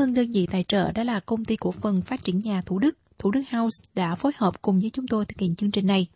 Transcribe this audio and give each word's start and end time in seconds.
ơn 0.00 0.14
đơn 0.14 0.32
vị 0.32 0.46
tài 0.50 0.64
trợ 0.68 0.92
đó 0.92 1.02
là 1.02 1.20
công 1.20 1.44
ty 1.44 1.56
cổ 1.56 1.70
phần 1.70 2.02
phát 2.02 2.24
triển 2.24 2.40
nhà 2.40 2.60
Thủ 2.66 2.78
Đức, 2.78 2.96
Thủ 3.18 3.30
Đức 3.30 3.42
House 3.50 3.84
đã 3.94 4.14
phối 4.14 4.32
hợp 4.36 4.62
cùng 4.62 4.80
với 4.80 4.90
chúng 4.90 5.06
tôi 5.06 5.24
thực 5.24 5.40
hiện 5.40 5.54
chương 5.56 5.70
trình 5.70 5.86
này. 5.86 6.06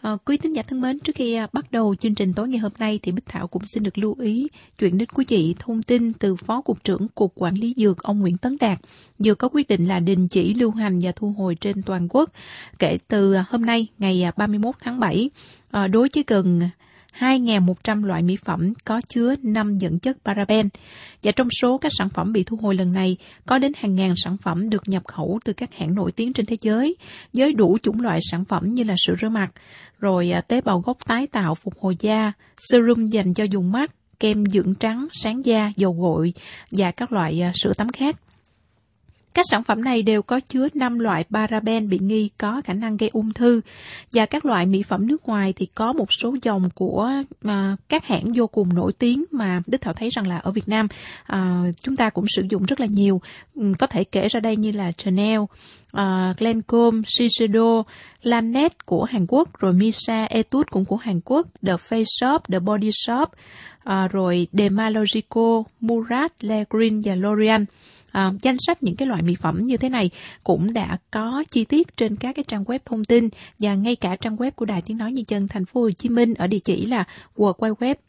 À, 0.00 0.16
quý 0.24 0.36
tín 0.36 0.52
giả 0.52 0.62
thân 0.62 0.80
mến, 0.80 0.98
trước 0.98 1.16
khi 1.16 1.34
à, 1.34 1.46
bắt 1.52 1.72
đầu 1.72 1.94
chương 1.94 2.14
trình 2.14 2.32
tối 2.34 2.48
ngày 2.48 2.58
hôm 2.58 2.72
nay 2.78 3.00
thì 3.02 3.12
Bích 3.12 3.26
Thảo 3.26 3.48
cũng 3.48 3.62
xin 3.64 3.82
được 3.82 3.98
lưu 3.98 4.16
ý 4.20 4.48
chuyển 4.78 4.98
đến 4.98 5.08
quý 5.08 5.24
vị 5.28 5.54
thông 5.58 5.82
tin 5.82 6.12
từ 6.12 6.36
Phó 6.36 6.60
Cục 6.60 6.84
trưởng 6.84 7.08
Cục 7.08 7.32
Quản 7.34 7.54
lý 7.54 7.74
Dược 7.76 8.02
ông 8.02 8.20
Nguyễn 8.20 8.36
Tấn 8.36 8.56
Đạt 8.60 8.78
vừa 9.24 9.34
có 9.34 9.48
quyết 9.52 9.68
định 9.68 9.88
là 9.88 10.00
đình 10.00 10.28
chỉ 10.28 10.54
lưu 10.54 10.70
hành 10.70 10.98
và 11.02 11.12
thu 11.12 11.34
hồi 11.38 11.54
trên 11.54 11.82
toàn 11.82 12.08
quốc 12.10 12.30
kể 12.78 12.98
từ 13.08 13.32
à, 13.32 13.44
hôm 13.48 13.66
nay 13.66 13.86
ngày 13.98 14.22
à, 14.22 14.32
31 14.36 14.74
tháng 14.80 15.00
7 15.00 15.30
à, 15.70 15.80
ờ, 15.80 15.88
đối 15.88 16.08
với 16.14 16.24
gần 16.26 16.60
2.100 17.20 18.04
loại 18.04 18.22
mỹ 18.22 18.36
phẩm 18.44 18.72
có 18.84 19.00
chứa 19.08 19.34
5 19.42 19.76
dẫn 19.76 19.98
chất 19.98 20.16
paraben. 20.24 20.68
Và 21.22 21.32
trong 21.32 21.48
số 21.62 21.78
các 21.78 21.92
sản 21.98 22.08
phẩm 22.14 22.32
bị 22.32 22.44
thu 22.44 22.56
hồi 22.56 22.74
lần 22.74 22.92
này, 22.92 23.16
có 23.46 23.58
đến 23.58 23.72
hàng 23.76 23.94
ngàn 23.94 24.14
sản 24.16 24.36
phẩm 24.42 24.70
được 24.70 24.88
nhập 24.88 25.02
khẩu 25.06 25.38
từ 25.44 25.52
các 25.52 25.74
hãng 25.74 25.94
nổi 25.94 26.12
tiếng 26.12 26.32
trên 26.32 26.46
thế 26.46 26.56
giới, 26.60 26.96
với 27.32 27.52
đủ 27.52 27.78
chủng 27.82 28.00
loại 28.00 28.18
sản 28.30 28.44
phẩm 28.44 28.70
như 28.70 28.84
là 28.84 28.94
sữa 29.06 29.14
rửa 29.20 29.28
mặt, 29.28 29.50
rồi 29.98 30.30
à, 30.30 30.40
tế 30.40 30.60
bào 30.60 30.80
gốc 30.80 30.98
tái 31.06 31.26
tạo 31.26 31.54
phục 31.54 31.74
hồi 31.80 31.96
da, 32.00 32.32
serum 32.70 33.08
dành 33.08 33.34
cho 33.34 33.44
dùng 33.44 33.72
mắt, 33.72 33.90
kem 34.20 34.46
dưỡng 34.46 34.74
trắng, 34.74 35.08
sáng 35.12 35.44
da, 35.44 35.72
dầu 35.76 35.92
gội 35.92 36.32
và 36.70 36.90
các 36.90 37.12
loại 37.12 37.42
à, 37.42 37.52
sữa 37.54 37.72
tắm 37.76 37.88
khác. 37.92 38.16
Các 39.34 39.44
sản 39.50 39.64
phẩm 39.64 39.84
này 39.84 40.02
đều 40.02 40.22
có 40.22 40.40
chứa 40.40 40.68
5 40.74 40.98
loại 40.98 41.24
paraben 41.30 41.88
bị 41.88 41.98
nghi 41.98 42.30
có 42.38 42.62
khả 42.64 42.72
năng 42.72 42.96
gây 42.96 43.10
ung 43.12 43.32
thư 43.32 43.60
và 44.12 44.26
các 44.26 44.44
loại 44.44 44.66
mỹ 44.66 44.82
phẩm 44.82 45.06
nước 45.06 45.28
ngoài 45.28 45.52
thì 45.56 45.66
có 45.66 45.92
một 45.92 46.12
số 46.12 46.36
dòng 46.42 46.70
của 46.74 47.10
uh, 47.46 47.50
các 47.88 48.06
hãng 48.06 48.32
vô 48.34 48.46
cùng 48.46 48.74
nổi 48.74 48.92
tiếng 48.92 49.24
mà 49.30 49.62
Đức 49.66 49.80
Thảo 49.80 49.92
thấy 49.92 50.08
rằng 50.08 50.26
là 50.26 50.38
ở 50.38 50.50
Việt 50.50 50.68
Nam 50.68 50.88
uh, 51.32 51.36
chúng 51.82 51.96
ta 51.96 52.10
cũng 52.10 52.24
sử 52.28 52.42
dụng 52.50 52.64
rất 52.64 52.80
là 52.80 52.86
nhiều. 52.86 53.20
Um, 53.54 53.74
có 53.74 53.86
thể 53.86 54.04
kể 54.04 54.28
ra 54.28 54.40
đây 54.40 54.56
như 54.56 54.72
là 54.72 54.92
Chanel, 54.92 55.40
à, 55.92 56.30
uh, 56.30 56.42
Lancome, 56.42 57.02
Shiseido, 57.08 57.82
Lanet 58.22 58.86
của 58.86 59.04
Hàn 59.04 59.26
Quốc, 59.28 59.58
rồi 59.58 59.72
Misa 59.72 60.24
Etude 60.24 60.68
cũng 60.70 60.84
của 60.84 60.96
Hàn 60.96 61.20
Quốc, 61.24 61.46
The 61.66 61.72
Face 61.72 62.04
Shop, 62.20 62.42
The 62.48 62.58
Body 62.58 62.90
Shop, 62.92 63.28
à, 63.90 64.08
rồi 64.08 64.46
Demalogico, 64.52 65.62
Murat, 65.80 66.44
Le 66.44 66.64
Green 66.70 67.00
và 67.04 67.14
L'Oreal. 67.14 67.64
À, 68.10 68.32
danh 68.42 68.56
sách 68.60 68.82
những 68.82 68.96
cái 68.96 69.08
loại 69.08 69.22
mỹ 69.22 69.34
phẩm 69.40 69.66
như 69.66 69.76
thế 69.76 69.88
này 69.88 70.10
cũng 70.44 70.72
đã 70.72 70.96
có 71.10 71.44
chi 71.50 71.64
tiết 71.64 71.96
trên 71.96 72.16
các 72.16 72.36
cái 72.36 72.44
trang 72.48 72.64
web 72.64 72.78
thông 72.84 73.04
tin 73.04 73.28
và 73.58 73.74
ngay 73.74 73.96
cả 73.96 74.16
trang 74.16 74.36
web 74.36 74.50
của 74.50 74.64
Đài 74.64 74.82
Tiếng 74.82 74.98
nói 74.98 75.12
nhân 75.12 75.24
dân 75.28 75.48
thành 75.48 75.64
phố 75.64 75.80
Hồ 75.80 75.90
Chí 75.90 76.08
Minh 76.08 76.34
ở 76.34 76.46
địa 76.46 76.58
chỉ 76.58 76.86
là 76.86 77.04
www.voh.com.vn 77.36 78.00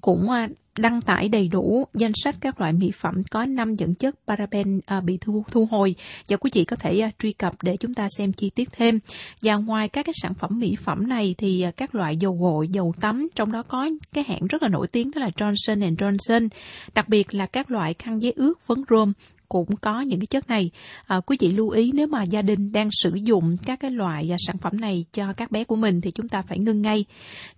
cũng 0.00 0.30
à, 0.30 0.48
đăng 0.78 1.00
tải 1.00 1.28
đầy 1.28 1.48
đủ 1.48 1.86
danh 1.94 2.12
sách 2.14 2.34
các 2.40 2.60
loại 2.60 2.72
mỹ 2.72 2.90
phẩm 2.90 3.22
có 3.30 3.46
5 3.46 3.74
dẫn 3.74 3.94
chất 3.94 4.14
paraben 4.26 4.80
à, 4.86 5.00
bị 5.00 5.18
thu 5.20 5.44
thu 5.50 5.68
hồi. 5.70 5.94
Và 6.28 6.36
quý 6.36 6.50
vị 6.54 6.64
có 6.64 6.76
thể 6.76 7.00
à, 7.00 7.10
truy 7.18 7.32
cập 7.32 7.54
để 7.62 7.76
chúng 7.76 7.94
ta 7.94 8.08
xem 8.18 8.32
chi 8.32 8.50
tiết 8.50 8.68
thêm. 8.72 8.98
Và 9.42 9.56
ngoài 9.56 9.88
các 9.88 10.06
cái 10.06 10.12
sản 10.22 10.34
phẩm 10.34 10.50
mỹ 10.58 10.76
phẩm 10.84 11.08
này 11.08 11.34
thì 11.38 11.62
à, 11.62 11.70
các 11.70 11.94
loại 11.94 12.16
dầu 12.16 12.38
gội, 12.40 12.68
dầu 12.68 12.94
tắm 13.00 13.28
trong 13.34 13.52
đó 13.52 13.62
có 13.62 13.88
cái 14.12 14.24
hãng 14.28 14.46
rất 14.46 14.62
là 14.62 14.68
nổi 14.68 14.86
tiếng 14.86 15.10
đó 15.10 15.20
là 15.20 15.28
Johnson 15.28 15.96
Johnson, 15.96 16.48
đặc 16.94 17.08
biệt 17.08 17.34
là 17.34 17.46
các 17.46 17.70
loại 17.70 17.94
khăn 17.94 18.22
giấy 18.22 18.32
ướt 18.36 18.60
phấn 18.66 18.84
rôm 18.90 19.12
cũng 19.48 19.76
có 19.76 20.00
những 20.00 20.20
cái 20.20 20.26
chất 20.26 20.48
này. 20.48 20.70
À, 21.06 21.20
quý 21.20 21.36
vị 21.40 21.52
lưu 21.52 21.70
ý 21.70 21.92
nếu 21.94 22.06
mà 22.06 22.22
gia 22.22 22.42
đình 22.42 22.72
đang 22.72 22.88
sử 22.92 23.14
dụng 23.14 23.56
các 23.66 23.80
cái 23.80 23.90
loại 23.90 24.32
à, 24.32 24.36
sản 24.46 24.58
phẩm 24.58 24.80
này 24.80 25.04
cho 25.12 25.32
các 25.32 25.50
bé 25.50 25.64
của 25.64 25.76
mình 25.76 26.00
thì 26.00 26.10
chúng 26.10 26.28
ta 26.28 26.42
phải 26.42 26.58
ngưng 26.58 26.82
ngay. 26.82 27.04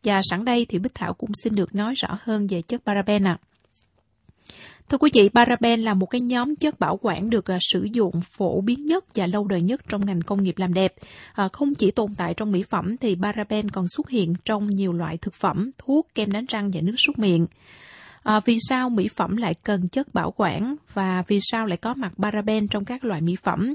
Và 0.05 0.21
sẵn 0.31 0.45
đây 0.45 0.67
thì 0.69 0.79
Bích 0.79 0.95
Thảo 0.95 1.15
cũng 1.15 1.31
xin 1.45 1.55
được 1.55 1.75
nói 1.75 1.95
rõ 1.95 2.19
hơn 2.23 2.47
về 2.47 2.63
chất 2.63 2.83
paraben 2.85 3.27
ạ. 3.27 3.39
À. 3.41 3.45
Thưa 4.89 4.99
quý 4.99 5.11
vị, 5.15 5.29
paraben 5.35 5.81
là 5.81 5.95
một 5.95 6.07
cái 6.07 6.21
nhóm 6.21 6.57
chất 6.57 6.81
bảo 6.81 6.99
quản 7.03 7.31
được 7.31 7.51
à, 7.51 7.59
sử 7.61 7.89
dụng 7.93 8.21
phổ 8.21 8.61
biến 8.61 8.87
nhất 8.87 9.05
và 9.15 9.27
lâu 9.27 9.47
đời 9.47 9.63
nhất 9.63 9.81
trong 9.89 10.07
ngành 10.07 10.21
công 10.21 10.43
nghiệp 10.43 10.59
làm 10.59 10.75
đẹp. 10.75 10.95
À, 11.33 11.49
không 11.53 11.75
chỉ 11.75 11.91
tồn 11.91 12.15
tại 12.15 12.35
trong 12.35 12.53
mỹ 12.53 12.63
phẩm 12.63 12.97
thì 12.97 13.17
paraben 13.23 13.71
còn 13.71 13.89
xuất 13.89 14.09
hiện 14.09 14.35
trong 14.45 14.67
nhiều 14.71 14.93
loại 14.93 15.17
thực 15.17 15.35
phẩm, 15.35 15.71
thuốc, 15.79 16.09
kem 16.15 16.33
đánh 16.33 16.45
răng 16.49 16.71
và 16.73 16.81
nước 16.81 16.95
súc 16.99 17.19
miệng. 17.19 17.47
À, 18.29 18.41
vì 18.45 18.59
sao 18.69 18.91
mỹ 18.91 19.09
phẩm 19.17 19.37
lại 19.37 19.55
cần 19.55 19.89
chất 19.89 20.15
bảo 20.15 20.35
quản 20.37 20.77
và 20.93 21.23
vì 21.29 21.39
sao 21.43 21.67
lại 21.67 21.77
có 21.77 21.95
mặt 21.95 22.13
paraben 22.19 22.69
trong 22.69 22.85
các 22.85 23.05
loại 23.05 23.21
mỹ 23.21 23.37
phẩm? 23.43 23.75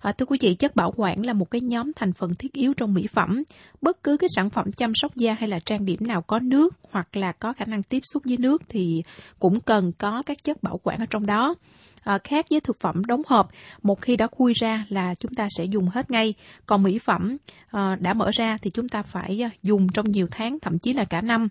À, 0.00 0.12
thưa 0.12 0.26
quý 0.26 0.38
vị, 0.40 0.54
chất 0.54 0.76
bảo 0.76 0.92
quản 0.96 1.26
là 1.26 1.32
một 1.32 1.50
cái 1.50 1.60
nhóm 1.60 1.92
thành 1.92 2.12
phần 2.12 2.34
thiết 2.34 2.52
yếu 2.52 2.74
trong 2.74 2.94
mỹ 2.94 3.06
phẩm. 3.06 3.42
Bất 3.80 4.02
cứ 4.02 4.16
cái 4.16 4.28
sản 4.36 4.50
phẩm 4.50 4.72
chăm 4.72 4.92
sóc 4.94 5.16
da 5.16 5.34
hay 5.34 5.48
là 5.48 5.58
trang 5.58 5.84
điểm 5.84 5.98
nào 6.00 6.22
có 6.22 6.38
nước 6.38 6.74
hoặc 6.90 7.16
là 7.16 7.32
có 7.32 7.52
khả 7.52 7.64
năng 7.64 7.82
tiếp 7.82 8.00
xúc 8.12 8.22
với 8.26 8.36
nước 8.36 8.62
thì 8.68 9.02
cũng 9.38 9.60
cần 9.60 9.92
có 9.92 10.22
các 10.26 10.42
chất 10.42 10.62
bảo 10.62 10.80
quản 10.82 10.98
ở 10.98 11.06
trong 11.10 11.26
đó 11.26 11.54
à, 12.00 12.18
khác 12.24 12.46
với 12.50 12.60
thực 12.60 12.80
phẩm 12.80 13.04
đóng 13.04 13.22
hộp 13.26 13.50
một 13.82 14.00
khi 14.00 14.16
đã 14.16 14.26
khui 14.26 14.52
ra 14.52 14.86
là 14.88 15.14
chúng 15.14 15.34
ta 15.34 15.48
sẽ 15.56 15.64
dùng 15.64 15.88
hết 15.88 16.10
ngay. 16.10 16.34
Còn 16.66 16.82
mỹ 16.82 16.98
phẩm 16.98 17.36
à, 17.70 17.96
đã 18.00 18.14
mở 18.14 18.30
ra 18.30 18.58
thì 18.62 18.70
chúng 18.70 18.88
ta 18.88 19.02
phải 19.02 19.44
à, 19.44 19.50
dùng 19.62 19.88
trong 19.88 20.08
nhiều 20.08 20.26
tháng 20.30 20.60
thậm 20.60 20.78
chí 20.78 20.92
là 20.92 21.04
cả 21.04 21.20
năm. 21.20 21.48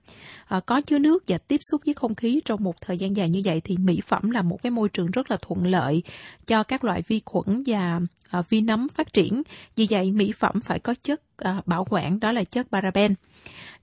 À, 0.48 0.60
có 0.60 0.82
chứa 0.82 1.00
nước 1.00 1.24
và 1.28 1.38
tiếp 1.38 1.60
xúc 1.72 1.82
với 1.86 1.94
không 1.94 2.16
khí 2.16 2.42
trong 2.46 2.64
một 2.64 2.82
thời 2.82 2.98
gian 2.98 3.16
dài 3.16 3.30
như 3.30 3.42
vậy 3.46 3.62
thì 3.64 3.78
mỹ 3.78 4.02
phẩm 4.08 4.32
là 4.32 4.42
một 4.42 4.64
cái 4.64 4.72
môi 4.72 4.90
trường 4.90 5.12
rất 5.12 5.32
là 5.32 5.38
thuận 5.42 5.66
lợi 5.66 6.04
cho 6.48 6.64
các 6.64 6.84
loại 6.84 7.02
vi 7.08 7.22
khuẩn 7.26 7.64
và 7.66 8.00
à, 8.30 8.42
vi 8.50 8.62
nấm 8.62 8.88
phát 8.90 9.14
triển. 9.14 9.44
Vì 9.76 9.88
vậy 9.90 10.12
mỹ 10.12 10.32
phẩm 10.40 10.62
phải 10.62 10.80
có 10.80 10.94
chất 11.04 11.22
à, 11.38 11.62
bảo 11.66 11.86
quản 11.90 12.20
đó 12.20 12.32
là 12.32 12.44
chất 12.44 12.68
paraben 12.72 13.14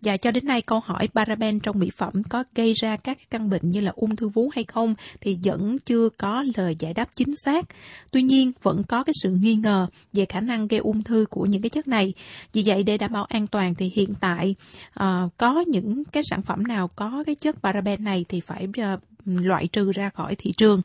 và 0.02 0.16
cho 0.16 0.30
đến 0.30 0.46
nay 0.46 0.62
câu 0.62 0.80
hỏi 0.80 1.08
paraben 1.14 1.60
trong 1.60 1.78
mỹ 1.78 1.90
phẩm 1.96 2.22
có 2.28 2.44
gây 2.54 2.72
ra 2.72 2.96
các 2.96 3.18
căn 3.30 3.50
bệnh 3.50 3.70
như 3.70 3.80
là 3.80 3.92
ung 3.94 4.16
thư 4.16 4.28
vú 4.28 4.50
hay 4.54 4.64
không 4.64 4.94
thì 5.20 5.38
vẫn 5.44 5.78
chưa 5.78 6.08
có 6.08 6.44
lời 6.56 6.76
giải 6.78 6.94
đáp 6.94 7.08
chính 7.14 7.34
xác. 7.44 7.64
Tuy 8.10 8.22
nhiên 8.22 8.52
vẫn 8.62 8.82
có 8.88 9.04
cái 9.04 9.12
sự 9.22 9.30
nghi 9.30 9.54
ngờ 9.54 9.86
về 10.12 10.24
khả 10.24 10.40
năng 10.40 10.68
gây 10.68 10.80
ung 10.80 11.02
thư 11.02 11.26
của 11.30 11.46
những 11.46 11.62
cái 11.62 11.70
chất 11.70 11.88
này. 11.88 12.12
Vì 12.52 12.62
vậy 12.66 12.82
để 12.82 12.98
đảm 12.98 13.12
bảo 13.12 13.24
an 13.24 13.46
toàn 13.46 13.74
thì 13.74 13.92
hiện 13.94 14.14
tại 14.20 14.54
uh, 15.00 15.36
có 15.36 15.64
những 15.66 16.04
cái 16.04 16.22
sản 16.30 16.42
phẩm 16.42 16.66
nào 16.66 16.88
có 16.88 17.22
cái 17.26 17.34
chất 17.34 17.56
paraben 17.62 18.04
này 18.04 18.24
thì 18.28 18.40
phải 18.40 18.68
uh, 18.68 19.00
loại 19.24 19.66
trừ 19.66 19.92
ra 19.92 20.10
khỏi 20.10 20.34
thị 20.34 20.52
trường. 20.56 20.82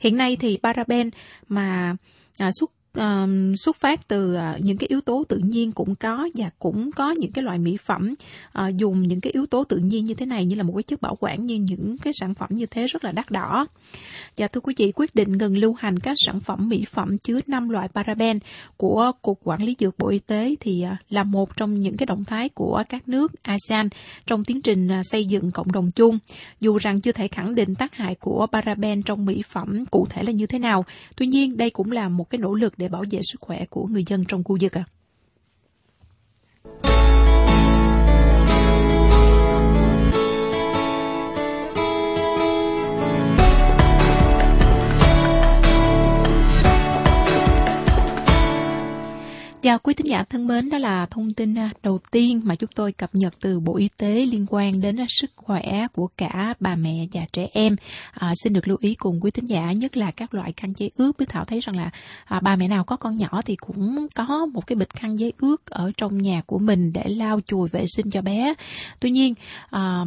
Hiện 0.00 0.16
nay 0.16 0.36
thì 0.36 0.58
paraben 0.62 1.10
mà 1.48 1.96
uh, 2.44 2.50
xuất 2.60 2.70
um, 2.94 3.54
xuất 3.54 3.76
phát 3.76 4.08
từ 4.08 4.36
uh, 4.36 4.60
những 4.60 4.76
cái 4.76 4.86
yếu 4.88 5.00
tố 5.00 5.24
tự 5.28 5.38
nhiên 5.38 5.72
cũng 5.72 5.94
có 5.94 6.28
và 6.34 6.50
cũng 6.58 6.92
có 6.92 7.10
những 7.10 7.32
cái 7.32 7.44
loại 7.44 7.58
mỹ 7.58 7.76
phẩm 7.76 8.14
uh, 8.58 8.76
dùng 8.76 9.02
những 9.02 9.20
cái 9.20 9.32
yếu 9.32 9.46
tố 9.46 9.64
tự 9.64 9.76
nhiên 9.76 10.06
như 10.06 10.14
thế 10.14 10.26
này 10.26 10.44
như 10.44 10.56
là 10.56 10.62
một 10.62 10.72
cái 10.76 10.82
chất 10.82 11.00
bảo 11.00 11.16
quản 11.20 11.44
như 11.44 11.54
những 11.54 11.98
cái 11.98 12.12
sản 12.20 12.34
phẩm 12.34 12.50
như 12.52 12.66
thế 12.66 12.86
rất 12.86 13.04
là 13.04 13.12
đắt 13.12 13.30
đỏ. 13.30 13.66
Và 14.36 14.48
thưa 14.48 14.60
quý 14.60 14.74
vị, 14.76 14.92
quyết 14.94 15.14
định 15.14 15.38
ngừng 15.38 15.56
lưu 15.56 15.74
hành 15.78 15.98
các 15.98 16.14
sản 16.26 16.40
phẩm 16.40 16.68
mỹ 16.68 16.84
phẩm 16.90 17.18
chứa 17.18 17.40
5 17.46 17.68
loại 17.68 17.88
paraben 17.88 18.38
của 18.76 19.12
Cục 19.22 19.40
Quản 19.44 19.62
lý 19.62 19.76
Dược 19.78 19.98
Bộ 19.98 20.08
Y 20.08 20.18
tế 20.18 20.54
thì 20.60 20.84
uh, 20.92 21.12
là 21.12 21.24
một 21.24 21.56
trong 21.56 21.80
những 21.80 21.96
cái 21.96 22.06
động 22.06 22.24
thái 22.24 22.48
của 22.48 22.84
các 22.88 23.08
nước 23.08 23.32
ASEAN 23.42 23.88
trong 24.26 24.44
tiến 24.44 24.62
trình 24.62 24.88
uh, 25.00 25.06
xây 25.10 25.24
dựng 25.24 25.50
cộng 25.50 25.72
đồng 25.72 25.90
chung. 25.90 26.18
Dù 26.60 26.78
rằng 26.78 27.00
chưa 27.00 27.12
thể 27.12 27.28
khẳng 27.28 27.54
định 27.54 27.74
tác 27.74 27.94
hại 27.94 28.14
của 28.14 28.46
paraben 28.52 29.02
trong 29.02 29.26
mỹ 29.26 29.42
phẩm 29.50 29.84
cụ 29.90 30.06
thể 30.10 30.22
là 30.22 30.32
như 30.32 30.46
thế 30.46 30.58
nào, 30.58 30.84
tuy 31.16 31.26
nhiên 31.26 31.56
đây 31.56 31.70
cũng 31.70 31.92
là 31.92 32.08
một 32.08 32.30
cái 32.30 32.38
nỗ 32.38 32.54
lực 32.54 32.78
để 32.82 32.88
bảo 32.88 33.04
vệ 33.10 33.22
sức 33.22 33.40
khỏe 33.40 33.64
của 33.66 33.86
người 33.86 34.04
dân 34.06 34.24
trong 34.28 34.44
khu 34.44 34.58
vực 34.60 34.72
à. 34.72 34.84
Chào 49.62 49.78
quý 49.78 49.94
thính 49.94 50.06
giả 50.06 50.24
thân 50.24 50.46
mến, 50.46 50.70
đó 50.70 50.78
là 50.78 51.06
thông 51.06 51.32
tin 51.32 51.58
à, 51.58 51.70
đầu 51.82 51.98
tiên 52.10 52.40
mà 52.44 52.54
chúng 52.54 52.70
tôi 52.74 52.92
cập 52.92 53.10
nhật 53.14 53.34
từ 53.40 53.60
Bộ 53.60 53.76
Y 53.76 53.88
tế 53.96 54.26
liên 54.26 54.46
quan 54.48 54.80
đến 54.80 55.00
à, 55.00 55.06
sức 55.08 55.30
khỏe 55.36 55.86
của 55.92 56.08
cả 56.16 56.54
bà 56.60 56.76
mẹ 56.76 57.06
và 57.12 57.20
trẻ 57.32 57.48
em. 57.52 57.76
À, 58.12 58.32
xin 58.44 58.52
được 58.52 58.68
lưu 58.68 58.76
ý 58.80 58.94
cùng 58.94 59.20
quý 59.20 59.30
thính 59.30 59.46
giả 59.46 59.72
nhất 59.72 59.96
là 59.96 60.10
các 60.10 60.34
loại 60.34 60.52
khăn 60.56 60.72
giấy 60.76 60.90
ướt. 60.96 61.12
Bí 61.18 61.26
Thảo 61.28 61.44
thấy 61.44 61.60
rằng 61.60 61.76
là 61.76 61.90
à, 62.24 62.40
bà 62.40 62.56
mẹ 62.56 62.68
nào 62.68 62.84
có 62.84 62.96
con 62.96 63.16
nhỏ 63.16 63.42
thì 63.44 63.56
cũng 63.56 64.06
có 64.14 64.46
một 64.46 64.66
cái 64.66 64.76
bịch 64.76 64.90
khăn 64.90 65.18
giấy 65.18 65.32
ướt 65.38 65.66
ở 65.66 65.92
trong 65.96 66.22
nhà 66.22 66.42
của 66.46 66.58
mình 66.58 66.92
để 66.92 67.04
lau 67.08 67.40
chùi 67.46 67.68
vệ 67.72 67.86
sinh 67.96 68.10
cho 68.10 68.22
bé. 68.22 68.54
Tuy 69.00 69.10
nhiên, 69.10 69.34
à, 69.70 70.04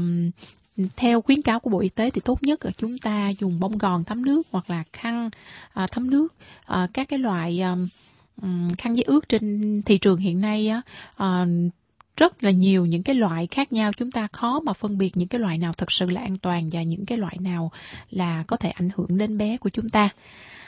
theo 0.95 1.21
khuyến 1.21 1.41
cáo 1.41 1.59
của 1.59 1.69
Bộ 1.69 1.79
Y 1.79 1.89
tế 1.89 2.09
thì 2.09 2.21
tốt 2.25 2.43
nhất 2.43 2.65
là 2.65 2.71
chúng 2.77 2.97
ta 3.01 3.29
dùng 3.29 3.59
bông 3.59 3.77
gòn 3.77 4.03
thấm 4.03 4.25
nước 4.25 4.47
hoặc 4.51 4.69
là 4.69 4.83
khăn 4.93 5.29
à, 5.73 5.87
thấm 5.91 6.09
nước 6.09 6.33
à, 6.65 6.87
các 6.93 7.09
cái 7.09 7.19
loại 7.19 7.61
à, 7.61 7.75
Ừ, 8.41 8.47
khăn 8.77 8.93
giấy 8.93 9.03
ướt 9.03 9.29
trên 9.29 9.81
thị 9.85 9.97
trường 9.97 10.17
hiện 10.17 10.41
nay 10.41 10.67
á, 10.67 10.81
ờ, 11.15 11.47
rất 12.17 12.43
là 12.43 12.51
nhiều 12.51 12.85
những 12.85 13.03
cái 13.03 13.15
loại 13.15 13.47
khác 13.47 13.73
nhau 13.73 13.91
chúng 13.97 14.11
ta 14.11 14.27
khó 14.31 14.59
mà 14.59 14.73
phân 14.73 14.97
biệt 14.97 15.17
những 15.17 15.27
cái 15.27 15.41
loại 15.41 15.57
nào 15.57 15.73
thật 15.73 15.91
sự 15.91 16.09
là 16.09 16.21
an 16.21 16.37
toàn 16.37 16.69
và 16.69 16.83
những 16.83 17.05
cái 17.05 17.17
loại 17.17 17.37
nào 17.39 17.71
là 18.09 18.43
có 18.47 18.57
thể 18.57 18.69
ảnh 18.69 18.89
hưởng 18.95 19.17
đến 19.17 19.37
bé 19.37 19.57
của 19.57 19.69
chúng 19.69 19.89
ta. 19.89 20.09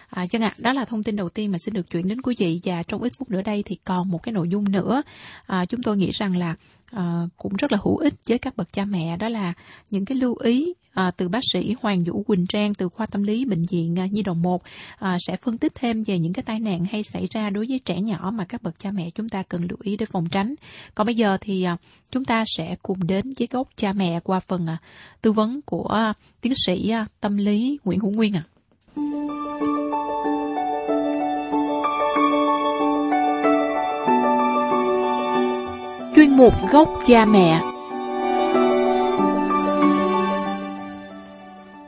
À, 0.10 0.28
chân 0.28 0.42
ạ, 0.42 0.54
à, 0.58 0.60
đó 0.60 0.74
là 0.74 0.86
thông 0.86 1.04
tin 1.04 1.16
đầu 1.16 1.30
tiên 1.30 1.52
mà 1.52 1.58
xin 1.58 1.74
được 1.74 1.90
chuyển 1.90 2.08
đến 2.08 2.22
quý 2.22 2.36
vị 2.40 2.60
và 2.64 2.84
trong 2.84 3.02
ít 3.02 3.14
phút 3.18 3.30
nữa 3.30 3.42
đây 3.42 3.64
thì 3.64 3.78
còn 3.84 4.10
một 4.10 4.24
cái 4.24 4.34
nội 4.34 4.50
dung 4.50 4.72
nữa. 4.72 5.02
À, 5.46 5.66
chúng 5.66 5.84
tôi 5.84 5.98
nghĩ 5.98 6.12
rằng 6.12 6.38
là 6.38 6.56
à, 6.92 7.28
cũng 7.38 7.56
rất 7.56 7.72
là 7.72 7.78
hữu 7.84 7.98
ích 7.98 8.14
với 8.28 8.38
các 8.38 8.58
bậc 8.58 8.74
cha 8.74 8.86
mẹ 8.86 9.18
đó 9.18 9.30
là 9.30 9.54
những 9.90 10.06
cái 10.06 10.18
lưu 10.18 10.36
ý 10.36 10.74
à, 10.98 11.12
từ 11.12 11.30
bác 11.30 11.40
sĩ 11.54 11.76
Hoàng 11.82 12.04
Vũ 12.04 12.24
Quỳnh 12.24 12.48
Trang 12.48 12.74
từ 12.74 12.90
khoa 12.90 13.06
tâm 13.06 13.24
lý 13.24 13.46
bệnh 13.46 13.64
viện 13.72 14.00
à, 14.00 14.08
Nhi 14.12 14.24
đồng 14.24 14.42
1 14.42 14.64
à, 15.00 15.18
sẽ 15.28 15.36
phân 15.36 15.58
tích 15.58 15.76
thêm 15.76 16.04
về 16.04 16.20
những 16.20 16.34
cái 16.34 16.44
tai 16.44 16.60
nạn 16.60 16.86
hay 16.92 17.04
xảy 17.04 17.28
ra 17.32 17.50
đối 17.50 17.66
với 17.70 17.80
trẻ 17.86 18.02
nhỏ 18.02 18.32
mà 18.34 18.46
các 18.46 18.64
bậc 18.64 18.80
cha 18.80 18.92
mẹ 18.92 19.10
chúng 19.10 19.30
ta 19.30 19.44
cần 19.44 19.62
lưu 19.62 19.78
ý 19.82 19.98
để 19.98 20.06
phòng 20.12 20.30
tránh. 20.32 20.56
Còn 20.96 21.06
bây 21.06 21.16
giờ 21.16 21.38
thì 21.42 21.64
à, 21.64 21.78
chúng 22.12 22.26
ta 22.26 22.44
sẽ 22.58 22.76
cùng 22.82 23.08
đến 23.08 23.34
với 23.40 23.48
gốc 23.52 23.68
cha 23.76 23.94
mẹ 23.94 24.20
qua 24.24 24.40
phần 24.40 24.68
à, 24.68 24.78
tư 25.22 25.32
vấn 25.32 25.62
của 25.62 25.88
à, 25.88 26.14
tiến 26.42 26.54
sĩ 26.66 26.90
à, 26.90 27.06
tâm 27.20 27.38
lý 27.38 27.80
Nguyễn 27.84 28.00
Hữu 28.00 28.12
Nguyên 28.12 28.36
ạ. 28.36 28.44
À. 28.44 28.58
chuyên 36.16 36.38
mục 36.38 36.54
gốc 36.72 36.90
cha 37.08 37.26
mẹ. 37.26 37.77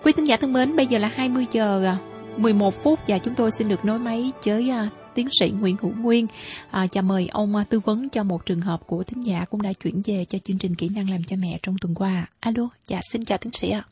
Quý 0.09 0.13
thính 0.13 0.27
giả 0.27 0.37
thân 0.37 0.53
mến, 0.53 0.75
bây 0.75 0.87
giờ 0.87 0.97
là 0.97 1.07
20 1.07 1.45
giờ 1.51 1.95
11 2.37 2.73
à, 2.73 2.77
phút 2.83 2.99
và 3.07 3.17
chúng 3.17 3.35
tôi 3.35 3.51
xin 3.51 3.69
được 3.69 3.85
nối 3.85 3.99
máy 3.99 4.31
với 4.45 4.71
uh, 4.71 4.93
tiến 5.15 5.27
sĩ 5.39 5.49
Nguyễn 5.49 5.75
Hữu 5.81 5.91
Nguyên. 5.91 6.27
À, 6.71 6.87
chào 6.87 7.03
mời 7.03 7.27
ông 7.31 7.55
uh, 7.55 7.69
tư 7.69 7.79
vấn 7.79 8.09
cho 8.09 8.23
một 8.23 8.45
trường 8.45 8.61
hợp 8.61 8.87
của 8.87 9.03
thính 9.03 9.21
giả 9.21 9.45
cũng 9.49 9.61
đã 9.61 9.73
chuyển 9.73 10.01
về 10.05 10.25
cho 10.25 10.39
chương 10.39 10.57
trình 10.57 10.75
kỹ 10.75 10.89
năng 10.95 11.09
làm 11.09 11.23
cha 11.27 11.35
mẹ 11.39 11.59
trong 11.63 11.75
tuần 11.81 11.95
qua. 11.95 12.25
Alo, 12.39 12.69
dạ 12.85 12.99
xin 13.11 13.25
chào 13.25 13.37
tiến 13.37 13.53
sĩ 13.53 13.69
ạ. 13.69 13.83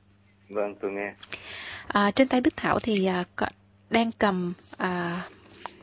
Vâng, 0.50 0.76
tôi 0.82 0.92
nghe. 0.92 1.14
À, 1.88 2.12
trên 2.12 2.28
tay 2.28 2.42
Bích 2.42 2.58
Thảo 2.58 2.80
thì 2.80 3.10
uh, 3.22 3.50
đang 3.90 4.12
cầm 4.20 4.54
uh, 4.84 4.88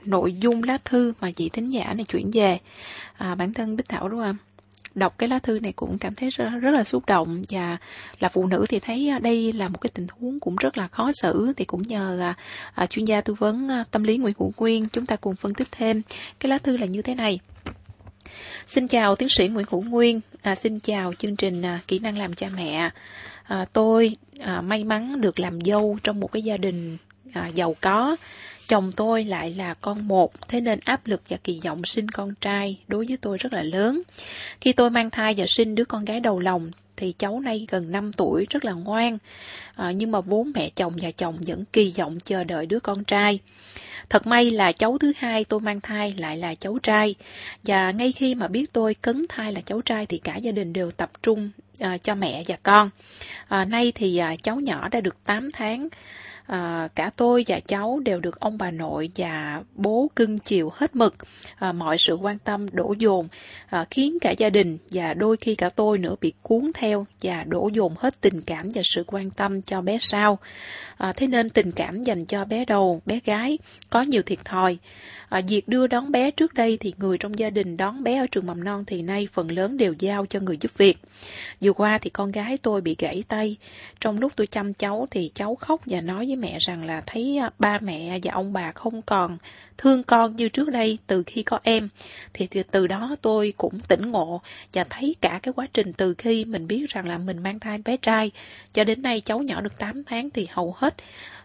nội 0.04 0.32
dung 0.32 0.62
lá 0.62 0.78
thư 0.84 1.12
mà 1.20 1.30
chị 1.30 1.48
thính 1.48 1.68
giả 1.68 1.94
này 1.94 2.04
chuyển 2.04 2.30
về 2.32 2.58
à, 3.16 3.34
bản 3.34 3.54
thân 3.54 3.76
Bích 3.76 3.88
Thảo 3.88 4.08
đúng 4.08 4.20
không? 4.20 4.36
Đọc 4.94 5.18
cái 5.18 5.28
lá 5.28 5.38
thư 5.38 5.58
này 5.58 5.72
cũng 5.72 5.98
cảm 5.98 6.14
thấy 6.14 6.30
rất, 6.30 6.50
rất 6.60 6.70
là 6.70 6.84
xúc 6.84 7.06
động 7.06 7.42
và 7.48 7.76
là 8.20 8.28
phụ 8.28 8.46
nữ 8.46 8.66
thì 8.68 8.80
thấy 8.80 9.08
à, 9.08 9.18
đây 9.18 9.52
là 9.52 9.68
một 9.68 9.78
cái 9.80 9.90
tình 9.94 10.06
huống 10.18 10.40
cũng 10.40 10.56
rất 10.56 10.78
là 10.78 10.88
khó 10.88 11.10
xử 11.22 11.52
thì 11.56 11.64
cũng 11.64 11.82
nhờ 11.82 12.18
à, 12.20 12.34
à, 12.74 12.86
chuyên 12.86 13.04
gia 13.04 13.20
tư 13.20 13.34
vấn 13.34 13.68
à, 13.68 13.84
tâm 13.90 14.02
lý 14.02 14.16
Nguyễn 14.16 14.34
Hữu 14.38 14.52
Nguyên 14.56 14.88
chúng 14.88 15.06
ta 15.06 15.16
cùng 15.16 15.36
phân 15.36 15.54
tích 15.54 15.68
thêm 15.70 16.02
cái 16.40 16.50
lá 16.50 16.58
thư 16.58 16.76
là 16.76 16.86
như 16.86 17.02
thế 17.02 17.14
này. 17.14 17.38
Xin 18.68 18.88
chào 18.88 19.16
tiến 19.16 19.28
sĩ 19.28 19.48
Nguyễn 19.48 19.66
Hữu 19.70 19.82
Nguyên, 19.82 20.20
à, 20.42 20.54
xin 20.54 20.80
chào 20.80 21.12
chương 21.18 21.36
trình 21.36 21.62
à, 21.62 21.80
kỹ 21.88 21.98
năng 21.98 22.18
làm 22.18 22.34
cha 22.34 22.48
mẹ. 22.56 22.90
À, 23.42 23.66
tôi 23.72 24.16
à, 24.40 24.60
may 24.60 24.84
mắn 24.84 25.20
được 25.20 25.40
làm 25.40 25.60
dâu 25.60 25.98
trong 26.02 26.20
một 26.20 26.32
cái 26.32 26.42
gia 26.42 26.56
đình 26.56 26.96
à, 27.32 27.48
giàu 27.48 27.74
có 27.80 28.16
Chồng 28.68 28.92
tôi 28.96 29.24
lại 29.24 29.50
là 29.50 29.74
con 29.74 30.08
một, 30.08 30.48
thế 30.48 30.60
nên 30.60 30.80
áp 30.84 31.06
lực 31.06 31.22
và 31.28 31.36
kỳ 31.44 31.60
vọng 31.64 31.84
sinh 31.84 32.08
con 32.08 32.34
trai 32.40 32.78
đối 32.88 33.06
với 33.06 33.16
tôi 33.16 33.38
rất 33.38 33.52
là 33.52 33.62
lớn. 33.62 34.02
Khi 34.60 34.72
tôi 34.72 34.90
mang 34.90 35.10
thai 35.10 35.34
và 35.36 35.44
sinh 35.48 35.74
đứa 35.74 35.84
con 35.84 36.04
gái 36.04 36.20
đầu 36.20 36.40
lòng, 36.40 36.70
thì 36.96 37.12
cháu 37.18 37.40
nay 37.40 37.66
gần 37.70 37.92
5 37.92 38.12
tuổi 38.12 38.46
rất 38.50 38.64
là 38.64 38.72
ngoan, 38.72 39.18
à, 39.74 39.90
nhưng 39.90 40.10
mà 40.10 40.20
vốn 40.20 40.52
mẹ 40.54 40.70
chồng 40.70 40.92
và 40.96 41.10
chồng 41.10 41.36
vẫn 41.46 41.64
kỳ 41.72 41.92
vọng 41.96 42.18
chờ 42.24 42.44
đợi 42.44 42.66
đứa 42.66 42.80
con 42.80 43.04
trai. 43.04 43.38
Thật 44.08 44.26
may 44.26 44.50
là 44.50 44.72
cháu 44.72 44.98
thứ 44.98 45.12
hai 45.16 45.44
tôi 45.44 45.60
mang 45.60 45.80
thai 45.80 46.14
lại 46.18 46.36
là 46.36 46.54
cháu 46.54 46.78
trai, 46.82 47.14
và 47.62 47.90
ngay 47.90 48.12
khi 48.12 48.34
mà 48.34 48.48
biết 48.48 48.72
tôi 48.72 48.94
cấn 48.94 49.26
thai 49.28 49.52
là 49.52 49.60
cháu 49.60 49.80
trai 49.80 50.06
thì 50.06 50.18
cả 50.18 50.36
gia 50.36 50.52
đình 50.52 50.72
đều 50.72 50.90
tập 50.90 51.10
trung 51.22 51.50
à, 51.78 51.98
cho 51.98 52.14
mẹ 52.14 52.44
và 52.46 52.56
con. 52.62 52.90
À, 53.48 53.64
nay 53.64 53.92
thì 53.94 54.16
à, 54.16 54.36
cháu 54.42 54.60
nhỏ 54.60 54.88
đã 54.88 55.00
được 55.00 55.24
8 55.24 55.48
tháng, 55.50 55.88
à, 56.46 56.88
cả 56.94 57.10
tôi 57.16 57.44
và 57.48 57.60
cháu 57.60 58.00
đều 58.04 58.20
được 58.20 58.40
ông 58.40 58.58
bà 58.58 58.70
nội 58.70 59.10
và 59.16 59.62
bố 59.74 60.10
cưng 60.16 60.38
chiều 60.38 60.70
hết 60.74 60.96
mực. 60.96 61.14
À, 61.56 61.72
mọi 61.72 61.98
sự 61.98 62.14
quan 62.14 62.38
tâm 62.38 62.66
đổ 62.72 62.94
dồn 62.98 63.28
à, 63.68 63.84
khiến 63.90 64.18
cả 64.20 64.30
gia 64.30 64.50
đình 64.50 64.78
và 64.90 65.14
đôi 65.14 65.36
khi 65.36 65.54
cả 65.54 65.68
tôi 65.68 65.98
nữa 65.98 66.14
bị 66.20 66.32
cuốn 66.42 66.70
theo 66.74 67.06
và 67.22 67.44
đổ 67.44 67.70
dồn 67.72 67.94
hết 67.98 68.20
tình 68.20 68.40
cảm 68.40 68.70
và 68.74 68.82
sự 68.84 69.04
quan 69.06 69.30
tâm 69.30 69.62
cho 69.62 69.80
bé 69.80 69.98
sau. 70.00 70.38
À, 70.96 71.12
thế 71.16 71.26
nên 71.26 71.50
tình 71.50 71.72
cảm 71.72 72.02
dành 72.02 72.24
cho 72.24 72.44
bé 72.44 72.64
đầu 72.64 73.00
bé 73.06 73.20
gái 73.24 73.58
có 73.90 74.02
nhiều 74.02 74.22
thiệt 74.22 74.44
thòi. 74.44 74.78
À, 75.28 75.40
việc 75.48 75.68
đưa 75.68 75.86
đón 75.86 76.12
bé 76.12 76.30
trước 76.30 76.54
đây 76.54 76.76
thì 76.80 76.94
người 76.98 77.18
trong 77.18 77.38
gia 77.38 77.50
đình 77.50 77.76
đón 77.76 78.02
bé 78.04 78.18
ở 78.18 78.26
trường 78.26 78.46
mầm 78.46 78.64
non 78.64 78.84
thì 78.86 79.02
nay 79.02 79.28
phần 79.32 79.50
lớn 79.50 79.76
đều 79.76 79.94
giao 79.98 80.26
cho 80.26 80.40
người 80.40 80.56
giúp 80.60 80.72
việc. 80.76 80.98
Vừa 81.60 81.72
qua 81.72 81.98
thì 81.98 82.10
con 82.10 82.32
gái 82.32 82.58
tôi 82.58 82.80
bị 82.80 82.96
gãy 82.98 83.24
tay. 83.28 83.56
Trong 84.00 84.20
lúc 84.20 84.32
tôi 84.36 84.46
chăm 84.46 84.74
cháu 84.74 85.06
thì 85.10 85.30
cháu 85.34 85.54
khóc 85.54 85.80
và 85.86 86.00
nói 86.00 86.26
với 86.26 86.33
mẹ 86.36 86.58
rằng 86.58 86.84
là 86.84 87.02
thấy 87.06 87.36
à, 87.36 87.50
ba 87.58 87.78
mẹ 87.82 88.18
và 88.22 88.32
ông 88.32 88.52
bà 88.52 88.72
không 88.72 89.02
còn 89.02 89.38
thương 89.78 90.02
con 90.02 90.36
như 90.36 90.48
trước 90.48 90.70
đây 90.70 90.98
từ 91.06 91.22
khi 91.26 91.42
có 91.42 91.60
em 91.62 91.88
thì 92.32 92.48
từ 92.70 92.86
đó 92.86 93.16
tôi 93.22 93.54
cũng 93.56 93.80
tỉnh 93.88 94.10
ngộ 94.10 94.40
và 94.72 94.84
thấy 94.84 95.16
cả 95.20 95.40
cái 95.42 95.54
quá 95.56 95.66
trình 95.72 95.92
từ 95.92 96.14
khi 96.14 96.44
mình 96.44 96.66
biết 96.66 96.90
rằng 96.90 97.08
là 97.08 97.18
mình 97.18 97.42
mang 97.42 97.60
thai 97.60 97.78
bé 97.78 97.96
trai 97.96 98.30
cho 98.72 98.84
đến 98.84 99.02
nay 99.02 99.20
cháu 99.20 99.38
nhỏ 99.38 99.60
được 99.60 99.78
8 99.78 100.04
tháng 100.04 100.30
thì 100.30 100.46
hầu 100.50 100.74
hết 100.76 100.94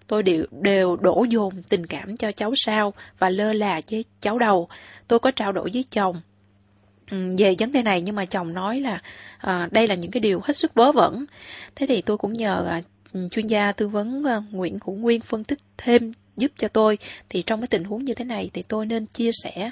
tôi 0.09 0.23
đều, 0.23 0.45
đều 0.51 0.95
đổ 0.95 1.25
dồn 1.29 1.53
tình 1.69 1.85
cảm 1.85 2.17
cho 2.17 2.31
cháu 2.31 2.53
sau 2.55 2.93
và 3.19 3.29
lơ 3.29 3.53
là 3.53 3.81
với 3.91 4.05
cháu 4.21 4.39
đầu. 4.39 4.69
Tôi 5.07 5.19
có 5.19 5.31
trao 5.31 5.51
đổi 5.51 5.69
với 5.73 5.85
chồng 5.91 6.15
về 7.37 7.55
vấn 7.59 7.71
đề 7.71 7.83
này 7.83 8.01
nhưng 8.01 8.15
mà 8.15 8.25
chồng 8.25 8.53
nói 8.53 8.79
là 8.79 9.01
à, 9.37 9.67
đây 9.71 9.87
là 9.87 9.95
những 9.95 10.11
cái 10.11 10.19
điều 10.19 10.41
hết 10.43 10.57
sức 10.57 10.73
vớ 10.73 10.91
vẩn. 10.91 11.25
Thế 11.75 11.85
thì 11.87 12.01
tôi 12.01 12.17
cũng 12.17 12.33
nhờ 12.33 12.65
à, 12.69 12.81
chuyên 13.31 13.47
gia 13.47 13.71
tư 13.71 13.87
vấn 13.87 14.23
à, 14.23 14.41
Nguyễn 14.51 14.77
Hữu 14.85 14.95
Nguyên 14.95 15.21
phân 15.21 15.43
tích 15.43 15.59
thêm 15.77 16.11
giúp 16.37 16.51
cho 16.55 16.67
tôi 16.67 16.97
thì 17.29 17.41
trong 17.41 17.61
cái 17.61 17.67
tình 17.67 17.83
huống 17.83 18.03
như 18.03 18.13
thế 18.13 18.25
này 18.25 18.49
thì 18.53 18.63
tôi 18.67 18.85
nên 18.85 19.05
chia 19.05 19.31
sẻ 19.43 19.69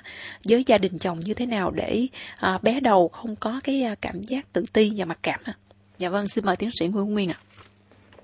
với 0.50 0.64
gia 0.68 0.78
đình 0.78 0.98
chồng 0.98 1.20
như 1.20 1.34
thế 1.34 1.46
nào 1.46 1.72
để 1.72 2.08
à, 2.38 2.60
bé 2.62 2.80
đầu 2.80 3.08
không 3.08 3.36
có 3.36 3.60
cái 3.64 3.84
à, 3.84 3.96
cảm 4.02 4.22
giác 4.22 4.54
tự 4.54 4.66
ti 4.74 4.94
và 4.98 5.06
mặc 5.06 5.20
cảm 5.22 5.40
à. 5.44 5.54
Dạ 5.98 6.10
vâng, 6.10 6.28
xin 6.28 6.46
mời 6.46 6.56
tiến 6.56 6.70
sĩ 6.80 6.88
Nguyễn 6.88 7.14
Nguyên 7.14 7.30
ạ. 7.30 7.38
À. 7.40 7.44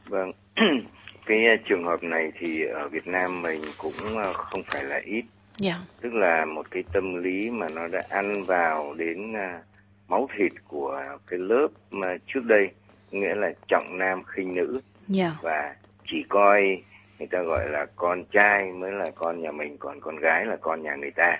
Vâng, 0.09 0.31
cái 1.25 1.45
ờ, 1.45 1.55
trường 1.65 1.83
hợp 1.85 2.03
này 2.03 2.31
thì 2.39 2.63
ở 2.65 2.87
Việt 2.89 3.07
Nam 3.07 3.41
mình 3.41 3.61
cũng 3.77 3.93
ờ, 4.15 4.33
không 4.33 4.61
phải 4.71 4.83
là 4.83 4.99
ít. 5.05 5.23
Dạ. 5.57 5.79
Tức 6.01 6.13
là 6.13 6.45
một 6.55 6.71
cái 6.71 6.83
tâm 6.93 7.23
lý 7.23 7.49
mà 7.51 7.67
nó 7.69 7.87
đã 7.87 8.01
ăn 8.09 8.43
vào 8.43 8.93
đến 8.93 9.33
ờ, 9.33 9.61
máu 10.07 10.29
thịt 10.37 10.51
của 10.67 11.01
cái 11.27 11.39
lớp 11.39 11.67
mà 11.91 12.07
trước 12.27 12.45
đây 12.45 12.67
nghĩa 13.11 13.35
là 13.35 13.53
trọng 13.67 13.97
nam 13.97 14.19
khinh 14.23 14.55
nữ 14.55 14.81
yeah. 15.15 15.33
Và 15.41 15.75
chỉ 16.05 16.23
coi 16.29 16.83
người 17.19 17.27
ta 17.27 17.41
gọi 17.41 17.69
là 17.69 17.85
con 17.95 18.23
trai 18.31 18.71
mới 18.71 18.91
là 18.91 19.05
con 19.15 19.41
nhà 19.41 19.51
mình, 19.51 19.77
còn 19.77 19.99
con 19.99 20.15
gái 20.15 20.45
là 20.45 20.55
con 20.55 20.83
nhà 20.83 20.95
người 20.95 21.11
ta 21.11 21.37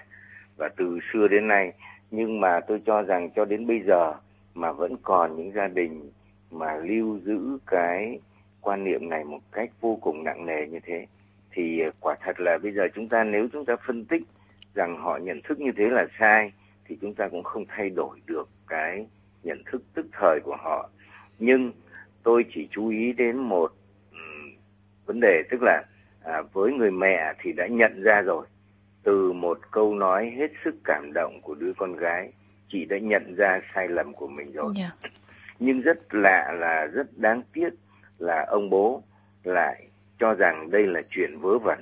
và 0.58 0.70
từ 0.78 1.00
xưa 1.12 1.28
đến 1.28 1.48
nay, 1.48 1.74
nhưng 2.12 2.42
mà 2.42 2.60
tôi 2.68 2.82
cho 2.86 3.02
rằng 3.02 3.30
cho 3.36 3.46
đến 3.46 3.68
bây 3.68 3.82
giờ 3.88 4.14
mà 4.54 4.72
vẫn 4.72 4.96
còn 5.04 5.38
những 5.38 5.52
gia 5.56 5.68
đình 5.68 6.12
mà 6.52 6.76
lưu 6.76 7.20
giữ 7.26 7.58
cái 7.68 8.20
quan 8.62 8.84
niệm 8.84 9.10
này 9.10 9.24
một 9.24 9.40
cách 9.52 9.70
vô 9.82 9.98
cùng 10.02 10.24
nặng 10.24 10.46
nề 10.46 10.68
như 10.68 10.80
thế, 10.84 11.06
thì 11.52 11.80
ờ, 11.80 11.92
quả 12.00 12.16
thật 12.22 12.40
là 12.40 12.58
bây 12.58 12.72
giờ 12.72 12.88
chúng 12.96 13.10
ta 13.10 13.24
nếu 13.24 13.48
chúng 13.54 13.66
ta 13.66 13.76
phân 13.88 14.06
tích 14.06 14.24
rằng 14.76 14.98
họ 14.98 15.18
nhận 15.18 15.42
thức 15.42 15.60
như 15.60 15.72
thế 15.78 15.90
là 15.90 16.06
sai, 16.20 16.52
thì 16.86 16.98
chúng 17.02 17.14
ta 17.14 17.28
cũng 17.28 17.44
không 17.44 17.66
thay 17.68 17.90
đổi 17.90 18.20
được 18.26 18.50
cái 18.68 19.06
nhận 19.44 19.64
thức 19.66 19.84
tức 19.94 20.06
thời 20.12 20.40
của 20.44 20.56
họ 20.60 20.90
nhưng 21.40 21.72
tôi 22.24 22.46
chỉ 22.54 22.68
chú 22.72 22.90
ý 22.90 23.14
đến 23.14 23.38
một 23.38 23.72
um, 24.12 24.52
vấn 25.06 25.20
đề 25.20 25.44
tức 25.50 25.62
là 25.62 25.84
à, 26.24 26.42
với 26.54 26.72
người 26.74 26.92
mẹ 26.92 27.34
thì 27.42 27.52
đã 27.52 27.68
nhận 27.68 28.04
ra 28.04 28.22
rồi 28.22 28.46
từ 29.04 29.32
một 29.32 29.60
câu 29.72 29.96
nói 29.96 30.32
hết 30.38 30.52
sức 30.66 30.76
cảm 30.84 31.14
động 31.14 31.42
của 31.42 31.56
đứa 31.56 31.74
con 31.78 31.96
gái 31.96 32.32
chị 32.70 32.86
đã 32.86 32.98
nhận 32.98 33.36
ra 33.36 33.62
sai 33.76 33.88
lầm 33.88 34.14
của 34.14 34.28
mình 34.28 34.52
rồi 34.52 34.74
yeah. 34.78 34.94
Dạ. 35.04 35.10
nhưng 35.60 35.82
rất 35.82 36.14
lạ 36.14 36.52
là 36.60 36.86
rất 36.86 37.18
đáng 37.18 37.42
tiếc 37.54 37.70
là 38.18 38.46
ông 38.48 38.70
bố 38.70 39.04
lại 39.44 39.88
cho 40.20 40.34
rằng 40.34 40.72
đây 40.72 40.88
là 40.88 41.02
chuyện 41.10 41.40
vớ 41.40 41.58
vẩn 41.58 41.80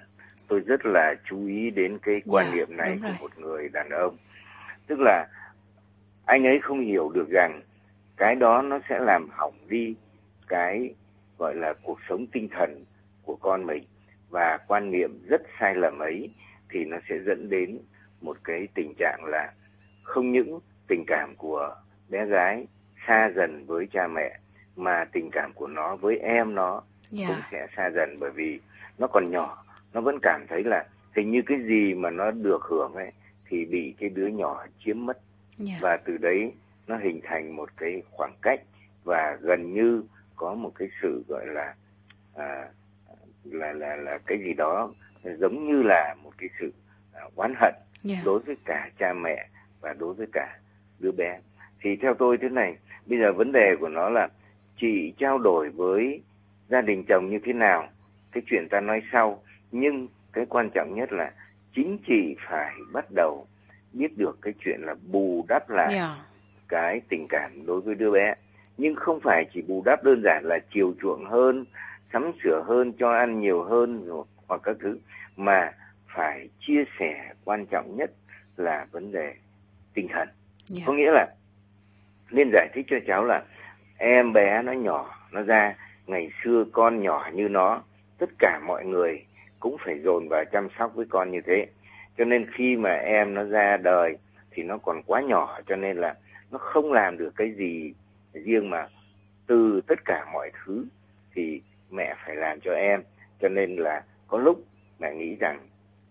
tôi 0.48 0.60
rất 0.60 0.86
là 0.86 1.15
chú 1.29 1.48
ý 1.48 1.69
đến 1.69 1.98
cái 2.01 2.21
quan 2.27 2.45
yeah, 2.45 2.57
dạ, 2.57 2.57
niệm 2.57 2.77
này 2.77 2.98
của 3.01 3.07
rồi. 3.07 3.17
một 3.19 3.38
người 3.38 3.69
đàn 3.69 3.89
ông 3.89 4.17
tức 4.88 5.00
là 5.00 5.27
anh 6.25 6.43
ấy 6.48 6.60
không 6.63 6.79
hiểu 6.79 7.10
được 7.10 7.29
rằng 7.29 7.60
cái 8.17 8.36
đó 8.36 8.62
nó 8.62 8.79
sẽ 8.89 9.00
làm 9.00 9.29
hỏng 9.29 9.53
đi 9.67 9.95
cái 10.51 10.93
gọi 11.38 11.55
là 11.55 11.74
cuộc 11.84 12.00
sống 12.10 12.25
tinh 12.31 12.48
thần 12.51 12.86
của 13.24 13.36
con 13.36 13.65
mình 13.65 13.84
và 14.29 14.58
quan 14.67 14.91
niệm 14.91 15.20
rất 15.27 15.41
sai 15.60 15.75
lầm 15.75 16.00
ấy 16.00 16.29
thì 16.70 16.86
nó 16.86 16.98
sẽ 17.10 17.15
dẫn 17.25 17.50
đến 17.50 17.79
một 18.22 18.38
cái 18.43 18.67
tình 18.74 18.93
trạng 19.00 19.25
là 19.25 19.53
không 20.03 20.31
những 20.31 20.60
tình 20.88 21.03
cảm 21.08 21.36
của 21.38 21.75
bé 22.10 22.25
gái 22.25 22.65
xa 23.08 23.31
dần 23.36 23.65
với 23.65 23.88
cha 23.91 24.08
mẹ 24.08 24.39
mà 24.75 25.05
tình 25.12 25.29
cảm 25.31 25.53
của 25.53 25.67
nó 25.67 25.96
với 25.96 26.17
em 26.17 26.55
nó 26.55 26.72
yeah. 26.72 26.84
Dạ. 27.12 27.27
cũng 27.27 27.43
sẽ 27.51 27.67
xa 27.77 27.89
dần 27.96 28.20
bởi 28.20 28.31
vì 28.31 28.60
nó 28.98 29.08
còn 29.08 29.31
nhỏ 29.31 29.63
nó 29.93 30.01
vẫn 30.01 30.20
cảm 30.22 30.46
thấy 30.50 30.63
là 30.63 30.86
hình 31.15 31.31
như 31.31 31.41
cái 31.46 31.58
gì 31.63 31.93
mà 31.93 32.10
nó 32.10 32.31
được 32.31 32.63
hưởng 32.63 32.93
ấy 32.93 33.12
thì 33.50 33.65
bị 33.65 33.96
cái 34.00 34.10
đứa 34.10 34.27
nhỏ 34.27 34.65
chiếm 34.86 35.05
mất 35.05 35.17
yeah. 35.17 35.70
Dạ. 35.70 35.77
và 35.81 35.98
từ 36.05 36.17
đấy 36.17 36.51
nó 36.88 36.98
hình 36.98 37.20
thành 37.24 37.55
một 37.55 37.70
cái 37.77 38.01
khoảng 38.12 38.34
cách 38.41 38.62
và 39.03 39.38
gần 39.41 39.74
như 39.74 40.03
có 40.41 40.55
một 40.55 40.71
cái 40.75 40.88
sự 41.01 41.24
gọi 41.27 41.45
là 41.48 41.75
à, 42.36 42.69
là 43.43 43.74
là 43.74 43.95
là 43.95 44.17
cái 44.25 44.38
gì 44.38 44.53
đó 44.53 44.93
giống 45.24 45.67
như 45.67 45.81
là 45.81 46.15
một 46.24 46.31
cái 46.38 46.50
sự 46.60 46.74
à, 47.13 47.21
oán 47.36 47.53
hận 47.57 47.74
yeah. 48.10 48.25
Đối 48.25 48.39
với 48.39 48.55
cả 48.65 48.89
cha 49.00 49.13
mẹ 49.13 49.48
và 49.81 49.93
đối 49.93 50.13
với 50.13 50.27
cả 50.33 50.60
đứa 51.00 51.12
bé 51.12 51.39
thì 51.81 51.95
theo 52.01 52.13
tôi 52.13 52.38
thế 52.41 52.50
này 52.50 52.77
bây 53.05 53.19
giờ 53.19 53.33
vấn 53.33 53.51
đề 53.51 53.75
của 53.79 53.89
nó 53.89 54.10
là 54.10 54.27
chị 54.81 55.13
trao 55.17 55.38
đổi 55.38 55.69
với 55.69 56.21
gia 56.69 56.81
đình 56.81 57.03
chồng 57.10 57.29
như 57.29 57.39
thế 57.45 57.53
nào 57.53 57.89
cái 58.31 58.43
chuyện 58.45 58.67
ta 58.69 58.79
nói 58.79 59.01
sau 59.12 59.43
nhưng 59.71 60.07
cái 60.33 60.45
quan 60.50 60.69
trọng 60.74 60.95
nhất 60.95 61.12
là 61.12 61.31
chính 61.75 61.98
chị 62.07 62.36
phải 62.50 62.71
bắt 62.93 63.05
đầu 63.15 63.48
biết 63.93 64.17
được 64.17 64.39
cái 64.41 64.53
chuyện 64.60 64.81
là 64.81 64.95
bù 65.12 65.45
đắp 65.48 65.69
lại 65.69 65.93
yeah. 65.93 66.17
Cái 66.67 67.01
tình 67.10 67.27
cảm 67.29 67.65
đối 67.65 67.81
với 67.81 67.95
đứa 67.95 68.12
bé 68.12 68.33
nhưng 68.81 68.95
không 68.95 69.19
phải 69.19 69.45
chỉ 69.53 69.61
bù 69.61 69.83
đắp 69.85 70.03
đơn 70.03 70.21
giản 70.23 70.45
là 70.45 70.59
chiều 70.73 70.93
chuộng 71.01 71.25
hơn 71.25 71.65
sắm 72.13 72.31
sửa 72.43 72.63
hơn 72.67 72.93
cho 73.00 73.11
ăn 73.11 73.39
nhiều 73.39 73.63
hơn 73.63 74.07
hoặc 74.47 74.61
các 74.63 74.75
thứ 74.79 74.97
mà 75.35 75.71
phải 76.07 76.50
chia 76.59 76.83
sẻ 77.00 77.33
quan 77.45 77.65
trọng 77.65 77.95
nhất 77.97 78.11
là 78.57 78.85
vấn 78.91 79.11
đề 79.11 79.33
tinh 79.93 80.07
thần 80.07 80.27
yeah. 80.27 80.35
Dạ. 80.65 80.83
có 80.85 80.93
nghĩa 80.93 81.11
là 81.11 81.27
nên 82.31 82.50
giải 82.53 82.69
thích 82.73 82.85
cho 82.89 82.97
cháu 83.07 83.25
là 83.25 83.43
em 83.97 84.33
bé 84.33 84.61
nó 84.61 84.71
nhỏ 84.71 85.27
nó 85.31 85.41
ra 85.41 85.75
ngày 86.07 86.29
xưa 86.43 86.65
con 86.71 87.01
nhỏ 87.01 87.29
như 87.33 87.50
nó 87.50 87.83
tất 88.17 88.29
cả 88.39 88.59
mọi 88.67 88.85
người 88.85 89.25
cũng 89.59 89.77
phải 89.85 90.00
dồn 90.03 90.27
vào 90.29 90.43
chăm 90.51 90.67
sóc 90.79 90.95
với 90.95 91.05
con 91.09 91.31
như 91.31 91.41
thế 91.45 91.67
cho 92.17 92.25
nên 92.25 92.51
khi 92.51 92.75
mà 92.75 92.93
em 92.93 93.33
nó 93.33 93.43
ra 93.43 93.77
đời 93.77 94.17
thì 94.51 94.63
nó 94.63 94.77
còn 94.77 95.03
quá 95.03 95.21
nhỏ 95.21 95.59
cho 95.67 95.75
nên 95.75 95.97
là 95.97 96.15
nó 96.51 96.57
không 96.57 96.91
làm 96.91 97.17
được 97.17 97.33
cái 97.35 97.51
gì 97.51 97.93
riêng 98.33 98.69
mà 98.69 98.88
từ 99.47 99.81
tất 99.88 100.05
cả 100.05 100.25
mọi 100.33 100.51
thứ 100.65 100.85
thì 101.35 101.61
mẹ 101.91 102.15
phải 102.25 102.35
làm 102.35 102.59
cho 102.59 102.73
em 102.73 103.03
cho 103.41 103.50
nên 103.50 103.75
là 103.75 104.03
có 104.27 104.38
lúc 104.38 104.65
mẹ 105.00 105.15
nghĩ 105.15 105.35
rằng 105.35 105.59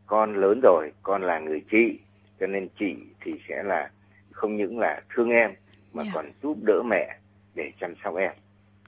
con 0.07 0.35
lớn 0.35 0.61
rồi 0.63 0.93
con 1.03 1.23
là 1.23 1.39
người 1.39 1.63
chị 1.71 1.99
cho 2.41 2.47
nên 2.47 2.69
chị 2.79 2.97
thì 3.21 3.35
sẽ 3.49 3.63
là 3.63 3.91
không 4.31 4.57
những 4.57 4.79
là 4.79 5.03
thương 5.15 5.31
em 5.31 5.51
mà 5.93 6.03
yeah. 6.03 6.15
Dạ. 6.15 6.23
còn 6.23 6.33
giúp 6.43 6.57
đỡ 6.63 6.83
mẹ 6.83 7.17
để 7.55 7.73
chăm 7.81 7.95
sóc 8.05 8.17
em 8.17 8.33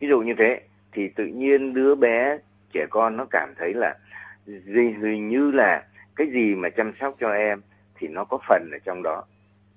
ví 0.00 0.08
dụ 0.08 0.20
như 0.20 0.34
thế 0.38 0.60
thì 0.92 1.08
tự 1.08 1.26
nhiên 1.26 1.74
đứa 1.74 1.94
bé 1.94 2.38
trẻ 2.72 2.86
con 2.90 3.16
nó 3.16 3.26
cảm 3.30 3.54
thấy 3.58 3.74
là 3.74 3.98
hình 4.76 5.28
như 5.28 5.50
là 5.50 5.84
cái 6.16 6.26
gì 6.32 6.54
mà 6.54 6.68
chăm 6.70 6.92
sóc 7.00 7.16
cho 7.20 7.32
em 7.32 7.60
thì 7.94 8.08
nó 8.08 8.24
có 8.24 8.38
phần 8.48 8.70
ở 8.72 8.78
trong 8.84 9.02
đó 9.02 9.24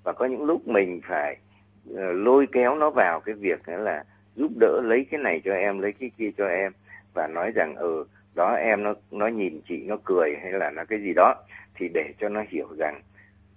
và 0.02 0.12
có 0.12 0.24
những 0.24 0.44
lúc 0.44 0.68
mình 0.68 1.00
phải 1.04 1.36
Ờ, 1.94 2.12
lôi 2.12 2.46
kéo 2.52 2.74
nó 2.74 2.90
vào 2.90 3.20
cái 3.20 3.34
việc 3.34 3.68
là 3.68 4.04
giúp 4.34 4.52
đỡ 4.60 4.80
lấy 4.84 5.06
cái 5.10 5.20
này 5.20 5.40
cho 5.44 5.54
em, 5.54 5.78
lấy 5.78 5.92
cái 5.92 6.10
kia 6.18 6.30
cho 6.36 6.46
em, 6.46 6.72
và 7.14 7.26
nói 7.26 7.50
rằng 7.54 7.76
ừ 7.76 8.04
đó 8.34 8.54
em 8.54 8.82
nó 8.82 8.94
nó 9.10 9.26
nhìn 9.26 9.60
chị, 9.68 9.84
nó 9.86 9.96
cười 10.04 10.36
hay 10.42 10.52
là 10.52 10.70
nó 10.70 10.84
cái 10.84 11.00
gì 11.00 11.12
đó, 11.14 11.34
thì 11.74 11.88
để 11.94 12.12
cho 12.18 12.28
nó 12.28 12.42
hiểu 12.48 12.68
rằng 12.78 13.00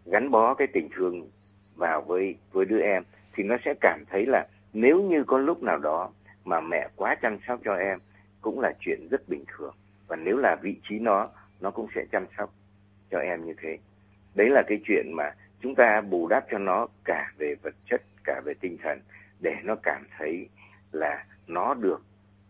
gắn 0.05 0.31
bó 0.31 0.53
cái 0.53 0.67
tình 0.67 0.89
thương 0.95 1.29
vào 1.75 2.01
với 2.01 2.35
với 2.51 2.65
đứa 2.65 2.79
em, 2.79 3.03
thì 3.33 3.43
nó 3.43 3.57
sẽ 3.65 3.73
cảm 3.81 4.03
thấy 4.09 4.25
là 4.25 4.47
nếu 4.73 5.01
như 5.01 5.23
có 5.23 5.37
lúc 5.37 5.63
nào 5.63 5.77
đó 5.77 6.09
mà 6.45 6.61
mẹ 6.61 6.87
quá 6.95 7.15
chăm 7.21 7.37
sóc 7.47 7.59
cho 7.65 7.75
em, 7.75 7.99
cũng 8.41 8.59
là 8.59 8.73
chuyện 8.79 9.07
rất 9.11 9.29
bình 9.29 9.43
thường. 9.47 9.75
Và 10.07 10.15
nếu 10.15 10.37
là 10.37 10.55
vị 10.61 10.75
trí 10.89 10.99
nó 10.99 11.29
nó 11.61 11.71
cũng 11.71 11.87
sẽ 11.95 12.05
chăm 12.11 12.25
sóc 12.37 12.53
cho 13.11 13.19
em 13.19 13.45
như 13.45 13.53
thế. 13.61 13.77
Đấy 14.35 14.49
là 14.49 14.63
cái 14.67 14.79
chuyện 14.85 15.13
mà 15.15 15.31
chúng 15.61 15.75
ta 15.75 16.01
bù 16.01 16.27
đắp 16.27 16.45
cho 16.51 16.57
nó 16.57 16.87
cả 17.05 17.31
về 17.37 17.55
vật 17.61 17.73
chất 17.89 18.01
cả 18.29 18.41
về 18.45 18.53
tinh 18.59 18.77
thần 18.83 18.99
để 19.39 19.55
nó 19.63 19.75
cảm 19.83 20.03
thấy 20.17 20.49
là 20.91 21.25
nó 21.47 21.73
được 21.73 22.01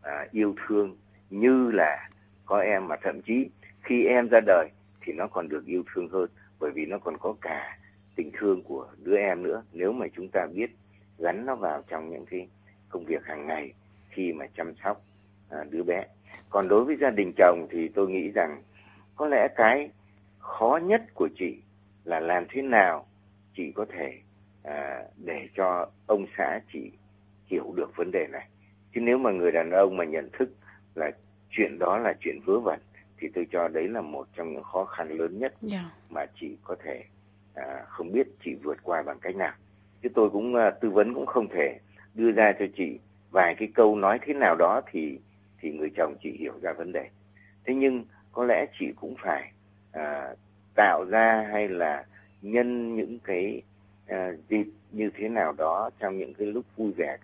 à, 0.02 0.28
yêu 0.32 0.56
thương 0.68 0.98
như 1.30 1.72
là 1.72 2.10
có 2.46 2.60
em. 2.60 2.88
Mà 2.88 2.96
thậm 3.02 3.22
chí 3.22 3.50
khi 3.84 4.06
em 4.06 4.28
ra 4.30 4.40
đời 4.46 4.70
thì 5.02 5.14
nó 5.18 5.28
còn 5.28 5.50
được 5.50 5.66
yêu 5.66 5.84
thương 5.94 6.10
hơn 6.10 6.30
bởi 6.60 6.72
vì 6.72 6.86
nó 6.86 6.98
còn 6.98 7.18
có 7.18 7.36
cả 7.42 7.78
tình 8.16 8.32
thương 8.40 8.64
của 8.64 8.88
đứa 9.04 9.18
em 9.18 9.44
nữa. 9.44 9.64
Nếu 9.74 9.92
mà 9.92 10.06
chúng 10.16 10.28
ta 10.34 10.48
biết 10.54 10.70
gắn 11.18 11.46
nó 11.46 11.56
vào 11.56 11.84
trong 11.88 12.10
những 12.10 12.26
cái 12.26 12.48
công 12.90 13.06
việc 13.06 13.26
hàng 13.26 13.48
ngày 13.48 13.74
khi 14.10 14.34
mà 14.34 14.46
chăm 14.58 14.74
sóc 14.76 15.02
à, 15.50 15.64
đứa 15.70 15.84
bé. 15.84 16.06
Còn 16.50 16.68
đối 16.68 16.86
với 16.86 16.98
gia 17.02 17.10
đình 17.10 17.34
chồng 17.38 17.68
thì 17.72 17.88
tôi 17.96 18.10
nghĩ 18.10 18.32
rằng 18.36 18.62
có 19.16 19.28
lẽ 19.28 19.48
cái 19.56 19.90
khó 20.40 20.80
nhất 20.84 21.02
của 21.14 21.30
chị 21.36 21.62
là 22.04 22.20
làm 22.20 22.46
thế 22.50 22.62
nào 22.62 23.06
chị 23.56 23.72
có 23.76 23.86
thể 23.90 24.20
à, 24.70 25.04
để 25.18 25.48
cho 25.56 25.88
ông 26.06 26.26
xã 26.38 26.60
chị 26.74 26.92
hiểu 27.46 27.74
được 27.76 27.96
vấn 27.96 28.12
đề 28.12 28.28
này 28.32 28.48
chứ 28.96 29.02
nếu 29.02 29.18
mà 29.18 29.32
người 29.32 29.52
đàn 29.52 29.72
ông 29.72 29.98
mà 29.98 30.06
nhận 30.06 30.30
thức 30.34 30.50
là 30.96 31.12
chuyện 31.50 31.80
đó 31.80 31.98
là 31.98 32.14
chuyện 32.20 32.40
vớ 32.46 32.60
vẩn 32.60 32.80
thì 33.18 33.28
tôi 33.36 33.48
cho 33.52 33.68
đấy 33.68 33.88
là 33.88 34.02
một 34.02 34.28
trong 34.36 34.54
những 34.54 34.64
khó 34.64 34.86
khăn 34.86 35.10
lớn 35.10 35.40
nhất 35.40 35.54
yeah. 35.62 35.72
Dạ. 35.72 35.92
mà 36.10 36.26
chị 36.40 36.58
có 36.64 36.76
thể 36.84 37.04
à, 37.54 37.86
không 37.88 38.12
biết 38.12 38.28
chị 38.44 38.56
vượt 38.64 38.78
qua 38.84 39.02
bằng 39.02 39.20
cách 39.22 39.36
nào 39.36 39.54
chứ 40.04 40.10
tôi 40.16 40.30
cũng 40.30 40.56
à, 40.56 40.72
tư 40.82 40.90
vấn 40.90 41.14
cũng 41.14 41.26
không 41.26 41.48
thể 41.50 41.80
đưa 42.14 42.32
ra 42.32 42.54
cho 42.60 42.66
chị 42.78 43.00
vài 43.32 43.56
cái 43.60 43.68
câu 43.76 43.96
nói 43.96 44.20
thế 44.26 44.34
nào 44.34 44.56
đó 44.56 44.82
thì 44.92 45.20
thì 45.62 45.72
người 45.72 45.90
chồng 45.98 46.16
chị 46.24 46.32
hiểu 46.40 46.54
ra 46.62 46.74
vấn 46.74 46.92
đề 46.92 47.10
thế 47.66 47.74
nhưng 47.74 48.04
có 48.32 48.46
lẽ 48.46 48.66
chị 48.80 48.86
cũng 48.96 49.16
phải 49.24 49.52
à, 49.92 50.34
tạo 50.76 51.06
ra 51.10 51.48
hay 51.52 51.68
là 51.68 52.06
nhân 52.42 52.96
những 52.96 53.20
cái 53.24 53.62
à, 54.10 54.32
dịp 54.50 54.66
như 54.92 55.10
thế 55.18 55.30
nào 55.30 55.54
đó 55.58 55.90
trong 56.00 56.18
những 56.18 56.34
cái 56.34 56.48
lúc 56.48 56.66
vui 56.78 56.92
vẻ 56.98 57.18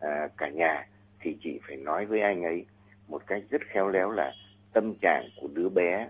à, 0.00 0.28
cả 0.36 0.48
nhà 0.48 0.84
thì 1.20 1.36
chị 1.40 1.60
phải 1.66 1.76
nói 1.76 2.06
với 2.06 2.20
anh 2.20 2.42
ấy 2.42 2.64
một 3.08 3.26
cách 3.26 3.42
rất 3.50 3.62
khéo 3.66 3.88
léo 3.88 4.10
là 4.10 4.32
tâm 4.72 4.94
trạng 5.00 5.28
của 5.40 5.48
đứa 5.54 5.68
bé 5.68 6.08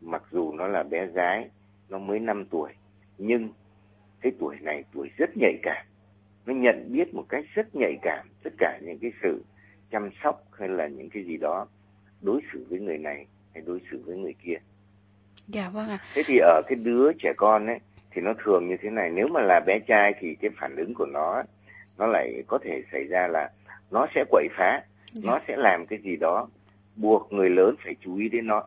mặc 0.00 0.22
dù 0.30 0.52
nó 0.52 0.66
là 0.66 0.82
bé 0.82 1.06
gái 1.06 1.48
nó 1.88 1.98
mới 1.98 2.18
5 2.18 2.44
tuổi 2.50 2.72
nhưng 3.18 3.48
cái 4.20 4.32
tuổi 4.38 4.56
này 4.60 4.84
tuổi 4.92 5.10
rất 5.16 5.36
nhạy 5.36 5.56
cảm. 5.62 5.86
Nó 6.46 6.54
nhận 6.54 6.92
biết 6.92 7.14
một 7.14 7.24
cách 7.28 7.44
rất 7.54 7.74
nhạy 7.74 7.96
cảm 8.02 8.26
tất 8.42 8.50
cả 8.58 8.78
những 8.82 8.98
cái 8.98 9.12
sự 9.22 9.44
chăm 9.90 10.10
sóc 10.22 10.44
hay 10.52 10.68
là 10.68 10.86
những 10.86 11.10
cái 11.10 11.24
gì 11.24 11.36
đó 11.36 11.66
đối 12.20 12.40
xử 12.52 12.66
với 12.68 12.80
người 12.80 12.98
này 12.98 13.26
hay 13.54 13.62
đối 13.66 13.80
xử 13.90 14.02
với 14.06 14.16
người 14.16 14.34
kia. 14.42 14.56
Dạ 15.48 15.68
vâng 15.68 15.88
ạ. 15.88 15.98
Thế 16.14 16.22
thì 16.26 16.38
ở 16.38 16.62
cái 16.66 16.76
đứa 16.76 17.12
trẻ 17.18 17.32
con 17.36 17.66
ấy 17.66 17.78
thì 18.10 18.22
nó 18.22 18.32
thường 18.44 18.68
như 18.68 18.76
thế 18.82 18.90
này. 18.90 19.10
Nếu 19.10 19.28
mà 19.28 19.40
là 19.40 19.60
bé 19.66 19.78
trai 19.78 20.14
thì 20.20 20.34
cái 20.34 20.50
phản 20.60 20.76
ứng 20.76 20.94
của 20.94 21.06
nó 21.06 21.42
nó 21.98 22.06
lại 22.06 22.42
có 22.46 22.58
thể 22.64 22.82
xảy 22.92 23.04
ra 23.04 23.26
là 23.26 23.50
nó 23.90 24.06
sẽ 24.14 24.24
quậy 24.30 24.48
phá 24.56 24.82
dạ. 25.12 25.32
nó 25.32 25.40
sẽ 25.48 25.56
làm 25.56 25.86
cái 25.86 25.98
gì 25.98 26.16
đó 26.16 26.48
buộc 26.96 27.32
người 27.32 27.50
lớn 27.50 27.74
phải 27.84 27.96
chú 28.00 28.16
ý 28.16 28.28
đến 28.28 28.46
nó. 28.46 28.62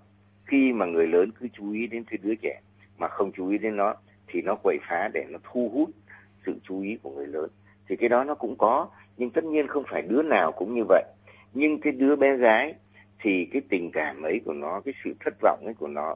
Khi 0.46 0.74
mà 0.74 0.86
người 0.86 1.08
lớn 1.08 1.30
cứ 1.40 1.48
chú 1.54 1.72
ý 1.72 1.88
đến 1.88 2.04
cái 2.04 2.18
đứa 2.24 2.36
trẻ 2.36 2.60
mà 2.98 3.08
không 3.08 3.32
chú 3.32 3.50
ý 3.50 3.58
đến 3.58 3.78
nó 3.78 3.96
thì 4.28 4.42
nó 4.42 4.56
quậy 4.56 4.78
phá 4.90 5.10
để 5.14 5.26
nó 5.30 5.40
thu 5.44 5.72
hút 5.74 5.90
sự 6.46 6.60
chú 6.64 6.82
ý 6.82 6.98
của 7.04 7.10
người 7.10 7.28
lớn. 7.28 7.50
Thì 7.90 7.96
cái 7.96 8.10
đó 8.10 8.24
nó 8.24 8.36
cũng 8.36 8.56
có 8.58 8.90
nhưng 9.18 9.30
tất 9.30 9.44
nhiên 9.44 9.68
không 9.68 9.84
phải 9.92 10.02
đứa 10.02 10.22
nào 10.22 10.52
cũng 10.52 10.76
như 10.76 10.84
vậy. 10.90 11.04
Nhưng 11.54 11.82
cái 11.82 11.94
đứa 11.94 12.16
bé 12.16 12.38
gái 12.38 12.74
thì 13.20 13.46
cái 13.52 13.62
tình 13.70 13.92
cảm 13.92 14.22
ấy 14.22 14.42
của 14.46 14.54
nó 14.54 14.82
cái 14.86 14.94
sự 15.04 15.14
thất 15.20 15.34
vọng 15.42 15.62
ấy 15.66 15.74
của 15.74 15.88
nó 15.88 16.16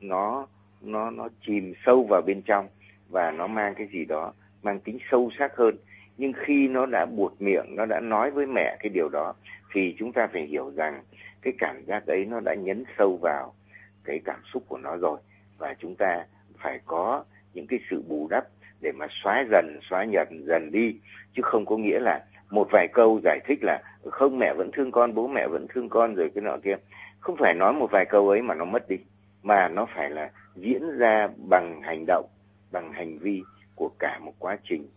nó 0.00 0.46
nó 0.82 1.10
nó 1.10 1.28
chìm 1.46 1.72
sâu 1.86 2.06
vào 2.10 2.22
bên 2.22 2.42
trong 2.42 2.68
và 3.08 3.30
nó 3.30 3.46
mang 3.46 3.74
cái 3.74 3.86
gì 3.92 4.04
đó 4.04 4.32
mang 4.62 4.80
tính 4.80 4.98
sâu 5.10 5.30
sắc 5.38 5.56
hơn. 5.56 5.76
Nhưng 6.16 6.32
khi 6.46 6.68
nó 6.68 6.86
đã 6.86 7.06
buột 7.06 7.32
miệng, 7.38 7.76
nó 7.76 7.86
đã 7.86 8.00
nói 8.00 8.30
với 8.30 8.46
mẹ 8.46 8.76
cái 8.80 8.90
điều 8.90 9.08
đó, 9.08 9.34
thì 9.74 9.94
chúng 9.98 10.12
ta 10.12 10.28
phải 10.32 10.42
hiểu 10.42 10.70
rằng 10.76 11.02
cái 11.42 11.52
cảm 11.58 11.84
giác 11.86 12.06
ấy 12.06 12.24
nó 12.24 12.40
đã 12.40 12.54
nhấn 12.54 12.84
sâu 12.98 13.18
vào 13.22 13.54
cái 14.04 14.20
cảm 14.24 14.40
xúc 14.52 14.62
của 14.68 14.78
nó 14.78 14.96
rồi. 14.96 15.18
Và 15.58 15.74
chúng 15.78 15.94
ta 15.98 16.24
phải 16.58 16.80
có 16.86 17.24
những 17.54 17.66
cái 17.66 17.78
sự 17.90 18.02
bù 18.08 18.28
đắp 18.30 18.44
để 18.80 18.92
mà 18.92 19.06
xóa 19.10 19.44
dần, 19.50 19.78
xóa 19.90 20.04
nhận 20.04 20.28
dần 20.46 20.70
đi. 20.72 21.00
Chứ 21.32 21.42
không 21.44 21.66
có 21.66 21.76
nghĩa 21.76 21.98
là 22.00 22.24
một 22.50 22.68
vài 22.72 22.88
câu 22.92 23.20
giải 23.24 23.40
thích 23.46 23.58
là, 23.62 23.82
không, 24.10 24.38
mẹ 24.38 24.54
vẫn 24.54 24.70
thương 24.72 24.90
con, 24.90 25.14
bố 25.14 25.26
mẹ 25.26 25.46
vẫn 25.48 25.66
thương 25.68 25.88
con 25.88 26.14
rồi 26.14 26.30
cái 26.34 26.42
nọ 26.42 26.56
kia. 26.64 26.76
Không 27.20 27.36
phải 27.36 27.54
nói 27.54 27.72
một 27.72 27.90
vài 27.90 28.04
câu 28.08 28.28
ấy 28.28 28.42
mà 28.42 28.54
nó 28.54 28.64
mất 28.64 28.88
đi, 28.88 28.96
mà 29.42 29.68
nó 29.68 29.86
phải 29.86 30.10
là 30.10 30.30
diễn 30.56 30.98
ra 30.98 31.28
bằng 31.48 31.82
hành 31.82 32.04
động, 32.06 32.26
bằng 32.72 32.92
hành 32.92 33.18
vi 33.18 33.42
của 33.74 33.90
cả 33.98 34.18
một 34.18 34.32
quá 34.38 34.58
trình 34.64 34.88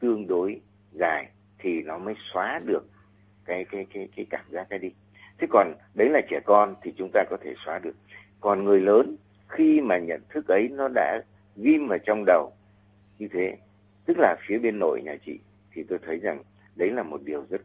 tương 0.00 0.26
đối 0.26 0.60
dài 0.92 1.28
thì 1.58 1.82
nó 1.82 1.98
mới 1.98 2.14
xóa 2.32 2.60
được 2.64 2.84
cái 3.44 3.64
cái 3.64 3.86
cái 3.94 4.08
cái 4.16 4.26
cảm 4.30 4.44
giác 4.50 4.66
cái 4.70 4.78
đi. 4.78 4.92
Thế 5.38 5.46
còn 5.50 5.74
đấy 5.94 6.08
là 6.10 6.20
trẻ 6.30 6.40
con 6.44 6.74
thì 6.82 6.92
chúng 6.96 7.10
ta 7.14 7.24
có 7.30 7.36
thể 7.40 7.54
xóa 7.64 7.78
được. 7.78 7.94
Còn 8.40 8.64
người 8.64 8.80
lớn, 8.80 9.16
khi 9.48 9.80
mà 9.80 9.98
nhận 9.98 10.20
thức 10.28 10.48
ấy 10.48 10.68
nó 10.68 10.88
đã 10.94 11.22
ghim 11.56 11.86
vào 11.88 11.98
trong 11.98 12.24
đầu 12.26 12.52
như 13.18 13.28
thế, 13.32 13.56
tức 14.06 14.18
là 14.18 14.36
phía 14.46 14.58
bên 14.58 14.78
nội 14.78 15.02
nhà 15.04 15.16
chị, 15.26 15.38
thì 15.72 15.82
tôi 15.88 15.98
thấy 16.06 16.18
rằng 16.18 16.42
đấy 16.76 16.90
là 16.90 17.02
một 17.02 17.20
điều 17.24 17.44
rất 17.50 17.60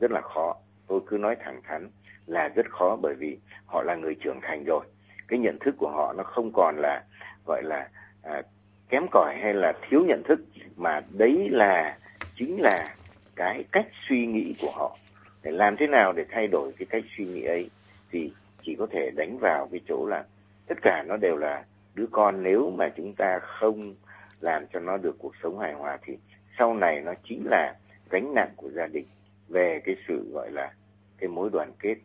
rất 0.00 0.10
là 0.10 0.20
khó. 0.20 0.56
Tôi 0.86 1.00
cứ 1.06 1.18
nói 1.18 1.36
thẳng 1.44 1.60
thắn 1.62 1.90
là 2.26 2.48
rất 2.48 2.70
khó 2.70 2.98
bởi 3.02 3.14
vì 3.14 3.38
họ 3.66 3.82
là 3.82 3.94
người 3.94 4.14
trưởng 4.14 4.40
thành 4.42 4.64
rồi 4.64 4.86
cái 5.28 5.38
nhận 5.38 5.58
thức 5.58 5.74
của 5.78 5.90
họ 5.90 6.12
nó 6.16 6.22
không 6.22 6.52
còn 6.52 6.76
là 6.78 7.02
gọi 7.46 7.62
là 7.62 7.88
à, 8.22 8.42
kém 8.88 9.06
cỏi 9.10 9.34
hay 9.42 9.54
là 9.54 9.72
thiếu 9.88 10.04
nhận 10.06 10.22
thức 10.28 10.40
mà 10.76 11.00
đấy 11.10 11.48
là 11.50 11.98
chính 12.36 12.60
là 12.60 12.94
cái 13.36 13.64
cách 13.72 13.86
suy 14.08 14.26
nghĩ 14.26 14.54
của 14.60 14.70
họ. 14.74 14.98
Để 15.42 15.50
làm 15.50 15.76
thế 15.76 15.86
nào 15.86 16.12
để 16.12 16.24
thay 16.30 16.46
đổi 16.46 16.72
cái 16.78 16.86
cách 16.90 17.04
suy 17.16 17.24
nghĩ 17.24 17.42
ấy 17.42 17.70
thì 18.10 18.32
chỉ 18.62 18.76
có 18.78 18.86
thể 18.90 19.10
đánh 19.16 19.38
vào 19.38 19.68
cái 19.72 19.80
chỗ 19.88 20.06
là 20.06 20.24
tất 20.66 20.74
cả 20.82 21.02
nó 21.06 21.16
đều 21.16 21.36
là 21.36 21.64
đứa 21.94 22.06
con 22.10 22.42
nếu 22.42 22.70
mà 22.70 22.88
chúng 22.96 23.14
ta 23.14 23.38
không 23.42 23.94
làm 24.40 24.66
cho 24.72 24.80
nó 24.80 24.96
được 24.96 25.16
cuộc 25.18 25.32
sống 25.42 25.58
hài 25.58 25.72
hòa 25.72 25.98
thì 26.02 26.16
sau 26.58 26.74
này 26.74 27.00
nó 27.00 27.12
chính 27.28 27.46
là 27.46 27.74
gánh 28.10 28.34
nặng 28.34 28.50
của 28.56 28.70
gia 28.70 28.86
đình 28.86 29.06
về 29.48 29.80
cái 29.84 29.96
sự 30.08 30.30
gọi 30.32 30.50
là 30.50 30.72
cái 31.18 31.28
mối 31.28 31.50
đoàn 31.52 31.72
kết 31.78 31.96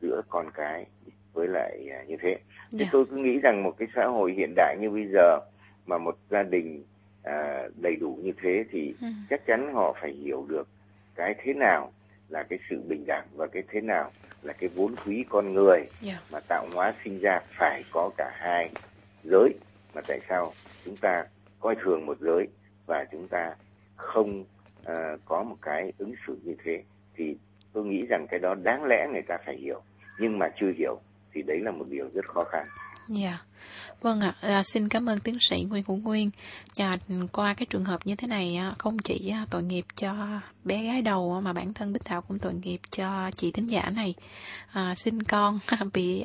giữa 0.00 0.22
con 0.28 0.50
cái 0.54 0.86
với 1.38 1.48
lại 1.48 1.88
à, 1.92 2.02
như 2.08 2.16
thế 2.22 2.28
yeah. 2.28 2.40
thì 2.72 2.78
dạ. 2.78 2.86
tôi 2.92 3.04
cứ 3.10 3.16
nghĩ 3.16 3.38
rằng 3.38 3.62
một 3.62 3.74
cái 3.78 3.88
xã 3.94 4.04
hội 4.04 4.32
hiện 4.32 4.52
đại 4.56 4.76
như 4.80 4.90
bây 4.90 5.06
giờ 5.12 5.38
mà 5.86 5.98
một 5.98 6.16
gia 6.30 6.42
đình 6.42 6.84
à, 7.22 7.62
đầy 7.82 7.96
đủ 7.96 8.18
như 8.22 8.32
thế 8.42 8.64
thì 8.70 8.94
ừ. 9.00 9.06
chắc 9.30 9.46
chắn 9.46 9.74
họ 9.74 9.94
phải 10.00 10.12
hiểu 10.12 10.46
được 10.48 10.68
cái 11.14 11.34
thế 11.42 11.52
nào 11.54 11.92
là 12.28 12.42
cái 12.42 12.58
sự 12.70 12.80
bình 12.88 13.04
đẳng 13.06 13.26
và 13.36 13.46
cái 13.46 13.62
thế 13.68 13.80
nào 13.80 14.10
là 14.42 14.52
cái 14.52 14.70
vốn 14.74 14.94
quý 15.06 15.24
con 15.28 15.54
người 15.54 15.78
yeah. 15.78 15.90
Dạ. 16.00 16.18
mà 16.30 16.40
tạo 16.48 16.66
hóa 16.74 16.94
sinh 17.04 17.18
ra 17.18 17.40
phải 17.58 17.84
có 17.92 18.10
cả 18.16 18.30
hai 18.34 18.70
giới 19.24 19.54
mà 19.94 20.00
tại 20.08 20.20
sao 20.28 20.52
chúng 20.84 20.96
ta 20.96 21.24
coi 21.60 21.76
thường 21.82 22.06
một 22.06 22.18
giới 22.20 22.48
và 22.86 23.04
chúng 23.12 23.28
ta 23.28 23.54
không 23.96 24.44
uh, 24.90 24.96
có 25.24 25.42
một 25.42 25.56
cái 25.62 25.92
ứng 25.98 26.14
xử 26.26 26.38
như 26.44 26.54
thế 26.64 26.82
thì 27.16 27.36
tôi 27.72 27.84
nghĩ 27.84 28.06
rằng 28.06 28.26
cái 28.30 28.40
đó 28.40 28.54
đáng 28.54 28.84
lẽ 28.84 29.08
người 29.12 29.22
ta 29.22 29.38
phải 29.46 29.56
hiểu 29.56 29.82
nhưng 30.18 30.38
mà 30.38 30.48
chưa 30.60 30.72
hiểu 30.78 31.00
thì 31.32 31.42
đấy 31.42 31.60
là 31.60 31.70
một 31.70 31.84
điều 31.88 32.08
rất 32.14 32.26
khó 32.34 32.44
khăn. 32.44 32.66
Dạ, 33.08 33.28
yeah. 33.28 33.40
vâng 34.00 34.20
ạ. 34.20 34.34
À, 34.40 34.62
xin 34.62 34.88
cảm 34.88 35.08
ơn 35.08 35.20
tiến 35.20 35.38
sĩ 35.40 35.66
Nguyễn 35.68 35.84
Hữu 35.88 35.96
Nguyên. 35.96 36.30
À, 36.78 36.98
qua 37.32 37.54
cái 37.54 37.66
trường 37.66 37.84
hợp 37.84 38.00
như 38.04 38.16
thế 38.16 38.28
này, 38.28 38.58
không 38.78 38.98
chỉ 38.98 39.34
tội 39.50 39.62
nghiệp 39.62 39.84
cho 39.96 40.14
bé 40.64 40.84
gái 40.84 41.02
đầu 41.02 41.40
mà 41.40 41.52
bản 41.52 41.74
thân 41.74 41.92
Bích 41.92 42.04
Thảo 42.04 42.22
cũng 42.22 42.38
tội 42.38 42.54
nghiệp 42.54 42.80
cho 42.90 43.30
chị 43.34 43.52
thính 43.52 43.70
giả 43.70 43.90
này. 43.90 44.14
À, 44.72 44.94
sinh 44.94 45.22
con 45.22 45.58
bị 45.94 46.24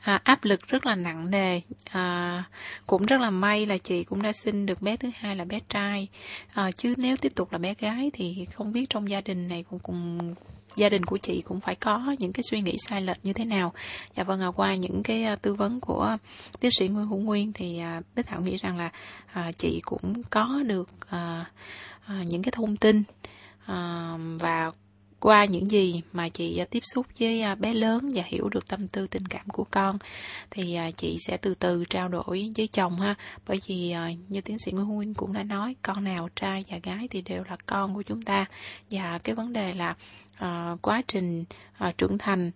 à, 0.00 0.20
áp 0.24 0.44
lực 0.44 0.60
rất 0.68 0.86
là 0.86 0.94
nặng 0.94 1.30
nề 1.30 1.60
à, 1.84 2.44
cũng 2.86 3.06
rất 3.06 3.20
là 3.20 3.30
may 3.30 3.66
là 3.66 3.78
chị 3.78 4.04
cũng 4.04 4.22
đã 4.22 4.32
sinh 4.32 4.66
được 4.66 4.82
bé 4.82 4.96
thứ 4.96 5.10
hai 5.14 5.36
là 5.36 5.44
bé 5.44 5.60
trai 5.68 6.08
à, 6.54 6.70
chứ 6.70 6.94
nếu 6.96 7.16
tiếp 7.16 7.32
tục 7.34 7.52
là 7.52 7.58
bé 7.58 7.74
gái 7.78 8.10
thì 8.14 8.46
không 8.52 8.72
biết 8.72 8.86
trong 8.90 9.10
gia 9.10 9.20
đình 9.20 9.48
này 9.48 9.64
cũng 9.70 9.78
cùng 9.78 10.34
gia 10.76 10.88
đình 10.88 11.04
của 11.04 11.18
chị 11.18 11.42
cũng 11.42 11.60
phải 11.60 11.74
có 11.74 12.16
những 12.18 12.32
cái 12.32 12.42
suy 12.50 12.60
nghĩ 12.60 12.76
sai 12.86 13.02
lệch 13.02 13.18
như 13.22 13.32
thế 13.32 13.44
nào. 13.44 13.72
Dạ 14.16 14.24
vâng 14.24 14.40
à, 14.40 14.50
qua 14.56 14.74
những 14.74 15.02
cái 15.02 15.24
à, 15.24 15.36
tư 15.36 15.54
vấn 15.54 15.80
của 15.80 16.16
tiến 16.60 16.70
sĩ 16.70 16.88
Nguyễn 16.88 17.06
Hữu 17.06 17.18
Nguyên 17.18 17.52
thì 17.52 17.78
à, 17.78 18.00
Bích 18.16 18.26
Thảo 18.26 18.40
nghĩ 18.40 18.56
rằng 18.56 18.76
là 18.76 18.90
à, 19.32 19.52
chị 19.56 19.80
cũng 19.84 20.22
có 20.30 20.62
được 20.66 20.88
à, 21.08 21.44
à, 22.06 22.22
những 22.28 22.42
cái 22.42 22.52
thông 22.52 22.76
tin 22.76 23.02
à, 23.66 24.12
và 24.40 24.70
qua 25.20 25.44
những 25.44 25.70
gì 25.70 26.02
mà 26.12 26.28
chị 26.28 26.58
à, 26.58 26.64
tiếp 26.70 26.82
xúc 26.94 27.06
với 27.20 27.42
à, 27.42 27.54
bé 27.54 27.74
lớn 27.74 28.12
và 28.14 28.22
hiểu 28.26 28.48
được 28.48 28.68
tâm 28.68 28.88
tư 28.88 29.06
tình 29.06 29.26
cảm 29.26 29.48
của 29.48 29.64
con 29.70 29.98
thì 30.50 30.78
chị 30.96 31.16
sẽ 31.26 31.36
từ 31.36 31.54
từ 31.54 31.84
trao 31.90 32.08
đổi 32.08 32.50
với 32.56 32.68
chồng 32.72 32.96
ha. 33.00 33.14
Bởi 33.46 33.60
vì 33.66 33.94
như 34.28 34.40
tiến 34.40 34.58
sĩ 34.58 34.72
Nguyễn 34.72 34.88
Nguyên 34.88 35.14
cũng 35.14 35.32
đã 35.32 35.42
nói 35.42 35.76
con 35.82 36.04
nào 36.04 36.28
trai 36.36 36.64
và 36.70 36.78
gái 36.82 37.08
thì 37.10 37.22
đều 37.22 37.42
là 37.44 37.56
con 37.66 37.94
của 37.94 38.02
chúng 38.02 38.22
ta. 38.22 38.44
Và 38.90 39.18
cái 39.18 39.34
vấn 39.34 39.52
đề 39.52 39.74
là 39.74 39.94
uh, 40.44 40.82
quá 40.82 41.02
trình 41.08 41.44
uh, 41.88 41.98
trưởng 41.98 42.18
thành 42.18 42.50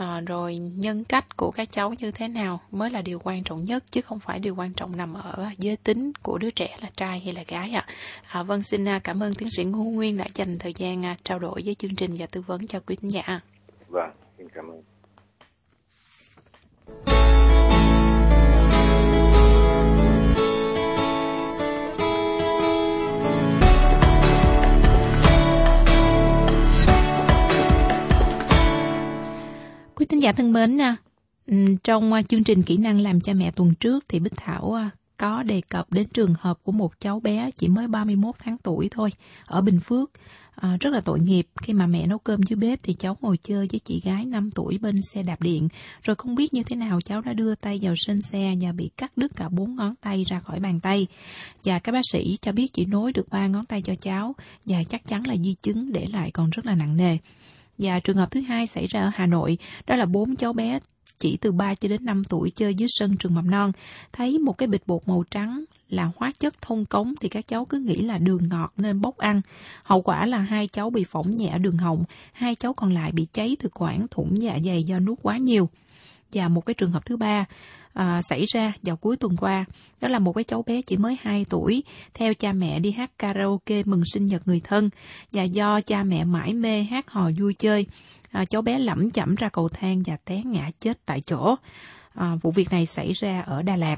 uh, 0.00 0.04
rồi 0.26 0.56
nhân 0.56 1.04
cách 1.04 1.36
của 1.36 1.50
các 1.50 1.72
cháu 1.72 1.94
như 1.98 2.10
thế 2.10 2.28
nào 2.28 2.60
mới 2.70 2.90
là 2.90 3.02
điều 3.02 3.20
quan 3.24 3.44
trọng 3.44 3.64
nhất 3.64 3.84
chứ 3.90 4.00
không 4.00 4.20
phải 4.20 4.38
điều 4.38 4.54
quan 4.54 4.72
trọng 4.74 4.96
nằm 4.96 5.14
ở 5.14 5.50
giới 5.58 5.76
tính 5.76 6.12
của 6.22 6.38
đứa 6.38 6.50
trẻ 6.50 6.76
là 6.82 6.90
trai 6.96 7.20
hay 7.20 7.32
là 7.34 7.42
gái 7.48 7.70
ạ. 7.72 7.84
À. 7.86 7.94
À, 8.26 8.42
vâng 8.42 8.62
xin 8.62 8.84
cảm 9.04 9.22
ơn 9.22 9.34
tiến 9.34 9.48
sĩ 9.50 9.64
Ngô 9.64 9.82
Nguyên 9.82 10.18
đã 10.18 10.26
dành 10.34 10.58
thời 10.58 10.74
gian 10.76 11.12
uh, 11.12 11.24
trao 11.24 11.38
đổi 11.38 11.62
với 11.64 11.74
chương 11.74 11.96
trình 11.96 12.14
và 12.18 12.26
tư 12.26 12.40
vấn 12.40 12.66
cho 12.66 12.80
quý 12.86 12.96
khán 12.96 13.10
giả. 13.10 13.40
Vâng, 13.88 14.10
xin 14.38 14.48
cảm 14.54 14.68
ơn. 14.68 14.82
Thính 30.12 30.22
giả 30.22 30.32
thân 30.32 30.52
mến, 30.52 30.78
ừ, 31.46 31.56
trong 31.84 32.12
à, 32.12 32.22
chương 32.22 32.44
trình 32.44 32.62
kỹ 32.62 32.76
năng 32.76 33.00
làm 33.00 33.20
cha 33.20 33.32
mẹ 33.34 33.50
tuần 33.50 33.74
trước 33.74 34.04
thì 34.08 34.18
Bích 34.18 34.36
Thảo 34.36 34.72
à, 34.72 34.90
có 35.16 35.42
đề 35.42 35.60
cập 35.70 35.92
đến 35.92 36.08
trường 36.08 36.34
hợp 36.38 36.58
của 36.62 36.72
một 36.72 37.00
cháu 37.00 37.20
bé 37.20 37.50
chỉ 37.56 37.68
mới 37.68 37.88
31 37.88 38.34
tháng 38.38 38.58
tuổi 38.58 38.88
thôi 38.90 39.12
ở 39.46 39.60
Bình 39.60 39.80
Phước. 39.80 40.10
À, 40.54 40.76
rất 40.80 40.90
là 40.90 41.00
tội 41.00 41.20
nghiệp 41.20 41.46
khi 41.62 41.72
mà 41.72 41.86
mẹ 41.86 42.06
nấu 42.06 42.18
cơm 42.18 42.42
dưới 42.42 42.56
bếp 42.56 42.82
thì 42.82 42.94
cháu 42.94 43.16
ngồi 43.20 43.38
chơi 43.42 43.68
với 43.70 43.80
chị 43.84 44.00
gái 44.04 44.24
5 44.24 44.50
tuổi 44.50 44.78
bên 44.78 45.00
xe 45.14 45.22
đạp 45.22 45.40
điện 45.40 45.68
rồi 46.02 46.16
không 46.16 46.34
biết 46.34 46.54
như 46.54 46.62
thế 46.62 46.76
nào 46.76 47.00
cháu 47.00 47.20
đã 47.20 47.32
đưa 47.32 47.54
tay 47.54 47.78
vào 47.82 47.94
sên 47.96 48.22
xe 48.22 48.54
và 48.60 48.72
bị 48.72 48.90
cắt 48.96 49.12
đứt 49.16 49.32
cả 49.36 49.48
bốn 49.48 49.76
ngón 49.76 49.94
tay 50.00 50.24
ra 50.24 50.40
khỏi 50.40 50.60
bàn 50.60 50.80
tay 50.80 51.06
và 51.64 51.78
các 51.78 51.92
bác 51.92 52.02
sĩ 52.12 52.38
cho 52.42 52.52
biết 52.52 52.72
chỉ 52.72 52.84
nối 52.84 53.12
được 53.12 53.28
ba 53.28 53.46
ngón 53.46 53.64
tay 53.64 53.82
cho 53.82 53.94
cháu 53.94 54.34
và 54.66 54.84
chắc 54.88 55.08
chắn 55.08 55.26
là 55.26 55.36
di 55.36 55.54
chứng 55.62 55.92
để 55.92 56.06
lại 56.12 56.30
còn 56.30 56.50
rất 56.50 56.66
là 56.66 56.74
nặng 56.74 56.96
nề. 56.96 57.18
Và 57.78 58.00
trường 58.00 58.16
hợp 58.16 58.30
thứ 58.30 58.40
hai 58.40 58.66
xảy 58.66 58.86
ra 58.86 59.00
ở 59.00 59.10
Hà 59.14 59.26
Nội, 59.26 59.58
đó 59.86 59.96
là 59.96 60.06
bốn 60.06 60.36
cháu 60.36 60.52
bé 60.52 60.78
chỉ 61.18 61.36
từ 61.36 61.52
3 61.52 61.74
cho 61.74 61.88
đến 61.88 62.04
5 62.04 62.24
tuổi 62.24 62.50
chơi 62.50 62.74
dưới 62.74 62.88
sân 62.90 63.16
trường 63.16 63.34
mầm 63.34 63.50
non, 63.50 63.72
thấy 64.12 64.38
một 64.38 64.58
cái 64.58 64.66
bịch 64.66 64.82
bột 64.86 65.08
màu 65.08 65.24
trắng 65.30 65.64
là 65.88 66.10
hóa 66.16 66.32
chất 66.38 66.54
thông 66.62 66.84
cống 66.84 67.14
thì 67.20 67.28
các 67.28 67.48
cháu 67.48 67.64
cứ 67.64 67.78
nghĩ 67.78 67.96
là 67.96 68.18
đường 68.18 68.48
ngọt 68.48 68.72
nên 68.76 69.00
bốc 69.00 69.18
ăn. 69.18 69.40
Hậu 69.82 70.02
quả 70.02 70.26
là 70.26 70.38
hai 70.38 70.68
cháu 70.68 70.90
bị 70.90 71.04
phỏng 71.04 71.30
nhẹ 71.30 71.58
đường 71.58 71.76
họng, 71.76 72.04
hai 72.32 72.54
cháu 72.54 72.74
còn 72.74 72.92
lại 72.94 73.12
bị 73.12 73.26
cháy 73.32 73.56
thực 73.58 73.82
quản 73.82 74.06
thủng 74.08 74.42
dạ 74.42 74.58
dày 74.64 74.82
do 74.82 74.98
nuốt 74.98 75.18
quá 75.22 75.36
nhiều. 75.36 75.68
Và 76.32 76.48
một 76.48 76.66
cái 76.66 76.74
trường 76.74 76.92
hợp 76.92 77.06
thứ 77.06 77.16
ba 77.16 77.44
à, 77.92 78.22
xảy 78.22 78.44
ra 78.54 78.72
vào 78.82 78.96
cuối 78.96 79.16
tuần 79.16 79.36
qua. 79.36 79.64
Đó 80.00 80.08
là 80.08 80.18
một 80.18 80.32
cái 80.32 80.44
cháu 80.44 80.62
bé 80.66 80.82
chỉ 80.82 80.96
mới 80.96 81.16
2 81.22 81.44
tuổi, 81.50 81.82
theo 82.14 82.34
cha 82.34 82.52
mẹ 82.52 82.80
đi 82.80 82.90
hát 82.90 83.18
karaoke 83.18 83.82
mừng 83.84 84.02
sinh 84.12 84.26
nhật 84.26 84.48
người 84.48 84.60
thân. 84.60 84.90
Và 85.32 85.42
do 85.42 85.80
cha 85.80 86.04
mẹ 86.04 86.24
mãi 86.24 86.54
mê 86.54 86.82
hát 86.82 87.10
hò 87.10 87.30
vui 87.38 87.54
chơi, 87.54 87.86
à, 88.30 88.44
cháu 88.44 88.62
bé 88.62 88.78
lẩm 88.78 89.10
chẩm 89.10 89.34
ra 89.34 89.48
cầu 89.48 89.68
thang 89.68 90.02
và 90.06 90.16
té 90.24 90.42
ngã 90.44 90.70
chết 90.78 91.06
tại 91.06 91.20
chỗ. 91.20 91.54
À, 92.14 92.34
vụ 92.42 92.50
việc 92.50 92.70
này 92.70 92.86
xảy 92.86 93.12
ra 93.12 93.40
ở 93.40 93.62
Đà 93.62 93.76
Lạt. 93.76 93.96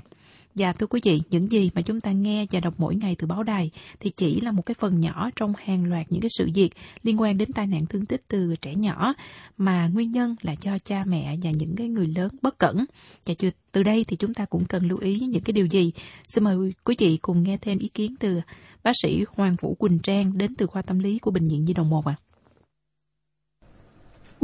Và 0.54 0.72
thưa 0.72 0.86
quý 0.86 1.00
vị, 1.04 1.22
những 1.30 1.50
gì 1.50 1.70
mà 1.74 1.82
chúng 1.82 2.00
ta 2.00 2.12
nghe 2.12 2.46
và 2.52 2.60
đọc 2.60 2.74
mỗi 2.78 2.94
ngày 2.94 3.16
từ 3.18 3.26
báo 3.26 3.42
đài 3.42 3.70
thì 4.00 4.10
chỉ 4.10 4.40
là 4.40 4.52
một 4.52 4.62
cái 4.66 4.74
phần 4.78 5.00
nhỏ 5.00 5.30
trong 5.36 5.52
hàng 5.58 5.84
loạt 5.84 6.06
những 6.10 6.20
cái 6.20 6.28
sự 6.38 6.48
việc 6.54 6.70
liên 7.02 7.20
quan 7.20 7.38
đến 7.38 7.52
tai 7.52 7.66
nạn 7.66 7.86
thương 7.86 8.06
tích 8.06 8.22
từ 8.28 8.54
trẻ 8.62 8.74
nhỏ 8.74 9.14
mà 9.56 9.88
nguyên 9.94 10.10
nhân 10.10 10.36
là 10.42 10.54
do 10.60 10.78
cha 10.78 11.04
mẹ 11.06 11.36
và 11.42 11.50
những 11.50 11.76
cái 11.76 11.88
người 11.88 12.06
lớn 12.06 12.28
bất 12.42 12.58
cẩn. 12.58 12.84
Và 13.26 13.34
từ 13.72 13.82
đây 13.82 14.04
thì 14.08 14.16
chúng 14.16 14.34
ta 14.34 14.44
cũng 14.44 14.64
cần 14.64 14.88
lưu 14.88 14.98
ý 14.98 15.20
những 15.20 15.42
cái 15.42 15.52
điều 15.52 15.66
gì. 15.66 15.92
Xin 16.26 16.44
mời 16.44 16.56
quý 16.84 16.94
vị 16.98 17.18
cùng 17.22 17.42
nghe 17.42 17.56
thêm 17.56 17.78
ý 17.78 17.88
kiến 17.88 18.14
từ 18.20 18.40
bác 18.84 18.92
sĩ 19.02 19.24
Hoàng 19.36 19.56
Vũ 19.60 19.74
Quỳnh 19.74 19.98
Trang 19.98 20.38
đến 20.38 20.54
từ 20.54 20.66
khoa 20.66 20.82
tâm 20.82 20.98
lý 20.98 21.18
của 21.18 21.30
Bệnh 21.30 21.48
viện 21.48 21.66
Di 21.66 21.74
Đồng 21.74 21.90
1 21.90 22.06
ạ. 22.06 22.14
À 22.18 22.24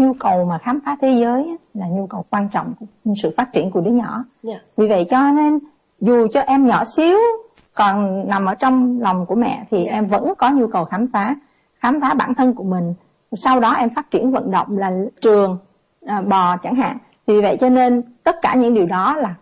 nhu 0.00 0.12
cầu 0.14 0.44
mà 0.44 0.58
khám 0.58 0.78
phá 0.84 0.96
thế 1.00 1.18
giới 1.20 1.56
là 1.74 1.86
nhu 1.88 2.06
cầu 2.06 2.24
quan 2.30 2.48
trọng 2.52 2.74
của 2.80 3.14
sự 3.22 3.30
phát 3.36 3.48
triển 3.52 3.70
của 3.70 3.80
đứa 3.80 3.90
nhỏ. 3.90 4.24
Yeah. 4.42 4.56
Dạ. 4.56 4.60
Vì 4.76 4.88
vậy 4.88 5.06
cho 5.10 5.30
nên 5.32 5.58
dù 6.00 6.26
cho 6.32 6.40
em 6.40 6.66
nhỏ 6.66 6.84
xíu 6.84 7.18
còn 7.74 8.28
nằm 8.28 8.46
ở 8.46 8.54
trong 8.54 9.00
lòng 9.00 9.26
của 9.26 9.34
mẹ 9.34 9.64
thì. 9.70 9.84
Dạ. 9.86 9.92
em 9.92 10.06
vẫn 10.06 10.32
có 10.38 10.50
nhu 10.50 10.66
cầu 10.66 10.84
khám 10.84 11.06
phá 11.12 11.34
khám 11.80 12.00
phá 12.00 12.14
bản 12.14 12.34
thân 12.34 12.54
của 12.54 12.64
mình 12.64 12.94
sau 13.36 13.60
đó 13.60 13.72
em 13.72 13.90
phát 13.90 14.10
triển 14.10 14.30
vận 14.30 14.50
động 14.50 14.78
là 14.78 14.92
trường 15.20 15.58
à, 16.06 16.20
bò 16.20 16.56
chẳng 16.56 16.74
hạn 16.74 16.98
vì 17.26 17.40
vậy 17.40 17.56
cho 17.60 17.68
nên 17.68 18.02
tất 18.24 18.36
cả 18.42 18.54
những 18.54 18.74
điều 18.74 18.86
đó 18.86 19.16
là 19.16 19.34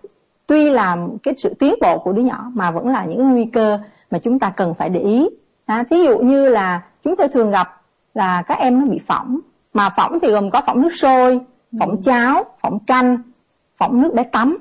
tuy 0.47 0.71
là 0.71 0.97
cái 1.23 1.35
sự 1.39 1.55
tiến 1.59 1.75
bộ 1.81 1.99
của 1.99 2.13
đứa 2.13 2.23
nhỏ 2.23 2.51
mà 2.55 2.71
vẫn 2.71 2.89
là 2.89 3.05
những 3.05 3.31
nguy 3.31 3.45
cơ 3.45 3.79
mà 4.11 4.19
chúng 4.19 4.39
ta 4.39 4.51
cần 4.51 4.75
phải 4.75 4.89
để 4.89 5.01
ý 5.01 5.29
à, 5.67 5.85
thí 5.91 6.05
dụ 6.05 6.19
như 6.19 6.49
là 6.49 6.83
chúng 7.05 7.17
tôi 7.17 7.29
thường 7.29 7.51
gặp 7.51 7.81
là 8.15 8.43
các 8.43 8.59
em 8.59 8.81
nó 8.81 8.87
bị 8.87 8.99
phỏng 9.07 9.41
mà 9.75 9.91
phỏng 9.97 10.19
thì 10.23 10.29
gồm 10.29 10.51
có 10.51 10.63
phỏng 10.67 10.83
nước 10.83 10.95
sôi 10.95 11.41
phỏng 11.81 11.91
ừ. 11.91 11.97
cháo 12.05 12.45
phỏng 12.61 12.79
canh 12.79 13.19
phỏng 13.77 14.03
nước 14.03 14.15
để 14.15 14.23
tắm 14.23 14.59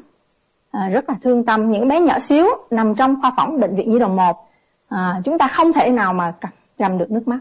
à, 0.77 0.89
rất 0.89 1.09
là 1.09 1.15
thương 1.21 1.45
tâm. 1.45 1.71
Những 1.71 1.87
bé 1.87 1.99
nhỏ 1.99 2.19
xíu 2.19 2.45
nằm 2.71 2.95
trong 2.95 3.21
khoa 3.21 3.31
phỏng 3.37 3.59
bệnh 3.59 3.75
viện 3.75 3.91
nhi 3.91 3.99
đồng 3.99 4.15
1 4.15 4.49
à, 4.89 5.21
chúng 5.25 5.37
ta 5.37 5.47
không 5.47 5.73
thể 5.73 5.89
nào 5.89 6.13
mà 6.13 6.33
cầm 6.77 6.97
được 6.97 7.11
nước 7.11 7.27
mắt. 7.27 7.39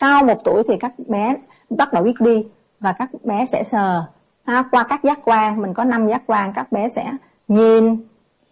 Sau 0.00 0.24
một 0.24 0.44
tuổi 0.44 0.62
thì 0.68 0.76
các 0.76 0.92
bé 1.08 1.36
bắt 1.70 1.92
đầu 1.92 2.02
biết 2.02 2.14
đi 2.20 2.46
và 2.80 2.92
các 2.92 3.10
bé 3.24 3.46
sẽ 3.46 3.62
sờ. 3.62 4.04
À, 4.44 4.64
qua 4.70 4.82
các 4.82 5.02
giác 5.02 5.18
quan 5.24 5.62
mình 5.62 5.74
có 5.74 5.84
năm 5.84 6.08
giác 6.08 6.22
quan 6.26 6.52
các 6.52 6.72
bé 6.72 6.88
sẽ 6.88 7.12
nhìn 7.48 8.06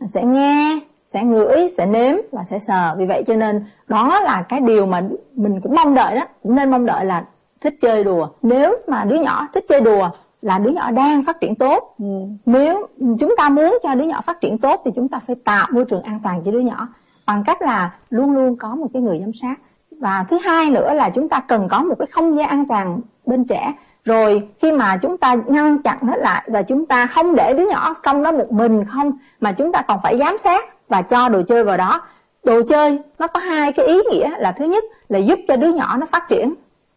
sẽ 0.07 0.25
nghe 0.25 0.81
sẽ 1.05 1.25
ngửi 1.25 1.69
sẽ 1.77 1.87
nếm 1.87 2.17
và 2.33 2.45
sẽ 2.45 2.59
sờ. 2.59 2.95
Vì 2.99 3.07
vậy 3.07 3.25
cho 3.27 3.37
nên 3.37 3.67
đó 3.87 4.21
là 4.21 4.43
cái 4.43 4.61
điều 4.61 4.87
mà 4.87 5.03
mình 5.35 5.61
cũng 5.61 5.75
mong 5.75 5.95
đợi 5.95 6.14
đó. 6.14 6.27
Cũng 6.43 6.55
nên 6.55 6.71
mong 6.71 6.87
đợi 6.87 7.05
là 7.05 7.25
thích 7.61 7.75
chơi 7.81 8.05
đùa. 8.05 8.29
Nếu 8.43 8.77
mà 8.87 9.05
đứa 9.05 9.17
nhỏ 9.17 9.49
thích 9.55 9.64
chơi 9.69 9.81
đùa 9.81 10.11
là 10.44 10.59
đứa 10.59 10.70
nhỏ 10.70 10.90
đang 10.90 11.24
phát 11.24 11.40
triển 11.40 11.54
tốt. 11.54 11.94
Ừ. 11.98 12.04
nếu 12.46 12.87
chúng 12.98 13.35
ta 13.37 13.48
muốn 13.48 13.78
cho 13.83 13.94
đứa 13.94 14.04
nhỏ 14.04 14.20
phát 14.20 14.40
triển 14.40 14.59
tốt 14.59 14.83
thì 14.85 14.90
chúng 14.94 15.09
ta 15.09 15.20
phải 15.26 15.37
tạo 15.44 15.66
môi 15.70 15.85
trường 15.85 16.02
an 16.02 16.20
toàn 16.24 16.42
cho 16.44 16.50
đứa 16.50 16.59
nhỏ. 16.59 16.88
Bằng 17.26 17.44
cách 17.46 17.62
là 17.62 17.90
luôn 18.11 18.35
luôn 18.35 18.57
có 18.57 18.74
một 18.74 18.87
cái 18.92 19.02
người 19.02 19.20
giám 19.20 19.33
sát. 19.33 19.54
Và 20.00 20.24
thứ 20.30 20.38
hai 20.44 20.70
nữa 20.70 20.94
là 20.94 21.11
chúng 21.11 21.28
ta 21.28 21.40
cần 21.40 21.68
có 21.70 21.83
một 21.83 21.94
cái 21.98 22.07
không 22.07 22.37
gian 22.37 22.48
an 22.48 22.68
toàn 22.68 23.00
bên 23.26 23.44
trẻ. 23.44 23.74
Rồi 24.04 24.48
khi 24.59 24.72
mà 24.72 24.96
chúng 24.96 25.18
ta 25.18 25.37
ngăn 25.46 25.83
chặn 25.83 25.98
nó 26.02 26.16
lại 26.16 26.42
và 26.46 26.62
chúng 26.62 26.87
ta 26.87 27.07
không 27.07 27.35
để 27.35 27.54
đứa 27.54 27.68
nhỏ 27.70 27.94
trong 28.02 28.22
đó 28.22 28.33
một 28.33 28.52
mình 28.52 28.85
không 28.85 29.12
mà 29.40 29.52
chúng 29.52 29.72
ta 29.72 29.83
còn 29.83 29.98
phải 30.02 30.18
giám 30.18 30.38
sát 30.38 30.88
và 30.88 31.02
cho 31.02 31.28
đồ 31.28 31.42
chơi 31.42 31.64
vào 31.64 31.76
đó. 31.76 32.02
Đồ 32.44 32.62
chơi 32.68 32.98
nó 33.18 33.26
có 33.26 33.40
hai 33.40 33.72
cái 33.72 33.87
ý 33.87 34.00
nghĩa 34.11 34.30
là 34.38 34.52
thứ 34.52 34.64
nhất 34.64 34.85
là 35.09 35.18
giúp 35.18 35.38
cho 35.48 35.57
đứa 35.57 35.72
nhỏ 35.72 35.96
nó 35.96 36.07
phát 36.07 36.28
triển. 36.28 36.54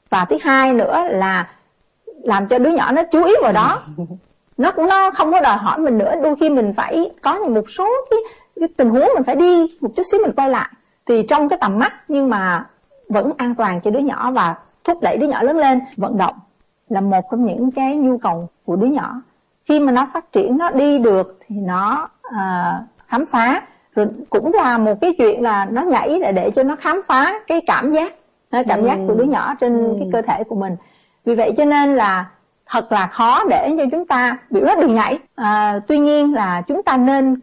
Và 0.10 0.26
thứ 0.26 0.38
hai 0.42 0.74
nữa 0.74 1.04
là 1.10 1.48
làm 2.28 2.48
cho 2.48 2.60
đứa 2.60 2.70
nhỏ 2.70 2.92
nó 2.92 3.02
chú 3.12 3.24
ý 3.24 3.34
vào 3.42 3.52
đó. 3.52 3.80
Nó 4.58 4.72
cũng 4.72 4.88
nó 4.88 5.12
không 5.12 5.32
có 5.32 5.40
đòi 5.40 5.58
hỏi 5.58 5.80
mình 5.80 5.98
nữa. 5.98 6.14
Đôi 6.24 6.36
khi 6.36 6.50
mình 6.50 6.74
phải 6.74 7.12
có 7.22 7.40
một 7.40 7.70
số 7.70 7.88
cái, 8.10 8.20
cái 8.60 8.70
tình 8.78 8.90
huống 8.90 9.08
mình 9.16 9.24
phải 9.24 9.36
đi 9.36 9.78
một 9.82 9.90
chút 9.96 10.04
xíu 10.12 10.20
mình 10.22 10.32
quay 10.36 10.50
lại. 10.50 10.70
Thì 11.06 11.24
trong 11.30 11.50
cái 11.50 11.60
tầm 11.62 11.80
mắt 11.80 11.94
nhưng 12.08 12.30
mà 12.30 12.66
vẫn 13.10 13.32
an 13.38 13.56
toàn 13.56 13.82
cho 13.82 13.92
đứa 13.92 14.00
nhỏ 14.00 14.32
và 14.32 14.56
thúc 14.84 14.98
đẩy 15.02 15.18
đứa 15.18 15.28
nhỏ 15.28 15.44
lớn 15.44 15.58
lên 15.58 15.80
vận 15.98 16.18
động 16.18 16.36
là 16.90 17.02
một 17.02 17.26
trong 17.32 17.46
những 17.46 17.72
cái 17.72 17.96
nhu 17.96 18.18
cầu 18.18 18.50
của 18.66 18.76
đứa 18.76 18.88
nhỏ. 18.88 19.22
Khi 19.66 19.80
mà 19.80 19.92
nó 19.92 20.08
phát 20.14 20.32
triển 20.32 20.58
nó 20.58 20.70
đi 20.70 21.00
được 21.00 21.40
thì 21.48 21.56
nó 21.56 22.10
à, 22.22 22.82
khám 23.08 23.26
phá. 23.26 23.62
Rồi 23.96 24.08
cũng 24.30 24.54
là 24.54 24.78
một 24.78 24.94
cái 25.02 25.16
chuyện 25.18 25.44
là 25.44 25.66
nó 25.66 25.82
nhảy 25.82 26.20
để 26.22 26.32
để 26.32 26.52
cho 26.56 26.64
nó 26.64 26.76
khám 26.76 27.02
phá 27.08 27.40
cái 27.48 27.62
cảm 27.68 27.94
giác 27.94 28.14
cảm 28.52 28.86
giác 28.86 28.98
của 29.08 29.14
đứa 29.14 29.24
nhỏ 29.24 29.56
trên 29.60 29.84
ừ. 29.84 29.96
cái 30.00 30.10
cơ 30.12 30.22
thể 30.22 30.44
của 30.44 30.56
mình 30.56 30.76
vì 31.28 31.36
vậy 31.36 31.54
cho 31.58 31.66
nên 31.66 31.96
là 31.96 32.26
thật 32.66 32.92
là 32.92 33.08
khó 33.08 33.44
để 33.50 33.76
cho 33.78 33.84
chúng 33.92 34.08
ta 34.08 34.38
biểu 34.50 34.66
nó 34.66 34.76
đừng 34.76 34.96
nhảy 34.96 35.20
à, 35.36 35.80
tuy 35.88 36.00
nhiên 36.00 36.34
là 36.34 36.62
chúng 36.62 36.84
ta 36.84 36.98
nên 36.98 37.40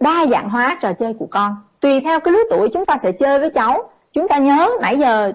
đa 0.00 0.26
dạng 0.30 0.50
hóa 0.50 0.78
trò 0.80 0.92
chơi 0.92 1.14
của 1.18 1.26
con. 1.30 1.56
Tùy 1.80 2.00
theo 2.00 2.20
cái 2.20 2.32
lứa 2.32 2.42
tuổi 2.50 2.68
chúng 2.72 2.86
ta 2.86 2.98
sẽ 2.98 3.12
chơi 3.12 3.38
với 3.38 3.50
cháu 3.50 3.90
chúng 4.12 4.28
ta 4.28 4.38
nhớ 4.38 4.70
nãy 4.80 4.98
giờ 4.98 5.32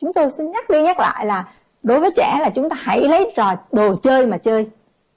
chúng 0.00 0.12
tôi 0.12 0.30
xin 0.30 0.50
nhắc 0.50 0.70
đi 0.70 0.82
nhắc 0.82 1.00
lại 1.00 1.26
là 1.26 1.44
đối 1.82 2.00
với 2.00 2.10
trẻ 2.16 2.38
là 2.40 2.50
chúng 2.50 2.68
ta 2.70 2.76
hãy 2.80 3.00
lấy 3.00 3.32
trò 3.36 3.54
đồ 3.72 3.96
chơi 3.96 4.26
mà 4.26 4.38
chơi 4.38 4.70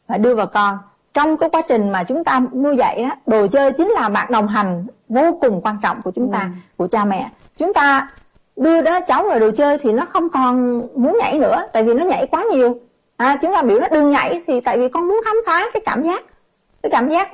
và 0.07 0.17
đưa 0.17 0.35
vào 0.35 0.47
con. 0.47 0.77
Trong 1.13 1.37
cái 1.37 1.49
quá 1.49 1.61
trình 1.67 1.91
mà 1.91 2.03
chúng 2.03 2.23
ta 2.23 2.41
nuôi 2.53 2.75
dạy 2.77 3.03
đó 3.03 3.15
đồ 3.25 3.47
chơi 3.47 3.71
chính 3.71 3.89
là 3.89 4.09
bạn 4.09 4.31
đồng 4.31 4.47
hành 4.47 4.87
vô 5.09 5.37
cùng 5.41 5.61
quan 5.61 5.77
trọng 5.83 6.01
của 6.01 6.11
chúng 6.11 6.31
ta 6.31 6.39
ừ. 6.39 6.47
của 6.77 6.87
cha 6.87 7.05
mẹ. 7.05 7.29
Chúng 7.57 7.73
ta 7.73 8.09
đưa 8.55 8.81
đó 8.81 8.99
cháu 9.01 9.23
vào 9.23 9.39
đồ 9.39 9.51
chơi 9.51 9.77
thì 9.77 9.91
nó 9.91 10.05
không 10.05 10.29
còn 10.29 10.81
muốn 10.95 11.17
nhảy 11.19 11.39
nữa 11.39 11.63
tại 11.73 11.83
vì 11.83 11.93
nó 11.93 12.05
nhảy 12.05 12.27
quá 12.27 12.43
nhiều. 12.51 12.79
À, 13.17 13.37
chúng 13.41 13.53
ta 13.53 13.61
biểu 13.61 13.79
nó 13.79 13.87
đừng 13.87 14.09
nhảy 14.09 14.41
thì 14.47 14.61
tại 14.61 14.77
vì 14.77 14.89
con 14.89 15.07
muốn 15.07 15.21
khám 15.25 15.35
phá 15.45 15.65
cái 15.73 15.81
cảm 15.85 16.03
giác 16.03 16.23
cái 16.83 16.89
cảm 16.89 17.09
giác 17.09 17.31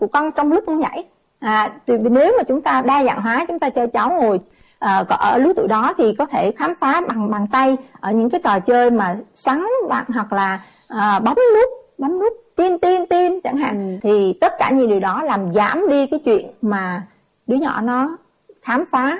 của 0.00 0.06
con 0.06 0.32
trong 0.32 0.52
lúc 0.52 0.64
con 0.66 0.80
nhảy. 0.80 1.04
À, 1.38 1.70
thì 1.86 1.94
nếu 1.98 2.34
mà 2.36 2.42
chúng 2.42 2.62
ta 2.62 2.82
đa 2.82 3.04
dạng 3.04 3.22
hóa 3.22 3.44
chúng 3.48 3.58
ta 3.58 3.70
cho 3.70 3.86
cháu 3.86 4.10
ngồi 4.10 4.40
à, 4.78 5.04
ở 5.08 5.38
lứa 5.38 5.52
tuổi 5.56 5.68
đó 5.68 5.94
thì 5.98 6.14
có 6.18 6.26
thể 6.26 6.52
khám 6.52 6.74
phá 6.80 7.00
bằng 7.08 7.30
bằng 7.30 7.46
tay 7.52 7.76
ở 8.00 8.12
những 8.12 8.30
cái 8.30 8.40
trò 8.44 8.60
chơi 8.60 8.90
mà 8.90 9.16
xoắn 9.34 9.64
bạn 9.88 10.04
hoặc 10.14 10.32
là 10.32 10.60
à, 10.88 11.18
bấm 11.18 11.36
nút 11.54 11.68
bấm 11.98 12.18
nút 12.18 12.32
tin 12.56 12.78
tin 12.78 13.06
tin 13.06 13.40
chẳng 13.40 13.56
hạn. 13.56 13.92
Ừ. 13.92 13.98
thì 14.02 14.38
tất 14.40 14.52
cả 14.58 14.70
những 14.70 14.88
điều 14.88 15.00
đó 15.00 15.22
làm 15.22 15.54
giảm 15.54 15.88
đi 15.88 16.06
cái 16.06 16.20
chuyện 16.24 16.46
mà 16.62 17.02
đứa 17.46 17.56
nhỏ 17.56 17.80
nó 17.80 18.16
khám 18.62 18.84
phá 18.90 19.18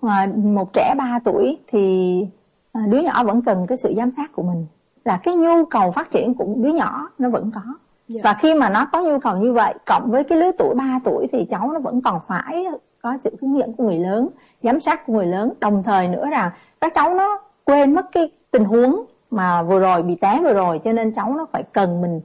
mà 0.00 0.26
một 0.36 0.72
trẻ 0.72 0.94
3 0.98 1.18
tuổi 1.24 1.58
thì 1.66 2.26
à, 2.72 2.80
đứa 2.88 3.00
nhỏ 3.00 3.24
vẫn 3.24 3.42
cần 3.42 3.66
cái 3.66 3.78
sự 3.78 3.94
giám 3.96 4.10
sát 4.10 4.32
của 4.32 4.42
mình 4.42 4.66
là 5.04 5.16
cái 5.16 5.36
nhu 5.36 5.64
cầu 5.64 5.90
phát 5.90 6.10
triển 6.10 6.34
của 6.34 6.46
đứa 6.56 6.72
nhỏ 6.72 7.08
nó 7.18 7.30
vẫn 7.30 7.50
có 7.54 7.60
yeah. 7.60 7.76
Dạ. 8.08 8.20
và 8.24 8.34
khi 8.34 8.54
mà 8.54 8.70
nó 8.70 8.86
có 8.92 9.02
nhu 9.02 9.18
cầu 9.18 9.36
như 9.36 9.52
vậy 9.52 9.74
cộng 9.86 10.10
với 10.10 10.24
cái 10.24 10.38
lứa 10.38 10.50
tuổi 10.58 10.74
3 10.74 11.00
tuổi 11.04 11.26
thì 11.32 11.44
cháu 11.44 11.72
nó 11.72 11.80
vẫn 11.80 12.00
còn 12.00 12.20
phải 12.26 12.64
có 13.02 13.18
sự 13.24 13.36
hướng 13.40 13.58
dẫn 13.58 13.72
của 13.72 13.84
người 13.84 13.98
lớn 13.98 14.28
giám 14.62 14.80
sát 14.80 15.06
của 15.06 15.12
người 15.12 15.26
lớn 15.26 15.52
đồng 15.60 15.82
thời 15.82 16.08
nữa 16.08 16.26
là 16.30 16.52
các 16.80 16.94
cháu 16.94 17.14
nó 17.14 17.38
quên 17.64 17.94
mất 17.94 18.06
cái 18.12 18.30
tình 18.50 18.64
huống 18.64 19.04
mà 19.30 19.62
vừa 19.62 19.80
rồi 19.80 20.02
bị 20.02 20.14
té 20.14 20.40
vừa 20.42 20.52
rồi 20.52 20.80
cho 20.84 20.92
nên 20.92 21.12
cháu 21.12 21.34
nó 21.34 21.46
phải 21.52 21.62
cần 21.62 22.00
mình 22.00 22.20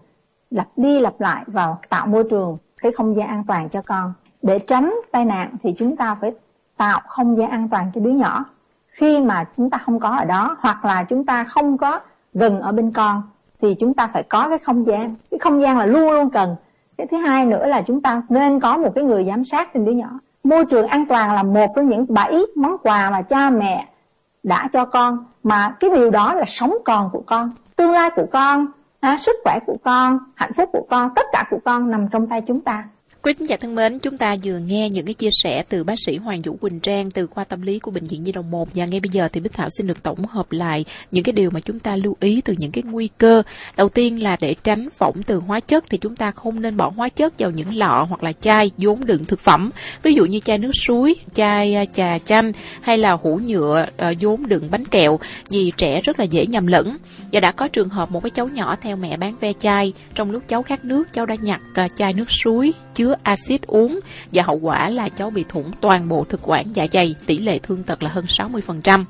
lặp 0.51 0.67
đi 0.75 0.99
lặp 0.99 1.21
lại 1.21 1.43
vào 1.47 1.79
tạo 1.89 2.07
môi 2.07 2.23
trường 2.29 2.57
cái 2.81 2.91
không 2.91 3.15
gian 3.15 3.27
an 3.27 3.43
toàn 3.47 3.69
cho 3.69 3.81
con 3.81 4.13
để 4.41 4.59
tránh 4.59 4.95
tai 5.11 5.25
nạn 5.25 5.55
thì 5.63 5.75
chúng 5.77 5.95
ta 5.95 6.15
phải 6.15 6.31
tạo 6.77 7.01
không 7.07 7.38
gian 7.38 7.49
an 7.49 7.69
toàn 7.69 7.91
cho 7.95 8.01
đứa 8.01 8.11
nhỏ. 8.11 8.45
Khi 8.88 9.21
mà 9.21 9.45
chúng 9.57 9.69
ta 9.69 9.77
không 9.77 9.99
có 9.99 10.09
ở 10.09 10.25
đó 10.25 10.57
hoặc 10.59 10.85
là 10.85 11.03
chúng 11.03 11.25
ta 11.25 11.43
không 11.43 11.77
có 11.77 11.99
gần 12.33 12.61
ở 12.61 12.71
bên 12.71 12.91
con 12.91 13.21
thì 13.61 13.75
chúng 13.79 13.93
ta 13.93 14.07
phải 14.07 14.23
có 14.23 14.49
cái 14.49 14.57
không 14.57 14.88
gian. 14.88 15.15
Cái 15.31 15.39
không 15.39 15.61
gian 15.61 15.77
là 15.77 15.85
luôn 15.85 16.11
luôn 16.11 16.29
cần. 16.29 16.55
Cái 16.97 17.07
thứ 17.07 17.17
hai 17.17 17.45
nữa 17.45 17.65
là 17.65 17.81
chúng 17.81 18.01
ta 18.01 18.21
nên 18.29 18.59
có 18.59 18.77
một 18.77 18.91
cái 18.95 19.03
người 19.03 19.25
giám 19.25 19.45
sát 19.45 19.73
trên 19.73 19.85
đứa 19.85 19.91
nhỏ. 19.91 20.09
Môi 20.43 20.65
trường 20.65 20.88
an 20.88 21.05
toàn 21.05 21.33
là 21.33 21.43
một 21.43 21.67
trong 21.75 21.89
những 21.89 22.05
bảy 22.09 22.41
món 22.55 22.77
quà 22.77 23.09
mà 23.09 23.21
cha 23.21 23.49
mẹ 23.49 23.88
đã 24.43 24.69
cho 24.73 24.85
con 24.85 25.25
mà 25.43 25.75
cái 25.79 25.89
điều 25.89 26.11
đó 26.11 26.33
là 26.33 26.45
sống 26.47 26.77
còn 26.85 27.09
của 27.11 27.23
con. 27.25 27.51
Tương 27.75 27.91
lai 27.91 28.09
của 28.15 28.25
con 28.31 28.67
à, 28.99 29.17
sức 29.17 29.35
khỏe 29.43 29.59
của 29.65 29.77
con 29.83 30.19
hạnh 30.35 30.53
phúc 30.53 30.69
của 30.73 30.85
con 30.89 31.09
tất 31.15 31.25
cả 31.31 31.45
của 31.49 31.59
con 31.65 31.91
nằm 31.91 32.07
trong 32.07 32.27
tay 32.27 32.41
chúng 32.41 32.61
ta. 32.61 32.83
Quý 33.25 33.33
khán 33.33 33.47
giả 33.47 33.57
thân 33.57 33.75
mến, 33.75 33.99
chúng 33.99 34.17
ta 34.17 34.35
vừa 34.43 34.57
nghe 34.57 34.89
những 34.89 35.05
cái 35.05 35.13
chia 35.13 35.29
sẻ 35.43 35.63
từ 35.69 35.83
bác 35.83 35.93
sĩ 36.05 36.17
Hoàng 36.17 36.41
Vũ 36.41 36.55
Quỳnh 36.55 36.79
Trang 36.79 37.11
từ 37.11 37.27
khoa 37.27 37.43
tâm 37.43 37.61
lý 37.61 37.79
của 37.79 37.91
bệnh 37.91 38.03
viện 38.03 38.23
Nhi 38.23 38.31
đồng 38.31 38.51
1 38.51 38.69
và 38.73 38.85
ngay 38.85 38.99
bây 38.99 39.09
giờ 39.11 39.27
thì 39.33 39.41
Bích 39.41 39.53
Thảo 39.53 39.69
xin 39.77 39.88
được 39.88 40.03
tổng 40.03 40.25
hợp 40.25 40.51
lại 40.51 40.85
những 41.11 41.23
cái 41.23 41.33
điều 41.33 41.49
mà 41.49 41.59
chúng 41.59 41.79
ta 41.79 41.95
lưu 41.95 42.17
ý 42.19 42.41
từ 42.41 42.55
những 42.57 42.71
cái 42.71 42.83
nguy 42.83 43.09
cơ. 43.17 43.43
Đầu 43.77 43.89
tiên 43.89 44.23
là 44.23 44.38
để 44.41 44.55
tránh 44.63 44.89
phỏng 44.89 45.23
từ 45.23 45.39
hóa 45.39 45.59
chất 45.59 45.83
thì 45.89 45.97
chúng 45.97 46.15
ta 46.15 46.31
không 46.31 46.61
nên 46.61 46.77
bỏ 46.77 46.91
hóa 46.95 47.09
chất 47.09 47.39
vào 47.39 47.51
những 47.51 47.75
lọ 47.75 48.05
hoặc 48.09 48.23
là 48.23 48.31
chai 48.31 48.71
vốn 48.77 49.05
đựng 49.05 49.25
thực 49.25 49.39
phẩm. 49.39 49.69
Ví 50.03 50.13
dụ 50.13 50.25
như 50.25 50.39
chai 50.39 50.57
nước 50.57 50.71
suối, 50.81 51.15
chai 51.35 51.75
à, 51.75 51.85
trà 51.85 52.17
chanh 52.17 52.51
hay 52.81 52.97
là 52.97 53.11
hũ 53.11 53.39
nhựa 53.45 53.85
à, 53.97 54.13
vốn 54.19 54.47
đựng 54.47 54.67
bánh 54.71 54.85
kẹo 54.85 55.19
vì 55.49 55.71
trẻ 55.77 56.01
rất 56.01 56.19
là 56.19 56.25
dễ 56.25 56.45
nhầm 56.45 56.67
lẫn. 56.67 56.97
Và 57.31 57.39
đã 57.39 57.51
có 57.51 57.67
trường 57.67 57.89
hợp 57.89 58.11
một 58.11 58.23
cái 58.23 58.29
cháu 58.29 58.47
nhỏ 58.47 58.75
theo 58.81 58.95
mẹ 58.95 59.17
bán 59.17 59.35
ve 59.39 59.53
chai, 59.53 59.93
trong 60.15 60.31
lúc 60.31 60.43
cháu 60.47 60.63
khát 60.63 60.85
nước 60.85 61.13
cháu 61.13 61.25
đã 61.25 61.35
nhặt 61.35 61.61
à, 61.73 61.88
chai 61.97 62.13
nước 62.13 62.31
suối 62.31 62.73
chứa 62.95 63.14
axit 63.23 63.62
uống 63.62 63.99
và 64.32 64.43
hậu 64.43 64.60
quả 64.62 64.89
là 64.89 65.10
cháu 65.10 65.30
bị 65.30 65.45
thủng 65.49 65.71
toàn 65.82 66.10
bộ 66.10 66.25
thực 66.30 66.41
quản 66.43 66.75
dạ 66.75 66.88
dày, 66.93 67.15
tỷ 67.25 67.38
lệ 67.38 67.60
thương 67.60 67.84
tật 67.84 68.04
là 68.04 68.10
hơn 68.10 68.25
60%. 68.25 69.06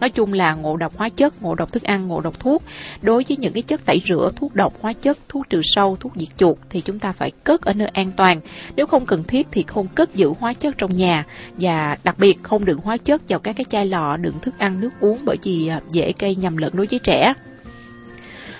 Nói 0.00 0.10
chung 0.10 0.32
là 0.32 0.54
ngộ 0.54 0.76
độc 0.76 0.96
hóa 0.96 1.08
chất, 1.08 1.42
ngộ 1.42 1.54
độc 1.54 1.72
thức 1.72 1.82
ăn, 1.82 2.08
ngộ 2.08 2.20
độc 2.20 2.40
thuốc. 2.40 2.62
Đối 3.02 3.24
với 3.28 3.36
những 3.36 3.52
cái 3.52 3.62
chất 3.62 3.86
tẩy 3.86 4.02
rửa, 4.06 4.30
thuốc 4.36 4.54
độc 4.54 4.72
hóa 4.80 4.92
chất, 4.92 5.18
thuốc 5.28 5.48
trừ 5.50 5.60
sâu, 5.64 5.96
thuốc 6.00 6.12
diệt 6.16 6.28
chuột 6.38 6.56
thì 6.70 6.80
chúng 6.80 6.98
ta 6.98 7.12
phải 7.12 7.30
cất 7.30 7.62
ở 7.62 7.72
nơi 7.72 7.88
an 7.88 8.12
toàn. 8.16 8.40
Nếu 8.76 8.86
không 8.86 9.06
cần 9.06 9.24
thiết 9.24 9.46
thì 9.52 9.64
không 9.66 9.86
cất 9.94 10.14
giữ 10.14 10.32
hóa 10.40 10.52
chất 10.52 10.78
trong 10.78 10.96
nhà 10.96 11.24
và 11.60 11.96
đặc 12.04 12.18
biệt 12.18 12.38
không 12.42 12.64
đựng 12.64 12.78
hóa 12.84 12.96
chất 12.96 13.22
vào 13.28 13.38
các 13.38 13.56
cái 13.56 13.64
chai 13.64 13.86
lọ 13.86 14.16
đựng 14.16 14.38
thức 14.42 14.54
ăn, 14.58 14.80
nước 14.80 14.90
uống 15.00 15.18
bởi 15.24 15.36
vì 15.42 15.68
à, 15.68 15.80
dễ 15.90 16.12
gây 16.18 16.34
nhầm 16.34 16.56
lẫn 16.56 16.76
đối 16.76 16.86
với 16.86 16.98
trẻ. 16.98 17.34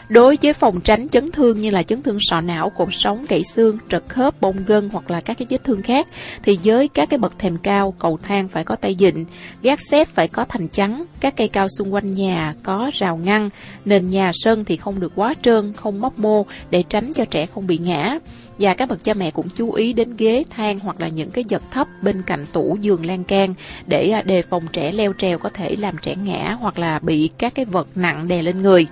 Đối 0.09 0.38
với 0.42 0.53
phòng 0.53 0.81
tránh 0.81 1.09
chấn 1.09 1.31
thương 1.31 1.61
như 1.61 1.71
là 1.71 1.83
chấn 1.83 2.03
thương 2.03 2.19
sọ 2.21 2.40
não, 2.40 2.71
cột 2.71 2.88
sống, 2.92 3.25
gãy 3.29 3.42
xương, 3.55 3.79
trật 3.88 4.03
khớp, 4.09 4.40
bong 4.40 4.57
gân 4.66 4.88
hoặc 4.92 5.11
là 5.11 5.21
các 5.21 5.38
cái 5.38 5.47
vết 5.51 5.64
thương 5.64 5.83
khác 5.83 6.07
thì 6.42 6.59
với 6.64 6.88
các 6.88 7.11
cái 7.11 7.19
bậc 7.19 7.38
thềm 7.38 7.57
cao, 7.57 7.95
cầu 7.99 8.19
thang 8.23 8.49
phải 8.49 8.64
có 8.64 8.77
tay 8.77 8.97
vịn, 8.99 9.25
gác 9.62 9.81
xếp 9.90 10.09
phải 10.09 10.29
có 10.29 10.45
thành 10.45 10.69
chắn, 10.69 11.05
các 11.21 11.37
cây 11.37 11.49
cao 11.49 11.66
xung 11.79 11.95
quanh 11.95 12.14
nhà 12.14 12.55
có 12.62 12.90
rào 12.95 13.16
ngăn, 13.16 13.51
nền 13.85 14.11
nhà 14.11 14.31
sân 14.35 14.64
thì 14.64 14.77
không 14.77 15.01
được 15.01 15.12
quá 15.14 15.35
trơn, 15.42 15.73
không 15.73 16.01
móc 16.01 16.19
mô 16.19 16.47
để 16.71 16.83
tránh 16.88 17.12
cho 17.12 17.25
trẻ 17.25 17.47
không 17.47 17.66
bị 17.66 17.79
ngã. 17.79 18.19
Và 18.59 18.75
các 18.75 18.88
bậc 18.88 19.05
cha 19.05 19.14
mẹ 19.14 19.31
cũng 19.31 19.49
chú 19.57 19.73
ý 19.73 19.92
đến 19.92 20.16
ghế, 20.16 20.45
thang 20.51 20.79
hoặc 20.79 21.01
là 21.01 21.09
những 21.09 21.31
cái 21.31 21.45
vật 21.49 21.62
thấp 21.71 21.88
bên 22.03 22.23
cạnh 22.23 22.47
tủ 22.53 22.77
giường 22.81 23.07
lan 23.07 23.25
can 23.25 23.55
để 23.87 24.11
à, 24.11 24.23
đề 24.23 24.42
phòng 24.42 24.62
trẻ 24.73 24.92
leo 24.92 25.12
trèo 25.19 25.38
có 25.38 25.49
thể 25.49 25.77
làm 25.77 25.97
trẻ 26.03 26.14
ngã 26.25 26.57
hoặc 26.61 26.79
là 26.79 26.99
bị 26.99 27.31
các 27.38 27.55
cái 27.55 27.64
vật 27.64 27.88
nặng 27.95 28.29
đè 28.29 28.42
lên 28.42 28.62
người. 28.62 28.87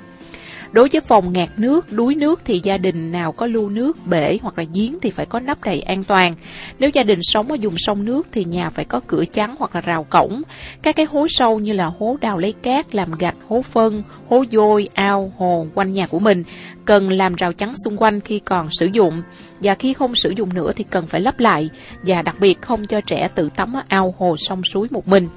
Đối 0.75 0.89
với 0.93 1.01
phòng 1.01 1.33
ngạt 1.33 1.49
nước, 1.57 1.93
đuối 1.93 2.15
nước 2.15 2.41
thì 2.45 2.61
gia 2.65 2.79
đình 2.79 3.13
nào 3.13 3.33
có 3.33 3.47
lưu 3.47 3.69
nước, 3.69 4.07
bể 4.07 4.39
hoặc 4.43 4.59
là 4.59 4.65
giếng 4.75 4.99
thì 5.03 5.11
phải 5.11 5.27
có 5.27 5.41
nắp 5.41 5.65
đầy 5.65 5.81
an 5.81 6.05
toàn. 6.05 6.35
Nếu 6.79 6.91
gia 6.91 7.03
đình 7.03 7.19
sống 7.23 7.51
ở 7.51 7.57
vùng 7.63 7.75
sông 7.77 8.05
nước 8.05 8.27
thì 8.33 8.45
nhà 8.45 8.71
phải 8.71 8.85
có 8.85 9.01
cửa 9.07 9.25
chắn 9.25 9.55
hoặc 9.59 9.75
là 9.75 9.81
rào 9.81 10.05
cổng. 10.05 10.43
Các 10.83 10.97
cái 10.97 11.07
hố 11.07 11.27
sâu 11.29 11.59
như 11.59 11.73
là 11.73 11.87
hố 11.99 12.17
đào 12.21 12.39
lấy 12.39 12.53
cát, 12.53 12.95
làm 12.95 13.13
gạch, 13.19 13.35
hố 13.49 13.63
phân, 13.63 14.03
hố 14.29 14.45
vôi, 14.51 14.89
ao, 14.95 15.33
hồ 15.37 15.67
quanh 15.75 15.93
nhà 15.93 16.07
của 16.07 16.19
mình 16.19 16.43
cần 16.85 17.11
làm 17.11 17.35
rào 17.35 17.53
chắn 17.53 17.73
xung 17.85 17.97
quanh 17.97 18.21
khi 18.21 18.39
còn 18.39 18.69
sử 18.73 18.87
dụng 18.93 19.23
và 19.61 19.75
khi 19.75 19.93
không 19.93 20.15
sử 20.15 20.31
dụng 20.31 20.55
nữa 20.55 20.73
thì 20.77 20.85
cần 20.91 21.07
phải 21.07 21.21
lắp 21.21 21.41
lại 21.41 21.71
và 22.03 22.23
đặc 22.23 22.37
biệt 22.41 22.61
không 22.61 22.87
cho 22.87 23.01
trẻ 23.01 23.29
tự 23.35 23.49
tắm 23.57 23.77
ở 23.77 23.83
ao 23.89 24.15
hồ 24.19 24.37
sông 24.39 24.63
suối 24.65 24.89
một 24.91 25.09
mình. 25.09 25.29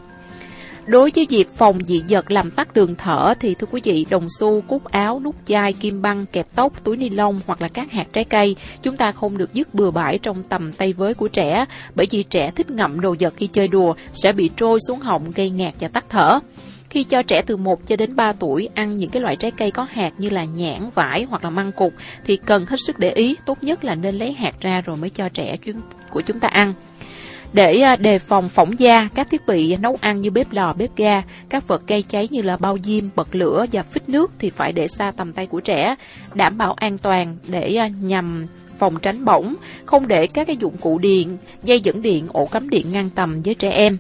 Đối 0.88 1.12
với 1.16 1.28
việc 1.30 1.50
phòng 1.56 1.80
dị 1.86 2.04
vật 2.10 2.32
làm 2.32 2.52
tắc 2.52 2.74
đường 2.74 2.96
thở 2.96 3.34
thì 3.40 3.54
thưa 3.54 3.68
quý 3.72 3.82
vị, 3.84 4.06
đồng 4.10 4.28
xu, 4.40 4.62
cúc 4.62 4.86
áo, 4.86 5.22
nút 5.24 5.36
chai, 5.46 5.74
kim 5.74 6.02
băng, 6.02 6.26
kẹp 6.26 6.48
tóc, 6.56 6.84
túi 6.84 6.98
ni 6.98 7.10
lông 7.10 7.40
hoặc 7.48 7.62
là 7.62 7.68
các 7.68 7.92
hạt 7.92 8.08
trái 8.14 8.24
cây, 8.24 8.56
chúng 8.84 8.98
ta 8.98 9.12
không 9.12 9.38
được 9.38 9.54
dứt 9.54 9.74
bừa 9.74 9.92
bãi 9.92 10.18
trong 10.18 10.44
tầm 10.44 10.72
tay 10.72 10.94
với 10.94 11.14
của 11.14 11.28
trẻ, 11.28 11.66
bởi 11.96 12.08
vì 12.12 12.24
trẻ 12.24 12.52
thích 12.52 12.72
ngậm 12.72 13.00
đồ 13.00 13.16
vật 13.20 13.34
khi 13.38 13.48
chơi 13.48 13.68
đùa 13.68 13.94
sẽ 14.14 14.32
bị 14.32 14.50
trôi 14.58 14.80
xuống 14.88 15.00
họng 15.00 15.32
gây 15.32 15.50
ngạt 15.50 15.74
và 15.80 15.88
tắc 15.88 16.10
thở. 16.10 16.40
Khi 16.90 17.04
cho 17.04 17.22
trẻ 17.22 17.42
từ 17.46 17.58
1 17.58 17.88
cho 17.88 17.96
đến 17.96 18.16
3 18.16 18.34
tuổi 18.34 18.70
ăn 18.74 18.98
những 18.98 19.10
cái 19.10 19.22
loại 19.22 19.36
trái 19.36 19.52
cây 19.52 19.72
có 19.72 19.88
hạt 19.92 20.14
như 20.18 20.30
là 20.30 20.44
nhãn, 20.44 20.90
vải 20.96 21.24
hoặc 21.24 21.44
là 21.44 21.50
măng 21.50 21.72
cục 21.72 21.94
thì 22.26 22.38
cần 22.38 22.66
hết 22.66 22.78
sức 22.88 23.00
để 23.00 23.12
ý, 23.12 23.36
tốt 23.46 23.58
nhất 23.62 23.84
là 23.84 23.96
nên 23.96 24.16
lấy 24.16 24.34
hạt 24.34 24.62
ra 24.62 24.82
rồi 24.82 24.98
mới 24.98 25.10
cho 25.10 25.30
trẻ 25.30 25.58
của 26.10 26.22
chúng 26.22 26.40
ta 26.40 26.48
ăn. 26.48 26.74
Để 27.54 27.80
à, 27.82 27.96
đề 27.96 28.20
phòng 28.20 28.50
phỏng 28.50 28.80
da, 28.80 29.10
các 29.16 29.30
thiết 29.30 29.46
bị 29.46 29.76
nấu 29.76 29.98
ăn 30.02 30.22
như 30.22 30.32
bếp 30.32 30.52
lò, 30.52 30.74
bếp 30.74 30.96
ga, 30.96 31.22
các 31.50 31.68
vật 31.68 31.88
gây 31.88 32.04
cháy 32.04 32.28
như 32.32 32.42
là 32.42 32.58
bao 32.58 32.78
diêm, 32.84 33.04
bật 33.16 33.36
lửa 33.36 33.66
và 33.72 33.84
phích 33.84 34.10
nước 34.10 34.32
thì 34.40 34.50
phải 34.50 34.72
để 34.72 34.88
xa 34.88 35.12
tầm 35.12 35.34
tay 35.34 35.48
của 35.48 35.60
trẻ, 35.60 35.96
đảm 36.34 36.58
bảo 36.58 36.74
an 36.74 36.98
toàn 36.98 37.38
để 37.48 37.76
à, 37.76 37.88
nhằm 38.02 38.46
phòng 38.80 39.00
tránh 39.02 39.26
bỏng, 39.26 39.56
không 39.86 40.08
để 40.08 40.28
các 40.28 40.48
cái 40.48 40.58
dụng 40.58 40.78
cụ 40.78 40.98
điện, 40.98 41.38
dây 41.64 41.80
dẫn 41.80 42.02
điện, 42.02 42.28
ổ 42.34 42.46
cắm 42.46 42.70
điện 42.70 42.92
ngang 42.92 43.10
tầm 43.16 43.42
với 43.42 43.56
trẻ 43.56 43.72
em. 43.72 43.98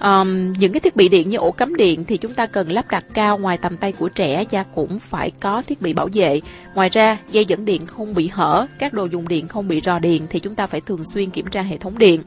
Um, 0.00 0.52
những 0.52 0.72
cái 0.72 0.80
thiết 0.80 0.96
bị 0.96 1.08
điện 1.08 1.30
như 1.30 1.38
ổ 1.38 1.50
cắm 1.50 1.74
điện 1.74 2.04
thì 2.04 2.16
chúng 2.16 2.34
ta 2.34 2.46
cần 2.46 2.70
lắp 2.70 2.90
đặt 2.90 3.04
cao 3.14 3.38
ngoài 3.38 3.58
tầm 3.58 3.76
tay 3.76 3.92
của 3.92 4.08
trẻ 4.08 4.44
và 4.50 4.62
cũng 4.62 4.98
phải 4.98 5.30
có 5.40 5.62
thiết 5.66 5.82
bị 5.82 5.92
bảo 5.92 6.08
vệ. 6.12 6.40
Ngoài 6.74 6.88
ra, 6.88 7.18
dây 7.30 7.44
dẫn 7.44 7.64
điện 7.64 7.86
không 7.86 8.14
bị 8.14 8.28
hở, 8.28 8.66
các 8.78 8.92
đồ 8.92 9.04
dùng 9.04 9.28
điện 9.28 9.48
không 9.48 9.68
bị 9.68 9.80
rò 9.80 9.98
điện 9.98 10.26
thì 10.30 10.40
chúng 10.40 10.54
ta 10.54 10.66
phải 10.66 10.80
thường 10.80 11.02
xuyên 11.14 11.30
kiểm 11.30 11.46
tra 11.46 11.62
hệ 11.62 11.76
thống 11.76 11.98
điện. 11.98 12.22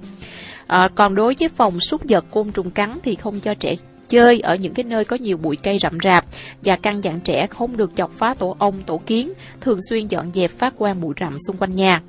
À, 0.67 0.89
còn 0.95 1.15
đối 1.15 1.35
với 1.39 1.49
phòng 1.49 1.79
súc 1.79 2.01
vật 2.09 2.25
côn 2.31 2.51
trùng 2.51 2.71
cắn 2.71 2.97
thì 3.03 3.15
không 3.15 3.39
cho 3.39 3.53
trẻ 3.53 3.75
chơi 4.09 4.39
ở 4.39 4.55
những 4.55 4.73
cái 4.73 4.83
nơi 4.83 5.05
có 5.05 5.15
nhiều 5.15 5.37
bụi 5.37 5.55
cây 5.55 5.79
rậm 5.79 5.97
rạp 6.03 6.25
và 6.63 6.75
căn 6.75 7.03
dặn 7.03 7.19
trẻ 7.19 7.47
không 7.47 7.77
được 7.77 7.91
chọc 7.95 8.11
phá 8.17 8.33
tổ 8.33 8.55
ong, 8.59 8.81
tổ 8.85 9.01
kiến, 9.05 9.33
thường 9.61 9.79
xuyên 9.89 10.07
dọn 10.07 10.31
dẹp 10.33 10.51
phát 10.51 10.73
quang 10.77 11.01
bụi 11.01 11.13
rậm 11.19 11.37
xung 11.47 11.57
quanh 11.57 11.75
nhà. 11.75 12.01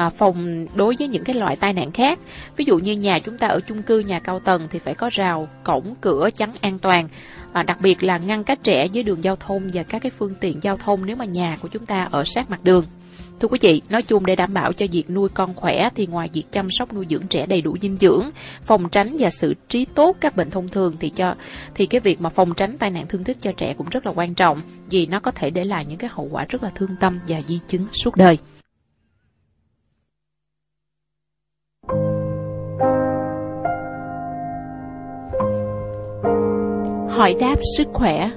À, 0.00 0.10
phòng 0.10 0.66
đối 0.74 0.96
với 0.98 1.08
những 1.08 1.24
cái 1.24 1.36
loại 1.36 1.56
tai 1.56 1.72
nạn 1.72 1.92
khác. 1.92 2.18
Ví 2.56 2.64
dụ 2.64 2.78
như 2.78 2.92
nhà 2.92 3.18
chúng 3.18 3.38
ta 3.38 3.48
ở 3.48 3.60
chung 3.60 3.82
cư 3.82 3.98
nhà 3.98 4.20
cao 4.20 4.40
tầng 4.40 4.68
thì 4.70 4.78
phải 4.78 4.94
có 4.94 5.10
rào 5.12 5.48
cổng 5.64 5.94
cửa 6.00 6.28
chắn 6.36 6.52
an 6.60 6.78
toàn. 6.78 7.04
À, 7.52 7.62
đặc 7.62 7.78
biệt 7.80 8.02
là 8.02 8.18
ngăn 8.18 8.44
cách 8.44 8.58
trẻ 8.62 8.88
với 8.94 9.02
đường 9.02 9.24
giao 9.24 9.36
thông 9.36 9.68
và 9.72 9.82
các 9.82 10.02
cái 10.02 10.10
phương 10.18 10.34
tiện 10.40 10.62
giao 10.62 10.76
thông 10.76 11.06
nếu 11.06 11.16
mà 11.16 11.24
nhà 11.24 11.56
của 11.62 11.68
chúng 11.68 11.86
ta 11.86 12.08
ở 12.10 12.24
sát 12.24 12.50
mặt 12.50 12.64
đường. 12.64 12.84
Thưa 13.40 13.48
quý 13.48 13.58
vị, 13.62 13.82
nói 13.88 14.02
chung 14.02 14.26
để 14.26 14.36
đảm 14.36 14.54
bảo 14.54 14.72
cho 14.72 14.86
việc 14.92 15.10
nuôi 15.10 15.28
con 15.34 15.54
khỏe 15.54 15.88
thì 15.94 16.06
ngoài 16.06 16.30
việc 16.32 16.44
chăm 16.52 16.68
sóc 16.70 16.92
nuôi 16.92 17.06
dưỡng 17.10 17.26
trẻ 17.26 17.46
đầy 17.46 17.62
đủ 17.62 17.76
dinh 17.82 17.96
dưỡng, 18.00 18.30
phòng 18.66 18.88
tránh 18.88 19.16
và 19.18 19.30
xử 19.30 19.54
trí 19.68 19.84
tốt 19.84 20.16
các 20.20 20.36
bệnh 20.36 20.50
thông 20.50 20.68
thường 20.68 20.96
thì 21.00 21.10
cho 21.10 21.34
thì 21.74 21.86
cái 21.86 22.00
việc 22.00 22.20
mà 22.20 22.28
phòng 22.28 22.54
tránh 22.54 22.78
tai 22.78 22.90
nạn 22.90 23.06
thương 23.08 23.24
tích 23.24 23.36
cho 23.40 23.52
trẻ 23.56 23.74
cũng 23.74 23.88
rất 23.90 24.06
là 24.06 24.12
quan 24.16 24.34
trọng 24.34 24.60
vì 24.90 25.06
nó 25.06 25.20
có 25.20 25.30
thể 25.30 25.50
để 25.50 25.64
lại 25.64 25.86
những 25.88 25.98
cái 25.98 26.10
hậu 26.12 26.28
quả 26.30 26.46
rất 26.48 26.62
là 26.62 26.70
thương 26.74 26.96
tâm 27.00 27.18
và 27.28 27.40
di 27.48 27.60
chứng 27.68 27.86
suốt 27.92 28.16
đời. 28.16 28.38
Hỏi 37.20 37.36
đáp 37.40 37.56
sức 37.76 37.88
khỏe 37.92 38.30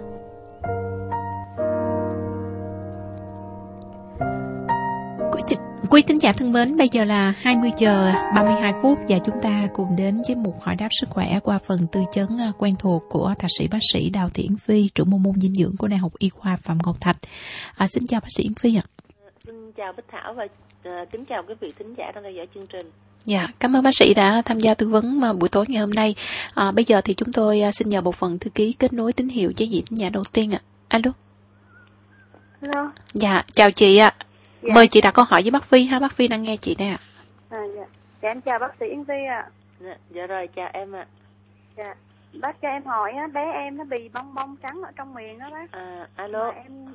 Quý 5.90 6.02
tín 6.08 6.18
giả 6.18 6.34
thân 6.34 6.54
mến, 6.54 6.78
bây 6.78 6.90
giờ 6.92 7.04
là 7.04 7.34
20 7.38 7.72
giờ 7.78 8.12
32 8.36 8.74
phút 8.82 9.00
và 9.10 9.18
chúng 9.26 9.36
ta 9.42 9.68
cùng 9.74 9.96
đến 9.98 10.22
với 10.28 10.36
một 10.36 10.64
hỏi 10.64 10.76
đáp 10.80 10.88
sức 10.92 11.10
khỏe 11.10 11.40
qua 11.44 11.60
phần 11.68 11.80
tư 11.92 12.04
vấn 12.16 12.38
à, 12.40 12.52
quen 12.58 12.76
thuộc 12.80 13.04
của 13.10 13.34
thạc 13.40 13.50
sĩ 13.58 13.68
bác 13.68 13.80
sĩ 13.94 14.10
Đào 14.10 14.30
Thị 14.34 14.44
Yến 14.44 14.58
Phi, 14.68 14.90
trưởng 14.96 15.10
môn 15.10 15.24
môn 15.24 15.34
dinh 15.42 15.54
dưỡng 15.54 15.78
của 15.80 15.88
Đại 15.88 16.00
học 16.00 16.12
Y 16.20 16.30
khoa 16.30 16.56
Phạm 16.56 16.78
Ngọc 16.86 16.96
Thạch. 17.02 17.18
À, 17.78 17.88
xin 17.88 18.04
chào 18.08 18.20
bác 18.22 18.30
sĩ 18.38 18.44
Yến 18.44 18.54
Phi 18.54 18.76
ạ. 18.76 18.86
Xin 19.46 19.72
chào 19.72 19.94
Bích 19.94 20.06
Thảo 20.12 20.34
và 20.34 20.44
uh, 20.44 21.12
kính 21.12 21.26
chào 21.26 21.44
quý 21.48 21.54
vị 21.60 21.70
thính 21.78 21.94
giả 21.98 22.12
đang 22.16 22.24
theo 22.24 22.32
dõi 22.32 22.48
chương 22.54 22.68
trình. 22.68 22.92
Dạ, 23.26 23.48
cảm 23.60 23.76
ơn 23.76 23.84
bác 23.84 23.96
sĩ 23.96 24.14
đã 24.14 24.42
tham 24.46 24.60
gia 24.60 24.74
tư 24.74 24.90
vấn 24.90 25.22
à, 25.24 25.34
buổi 25.34 25.50
tối 25.50 25.66
ngày 25.68 25.82
hôm 25.82 25.90
nay. 25.90 26.16
À, 26.54 26.72
bây 26.72 26.86
giờ 26.86 27.02
thì 27.02 27.14
chúng 27.14 27.32
tôi 27.32 27.62
xin 27.74 27.88
nhờ 27.88 28.02
bộ 28.02 28.12
phận 28.12 28.40
thư 28.40 28.50
ký 28.50 28.74
kết 28.80 28.94
nối 28.94 29.14
tín 29.14 29.30
hiệu 29.30 29.52
với 29.58 29.70
vị 29.72 29.84
thính 29.86 30.00
giả 30.00 30.10
đầu 30.10 30.24
tiên 30.34 30.52
ạ. 30.54 30.62
Alo. 30.88 31.12
Alo. 32.62 32.92
Dạ, 33.14 33.44
chào 33.54 33.72
chị 33.72 33.98
ạ. 33.98 34.16
Dạ. 34.62 34.74
Mời 34.74 34.88
chị 34.88 35.02
đặt 35.02 35.14
câu 35.14 35.26
hỏi 35.26 35.42
với 35.42 35.52
bác 35.52 35.64
Phi 35.64 35.84
ha, 35.84 36.00
bác 36.00 36.14
Phi 36.14 36.28
đang 36.28 36.44
nghe 36.44 36.58
chị 36.58 36.76
nè 36.80 36.86
ạ. 36.90 37.00
À, 37.50 37.60
dạ. 37.76 37.86
dạ 38.22 38.30
em 38.30 38.42
chào 38.42 38.60
bác 38.60 38.72
sĩ 38.80 38.86
Yến 38.86 39.06
Phi 39.06 39.26
ạ. 39.30 39.50
Dạ, 39.80 39.96
dạ 40.10 40.28
rồi 40.28 40.48
chào 40.56 40.70
em 40.74 40.96
ạ. 40.96 41.06
Dạ. 41.78 41.96
Bác 42.34 42.62
cho 42.62 42.68
em 42.68 42.86
hỏi 42.86 43.12
á, 43.12 43.28
bé 43.28 43.52
em 43.54 43.78
nó 43.78 43.84
bị 43.84 44.10
bong 44.14 44.34
bong 44.34 44.56
trắng 44.64 44.82
ở 44.86 44.92
trong 44.96 45.14
miệng 45.14 45.40
đó 45.40 45.50
bác. 45.52 45.72
À, 45.72 46.08
alo. 46.16 46.52
Mà 46.52 46.62
em 46.64 46.88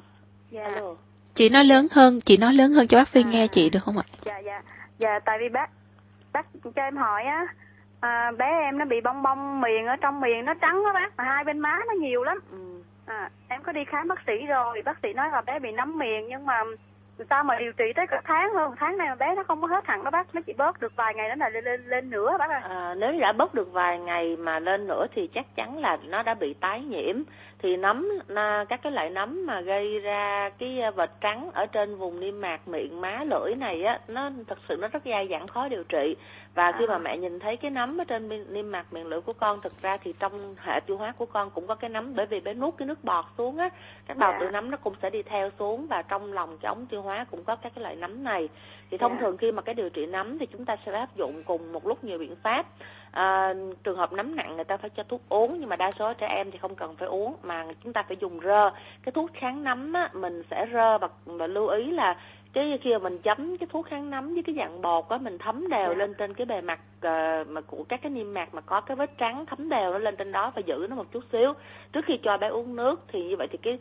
dạ. 0.51 0.63
Alo. 0.63 0.95
Chị 1.35 1.49
nói 1.49 1.65
lớn 1.65 1.87
hơn, 1.91 2.21
chị 2.21 2.37
nói 2.37 2.55
lớn 2.55 2.73
hơn 2.73 2.87
cho 2.87 2.99
bác 2.99 3.09
Phi 3.09 3.23
à. 3.23 3.31
nghe 3.31 3.47
chị 3.47 3.71
được 3.71 3.81
không 3.85 3.99
ạ? 3.99 4.05
Dạ 4.25 4.39
dạ. 4.39 4.63
Dạ 4.99 5.19
tại 5.25 5.39
vì 5.41 5.49
bác 5.49 5.71
bác 6.33 6.47
cho 6.63 6.83
em 6.83 6.97
hỏi 6.97 7.23
á 7.25 7.47
à, 8.01 8.31
bé 8.39 8.47
em 8.63 8.79
nó 8.79 8.85
bị 8.85 9.01
bong 9.01 9.23
bong 9.23 9.61
miệng 9.61 9.87
ở 9.87 9.97
trong 9.97 10.21
miệng 10.21 10.45
nó 10.45 10.55
trắng 10.55 10.85
đó 10.85 10.93
bác, 10.95 11.17
mà 11.17 11.25
hai 11.25 11.45
bên 11.45 11.59
má 11.59 11.79
nó 11.89 11.95
nhiều 11.95 12.25
lắm. 12.25 12.39
Ừ. 12.51 12.83
À, 13.07 13.31
em 13.49 13.63
có 13.63 13.73
đi 13.73 13.85
khám 13.85 14.09
bác 14.09 14.19
sĩ 14.27 14.47
rồi, 14.47 14.83
bác 14.85 14.99
sĩ 15.03 15.13
nói 15.13 15.29
là 15.33 15.41
bé 15.47 15.59
bị 15.59 15.73
nấm 15.73 15.99
miệng 15.99 16.29
nhưng 16.29 16.47
mà 16.47 16.63
sao 17.31 17.45
mà 17.45 17.57
điều 17.59 17.73
trị 17.73 17.85
tới 17.97 18.07
cả 18.07 18.21
tháng 18.25 18.53
luôn 18.53 18.75
tháng 18.77 18.99
này 18.99 19.09
mà 19.09 19.15
bé 19.15 19.35
nó 19.37 19.43
không 19.43 19.61
có 19.61 19.67
hết 19.67 19.87
hẳn 19.87 20.05
đó 20.05 20.11
bác 20.11 20.35
nó 20.35 20.41
chỉ 20.47 20.53
bớt 20.53 20.81
được 20.81 20.97
vài 20.97 21.15
ngày 21.15 21.29
đó 21.29 21.35
là 21.39 21.49
lên 21.49 21.65
lên, 21.65 21.87
lên 21.87 22.11
nữa 22.11 22.37
bác 22.39 22.51
ơi 22.51 22.61
à, 22.69 22.95
nếu 22.95 23.13
đã 23.21 23.33
bớt 23.33 23.55
được 23.55 23.73
vài 23.73 23.99
ngày 23.99 24.37
mà 24.37 24.59
lên 24.59 24.87
nữa 24.87 25.07
thì 25.15 25.31
chắc 25.35 25.47
chắn 25.57 25.79
là 25.79 25.99
nó 26.05 26.23
đã 26.23 26.35
bị 26.35 26.55
tái 26.61 26.81
nhiễm 26.81 27.23
thì 27.59 27.77
nấm 27.77 28.09
các 28.69 28.81
cái 28.83 28.93
loại 28.93 29.11
nấm 29.11 29.47
mà 29.47 29.61
gây 29.61 30.01
ra 30.01 30.51
cái 30.59 30.81
à, 30.81 30.91
vệt 30.91 31.11
trắng 31.21 31.51
ở 31.55 31.67
trên 31.67 31.97
vùng 31.97 32.21
niêm 32.21 32.41
mạc 32.41 32.69
miệng 32.69 33.01
má 33.01 33.25
lưỡi 33.25 33.55
này 33.57 33.83
á 33.83 34.01
nó 34.09 34.31
thật 34.49 34.59
sự 34.69 34.77
nó 34.81 34.89
rất 34.89 35.03
dai 35.05 35.29
dẳng 35.31 35.47
khó 35.47 35.69
điều 35.69 35.85
trị 35.85 36.17
và 36.55 36.73
khi 36.79 36.87
mà 36.87 36.95
à. 36.95 36.99
mẹ 36.99 37.17
nhìn 37.17 37.39
thấy 37.39 37.57
cái 37.57 37.71
nấm 37.71 38.01
ở 38.01 38.05
trên 38.05 38.53
niêm 38.53 38.71
mạc 38.71 38.93
miệng 38.93 39.07
lưỡi 39.07 39.21
của 39.21 39.33
con 39.33 39.61
thực 39.61 39.83
ra 39.83 39.97
thì 39.97 40.15
trong 40.19 40.55
hệ 40.59 40.81
tiêu 40.87 40.97
hóa 40.97 41.13
của 41.19 41.27
con 41.27 41.51
cũng 41.51 41.67
có 41.67 41.75
cái 41.75 41.91
nấm 41.91 42.15
bởi 42.15 42.27
vì 42.27 42.41
bé 42.41 42.55
nuốt 42.55 42.75
cái 42.79 42.89
nước 42.89 43.05
bọt 43.05 43.25
xuống 43.39 43.59
á 43.59 43.69
các 44.07 44.17
bào 44.17 44.33
dạ. 44.33 44.39
tử 44.41 44.51
nấm 44.51 44.71
nó 44.71 44.77
cũng 44.77 44.95
sẽ 45.03 45.11
đi 45.11 45.23
theo 45.23 45.51
xuống 45.59 45.87
và 45.87 46.03
trong 46.03 46.33
lòng 46.33 46.59
cái 46.59 46.69
ống 46.69 46.87
tiêu 46.87 47.03
hóa 47.03 47.27
cũng 47.31 47.45
có 47.45 47.57
các 47.57 47.73
cái 47.75 47.83
loại 47.83 47.97
nấm 47.97 48.25
này 48.25 48.49
thì 48.91 48.99
thông. 48.99 49.13
Dạ. 49.13 49.19
thường 49.21 49.37
khi 49.37 49.53
mà 49.53 49.63
cái 49.63 49.75
điều 49.75 49.91
trị 49.91 50.07
nấm 50.07 50.39
thì 50.39 50.47
chúng 50.47 50.65
ta 50.65 50.77
sẽ 50.87 50.93
áp 50.93 51.17
dụng 51.17 51.43
cùng 51.47 51.73
một 51.73 51.87
lúc 51.87 52.05
nhiều 52.05 52.19
biện 52.19 52.37
pháp 52.43 52.67
à, 53.11 53.55
trường 53.85 53.97
hợp 53.97 54.13
nấm 54.13 54.37
nặng 54.37 54.57
người 54.57 54.65
ta 54.65 54.77
phải 54.77 54.91
cho 54.91 55.03
thuốc 55.03 55.21
uống 55.29 55.61
nhưng 55.61 55.69
mà 55.69 55.77
đa 55.77 55.91
số 55.99 56.13
trẻ 56.15 56.27
em 56.27 56.51
thì 56.51 56.59
không 56.59 56.75
cần 56.75 56.97
phải 56.97 57.09
uống 57.09 57.37
mà 57.43 57.65
chúng 57.85 57.93
ta 57.93 58.03
phải 58.03 58.17
dùng 58.21 58.41
rơ. 58.41 58.71
Cái 59.03 59.13
thuốc 59.13 59.31
kháng 59.35 59.65
nấm 59.65 59.93
á, 59.93 60.11
mình 60.13 60.43
sẽ 60.51 60.67
rơ 60.73 60.99
và, 60.99 61.09
và 61.25 61.47
lưu 61.47 61.69
ý 61.69 61.91
là 61.91 62.17
cái 62.59 62.79
khi 62.83 62.93
mà 62.93 62.99
mình 62.99 63.19
chấm 63.19 63.57
cái 63.57 63.67
thuốc 63.71 63.87
kháng 63.87 64.11
nấm 64.11 64.35
với 64.35 64.43
cái 64.43 64.55
dạng 64.59 64.83
bột 64.83 65.05
á 65.09 65.19
mình 65.19 65.39
thấm 65.39 65.69
đều 65.69 65.79
yeah. 65.79 65.91
Dạ. 65.91 65.99
lên 65.99 66.15
trên 66.15 66.35
cái 66.35 66.47
bề 66.47 66.61
mặt 66.61 66.81
uh, 66.97 67.49
mà 67.49 67.61
của 67.61 67.85
các 67.89 68.03
cái 68.03 68.11
niêm 68.11 68.35
mạc 68.35 68.55
mà 68.55 68.61
có 68.61 68.81
cái 68.81 68.97
vết 68.97 69.19
trắng 69.19 69.47
thấm 69.47 69.69
đều 69.69 69.93
nó 69.93 69.99
lên 69.99 70.17
trên 70.17 70.33
đó 70.33 70.53
và 70.55 70.63
giữ 70.67 70.87
nó 70.91 70.97
một 70.97 71.13
chút 71.13 71.25
xíu 71.33 71.53
trước 71.93 72.05
khi 72.05 72.19
cho 72.23 72.37
bé 72.37 72.49
uống 72.49 72.77
nước 72.77 73.01
thì 73.09 73.25
như 73.25 73.37
vậy 73.37 73.49
thì 73.51 73.59
cái 73.63 73.79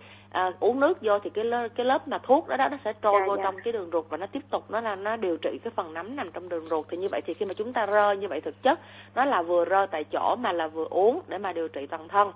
uh, 0.48 0.60
uống 0.60 0.80
nước 0.80 1.02
vô 1.02 1.20
thì 1.20 1.30
cái 1.30 1.46
cái 1.76 1.86
lớp 1.86 2.08
mà 2.08 2.18
thuốc 2.18 2.48
đó 2.48 2.58
đó 2.58 2.70
nó 2.70 2.78
sẽ 2.86 2.94
trôi 3.02 3.14
yeah, 3.14 3.24
dạ, 3.24 3.28
vô 3.28 3.34
yeah. 3.34 3.46
Dạ. 3.46 3.52
trong 3.52 3.62
cái 3.64 3.74
đường 3.74 3.90
ruột 3.92 4.06
và 4.10 4.18
nó 4.18 4.26
tiếp 4.26 4.44
tục 4.50 4.72
nó 4.72 4.82
là 4.82 4.96
nó 4.96 5.16
điều 5.16 5.38
trị 5.38 5.60
cái 5.64 5.72
phần 5.76 5.94
nấm 5.94 6.16
nằm 6.16 6.32
trong 6.32 6.50
đường 6.50 6.68
ruột 6.68 6.86
thì 6.90 6.98
như 6.98 7.08
vậy 7.12 7.22
thì 7.26 7.34
khi 7.34 7.46
mà 7.46 7.54
chúng 7.54 7.74
ta 7.74 7.88
rơ 7.88 8.12
như 8.12 8.28
vậy 8.28 8.42
thực 8.42 8.64
chất 8.64 8.80
nó 9.16 9.26
là 9.26 9.42
vừa 9.42 9.66
rơ 9.66 9.86
tại 9.86 10.04
chỗ 10.04 10.36
mà 10.40 10.52
là 10.52 10.68
vừa 10.68 10.88
uống 10.90 11.22
để 11.28 11.38
mà 11.38 11.54
điều 11.54 11.68
trị 11.68 11.88
toàn 11.88 12.08
thân 12.08 12.32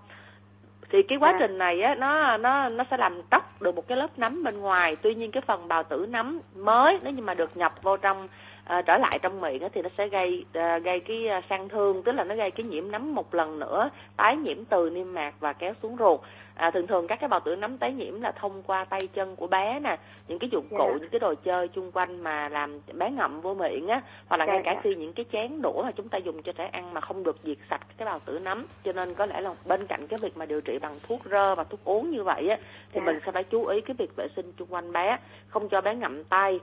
thì 0.91 1.04
cái 1.04 1.17
quá 1.17 1.30
à. 1.30 1.38
trình 1.39 1.58
này 1.58 1.82
á 1.82 1.95
nó 1.95 2.38
nó 2.38 2.69
nó 2.69 2.84
sẽ 2.84 2.97
làm 2.97 3.21
tróc 3.32 3.62
được 3.62 3.75
một 3.75 3.88
cái 3.88 3.97
lớp 3.97 4.19
nấm 4.19 4.43
bên 4.43 4.60
ngoài 4.60 4.95
tuy 5.01 5.15
nhiên 5.15 5.32
cái 5.32 5.41
phần 5.41 5.67
bào 5.67 5.84
tử 5.84 6.06
nấm 6.10 6.39
mới 6.56 6.99
nếu 7.04 7.13
như 7.13 7.21
mà 7.21 7.34
được 7.34 7.58
nhập 7.58 7.73
vô 7.82 7.97
trong 7.97 8.27
uh, 8.77 8.86
trở 8.86 8.97
lại 8.97 9.19
trong 9.21 9.41
miệng 9.41 9.63
thì 9.73 9.82
nó 9.82 9.89
sẽ 9.97 10.08
gây 10.08 10.45
uh, 10.47 10.84
gây 10.84 10.99
cái 10.99 11.27
uh, 11.38 11.43
sang 11.49 11.69
thương 11.69 12.04
tức 12.04 12.12
là 12.12 12.23
nó 12.23 12.36
gây 12.36 12.51
cái 12.51 12.63
nhiễm 12.63 12.91
nấm 12.91 13.15
một 13.15 13.36
lần 13.36 13.60
nữa 13.60 13.89
tái 14.17 14.38
nhiễm 14.38 14.65
từ 14.65 14.89
niêm 14.89 15.13
mạc 15.13 15.34
và 15.39 15.54
kéo 15.54 15.73
xuống 15.84 15.95
ruột 15.99 16.19
à, 16.62 16.71
thường 16.71 16.88
thường 16.88 17.08
các 17.08 17.19
cái 17.19 17.28
bào 17.28 17.39
tử 17.39 17.56
nấm 17.56 17.78
tái 17.78 17.93
nhiễm 17.93 18.21
là 18.21 18.32
thông 18.32 18.63
qua 18.63 18.86
tay 18.86 19.00
chân 19.13 19.36
của 19.36 19.47
bé 19.47 19.80
nè 19.80 19.97
những 20.28 20.39
cái 20.39 20.50
dụng 20.52 20.67
cụ 20.69 20.86
yeah. 20.86 21.02
những 21.02 21.10
cái 21.10 21.19
đồ 21.19 21.34
chơi 21.43 21.67
chung 21.67 21.91
quanh 21.91 22.24
mà 22.24 22.50
làm 22.50 22.80
bé 22.93 23.12
ngậm 23.12 23.41
vô 23.41 23.54
miệng 23.54 23.88
á 23.88 24.02
hoặc 24.28 24.38
là 24.38 24.45
yeah, 24.45 24.56
ngay 24.56 24.62
cả 24.65 24.71
yeah. 24.71 24.84
khi 24.84 24.95
những 24.95 25.13
cái 25.13 25.26
chén 25.32 25.62
đũa 25.62 25.84
mà 25.84 25.91
chúng 25.91 26.10
ta 26.10 26.17
dùng 26.17 26.43
cho 26.43 26.52
trẻ 26.52 26.69
ăn 26.71 26.93
mà 26.93 27.02
không 27.02 27.24
được 27.24 27.38
diệt 27.43 27.58
sạch 27.69 27.82
cái 27.97 28.06
bào 28.06 28.19
tử 28.19 28.39
nấm 28.39 28.65
cho 28.84 28.91
nên 28.91 29.13
có 29.13 29.26
lẽ 29.26 29.41
là 29.41 29.54
bên 29.69 29.88
cạnh 29.88 30.08
cái 30.08 30.19
việc 30.21 30.38
mà 30.38 30.45
điều 30.45 30.62
trị 30.62 30.80
bằng 30.82 31.00
thuốc 31.08 31.19
rơ 31.32 31.56
và 31.56 31.63
thuốc 31.63 31.80
uống 31.84 32.12
như 32.12 32.24
vậy 32.24 32.47
á 32.50 32.58
thì 32.91 33.00
yeah. 33.00 33.06
mình 33.06 33.19
sẽ 33.26 33.32
phải 33.32 33.43
chú 33.43 33.67
ý 33.67 33.82
cái 33.82 33.95
việc 34.00 34.15
vệ 34.15 34.28
sinh 34.36 34.52
chung 34.58 34.74
quanh 34.74 34.91
bé 34.91 35.17
không 35.47 35.69
cho 35.69 35.82
bé 35.82 35.95
ngậm 35.95 36.24
tay 36.24 36.58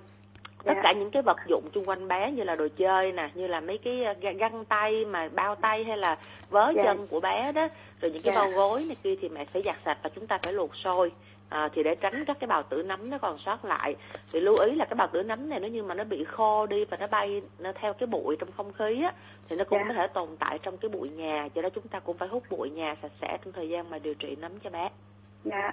tất 0.69 0.75
dạ. 0.77 0.81
cả 0.83 0.93
những 0.93 1.11
cái 1.11 1.23
vật 1.23 1.37
dụng 1.47 1.71
chung 1.73 1.85
quanh 1.85 2.09
bé 2.09 2.33
như 2.33 2.45
là 2.45 2.57
đồ 2.57 2.69
chơi 2.77 3.13
nè 3.13 3.31
như 3.35 3.47
là 3.47 3.61
mấy 3.61 3.79
cái 3.79 4.05
găng 4.39 4.65
tay 4.65 5.05
mà 5.05 5.29
bao 5.35 5.55
tay 5.55 5.85
hay 5.85 5.97
là 5.97 6.17
vớ 6.51 6.63
yeah. 6.63 6.77
Dạ. 6.77 6.83
chân 6.85 7.07
của 7.07 7.21
bé 7.21 7.53
đó 7.53 7.69
rồi 8.01 8.11
những 8.11 8.23
cái 8.23 8.35
yeah. 8.35 8.47
Dạ. 8.47 8.51
bao 8.51 8.51
gối 8.51 8.85
này 8.89 8.97
kia 9.03 9.15
thì 9.21 9.29
mẹ 9.29 9.45
phải 9.45 9.63
giặt 9.65 9.77
sạch 9.85 9.99
và 10.03 10.11
chúng 10.15 10.27
ta 10.27 10.39
phải 10.43 10.53
luộc 10.53 10.77
sôi 10.77 11.13
à, 11.49 11.69
thì 11.75 11.83
để 11.83 11.95
tránh 11.95 12.25
các 12.25 12.37
cái 12.41 12.49
bào 12.49 12.63
tử 12.63 12.83
nấm 12.83 13.11
nó 13.11 13.19
còn 13.19 13.39
sót 13.39 13.65
lại 13.65 13.97
thì 14.33 14.41
lưu 14.41 14.57
ý 14.57 14.75
là 14.75 14.85
cái 14.85 14.95
bào 14.95 15.09
tử 15.13 15.23
nấm 15.23 15.49
này 15.49 15.61
nó 15.61 15.69
như 15.69 15.83
mà 15.83 15.95
nó 15.95 16.05
bị 16.05 16.25
khô 16.25 16.67
đi 16.67 16.85
và 16.85 16.97
nó 16.97 17.07
bay 17.07 17.43
nó 17.59 17.73
theo 17.75 17.93
cái 17.93 18.07
bụi 18.07 18.37
trong 18.37 18.53
không 18.57 18.73
khí 18.73 19.03
á 19.03 19.13
thì 19.49 19.57
nó 19.57 19.65
cũng 19.65 19.79
yeah. 19.79 19.89
có 19.89 19.95
thể 19.95 20.07
tồn 20.07 20.29
tại 20.39 20.59
trong 20.63 20.77
cái 20.77 20.89
bụi 20.89 21.09
nhà 21.09 21.49
cho 21.55 21.63
đó 21.63 21.69
chúng 21.75 21.89
ta 21.89 22.01
cũng 22.01 22.17
phải 22.19 22.29
hút 22.29 22.43
bụi 22.51 22.71
nhà 22.71 22.95
sạch 23.03 23.13
sẽ 23.21 23.39
trong 23.45 23.53
thời 23.53 23.69
gian 23.69 23.91
mà 23.91 23.99
điều 23.99 24.15
trị 24.15 24.37
nấm 24.41 24.53
cho 24.61 24.71
bé 24.71 24.91
dạ 25.45 25.73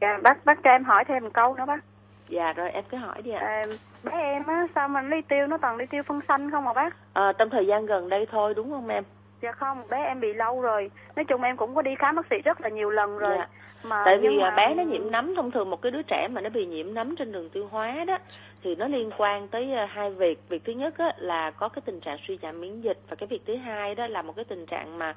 dạ 0.00 0.18
bác 0.22 0.44
bác 0.44 0.62
cho 0.64 0.70
em 0.70 0.84
hỏi 0.84 1.04
thêm 1.08 1.24
một 1.24 1.30
câu 1.34 1.54
nữa 1.54 1.64
bác 1.66 1.84
dạ 2.28 2.52
rồi 2.52 2.70
em 2.70 2.84
cứ 2.90 2.96
hỏi 2.96 3.22
đi 3.22 3.30
ạ. 3.30 3.40
À, 3.40 3.64
bé 4.02 4.12
em 4.12 4.42
á 4.46 4.66
sao 4.74 4.88
mà 4.88 5.00
đi 5.00 5.16
tiêu 5.28 5.46
nó 5.46 5.58
toàn 5.58 5.78
đi 5.78 5.84
tiêu 5.90 6.02
phân 6.06 6.20
xanh 6.28 6.50
không 6.50 6.64
mà 6.64 6.72
bác? 6.72 6.96
À, 7.12 7.32
trong 7.38 7.50
thời 7.50 7.66
gian 7.66 7.86
gần 7.86 8.08
đây 8.08 8.26
thôi 8.30 8.54
đúng 8.56 8.70
không 8.70 8.88
em? 8.88 9.04
Dạ 9.42 9.52
không 9.52 9.82
bé 9.90 10.04
em 10.04 10.20
bị 10.20 10.32
lâu 10.32 10.60
rồi. 10.60 10.90
Nói 11.16 11.24
chung 11.24 11.42
em 11.42 11.56
cũng 11.56 11.74
có 11.74 11.82
đi 11.82 11.94
khám 11.98 12.16
bác 12.16 12.26
sĩ 12.30 12.36
rất 12.44 12.60
là 12.60 12.68
nhiều 12.68 12.90
lần 12.90 13.18
rồi. 13.18 13.36
Dạ. 13.38 13.48
mà 13.82 14.02
tại 14.04 14.18
vì 14.22 14.38
mà... 14.40 14.50
bé 14.56 14.74
nó 14.74 14.82
nhiễm 14.82 15.10
nấm 15.10 15.34
thông 15.34 15.50
thường 15.50 15.70
một 15.70 15.82
cái 15.82 15.92
đứa 15.92 16.02
trẻ 16.02 16.28
mà 16.30 16.40
nó 16.40 16.50
bị 16.50 16.66
nhiễm 16.66 16.94
nấm 16.94 17.16
trên 17.16 17.32
đường 17.32 17.50
tiêu 17.50 17.68
hóa 17.70 18.04
đó 18.06 18.18
thì 18.62 18.74
nó 18.74 18.88
liên 18.88 19.10
quan 19.18 19.48
tới 19.48 19.72
ờ, 19.72 19.84
hai 19.88 20.10
việc. 20.10 20.38
Việc 20.48 20.64
thứ 20.64 20.72
nhất 20.72 20.98
á, 20.98 21.12
là 21.16 21.50
có 21.50 21.68
cái 21.68 21.82
tình 21.84 22.00
trạng 22.00 22.18
suy 22.28 22.38
giảm 22.42 22.60
miễn 22.60 22.80
dịch 22.80 22.98
và 23.08 23.16
cái 23.16 23.26
việc 23.26 23.42
thứ 23.46 23.56
hai 23.56 23.94
đó 23.94 24.06
là 24.10 24.22
một 24.22 24.36
cái 24.36 24.44
tình 24.44 24.66
trạng 24.66 24.98
mà 24.98 25.14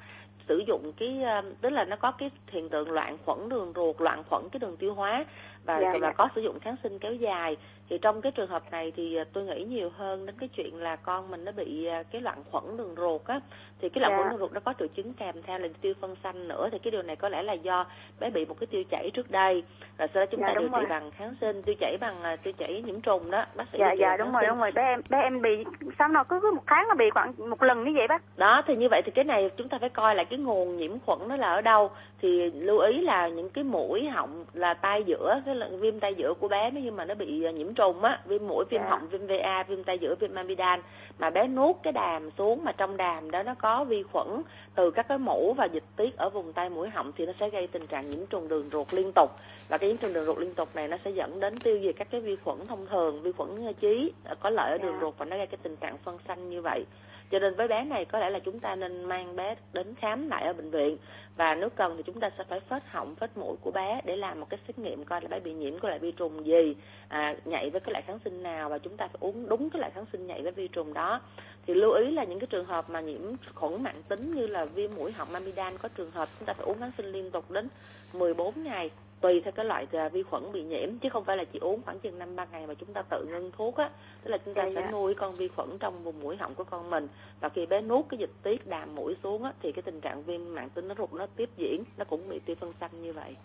sử 0.48 0.62
dụng 0.66 0.92
cái 0.98 1.24
tức 1.60 1.70
là 1.70 1.84
nó 1.84 1.96
có 1.96 2.10
cái 2.10 2.30
hiện 2.48 2.68
tượng 2.68 2.90
loạn 2.90 3.18
khuẩn 3.24 3.48
đường 3.48 3.72
ruột 3.74 4.00
loạn 4.00 4.22
khuẩn 4.30 4.48
cái 4.52 4.60
đường 4.60 4.76
tiêu 4.76 4.94
hóa 4.94 5.24
và 5.68 5.80
dạ, 5.80 5.94
dạ. 6.02 6.12
có 6.12 6.28
sử 6.34 6.40
dụng 6.40 6.60
kháng 6.60 6.76
sinh 6.82 6.98
kéo 6.98 7.14
dài 7.14 7.56
thì 7.90 7.98
trong 7.98 8.20
cái 8.20 8.32
trường 8.32 8.50
hợp 8.50 8.62
này 8.70 8.92
thì 8.96 9.16
à, 9.16 9.24
tôi 9.32 9.44
nghĩ 9.44 9.64
nhiều 9.64 9.90
hơn 9.96 10.26
đến 10.26 10.34
cái 10.40 10.48
chuyện 10.48 10.76
là 10.76 10.96
con 10.96 11.30
mình 11.30 11.44
nó 11.44 11.52
bị 11.52 11.86
à, 11.86 12.02
cái 12.02 12.20
loạn 12.20 12.38
khuẩn 12.50 12.76
đường 12.76 12.94
ruột 12.96 13.20
á. 13.26 13.40
Thì 13.80 13.88
cái 13.88 14.00
loạn 14.00 14.12
yeah. 14.12 14.20
khuẩn 14.20 14.26
dạ. 14.26 14.30
đường 14.30 14.40
ruột 14.40 14.52
nó 14.52 14.60
có 14.60 14.74
triệu 14.78 14.88
chứng 14.88 15.12
kèm 15.12 15.34
theo 15.42 15.58
là 15.58 15.68
tiêu 15.80 15.94
phân 16.00 16.16
xanh 16.22 16.48
nữa. 16.48 16.68
Thì 16.72 16.78
cái 16.78 16.90
điều 16.90 17.02
này 17.02 17.16
có 17.16 17.28
lẽ 17.28 17.42
là 17.42 17.52
do 17.52 17.86
bé 18.20 18.30
bị 18.30 18.44
một 18.44 18.56
cái 18.60 18.66
tiêu 18.66 18.82
chảy 18.90 19.10
trước 19.14 19.30
đây. 19.30 19.62
Rồi 19.98 20.08
sau 20.14 20.24
đó 20.24 20.26
chúng 20.30 20.40
dạ, 20.40 20.46
ta 20.46 20.60
điều 20.60 20.68
trị 20.68 20.86
bằng 20.88 21.10
kháng 21.10 21.34
sinh 21.40 21.62
tiêu 21.62 21.74
chảy 21.80 21.96
bằng 22.00 22.16
uh, 22.34 22.42
tiêu 22.42 22.52
chảy 22.58 22.82
nhiễm 22.82 23.00
trùng 23.00 23.30
đó. 23.30 23.44
Bác 23.54 23.64
sĩ 23.72 23.78
dạ 23.80 23.92
dạ 23.92 24.16
đúng 24.16 24.32
rồi 24.32 24.42
sinh. 24.42 24.48
đúng 24.48 24.58
rồi. 24.58 24.70
Bé 24.74 24.82
em 24.82 25.00
bé 25.08 25.18
em 25.22 25.42
bị 25.42 25.64
sao 25.98 26.08
nó 26.08 26.24
cứ 26.24 26.40
cứ 26.42 26.52
một 26.54 26.62
tháng 26.66 26.88
nó 26.88 26.94
bị 26.94 27.10
khoảng 27.10 27.32
một 27.50 27.62
lần 27.62 27.84
như 27.84 27.92
vậy 27.96 28.06
bác? 28.08 28.22
Đó 28.36 28.62
thì 28.66 28.76
như 28.76 28.88
vậy 28.90 29.02
thì 29.04 29.10
cái 29.10 29.24
này 29.24 29.50
chúng 29.56 29.68
ta 29.68 29.78
phải 29.80 29.88
coi 29.88 30.14
là 30.14 30.24
cái 30.24 30.38
nguồn 30.38 30.76
nhiễm 30.76 30.98
khuẩn 30.98 31.18
nó 31.28 31.36
là 31.36 31.48
ở 31.48 31.60
đâu. 31.60 31.90
Thì 32.22 32.50
lưu 32.50 32.78
ý 32.78 33.00
là 33.00 33.28
những 33.28 33.50
cái 33.50 33.64
mũi 33.64 34.08
họng 34.08 34.44
là 34.52 34.74
tai 34.74 35.04
giữa 35.04 35.42
cái 35.46 35.54
viêm 35.80 36.00
tai 36.00 36.14
giữa 36.14 36.34
của 36.34 36.48
bé 36.48 36.70
nếu 36.70 36.84
như 36.84 36.90
mà 36.90 37.04
nó 37.04 37.14
bị 37.14 37.26
nhiễm 37.54 37.74
trùng 37.78 38.04
á 38.04 38.18
viêm 38.26 38.46
mũi 38.48 38.64
viêm. 38.70 38.80
Dạ. 38.80 38.88
họng 38.90 39.08
viêm 39.08 39.26
va 39.26 39.64
viêm 39.68 39.84
tai 39.84 39.98
giữa 39.98 40.14
viêm 40.20 40.34
amidan 40.34 40.80
mà 41.18 41.30
bé 41.30 41.46
nuốt 41.46 41.76
cái 41.82 41.92
đàm 41.92 42.30
xuống 42.38 42.64
mà 42.64 42.72
trong 42.72 42.96
đàm 42.96 43.30
đó 43.30 43.42
nó 43.42 43.54
có 43.54 43.84
vi 43.84 44.02
khuẩn 44.02 44.42
từ 44.74 44.90
các 44.90 45.08
cái 45.08 45.18
mũ 45.18 45.54
và 45.58 45.64
dịch 45.64 45.84
tiết 45.96 46.16
ở 46.16 46.30
vùng 46.30 46.52
tai 46.52 46.70
mũi 46.70 46.88
họng 46.88 47.12
thì 47.16 47.26
nó 47.26 47.32
sẽ 47.40 47.50
gây 47.50 47.66
tình 47.66 47.86
trạng 47.86 48.10
nhiễm 48.10 48.26
trùng 48.26 48.48
đường 48.48 48.68
ruột 48.72 48.94
liên 48.94 49.12
tục 49.14 49.30
và 49.68 49.78
cái 49.78 49.90
nhiễm 49.90 49.96
trùng 49.96 50.12
đường 50.12 50.26
ruột 50.26 50.38
liên 50.38 50.54
tục 50.54 50.68
này 50.74 50.88
nó 50.88 50.96
sẽ 51.04 51.10
dẫn 51.10 51.40
đến 51.40 51.58
tiêu 51.58 51.78
diệt 51.82 51.94
các 51.98 52.08
cái 52.10 52.20
vi 52.20 52.36
khuẩn 52.36 52.66
thông 52.66 52.86
thường 52.86 53.22
vi 53.22 53.32
khuẩn 53.32 53.74
chí 53.80 54.12
có 54.40 54.50
lợi 54.50 54.70
ở 54.70 54.78
đường. 54.78 54.92
Dạ. 54.92 54.98
ruột 55.00 55.14
và 55.18 55.24
nó 55.24 55.36
gây 55.36 55.46
cái 55.46 55.58
tình 55.62 55.76
trạng 55.76 55.98
phân 55.98 56.18
xanh 56.28 56.50
như 56.50 56.62
vậy 56.62 56.84
cho 57.30 57.38
nên 57.38 57.54
với 57.54 57.68
bé 57.68 57.84
này 57.84 58.04
có 58.04 58.18
lẽ 58.18 58.30
là 58.30 58.38
chúng 58.38 58.60
ta 58.60 58.74
nên 58.74 59.04
mang 59.04 59.36
bé 59.36 59.54
đến 59.72 59.94
khám 59.94 60.28
lại 60.28 60.44
ở 60.44 60.52
bệnh 60.52 60.70
viện. 60.70 60.96
Và 61.36 61.54
nếu 61.54 61.68
cần 61.76 61.96
thì 61.96 62.02
chúng 62.06 62.20
ta 62.20 62.30
sẽ 62.38 62.44
phải 62.48 62.60
phết 62.60 62.82
họng 62.86 63.14
phết 63.14 63.36
mũi 63.36 63.56
của 63.60 63.70
bé 63.70 64.00
để 64.04 64.16
làm 64.16 64.40
một 64.40 64.46
cái 64.50 64.60
xét 64.66 64.78
nghiệm 64.78 65.04
coi 65.04 65.20
là 65.20 65.28
bé 65.28 65.40
bị 65.40 65.52
nhiễm 65.52 65.78
cái 65.78 65.88
loại 65.88 65.98
vi 65.98 66.12
trùng 66.12 66.46
gì 66.46 66.76
à, 67.08 67.34
nhạy 67.44 67.70
với 67.70 67.80
cái 67.80 67.92
loại 67.92 68.02
kháng 68.02 68.18
sinh 68.24 68.42
nào. 68.42 68.68
Và 68.68 68.78
chúng 68.78 68.96
ta 68.96 69.06
phải 69.06 69.18
uống 69.20 69.48
đúng 69.48 69.70
cái 69.70 69.80
loại 69.80 69.92
kháng 69.94 70.06
sinh 70.12 70.26
nhạy 70.26 70.42
với 70.42 70.52
vi 70.52 70.68
trùng 70.68 70.94
đó. 70.94 71.20
Thì 71.66 71.74
lưu 71.74 71.92
ý 71.92 72.10
là 72.10 72.24
những 72.24 72.40
cái 72.40 72.46
trường 72.50 72.66
hợp 72.66 72.90
mà 72.90 73.00
nhiễm 73.00 73.20
khuẩn 73.54 73.82
mạng 73.82 74.02
tính 74.08 74.30
như 74.30 74.46
là 74.46 74.64
viêm 74.64 74.94
mũi 74.94 75.12
họng 75.12 75.34
amidan 75.34 75.72
có 75.78 75.88
trường 75.88 76.10
hợp 76.10 76.28
chúng 76.38 76.46
ta 76.46 76.52
phải 76.52 76.66
uống 76.66 76.80
kháng 76.80 76.92
sinh 76.96 77.06
liên 77.06 77.30
tục 77.30 77.50
đến 77.50 77.68
14 78.12 78.62
ngày 78.64 78.90
tùy 79.20 79.40
theo 79.44 79.52
cái 79.52 79.64
loại 79.64 79.86
à, 79.92 80.08
vi 80.08 80.22
khuẩn 80.22 80.52
bị 80.52 80.62
nhiễm 80.62 80.98
chứ 80.98 81.08
không 81.08 81.24
phải 81.24 81.36
là 81.36 81.44
chỉ 81.52 81.58
uống 81.58 81.82
khoảng 81.82 82.00
chừng 82.00 82.18
năm 82.18 82.36
ba 82.36 82.44
ngày 82.44 82.66
mà 82.66 82.74
chúng 82.74 82.92
ta 82.92 83.02
tự 83.02 83.24
ngưng 83.24 83.50
thuốc 83.56 83.76
á 83.76 83.90
tức 84.24 84.30
là 84.30 84.38
chúng 84.44 84.54
ta 84.54 84.62
sẽ. 84.74 84.80
Dạ. 84.80 84.90
nuôi 84.92 85.14
con 85.14 85.34
vi 85.34 85.48
khuẩn 85.48 85.78
trong 85.78 86.02
vùng 86.02 86.20
mũi 86.20 86.36
họng 86.36 86.54
của 86.54 86.64
con 86.64 86.90
mình 86.90 87.08
và 87.40 87.48
khi 87.48 87.66
bé 87.66 87.80
nuốt 87.80 88.04
cái 88.08 88.18
dịch 88.18 88.32
tiết 88.42 88.66
đàm 88.66 88.94
mũi 88.94 89.16
xuống 89.22 89.44
á 89.44 89.52
thì 89.62 89.72
cái 89.72 89.82
tình 89.82 90.00
trạng 90.00 90.22
viêm 90.22 90.54
mạng 90.54 90.68
tính 90.70 90.88
nó 90.88 90.94
ruột 90.98 91.12
nó 91.12 91.26
tiếp 91.36 91.48
diễn 91.56 91.84
nó 91.96 92.04
cũng 92.04 92.28
bị 92.28 92.38
tiêu 92.38 92.56
phân 92.60 92.72
xanh 92.80 93.02
như 93.02 93.12
vậy 93.12 93.36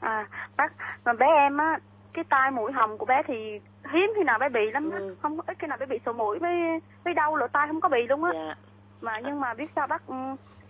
à 0.00 0.28
bác 0.56 0.72
mà 1.04 1.12
bé 1.12 1.26
em 1.26 1.56
á 1.56 1.78
cái 2.12 2.24
tai 2.28 2.50
mũi 2.50 2.72
họng 2.72 2.98
của 2.98 3.06
bé 3.06 3.22
thì 3.26 3.60
hiếm 3.92 4.12
khi 4.16 4.24
nào 4.24 4.38
bé 4.38 4.48
bị 4.48 4.70
lắm 4.70 4.90
ừ. 4.90 5.16
không 5.22 5.36
có 5.36 5.42
ít 5.46 5.58
khi 5.58 5.66
nào 5.66 5.78
bé 5.78 5.86
bị 5.86 5.98
sổ 6.06 6.12
mũi 6.12 6.38
với 6.38 6.80
với 7.04 7.14
đau 7.14 7.36
lỗ 7.36 7.46
tai 7.46 7.66
không 7.66 7.80
có 7.80 7.88
bị 7.88 8.06
luôn 8.08 8.24
á. 8.24 8.30
Dạ. 8.34 8.54
mà 9.00 9.12
nhưng 9.24 9.40
mà 9.40 9.54
biết 9.54 9.70
sao 9.76 9.86
bác 9.86 10.02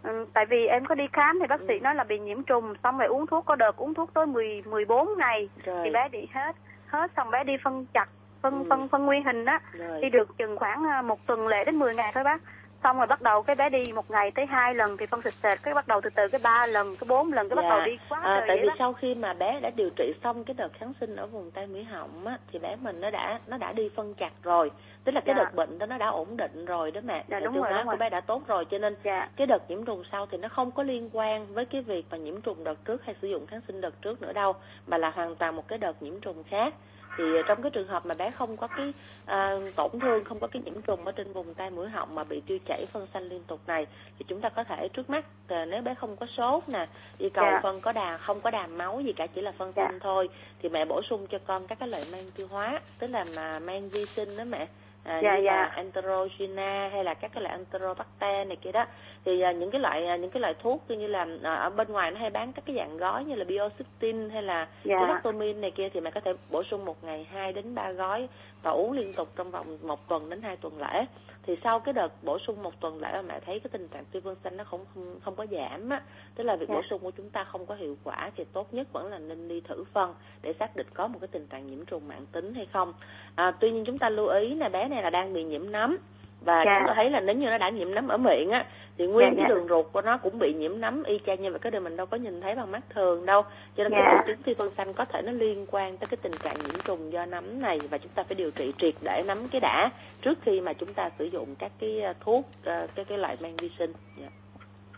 ừ, 0.02 0.26
tại 0.34 0.46
vì 0.46 0.66
em 0.66 0.84
có 0.84 0.94
đi 0.94 1.04
khám 1.12 1.38
thì 1.40 1.46
bác 1.46 1.60
sĩ 1.68 1.74
ừ. 1.74 1.80
nói 1.80 1.94
là 1.94 2.04
bị 2.04 2.18
nhiễm 2.18 2.42
trùng 2.42 2.74
xong 2.82 2.98
rồi 2.98 3.08
uống 3.08 3.26
thuốc 3.26 3.44
có 3.44 3.56
đợt 3.56 3.76
uống 3.76 3.94
thuốc 3.94 4.14
tới 4.14 4.26
10 4.26 4.62
14 4.66 5.08
ngày 5.18 5.48
rồi. 5.64 5.80
thì 5.84 5.90
bé 5.90 6.08
bị 6.08 6.28
hết 6.32 6.56
hết 6.86 7.10
xong 7.16 7.30
bé 7.30 7.44
đi 7.44 7.52
phân 7.64 7.86
chặt 7.94 8.08
phân 8.42 8.58
ừ. 8.58 8.66
phân 8.70 8.88
phân 8.88 9.06
nguyên 9.06 9.24
hình 9.24 9.44
á 9.44 9.60
đi 10.02 10.10
được 10.10 10.38
chừng 10.38 10.56
khoảng 10.56 10.84
à, 10.86 11.02
một 11.02 11.26
tuần 11.26 11.46
lễ 11.46 11.64
đến 11.64 11.76
10 11.76 11.94
ngày 11.94 12.12
thôi 12.14 12.24
bác 12.24 12.40
xong 12.82 12.98
rồi 12.98 13.06
bắt 13.06 13.22
đầu 13.22 13.42
cái 13.42 13.56
bé 13.56 13.68
đi 13.68 13.92
một 13.92 14.10
ngày 14.10 14.30
tới 14.30 14.46
hai 14.46 14.74
lần 14.74 14.96
thì 14.96 15.06
phân 15.06 15.22
xịt 15.22 15.34
sệt 15.42 15.62
cái 15.62 15.74
bắt 15.74 15.88
đầu 15.88 16.00
từ 16.00 16.10
từ 16.10 16.28
cái 16.28 16.40
ba 16.44 16.66
lần 16.66 16.96
cái 16.96 17.06
bốn 17.08 17.32
lần 17.32 17.48
cái 17.48 17.56
dạ. 17.56 17.62
bắt 17.62 17.76
đầu 17.76 17.86
đi 17.86 17.98
quá 18.08 18.20
à, 18.22 18.44
tại 18.48 18.58
vì 18.60 18.68
đó. 18.68 18.74
sau 18.78 18.92
khi 18.92 19.14
mà 19.14 19.34
bé 19.34 19.60
đã 19.60 19.70
điều 19.76 19.90
trị 19.96 20.12
xong 20.24 20.44
cái 20.44 20.54
đợt 20.54 20.72
kháng 20.72 20.92
sinh 21.00 21.16
ở 21.16 21.26
vùng 21.26 21.50
tay 21.50 21.66
mũi 21.66 21.84
họng 21.84 22.26
á 22.26 22.38
thì 22.52 22.58
bé 22.58 22.76
mình 22.76 23.00
nó 23.00 23.10
đã 23.10 23.40
nó 23.46 23.56
đã 23.56 23.72
đi 23.72 23.88
phân 23.96 24.14
chặt 24.14 24.32
rồi 24.42 24.70
tức 25.04 25.12
là 25.12 25.20
cái 25.20 25.34
dạ. 25.38 25.44
đợt 25.44 25.54
bệnh 25.54 25.78
đó 25.78 25.86
nó 25.86 25.98
đã 25.98 26.08
ổn 26.08 26.36
định 26.36 26.64
rồi 26.64 26.90
đó 26.90 27.00
mẹ 27.04 27.24
dạ, 27.28 27.40
đúng 27.40 27.54
tiêu 27.54 27.62
rồi, 27.62 27.72
hóa 27.72 27.84
của 27.84 27.96
bé 27.96 28.10
đã 28.10 28.20
tốt 28.20 28.42
rồi 28.46 28.64
cho 28.70 28.78
nên 28.78 28.96
dạ. 29.04 29.28
cái 29.36 29.46
đợt 29.46 29.70
nhiễm 29.70 29.84
trùng 29.84 30.02
sau 30.12 30.26
thì 30.26 30.38
nó 30.38 30.48
không 30.48 30.70
có 30.70 30.82
liên 30.82 31.10
quan 31.12 31.46
với 31.54 31.64
cái 31.64 31.82
việc 31.82 32.06
mà 32.10 32.16
nhiễm 32.16 32.40
trùng 32.40 32.64
đợt 32.64 32.84
trước 32.84 33.04
hay 33.04 33.14
sử 33.22 33.28
dụng 33.28 33.46
kháng 33.46 33.60
sinh 33.68 33.80
đợt 33.80 34.02
trước 34.02 34.22
nữa 34.22 34.32
đâu 34.32 34.52
mà 34.86 34.98
là 34.98 35.10
hoàn 35.10 35.36
toàn 35.36 35.56
một 35.56 35.68
cái 35.68 35.78
đợt 35.78 36.02
nhiễm 36.02 36.20
trùng 36.20 36.42
khác 36.44 36.74
thì 37.18 37.24
trong 37.46 37.62
cái 37.62 37.70
trường 37.70 37.88
hợp 37.88 38.06
mà 38.06 38.14
bé 38.18 38.30
không 38.30 38.56
có 38.56 38.66
cái 38.66 38.92
à, 39.26 39.56
tổn 39.76 39.90
thương 40.00 40.24
không 40.24 40.40
có 40.40 40.46
cái 40.46 40.62
nhiễm 40.64 40.82
trùng 40.82 41.04
ở 41.04 41.12
trên 41.12 41.32
vùng 41.32 41.54
tai 41.54 41.70
mũi 41.70 41.88
họng 41.88 42.14
mà 42.14 42.24
bị 42.24 42.42
tiêu 42.46 42.58
chảy 42.66 42.86
phân 42.92 43.06
xanh 43.14 43.28
liên 43.28 43.42
tục 43.46 43.60
này 43.66 43.86
thì 44.18 44.24
chúng 44.28 44.40
ta 44.40 44.48
có 44.48 44.64
thể 44.64 44.88
trước 44.88 45.10
mắt 45.10 45.24
à, 45.48 45.64
nếu 45.64 45.82
bé 45.82 45.94
không 45.94 46.16
có 46.16 46.26
sốt 46.26 46.68
nè 46.68 46.86
đi 47.18 47.30
cầu. 47.30 47.44
Dạ. 47.44 47.60
phân 47.62 47.80
có 47.80 47.92
đà 47.92 48.16
không 48.16 48.40
có 48.40 48.50
đàm 48.50 48.78
máu 48.78 49.00
gì 49.00 49.12
cả 49.12 49.26
chỉ 49.26 49.40
là 49.40 49.52
phân 49.52 49.72
xanh 49.72 49.90
yeah. 49.90 50.02
thôi 50.02 50.28
thì 50.62 50.68
mẹ 50.68 50.84
bổ 50.84 51.02
sung 51.02 51.26
cho 51.26 51.38
con 51.46 51.66
các 51.66 51.78
cái 51.78 51.88
loại 51.88 52.02
men 52.12 52.30
tiêu 52.36 52.46
hóa 52.50 52.80
tức 52.98 53.06
là 53.06 53.24
mà 53.36 53.58
men 53.58 53.88
vi 53.88 54.06
sinh 54.06 54.36
đó 54.36 54.44
mẹ 54.44 54.66
à, 55.08 55.20
dạ, 55.22 55.36
như 55.36 55.42
dạ. 55.44 55.52
là 55.52 55.70
enterogena 55.76 56.88
hay 56.92 57.04
là 57.04 57.14
các 57.14 57.30
cái 57.34 57.42
loại 57.42 57.56
enterobacter 57.56 58.46
này 58.48 58.56
kia 58.56 58.72
đó 58.72 58.86
thì 59.24 59.40
à, 59.40 59.52
những 59.52 59.70
cái 59.70 59.80
loại 59.80 60.06
à, 60.06 60.16
những 60.16 60.30
cái 60.30 60.40
loại 60.40 60.54
thuốc 60.62 60.90
như 60.90 61.06
là 61.06 61.26
à, 61.42 61.54
ở 61.54 61.70
bên 61.70 61.88
ngoài 61.88 62.10
nó 62.10 62.20
hay 62.20 62.30
bán 62.30 62.52
các 62.52 62.64
cái 62.66 62.76
dạng 62.76 62.96
gói 62.96 63.24
như 63.24 63.34
là 63.34 63.44
biocytin 63.44 64.30
hay 64.30 64.42
là 64.42 64.68
dạ. 64.84 65.20
này 65.56 65.70
kia 65.70 65.88
thì 65.88 66.00
mẹ 66.00 66.10
có 66.10 66.20
thể 66.20 66.32
bổ 66.50 66.62
sung 66.62 66.84
một 66.84 67.04
ngày 67.04 67.26
2 67.32 67.52
đến 67.52 67.74
3 67.74 67.92
gói 67.92 68.28
và 68.62 68.70
uống 68.70 68.92
liên 68.92 69.12
tục 69.14 69.28
trong 69.36 69.50
vòng 69.50 69.78
một 69.82 70.08
tuần 70.08 70.30
đến 70.30 70.42
hai 70.42 70.56
tuần 70.56 70.78
lễ 70.78 71.04
thì 71.48 71.56
sau 71.64 71.80
cái 71.80 71.92
đợt 71.92 72.08
bổ 72.22 72.38
sung 72.38 72.62
một 72.62 72.80
tuần 72.80 72.98
lễ 73.00 73.12
mà 73.12 73.22
mẹ 73.22 73.40
thấy 73.46 73.60
cái 73.60 73.70
tình 73.72 73.88
trạng 73.88 74.04
tiêu 74.04 74.22
vân 74.24 74.36
xanh 74.44 74.56
nó 74.56 74.64
không 74.64 74.84
không, 74.94 75.20
không 75.20 75.36
có 75.36 75.46
giảm 75.50 75.88
á 75.88 76.02
tức 76.34 76.44
là 76.44 76.56
việc 76.56 76.68
yeah. 76.68 76.76
bổ 76.76 76.82
dạ. 76.82 76.86
sung 76.90 77.02
của 77.02 77.10
chúng 77.10 77.30
ta 77.30 77.44
không 77.44 77.66
có 77.66 77.74
hiệu 77.74 77.96
quả 78.04 78.30
thì 78.36 78.44
tốt 78.52 78.74
nhất 78.74 78.88
vẫn 78.92 79.06
là 79.10 79.18
nên 79.18 79.48
đi 79.48 79.60
thử 79.60 79.84
phân 79.84 80.14
để 80.42 80.52
xác 80.60 80.76
định 80.76 80.86
có 80.94 81.08
một 81.08 81.18
cái 81.20 81.28
tình 81.28 81.46
trạng 81.46 81.66
nhiễm 81.66 81.84
trùng 81.84 82.08
mạng 82.08 82.26
tính 82.32 82.54
hay 82.54 82.66
không 82.72 82.92
à, 83.34 83.52
tuy 83.60 83.70
nhiên 83.70 83.84
chúng 83.86 83.98
ta 83.98 84.08
lưu 84.08 84.26
ý 84.26 84.54
là 84.54 84.68
bé 84.68 84.88
này 84.88 85.02
là 85.02 85.10
đang 85.10 85.32
bị 85.32 85.44
nhiễm 85.44 85.72
nấm 85.72 85.96
và. 86.40 86.62
Dạ. 86.66 86.78
chúng 86.78 86.88
ta 86.88 86.94
thấy 86.96 87.10
là 87.10 87.20
nếu 87.20 87.36
như 87.36 87.46
nó 87.46 87.58
đã 87.58 87.68
nhiễm 87.68 87.94
nấm 87.94 88.08
ở 88.08 88.16
miệng 88.16 88.50
á 88.50 88.64
thì 88.98 89.06
nguyên 89.06 89.34
dạ, 89.36 89.42
cái 89.42 89.48
đường 89.48 89.68
ruột 89.68 89.86
của 89.92 90.00
nó 90.00 90.18
cũng 90.18 90.38
bị 90.38 90.54
nhiễm 90.54 90.80
nấm 90.80 91.02
y 91.02 91.20
chang 91.26 91.42
như 91.42 91.50
vậy 91.50 91.58
cái 91.58 91.70
điều 91.70 91.80
mình 91.80 91.96
đâu 91.96 92.06
có 92.06 92.16
nhìn 92.16 92.40
thấy 92.40 92.54
bằng 92.54 92.72
mắt 92.72 92.80
thường 92.94 93.26
đâu 93.26 93.42
cho 93.76 93.84
nên 93.84 93.92
yeah. 93.92 94.04
cái 94.04 94.14
triệu 94.16 94.26
chứng 94.26 94.42
phi 94.42 94.54
phân 94.54 94.70
xanh 94.70 94.92
có 94.92 95.04
thể 95.04 95.22
nó 95.22 95.32
liên 95.32 95.66
quan 95.70 95.96
tới 95.96 96.06
cái 96.06 96.18
tình 96.22 96.32
trạng 96.42 96.54
nhiễm 96.54 96.80
trùng 96.84 97.12
do 97.12 97.26
nấm 97.26 97.62
này 97.62 97.78
và 97.90 97.98
chúng 97.98 98.12
ta 98.14 98.22
phải 98.22 98.34
điều 98.34 98.50
trị 98.50 98.72
triệt 98.78 98.94
để 99.02 99.22
nấm 99.26 99.48
cái 99.48 99.60
đã 99.60 99.90
trước 100.22 100.38
khi 100.42 100.60
mà 100.60 100.72
chúng 100.72 100.94
ta 100.94 101.10
sử 101.18 101.24
dụng 101.24 101.54
các 101.58 101.72
cái 101.80 102.00
ờ, 102.00 102.12
thuốc 102.20 102.44
ờ, 102.64 102.86
cái 102.94 103.04
cái 103.04 103.18
loại 103.18 103.36
men 103.42 103.56
vi 103.56 103.70
sinh 103.78 103.92
yeah. 104.20 104.32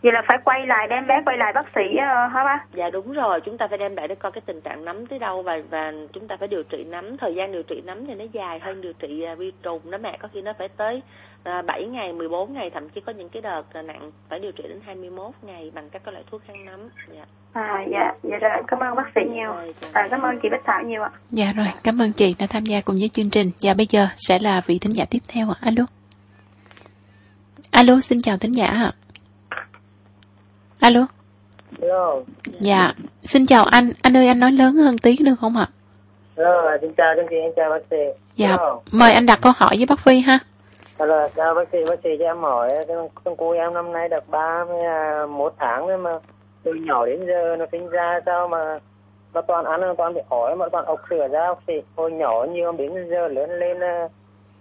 Vậy 0.03 0.11
là 0.11 0.21
phải 0.27 0.37
quay 0.45 0.67
lại 0.67 0.87
đem 0.87 1.07
bé 1.07 1.15
quay 1.25 1.37
lại 1.37 1.53
bác 1.55 1.65
sĩ 1.75 1.81
uh, 1.93 2.33
hả 2.33 2.43
bác? 2.43 2.59
Dạ 2.73 2.89
đúng 2.89 3.13
rồi, 3.13 3.41
chúng 3.41 3.57
ta 3.57 3.67
phải 3.67 3.77
đem 3.77 3.95
lại 3.95 4.07
để 4.07 4.15
coi 4.15 4.31
cái 4.31 4.41
tình 4.45 4.61
trạng 4.61 4.85
nấm 4.85 5.07
tới 5.07 5.19
đâu 5.19 5.41
và 5.41 5.59
và 5.69 5.93
chúng 6.13 6.27
ta 6.27 6.37
phải 6.37 6.47
điều 6.47 6.63
trị 6.63 6.83
nấm, 6.83 7.17
thời 7.17 7.35
gian 7.35 7.51
điều 7.51 7.63
trị 7.63 7.81
nấm 7.85 8.05
thì 8.05 8.13
nó 8.13 8.25
dài 8.31 8.59
hơn 8.59 8.81
điều 8.81 8.93
trị 8.93 9.25
vi 9.37 9.51
trùng 9.63 9.91
đó 9.91 9.97
mẹ, 9.97 10.17
có 10.21 10.27
khi 10.33 10.41
nó 10.41 10.53
phải 10.57 10.67
tới 10.77 11.01
7 11.43 11.85
ngày, 11.85 12.13
14 12.13 12.53
ngày, 12.53 12.69
thậm 12.73 12.89
chí 12.89 13.01
có 13.05 13.13
những 13.17 13.29
cái 13.29 13.41
đợt 13.41 13.63
nặng 13.83 14.11
phải 14.29 14.39
điều 14.39 14.51
trị 14.51 14.63
đến 14.69 14.79
21 14.85 15.31
ngày 15.41 15.71
bằng 15.73 15.89
các 15.89 16.07
loại 16.07 16.23
thuốc 16.31 16.41
kháng 16.47 16.65
nấm. 16.65 16.79
Dạ. 17.13 17.25
À 17.53 17.85
dạ, 17.91 18.13
dạ 18.23 18.37
rồi, 18.41 18.51
cảm 18.67 18.79
ơn 18.79 18.95
bác 18.95 19.11
sĩ 19.15 19.21
nhiều. 19.33 19.53
Rồi, 19.53 19.73
à, 19.91 20.07
cảm 20.11 20.21
ơn 20.21 20.39
chị 20.41 20.49
Bích 20.51 20.61
Thảo 20.65 20.81
nhiều 20.85 21.03
ạ. 21.03 21.11
Dạ 21.29 21.47
rồi, 21.55 21.67
cảm 21.83 22.01
ơn 22.01 22.11
chị 22.13 22.35
đã 22.39 22.47
tham 22.49 22.65
gia 22.65 22.81
cùng 22.81 22.95
với 22.99 23.09
chương 23.09 23.29
trình. 23.29 23.51
Và 23.61 23.73
bây 23.73 23.87
giờ 23.89 24.07
sẽ 24.17 24.39
là 24.39 24.61
vị 24.65 24.79
thính 24.79 24.95
giả 24.95 25.05
tiếp 25.09 25.19
theo 25.27 25.49
ạ. 25.49 25.55
Alo. 25.61 25.85
Alo, 27.71 27.99
xin 27.99 28.21
chào 28.21 28.37
thính 28.37 28.55
giả 28.55 28.65
ạ. 28.65 28.91
Alo. 30.79 31.07
Hello. 31.81 32.21
Dạ, 32.59 32.93
xin 33.23 33.45
chào 33.45 33.65
anh. 33.65 33.91
Anh 34.01 34.17
ơi 34.17 34.27
anh 34.27 34.39
nói 34.39 34.51
lớn 34.51 34.75
hơn 34.75 34.97
tí 34.97 35.17
được 35.17 35.35
không 35.39 35.57
ạ? 35.57 35.67
Hello, 36.37 36.77
xin 36.81 36.93
chào 36.97 37.13
chương 37.15 37.25
trình, 37.29 37.51
chào 37.55 37.69
bác 37.69 37.85
sĩ. 37.89 38.21
Dạ, 38.35 38.47
Hello. 38.47 38.79
mời 38.91 39.11
anh 39.11 39.25
đặt 39.25 39.39
câu 39.41 39.53
hỏi 39.55 39.75
với 39.77 39.85
bác 39.85 39.99
Phi 39.99 40.19
ha. 40.19 40.39
Hello, 41.01 41.27
chào 41.35 41.53
bác 41.53 41.69
sĩ, 41.71 41.77
bác 41.89 41.99
sĩ 42.03 42.09
cho 42.19 42.25
em 42.25 42.37
hỏi, 42.37 42.71
con 43.23 43.35
cô 43.37 43.51
em 43.51 43.73
năm 43.73 43.93
nay 43.93 44.09
được 44.09 44.29
31 44.29 45.53
tháng 45.57 45.87
rồi 45.87 45.97
mà 45.97 46.19
từ 46.63 46.73
nhỏ 46.73 47.05
đến 47.05 47.25
giờ 47.27 47.55
nó 47.59 47.65
sinh 47.71 47.89
ra 47.89 48.19
sao 48.25 48.47
mà 48.47 48.79
nó 49.33 49.41
toàn 49.41 49.65
ăn 49.65 49.81
nó 49.81 49.93
toàn 49.97 50.13
bị 50.13 50.21
hỏi 50.29 50.55
mà 50.55 50.69
toàn 50.71 50.85
ốc 50.85 50.99
sửa 51.09 51.27
ra 51.27 51.47
bác 51.47 51.59
sĩ. 51.67 51.73
Hồi 51.95 52.11
nhỏ 52.11 52.45
nhiều 52.49 52.71
đến 52.71 53.09
giờ 53.09 53.27
lớn 53.27 53.49
lên 53.49 53.79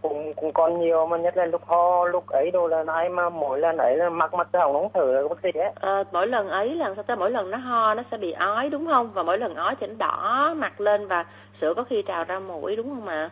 cũng 0.03 0.35
cũng 0.35 0.53
còn 0.53 0.81
nhiều 0.81 1.07
mà 1.07 1.17
nhất 1.17 1.37
là 1.37 1.45
lúc 1.45 1.63
ho 1.67 2.05
lúc 2.05 2.29
ấy 2.29 2.51
đồ 2.51 2.67
là 2.67 2.85
ai 2.87 3.09
mà 3.09 3.29
mỗi 3.29 3.61
lần 3.61 3.77
ấy 3.77 3.97
là 3.97 4.11
mặc 4.11 4.35
mặt 4.35 4.49
hỏng 4.53 4.73
nóng 4.73 4.89
thử 4.95 5.13
là 5.13 5.29
bác 5.29 5.41
sĩ 5.43 5.59
ấy. 5.59 5.73
À, 5.81 6.05
mỗi 6.13 6.27
lần 6.27 6.49
ấy 6.49 6.75
là 6.75 6.93
sao 6.95 7.03
ta 7.03 7.15
mỗi 7.15 7.31
lần 7.31 7.51
nó 7.51 7.59
ho 7.59 7.95
nó 7.95 8.03
sẽ 8.11 8.17
bị 8.17 8.33
ói 8.33 8.69
đúng 8.69 8.87
không 8.87 9.11
và 9.15 9.23
mỗi 9.23 9.39
lần 9.39 9.55
ói 9.55 9.75
thì 9.81 9.87
nó 9.87 9.95
đỏ 9.99 10.55
mặt 10.57 10.81
lên 10.81 11.07
và 11.07 11.25
sữa 11.61 11.75
có 11.77 11.85
khi 11.85 12.03
trào 12.03 12.25
ra 12.25 12.39
mũi 12.39 12.77
đúng 12.77 12.89
không 12.89 13.09
ạ 13.09 13.31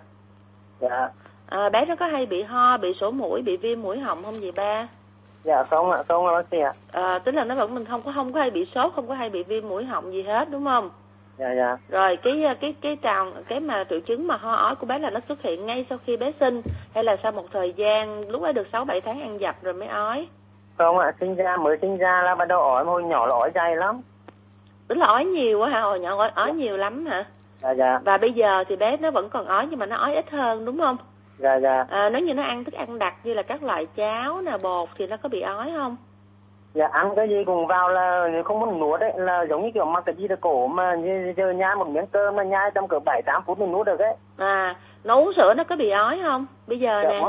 dạ 0.80 1.10
à, 1.48 1.68
bé 1.68 1.84
nó 1.84 1.96
có 1.96 2.06
hay 2.06 2.26
bị 2.26 2.42
ho 2.42 2.76
bị 2.76 2.88
sổ 3.00 3.10
mũi 3.10 3.42
bị 3.42 3.56
viêm 3.56 3.82
mũi 3.82 3.98
họng 3.98 4.24
không 4.24 4.34
gì 4.34 4.50
ba? 4.56 4.88
Dạ 5.44 5.62
không 5.62 5.90
ạ 5.90 6.02
không 6.08 6.26
ạ 6.26 6.32
bác 6.32 6.46
sĩ 6.50 6.58
ạ. 6.58 6.72
À, 6.92 7.18
tức 7.24 7.32
là 7.32 7.44
nó 7.44 7.54
vẫn 7.54 7.74
mình 7.74 7.84
không 7.84 8.02
có 8.02 8.12
không 8.14 8.32
có 8.32 8.40
hay 8.40 8.50
bị 8.50 8.66
sốt 8.74 8.92
không 8.94 9.08
có 9.08 9.14
hay 9.14 9.30
bị 9.30 9.42
viêm 9.42 9.68
mũi 9.68 9.84
họng 9.84 10.12
gì 10.12 10.22
hết 10.22 10.50
đúng 10.50 10.64
không? 10.64 10.90
Dạ 11.38 11.54
dạ. 11.56 11.76
Rồi 11.88 12.16
cái 12.22 12.42
cái 12.60 12.74
cái 12.80 12.96
trào 13.02 13.32
cái 13.48 13.60
mà 13.60 13.84
triệu 13.90 14.00
chứng 14.00 14.26
mà 14.26 14.36
ho 14.36 14.52
ói 14.52 14.74
của 14.74 14.86
bé 14.86 14.98
là 14.98 15.10
nó 15.10 15.20
xuất 15.28 15.42
hiện 15.42 15.66
ngay 15.66 15.86
sau 15.90 15.98
khi 16.06 16.16
bé 16.16 16.32
sinh 16.40 16.62
hay 16.94 17.04
là 17.04 17.16
sau 17.22 17.32
một 17.32 17.44
thời 17.52 17.72
gian 17.72 18.28
lúc 18.30 18.42
ấy 18.42 18.52
được 18.52 18.66
sáu 18.72 18.84
bảy 18.84 19.00
tháng 19.00 19.20
ăn 19.20 19.40
dập 19.40 19.56
rồi 19.62 19.74
mới 19.74 19.88
ói? 19.88 20.28
Không 20.78 20.98
ạ 20.98 21.12
sinh 21.20 21.34
ra 21.34 21.56
mới 21.56 21.78
sinh 21.82 21.98
ra 21.98 22.22
là 22.24 22.34
bắt 22.34 22.48
đầu 22.48 22.60
ói 22.62 22.84
hồi 22.84 23.02
nhỏ 23.02 23.26
là 23.26 23.34
ói 23.34 23.50
dày 23.54 23.76
lắm. 23.76 24.00
Tức 24.88 24.98
là 24.98 25.06
ói 25.06 25.24
nhiều 25.24 25.58
quá 25.58 25.68
hả? 25.68 25.80
Hồi 25.80 26.00
nhỏ 26.00 26.16
ói, 26.18 26.30
ói 26.34 26.52
nhiều 26.52 26.76
lắm 26.76 27.06
hả? 27.06 27.24
Dạ 27.62 27.70
dạ. 27.70 28.00
Và 28.04 28.16
bây 28.16 28.32
giờ 28.32 28.64
thì 28.68 28.76
bé 28.76 28.96
nó 28.96 29.10
vẫn 29.10 29.28
còn 29.30 29.46
ói 29.46 29.66
nhưng 29.70 29.78
mà 29.78 29.86
nó 29.86 29.96
ói 29.96 30.14
ít 30.14 30.30
hơn 30.30 30.64
đúng 30.64 30.78
không 30.78 30.96
dạ 31.38 31.56
dạ. 31.56 31.86
À, 31.90 32.10
nếu 32.12 32.22
như 32.22 32.34
nó 32.34 32.42
ăn 32.42 32.64
thức 32.64 32.74
ăn 32.74 32.98
đặc 32.98 33.14
như 33.24 33.34
là 33.34 33.42
các 33.42 33.62
loại 33.62 33.86
cháo 33.96 34.40
nè 34.40 34.56
bột 34.62 34.88
thì 34.98 35.06
nó 35.06 35.16
có 35.16 35.28
bị 35.28 35.40
ói 35.40 35.72
không? 35.76 35.96
Dạ 36.74 36.88
ăn 36.92 37.12
cái 37.16 37.28
gì 37.28 37.44
cùng 37.46 37.66
vào 37.66 37.88
là 37.88 38.28
không 38.44 38.60
muốn 38.60 38.80
nuốt 38.80 39.00
đấy 39.00 39.12
là 39.16 39.46
giống 39.50 39.62
như 39.62 39.70
kiểu 39.74 39.84
mắc 39.84 40.02
cái 40.06 40.14
gì 40.14 40.28
là 40.28 40.36
cổ 40.36 40.66
mà 40.66 40.94
như 40.94 41.34
giờ 41.36 41.50
nhai 41.50 41.76
một 41.76 41.88
miếng 41.88 42.06
cơm 42.06 42.36
mà 42.36 42.42
nhai 42.42 42.70
trong 42.74 42.88
cỡ 42.88 42.98
bảy 43.04 43.22
tám 43.26 43.42
phút 43.46 43.58
mình 43.58 43.72
nuốt 43.72 43.86
được 43.86 43.98
đấy 43.98 44.14
à 44.36 44.74
nó 45.04 45.14
uống 45.14 45.32
sữa 45.36 45.54
nó 45.56 45.64
có 45.64 45.76
bị 45.76 45.90
ói 45.90 46.20
không? 46.22 46.46
Bây 46.66 46.78
giờ 46.78 47.00
dạ, 47.04 47.10
nè. 47.10 47.22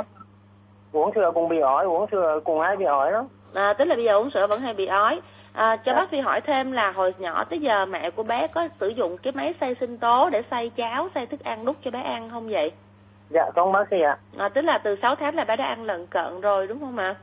uống 0.91 1.11
sữa 1.15 1.31
cùng 1.33 1.49
bị 1.49 1.59
ói 1.59 1.85
uống 1.85 2.07
sữa 2.07 2.39
cùng 2.43 2.59
ai 2.59 2.75
bị 2.75 2.85
ói 2.85 3.11
đó 3.11 3.25
à 3.53 3.73
tức 3.73 3.85
là 3.85 3.95
bây 3.95 4.05
giờ 4.05 4.13
uống 4.13 4.29
sữa 4.33 4.47
vẫn 4.47 4.59
hay 4.61 4.73
bị 4.73 4.85
ói. 4.85 5.21
À, 5.53 5.75
cho 5.75 5.91
dạ. 5.91 5.93
bác 5.93 6.09
Phi 6.09 6.19
hỏi 6.19 6.41
thêm 6.41 6.71
là 6.71 6.91
hồi 6.91 7.13
nhỏ 7.17 7.43
tới 7.43 7.59
giờ 7.59 7.85
mẹ 7.85 8.09
của 8.09 8.23
bé 8.23 8.47
có 8.47 8.67
sử 8.79 8.87
dụng 8.87 9.17
cái 9.17 9.33
máy 9.33 9.53
xay 9.61 9.75
sinh 9.79 9.97
tố 9.97 10.29
để 10.29 10.41
xay 10.51 10.69
cháo, 10.69 11.09
xay 11.15 11.25
thức 11.25 11.43
ăn 11.43 11.65
đút 11.65 11.75
cho 11.83 11.91
bé 11.91 12.01
ăn 12.01 12.29
không 12.29 12.49
vậy? 12.49 12.71
Dạ 13.29 13.45
không 13.55 13.71
bác 13.71 13.87
sĩ 13.91 14.01
ạ. 14.01 14.17
À, 14.37 14.49
tức 14.49 14.61
là 14.61 14.77
từ 14.77 14.95
6 15.01 15.15
tháng 15.15 15.35
là 15.35 15.45
bé 15.45 15.55
đã 15.55 15.65
ăn 15.65 15.83
lợn 15.83 16.07
cận 16.07 16.41
rồi 16.41 16.67
đúng 16.67 16.79
không 16.79 16.97
ạ? 16.97 17.15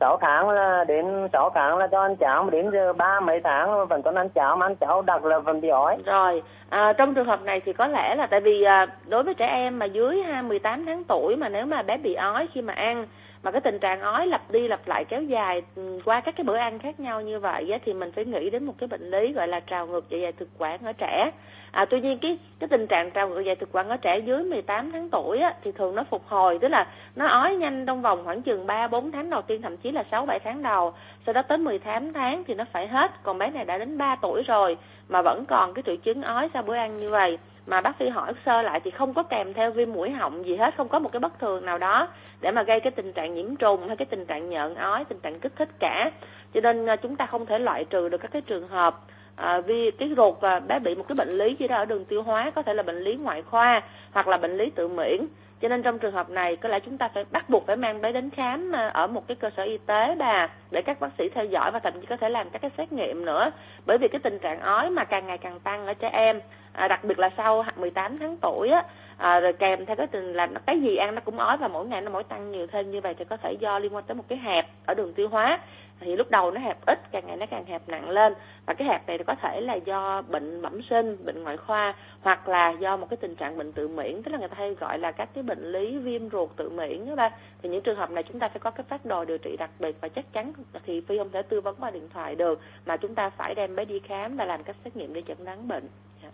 6 0.00 0.18
tháng 0.20 0.50
là 0.50 0.84
đến 0.88 1.28
6 1.32 1.50
tháng 1.54 1.78
là 1.78 1.86
cho 1.86 2.00
ăn 2.02 2.16
cháo 2.16 2.44
mà 2.44 2.50
đến 2.50 2.70
giờ 2.72 2.92
ba 2.92 3.20
mấy 3.20 3.40
tháng 3.44 3.86
vẫn 3.86 4.02
còn 4.02 4.14
ăn 4.14 4.28
cháo 4.28 4.56
mà 4.56 4.66
ăn 4.66 4.76
cháo 4.76 5.02
đặc 5.02 5.24
là 5.24 5.38
vẫn 5.38 5.60
bị 5.60 5.68
ói. 5.68 5.96
Rồi, 6.06 6.42
à, 6.68 6.92
trong 6.92 7.14
trường 7.14 7.26
hợp 7.26 7.42
này 7.42 7.60
thì 7.64 7.72
có 7.72 7.86
lẽ 7.86 8.14
là 8.14 8.26
tại 8.26 8.40
vì 8.40 8.62
à, 8.62 8.86
đối 9.06 9.22
với 9.22 9.34
trẻ 9.34 9.46
em 9.46 9.78
mà 9.78 9.86
dưới 9.86 10.22
18 10.44 10.86
tháng 10.86 11.04
tuổi 11.04 11.36
mà 11.36 11.48
nếu 11.48 11.66
mà 11.66 11.82
bé 11.82 11.96
bị 11.96 12.14
ói 12.14 12.48
khi 12.52 12.62
mà 12.62 12.72
ăn 12.74 13.06
mà 13.42 13.50
cái 13.50 13.60
tình 13.60 13.78
trạng 13.78 14.00
ói 14.00 14.26
lặp 14.26 14.50
đi 14.50 14.68
lặp 14.68 14.88
lại 14.88 15.04
kéo 15.08 15.22
dài 15.22 15.62
ừ, 15.76 16.00
qua 16.04 16.20
các 16.20 16.34
cái 16.36 16.44
bữa 16.44 16.56
ăn 16.56 16.78
khác 16.78 17.00
nhau 17.00 17.20
như 17.20 17.38
vậy 17.38 17.70
á, 17.72 17.78
thì 17.84 17.92
mình 17.92 18.12
phải 18.12 18.24
nghĩ 18.24 18.50
đến 18.50 18.64
một 18.64 18.74
cái 18.78 18.86
bệnh 18.86 19.10
lý 19.10 19.32
gọi 19.32 19.48
là 19.48 19.60
trào 19.60 19.86
ngược 19.86 20.04
dạ 20.08 20.18
dày 20.22 20.32
thực 20.32 20.48
quản 20.58 20.80
ở 20.84 20.92
trẻ 20.92 21.30
À, 21.72 21.84
tuy 21.90 22.00
nhiên 22.00 22.18
cái 22.18 22.38
cái 22.58 22.68
tình 22.68 22.86
trạng 22.86 23.10
trào 23.10 23.28
ngược 23.28 23.40
dạ 23.40 23.54
thực 23.60 23.68
quản 23.72 23.88
ở 23.88 23.96
trẻ 23.96 24.18
dưới 24.18 24.44
18 24.44 24.92
tháng 24.92 25.08
tuổi 25.10 25.38
á, 25.38 25.54
thì 25.62 25.72
thường 25.72 25.94
nó 25.94 26.04
phục 26.10 26.22
hồi 26.26 26.58
tức 26.60 26.68
là 26.68 26.86
nó 27.16 27.26
ói 27.26 27.56
nhanh 27.56 27.86
trong 27.86 28.02
vòng 28.02 28.24
khoảng 28.24 28.42
chừng 28.42 28.66
3 28.66 28.88
4 28.88 29.12
tháng 29.12 29.30
đầu 29.30 29.42
tiên 29.42 29.62
thậm 29.62 29.76
chí 29.76 29.90
là 29.90 30.04
6 30.10 30.26
7 30.26 30.38
tháng 30.44 30.62
đầu. 30.62 30.92
Sau 31.26 31.32
đó 31.32 31.42
tới 31.42 31.58
18 31.58 32.12
tháng 32.12 32.44
thì 32.44 32.54
nó 32.54 32.64
phải 32.72 32.86
hết. 32.88 33.10
Còn 33.22 33.38
bé 33.38 33.50
này 33.50 33.64
đã 33.64 33.78
đến 33.78 33.98
3 33.98 34.16
tuổi 34.22 34.42
rồi 34.42 34.76
mà 35.08 35.22
vẫn 35.22 35.44
còn 35.48 35.74
cái 35.74 35.82
triệu 35.86 35.96
chứng 35.96 36.22
ói 36.22 36.48
sau 36.54 36.62
bữa 36.62 36.74
ăn 36.74 37.00
như 37.00 37.08
vậy 37.08 37.38
mà 37.66 37.80
bác 37.80 37.96
sĩ 37.98 38.08
hỏi 38.08 38.32
sơ 38.46 38.62
lại 38.62 38.80
thì 38.84 38.90
không 38.90 39.14
có 39.14 39.22
kèm 39.22 39.54
theo 39.54 39.70
viêm 39.70 39.92
mũi 39.92 40.10
họng 40.10 40.46
gì 40.46 40.56
hết, 40.56 40.74
không 40.76 40.88
có 40.88 40.98
một 40.98 41.12
cái 41.12 41.20
bất 41.20 41.38
thường 41.38 41.66
nào 41.66 41.78
đó 41.78 42.08
để 42.40 42.50
mà 42.50 42.62
gây 42.62 42.80
cái 42.80 42.90
tình 42.90 43.12
trạng 43.12 43.34
nhiễm 43.34 43.56
trùng 43.56 43.88
hay 43.88 43.96
cái 43.96 44.06
tình 44.10 44.26
trạng 44.26 44.50
nhợn 44.50 44.74
ói, 44.74 45.04
tình 45.04 45.20
trạng 45.20 45.40
kích 45.40 45.52
thích 45.56 45.68
cả. 45.78 46.10
Cho 46.54 46.60
nên 46.60 46.86
à, 46.86 46.96
chúng 46.96 47.16
ta 47.16 47.26
không 47.26 47.46
thể 47.46 47.58
loại 47.58 47.84
trừ 47.84 48.08
được 48.08 48.18
các 48.20 48.30
cái 48.32 48.42
trường 48.42 48.68
hợp 48.68 48.94
à, 49.36 49.60
vì 49.60 49.90
cái 49.98 50.10
ruột 50.16 50.34
và 50.40 50.60
bé 50.60 50.78
bị 50.78 50.94
một 50.94 51.04
cái 51.08 51.16
bệnh 51.16 51.28
lý 51.28 51.56
gì 51.58 51.68
đó 51.68 51.76
ở 51.76 51.84
đường 51.84 52.04
tiêu 52.04 52.22
hóa 52.22 52.50
có 52.54 52.62
thể 52.62 52.74
là 52.74 52.82
bệnh 52.82 52.98
lý 52.98 53.16
ngoại 53.16 53.42
khoa 53.42 53.82
hoặc 54.12 54.28
là 54.28 54.36
bệnh 54.36 54.56
lý 54.56 54.70
tự 54.74 54.88
miễn 54.88 55.26
cho 55.60 55.68
nên 55.68 55.82
trong 55.82 55.98
trường 55.98 56.12
hợp 56.12 56.30
này 56.30 56.56
có 56.56 56.68
lẽ 56.68 56.80
chúng 56.80 56.98
ta 56.98 57.08
phải 57.14 57.24
bắt 57.30 57.50
buộc 57.50 57.66
phải 57.66 57.76
mang 57.76 58.00
bé 58.00 58.12
đến 58.12 58.30
khám 58.30 58.72
à, 58.74 58.90
ở 58.94 59.06
một 59.06 59.28
cái 59.28 59.36
cơ 59.40 59.50
sở 59.56 59.62
y 59.62 59.78
tế 59.86 60.14
bà 60.18 60.48
để 60.70 60.82
các 60.82 61.00
bác 61.00 61.08
sĩ 61.18 61.24
theo 61.34 61.44
dõi 61.44 61.70
và 61.70 61.78
thậm 61.78 61.92
chí 62.00 62.06
có 62.06 62.16
thể 62.16 62.28
làm 62.28 62.50
các 62.50 62.62
cái 62.62 62.70
xét 62.78 62.92
nghiệm 62.92 63.24
nữa 63.24 63.50
bởi 63.86 63.98
vì 63.98 64.08
cái 64.08 64.20
tình 64.24 64.38
trạng 64.38 64.60
ói 64.60 64.90
mà 64.90 65.04
càng 65.04 65.26
ngày 65.26 65.38
càng 65.38 65.60
tăng 65.60 65.86
ở 65.86 65.94
trẻ 65.94 66.08
em 66.12 66.40
à, 66.72 66.88
đặc 66.88 67.04
biệt 67.04 67.18
là 67.18 67.30
sau 67.36 67.64
18 67.76 68.18
tháng 68.18 68.36
tuổi 68.36 68.68
á 68.68 68.84
à, 69.20 69.40
rồi 69.40 69.52
kèm 69.52 69.86
theo 69.86 69.96
cái 69.96 70.06
tình 70.06 70.32
là 70.32 70.48
cái 70.66 70.80
gì 70.80 70.96
ăn 70.96 71.14
nó 71.14 71.20
cũng 71.24 71.38
ói 71.38 71.56
và 71.56 71.68
mỗi 71.68 71.86
ngày 71.86 72.00
nó 72.00 72.10
mỗi 72.10 72.24
tăng 72.24 72.52
nhiều 72.52 72.66
thêm 72.66 72.90
như 72.90 73.00
vậy 73.00 73.14
thì 73.18 73.24
có 73.24 73.36
thể 73.36 73.52
do 73.60 73.78
liên 73.78 73.94
quan 73.94 74.04
tới 74.04 74.14
một 74.14 74.24
cái 74.28 74.38
hẹp 74.38 74.64
ở 74.86 74.94
đường 74.94 75.12
tiêu 75.12 75.28
hóa. 75.28 75.58
Thì 76.00 76.16
lúc 76.16 76.30
đầu 76.30 76.50
nó 76.50 76.60
hẹp 76.60 76.76
ít 76.86 76.98
càng 77.12 77.26
ngày 77.26 77.36
nó 77.36 77.46
càng 77.50 77.64
hẹp 77.64 77.88
nặng 77.88 78.10
lên. 78.10 78.34
Và 78.66 78.74
cái 78.74 78.88
hẹp 78.88 79.08
này 79.08 79.18
có 79.26 79.34
thể 79.34 79.60
là 79.60 79.74
do 79.74 80.22
bệnh 80.22 80.62
bẩm 80.62 80.80
sinh 80.90 81.24
bệnh 81.24 81.42
ngoại 81.42 81.56
khoa 81.56 81.94
hoặc 82.20 82.48
là 82.48 82.70
do 82.70 82.96
một 82.96 83.06
cái 83.10 83.16
tình 83.16 83.34
trạng 83.34 83.58
bệnh 83.58 83.72
tự 83.72 83.88
miễn. 83.88 84.22
Tức 84.22 84.32
là 84.32 84.38
người 84.38 84.48
ta 84.48 84.54
hay 84.58 84.74
gọi 84.74 84.98
là 84.98 85.12
các 85.12 85.28
cái 85.34 85.42
bệnh 85.42 85.72
lý 85.72 85.98
viêm 85.98 86.30
ruột 86.30 86.50
tự 86.56 86.70
miễn 86.70 87.06
đó 87.06 87.14
ba. 87.14 87.30
Thì 87.62 87.68
những 87.68 87.82
trường 87.82 87.96
hợp 87.96 88.10
này 88.10 88.22
chúng 88.22 88.38
ta 88.38 88.48
phải 88.48 88.58
có 88.58 88.70
cái 88.70 88.84
phát 88.88 89.04
đồ 89.04 89.24
điều 89.24 89.38
trị 89.38 89.56
đặc 89.58 89.70
biệt 89.78 89.96
và 90.00 90.08
chắc 90.08 90.32
chắn 90.32 90.52
thì 90.84 91.00
phi 91.00 91.18
không 91.18 91.30
thể 91.30 91.42
tư 91.42 91.60
vấn 91.60 91.76
qua 91.80 91.90
điện 91.90 92.08
thoại 92.14 92.34
được 92.34 92.60
mà 92.86 92.96
chúng 92.96 93.14
ta 93.14 93.30
phải 93.30 93.54
đem 93.54 93.76
bé 93.76 93.84
đi 93.84 93.98
khám 93.98 94.36
và 94.36 94.44
làm 94.44 94.62
các 94.62 94.76
xét 94.84 94.96
nghiệm 94.96 95.14
để 95.14 95.22
chẩn 95.28 95.44
đoán 95.44 95.68
bệnh. 95.68 95.88
Dạ. 96.22 96.30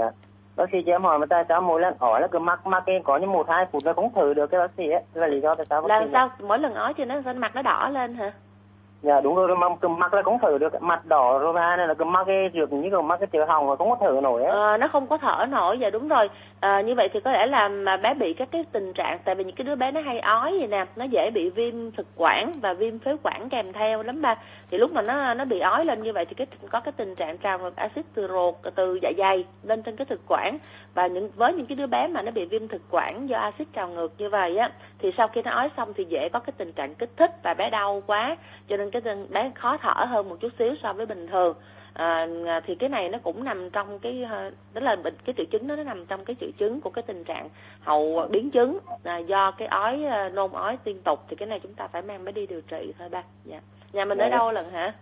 Yeah 0.00 0.14
bác 0.60 0.66
sĩ 0.72 0.78
cho 0.86 0.92
em 0.92 1.02
hỏi 1.02 1.18
mà 1.18 1.26
tại 1.26 1.44
sao 1.48 1.60
mỗi 1.60 1.80
lần 1.80 1.94
ói 1.98 2.20
là 2.20 2.26
cứ 2.26 2.38
mắc 2.38 2.66
mắc 2.66 2.82
cái 2.86 3.00
có 3.04 3.16
những 3.16 3.32
một 3.32 3.48
hai 3.48 3.66
phút 3.72 3.84
là 3.84 3.92
không 3.92 4.14
thử 4.14 4.34
được 4.34 4.46
cái 4.46 4.60
bác 4.60 4.70
sĩ 4.76 4.90
ấy? 4.90 5.02
Là 5.14 5.26
lý 5.26 5.40
do 5.40 5.54
tại 5.54 5.66
sao 5.70 5.82
bác 5.82 6.00
sĩ 6.00 6.10
sao? 6.12 6.30
Mỗi 6.38 6.58
lần 6.58 6.74
ói 6.74 6.94
thì 6.94 7.04
nó 7.04 7.20
mặt 7.36 7.54
nó 7.54 7.62
đỏ 7.62 7.88
lên 7.88 8.14
hả 8.14 8.32
dạ 9.02 9.20
đúng 9.20 9.34
rồi 9.34 9.56
mà 9.56 9.66
cầm 9.80 9.98
mắt 9.98 10.14
là 10.14 10.22
không 10.22 10.38
thở 10.42 10.58
được. 10.58 10.82
Mặt 10.82 11.06
đỏ 11.06 11.38
rồi 11.38 11.52
ra 11.52 11.76
nên 11.76 11.88
là 11.88 11.94
cầm 11.94 12.12
mắt 12.12 12.24
cái 12.26 12.50
dược 12.54 12.72
như 12.72 12.88
cái 12.90 13.02
mắt 13.02 13.16
cái 13.20 13.26
chữa 13.26 13.44
hồng 13.48 13.66
mà 13.66 13.76
không 13.76 13.90
có 13.90 13.96
thở 14.00 14.20
nổi 14.22 14.44
á 14.44 14.52
ờ, 14.52 14.76
nó 14.76 14.88
không 14.92 15.06
có 15.06 15.18
thở 15.18 15.46
nổi 15.48 15.78
dạ 15.78 15.90
đúng 15.90 16.08
rồi. 16.08 16.28
À, 16.60 16.80
như 16.80 16.94
vậy 16.94 17.08
thì 17.12 17.20
có 17.20 17.30
lẽ 17.32 17.46
là 17.46 17.68
mà 17.68 17.96
bé 17.96 18.14
bị 18.14 18.34
các 18.34 18.48
cái 18.52 18.64
tình 18.72 18.92
trạng 18.92 19.18
tại 19.24 19.34
vì 19.34 19.44
những 19.44 19.56
cái 19.56 19.64
đứa 19.64 19.74
bé 19.74 19.90
nó 19.90 20.00
hay 20.00 20.20
ói 20.20 20.56
vậy 20.58 20.66
nè 20.66 20.84
nó 20.96 21.04
dễ 21.04 21.30
bị 21.34 21.50
viêm 21.50 21.90
thực 21.90 22.06
quản 22.16 22.52
và 22.62 22.72
viêm 22.72 22.98
phế 22.98 23.16
quản 23.22 23.48
kèm 23.48 23.72
theo 23.72 24.02
lắm 24.02 24.22
ba. 24.22 24.34
Thì 24.70 24.78
lúc 24.78 24.92
mà 24.92 25.02
nó 25.02 25.34
nó 25.34 25.44
bị 25.44 25.60
ói 25.60 25.84
lên 25.84 26.02
như 26.02 26.12
vậy 26.12 26.24
thì 26.24 26.34
cái 26.34 26.46
có 26.70 26.80
cái 26.80 26.92
tình 26.96 27.14
trạng 27.14 27.38
trào 27.38 27.58
ngược 27.58 27.76
axit 27.76 28.06
từ 28.14 28.28
ruột 28.28 28.54
từ 28.74 28.98
dạ 29.02 29.10
dày 29.18 29.44
lên 29.62 29.82
trên 29.82 29.96
cái 29.96 30.04
thực 30.04 30.20
quản. 30.28 30.58
Và 30.94 31.06
những 31.06 31.30
với 31.36 31.52
những 31.52 31.66
cái 31.66 31.76
đứa 31.76 31.86
bé 31.86 32.06
mà 32.06 32.22
nó 32.22 32.30
bị 32.30 32.46
viêm 32.46 32.68
thực 32.68 32.82
quản 32.90 33.28
do 33.28 33.38
axit 33.38 33.68
trào 33.72 33.88
ngược 33.88 34.12
như 34.18 34.28
vậy 34.28 34.56
á 34.56 34.70
thì 34.98 35.10
sau 35.16 35.28
khi 35.28 35.42
nó 35.42 35.50
ói 35.50 35.68
xong 35.76 35.92
thì 35.96 36.04
dễ 36.08 36.28
có 36.32 36.40
cái 36.40 36.52
tình 36.56 36.72
trạng 36.72 36.94
kích 36.94 37.10
thích 37.16 37.30
và 37.42 37.54
bé 37.54 37.70
đau 37.70 38.02
quá. 38.06 38.36
Cho 38.68 38.76
nên 38.76 38.89
cái 38.90 39.02
bé 39.30 39.50
khó 39.54 39.76
thở 39.76 40.04
hơn 40.04 40.28
một 40.28 40.36
chút 40.40 40.52
xíu 40.58 40.74
so 40.82 40.92
với 40.92 41.06
bình 41.06 41.26
thường. 41.26 41.56
À, 41.92 42.26
thì 42.66 42.74
cái 42.74 42.88
này 42.88 43.08
nó 43.08 43.18
cũng 43.22 43.44
nằm 43.44 43.70
trong 43.70 43.98
cái 43.98 44.22
ờ, 44.30 44.50
đó 44.74 44.80
là 44.80 44.96
bệnh 44.96 45.14
cái 45.24 45.34
triệu 45.36 45.46
chứng 45.50 45.68
đó 45.68 45.76
nó 45.76 45.82
nằm 45.82 46.06
trong 46.06 46.24
cái 46.24 46.36
triệu 46.40 46.50
chứng 46.58 46.80
của 46.80 46.90
cái 46.90 47.02
tình 47.06 47.24
trạng 47.24 47.48
hậu 47.80 48.28
biến 48.30 48.50
chứng 48.50 48.78
à, 49.04 49.18
do 49.18 49.50
cái 49.50 49.68
ói 49.68 50.04
ờ, 50.04 50.28
nôn 50.28 50.52
ói 50.52 50.78
liên 50.84 51.02
tục. 51.02 51.20
Thì 51.28 51.36
cái 51.36 51.48
này 51.48 51.60
chúng 51.62 51.74
ta 51.74 51.88
phải 51.88 52.02
mang 52.02 52.24
bé 52.24 52.32
đi 52.32 52.46
điều 52.46 52.60
trị 52.60 52.92
thôi 52.98 53.08
ba. 53.08 53.22
Dạ. 53.44 53.60
Nhà 53.92 54.04
mình 54.04 54.18
dạ. 54.18 54.24
ở 54.24 54.30
đâu 54.30 54.52
lần 54.52 54.70
hả 54.70 54.92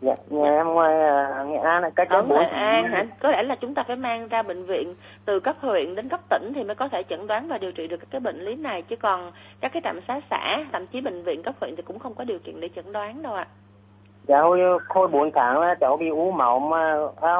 dạ 0.00 0.14
nhà 0.30 0.50
em 0.50 0.66
ngoài 0.66 0.94
uh, 0.94 1.48
nghệ 1.48 1.58
an 1.58 1.82
cách 1.96 2.08
ở 2.10 2.22
nghệ 2.22 2.44
an 2.52 2.84
hả? 2.84 3.04
Có 3.20 3.30
lẽ 3.30 3.42
là 3.42 3.56
chúng 3.60 3.74
ta 3.74 3.82
phải 3.86 3.96
mang 3.96 4.28
ra 4.28 4.42
bệnh 4.42 4.64
viện 4.64 4.94
từ 5.24 5.40
cấp 5.40 5.56
huyện 5.60 5.94
đến 5.94 6.08
cấp 6.08 6.20
tỉnh 6.30 6.52
thì 6.54 6.64
mới 6.64 6.74
có 6.74 6.88
thể 6.88 7.02
chẩn 7.08 7.26
đoán 7.26 7.48
và 7.48 7.58
điều 7.58 7.70
trị 7.70 7.86
được 7.86 7.96
các 8.00 8.08
cái 8.10 8.20
bệnh 8.20 8.40
lý 8.40 8.54
này. 8.54 8.82
Chứ 8.82 8.96
còn 8.96 9.32
các 9.60 9.72
cái 9.72 9.82
trạm 9.84 10.00
xá 10.08 10.20
xã 10.30 10.64
thậm 10.72 10.86
chí 10.86 11.00
bệnh 11.00 11.22
viện 11.22 11.42
cấp 11.42 11.54
huyện 11.60 11.76
thì 11.76 11.82
cũng 11.82 11.98
không 11.98 12.14
có 12.14 12.24
điều 12.24 12.38
kiện 12.38 12.60
để 12.60 12.68
chẩn 12.76 12.92
đoán 12.92 13.22
đâu 13.22 13.34
ạ. 13.34 13.46
À. 13.48 13.52
dạ 14.26 14.40
hồi 14.40 14.60
hồi 14.88 15.08
bốn 15.08 15.30
tháng 15.34 15.60
là 15.60 15.74
cháu 15.80 15.96
bị 15.96 16.08
u 16.08 16.30
máu 16.30 16.58
mà 16.58 16.92
à, 17.20 17.36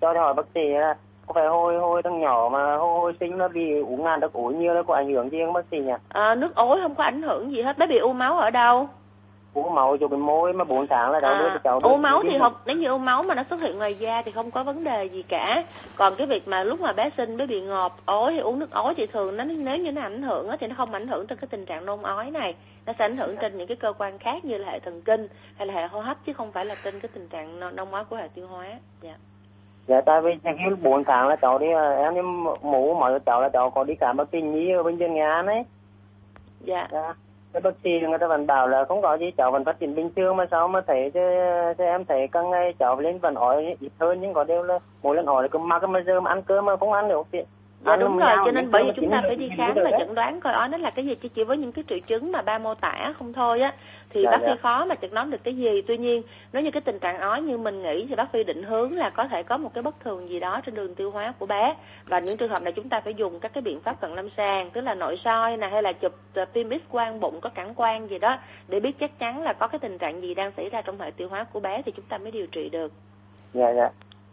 cho 0.00 0.12
hỏi 0.12 0.34
bác 0.34 0.46
sĩ 0.54 0.68
là 0.68 0.94
có 1.26 1.32
phải 1.34 1.46
hồi 1.46 1.78
hồi 1.78 2.02
thằng 2.02 2.20
nhỏ 2.20 2.48
mà 2.52 2.76
hồi, 2.76 3.00
hồi 3.00 3.12
sinh 3.20 3.38
nó 3.38 3.48
bị 3.48 3.80
uống 3.80 4.04
ngàn 4.04 4.20
nước 4.20 4.32
ối 4.32 4.54
nhiều 4.54 4.74
nó 4.74 4.82
có 4.82 4.94
ảnh 4.94 5.12
hưởng 5.12 5.30
gì 5.30 5.38
không 5.44 5.52
bác 5.52 5.64
sĩ 5.70 5.78
nhỉ? 5.78 5.92
À, 6.08 6.34
nước 6.34 6.54
ối 6.54 6.78
không 6.82 6.94
có 6.94 7.04
ảnh 7.04 7.22
hưởng 7.22 7.50
gì 7.50 7.62
hết. 7.62 7.78
Bé 7.78 7.86
bị 7.86 7.98
u 7.98 8.12
máu 8.12 8.38
ở 8.38 8.50
đâu 8.50 8.88
u 9.56 9.68
máu 9.68 9.96
cho 10.00 10.08
cái 10.08 10.18
môi 10.18 10.52
mà 10.52 10.64
4 10.64 10.86
tháng 10.86 11.10
là 11.10 11.20
đâu 11.20 11.32
à, 11.32 11.50
đưa 11.54 11.60
cháu 11.64 11.78
u 11.82 11.96
máu 11.96 12.22
thì 12.22 12.38
không 12.38 12.52
nếu 12.66 12.76
như 12.76 12.88
u 12.88 12.98
máu 12.98 13.22
mà 13.22 13.34
nó 13.34 13.42
xuất 13.50 13.60
hiện 13.60 13.78
ngoài 13.78 13.94
da 13.94 14.22
thì 14.22 14.32
không 14.32 14.50
có 14.50 14.62
vấn 14.62 14.84
đề 14.84 15.04
gì 15.04 15.22
cả. 15.22 15.64
Còn 15.96 16.12
cái 16.18 16.26
việc 16.26 16.48
mà 16.48 16.64
lúc 16.64 16.80
mà 16.80 16.92
bé 16.92 17.10
sinh 17.16 17.36
bé 17.36 17.46
bị 17.46 17.60
ngọt 17.60 17.96
ối 18.04 18.32
thì 18.34 18.40
uống 18.40 18.58
nước 18.58 18.70
ối 18.70 18.94
thì 18.96 19.06
thường 19.06 19.36
nó 19.36 19.44
nếu 19.44 19.78
như 19.78 19.92
nó 19.92 20.02
ảnh 20.02 20.22
hưởng 20.22 20.50
thì 20.60 20.66
nó 20.66 20.74
không 20.78 20.92
ảnh 20.92 21.08
hưởng 21.08 21.26
trên 21.26 21.38
cái 21.38 21.48
tình 21.50 21.66
trạng 21.66 21.86
nôn 21.86 22.02
ói 22.02 22.30
này. 22.30 22.54
Nó 22.86 22.92
sẽ 22.98 23.04
ảnh 23.04 23.16
hưởng 23.16 23.36
trên 23.36 23.56
những 23.56 23.66
cái 23.66 23.76
cơ 23.76 23.92
quan 23.98 24.18
khác 24.18 24.44
như 24.44 24.58
là 24.58 24.70
hệ 24.70 24.78
thần 24.80 25.02
kinh 25.02 25.28
hay 25.56 25.66
là 25.66 25.74
hệ 25.74 25.86
hô 25.86 26.00
hấp 26.00 26.16
chứ 26.26 26.32
không 26.32 26.52
phải 26.52 26.64
là 26.64 26.74
trên 26.84 27.00
cái 27.00 27.10
tình 27.14 27.28
trạng 27.28 27.60
nôn 27.76 27.90
ói 27.90 28.04
của 28.04 28.16
hệ 28.16 28.28
tiêu 28.34 28.46
hóa. 28.46 28.66
Dạ. 29.02 29.14
Dạ 29.86 30.00
tại 30.06 30.20
vì 30.20 30.30
cái 30.44 30.54
bốn 30.82 31.04
tháng 31.04 31.28
là 31.28 31.36
cháu 31.36 31.58
đi 31.58 31.66
em 31.96 32.14
đi 32.14 32.20
mổ 32.62 32.94
mọi 32.94 33.20
cháu 33.26 33.40
là 33.40 33.48
cháu 33.48 33.70
có 33.70 33.84
đi 33.84 33.94
khám 34.00 34.16
bác 34.16 34.28
sĩ 34.32 34.40
nhi 34.40 34.70
ở 34.72 34.82
bên 34.82 34.96
dân 34.96 35.14
nhà 35.14 35.42
ấy. 35.46 35.62
Dạ, 36.60 36.88
dạ 36.92 37.14
cái 37.56 37.60
bác 37.60 37.74
sĩ 37.84 37.90
người 38.08 38.18
ta 38.18 38.26
vẫn 38.26 38.46
bảo 38.46 38.68
là 38.68 38.84
không 38.84 39.02
có 39.02 39.16
gì 39.16 39.30
cháu 39.36 39.50
vẫn 39.50 39.64
phát 39.64 39.78
triển 39.80 39.94
bình 39.94 40.10
thường 40.16 40.36
mà 40.36 40.44
sao 40.50 40.68
mà 40.68 40.80
thấy 40.86 41.10
chứ, 41.14 41.20
chứ 41.78 41.84
em 41.84 42.04
thấy 42.04 42.28
càng 42.32 42.50
ngày 42.50 42.74
cháu 42.78 43.00
lên 43.00 43.18
vẫn 43.18 43.34
ói 43.34 43.76
ít 43.80 43.92
hơn 44.00 44.18
nhưng 44.20 44.34
có 44.34 44.44
điều 44.44 44.62
là 44.62 44.78
mỗi 45.02 45.16
lần 45.16 45.26
ói 45.26 45.42
là 45.42 45.48
cứ 45.48 45.58
mắc 45.58 45.88
mà 45.88 46.00
giờ 46.06 46.20
mà 46.20 46.30
ăn 46.30 46.42
cơm 46.42 46.64
mà 46.64 46.76
không 46.76 46.92
ăn 46.92 47.08
được 47.08 47.26
thì 47.32 47.38
Dạ 47.86 47.96
đúng 47.96 48.18
rồi, 48.18 48.30
cho 48.44 48.50
nên 48.50 48.70
bởi 48.70 48.82
vì 48.84 48.90
chúng 48.96 49.10
ta 49.10 49.22
phải 49.26 49.36
đi 49.36 49.48
khám 49.56 49.74
và 49.74 49.90
chẩn 49.98 50.14
đoán 50.14 50.40
coi 50.40 50.52
ói 50.52 50.68
nó 50.68 50.78
là 50.78 50.90
cái 50.90 51.04
gì? 51.04 51.14
Chứ 51.14 51.28
chỉ 51.28 51.44
với 51.44 51.56
những 51.56 51.72
cái 51.72 51.84
triệu 51.88 51.98
chứng 52.06 52.32
mà 52.32 52.42
ba 52.42 52.58
mô 52.58 52.74
tả 52.74 53.12
không 53.18 53.32
thôi 53.32 53.60
á 53.60 53.72
thì 54.16 54.22
dạ, 54.24 54.30
bác 54.30 54.38
dạ. 54.42 54.54
Phi 54.54 54.60
khó 54.62 54.84
mà 54.84 54.94
chẩn 54.94 55.14
đoán 55.14 55.30
được 55.30 55.44
cái 55.44 55.56
gì. 55.56 55.82
Tuy 55.86 55.96
nhiên 55.96 56.22
nếu 56.52 56.62
như 56.62 56.70
cái 56.70 56.80
tình 56.80 56.98
trạng 56.98 57.18
ói 57.18 57.42
như 57.42 57.58
mình 57.58 57.82
nghĩ 57.82 58.06
thì 58.08 58.14
bác 58.14 58.32
Phi 58.32 58.44
định 58.44 58.62
hướng 58.62 58.92
là 58.92 59.10
có 59.10 59.28
thể 59.28 59.42
có 59.42 59.56
một 59.56 59.74
cái 59.74 59.82
bất 59.82 60.00
thường 60.00 60.28
gì 60.28 60.40
đó 60.40 60.60
trên 60.66 60.74
đường 60.74 60.94
tiêu 60.94 61.10
hóa 61.10 61.34
của 61.38 61.46
bé 61.46 61.74
và 62.06 62.18
những 62.18 62.36
trường 62.36 62.50
hợp 62.50 62.62
này 62.62 62.72
chúng 62.72 62.88
ta 62.88 63.00
phải 63.00 63.14
dùng 63.14 63.40
các 63.40 63.52
cái 63.54 63.62
biện 63.62 63.80
pháp 63.80 64.00
cận 64.00 64.14
lâm 64.14 64.28
sàng 64.36 64.70
tức 64.70 64.80
là 64.80 64.94
nội 64.94 65.16
soi 65.16 65.56
nè 65.56 65.68
hay 65.68 65.82
là 65.82 65.92
chụp 65.92 66.12
phim 66.52 66.70
x 66.70 66.90
quang 66.90 67.20
bụng 67.20 67.40
có 67.40 67.48
cản 67.48 67.74
quang 67.74 68.08
gì 68.08 68.18
đó 68.18 68.38
để 68.68 68.80
biết 68.80 68.98
chắc 69.00 69.18
chắn 69.18 69.42
là 69.42 69.52
có 69.52 69.68
cái 69.68 69.78
tình 69.78 69.98
trạng 69.98 70.20
gì 70.20 70.34
đang 70.34 70.52
xảy 70.56 70.68
ra 70.68 70.82
trong 70.82 71.00
hệ 71.00 71.10
tiêu 71.16 71.28
hóa 71.28 71.46
của 71.52 71.60
bé 71.60 71.82
thì 71.82 71.92
chúng 71.96 72.04
ta 72.08 72.18
mới 72.18 72.30
điều 72.30 72.46
trị 72.46 72.68
được. 72.68 72.92
Dạ 73.52 73.72
dạ 73.76 73.88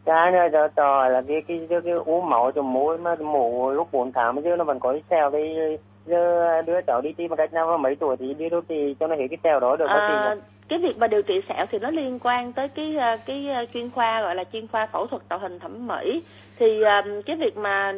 cái 0.06 0.32
nữa 0.32 0.48
cho 0.52 0.68
trò 0.68 1.08
là 1.08 1.22
cái 1.28 1.42
cái 1.48 1.68
cái, 1.70 1.80
cái 1.84 1.94
uống 1.94 2.30
máu 2.30 2.52
cho 2.56 2.62
mũi 2.62 2.98
mà 2.98 3.16
mổ 3.16 3.72
lúc 3.72 3.88
4 3.92 4.12
tháng 4.12 4.44
giờ 4.44 4.56
nó 4.56 4.64
vẫn 4.64 4.80
có 4.80 4.92
cái 4.92 5.04
xeo 5.10 5.32
cái 5.32 5.78
giờ 6.06 6.62
đưa 6.62 6.82
cháu 6.88 7.02
đi 7.02 7.14
tìm 7.18 7.30
một 7.30 7.36
cách 7.36 7.54
nào 7.54 7.68
mà 7.68 7.78
mấy 7.78 7.96
tuổi 7.96 8.16
thì 8.20 8.34
đi 8.34 8.50
đâu 8.50 8.62
thì 8.70 8.96
cho 9.00 9.08
nó 9.08 9.16
hiểu 9.16 9.28
cái 9.30 9.38
sẹo 9.44 9.60
đó 9.60 9.76
được 9.76 9.90
à, 9.90 10.36
cái 10.68 10.80
việc 10.80 10.98
mà 10.98 11.08
điều 11.08 11.22
trị 11.22 11.34
sẹo 11.50 11.66
thì 11.72 11.80
nó 11.80 11.90
liên 11.90 12.20
quan 12.24 12.54
tới 12.54 12.68
cái 12.68 12.96
cái 13.26 13.48
chuyên 13.74 13.92
khoa 13.92 14.22
gọi 14.22 14.36
là 14.36 14.44
chuyên 14.54 14.68
khoa 14.68 14.86
phẫu 14.86 15.08
thuật 15.08 15.22
tạo 15.30 15.40
hình 15.40 15.60
thẩm 15.60 15.88
mỹ. 15.88 16.24
Thì 16.60 16.84
um, 16.84 17.22
cái 17.26 17.36
việc 17.36 17.58
mà 17.58 17.94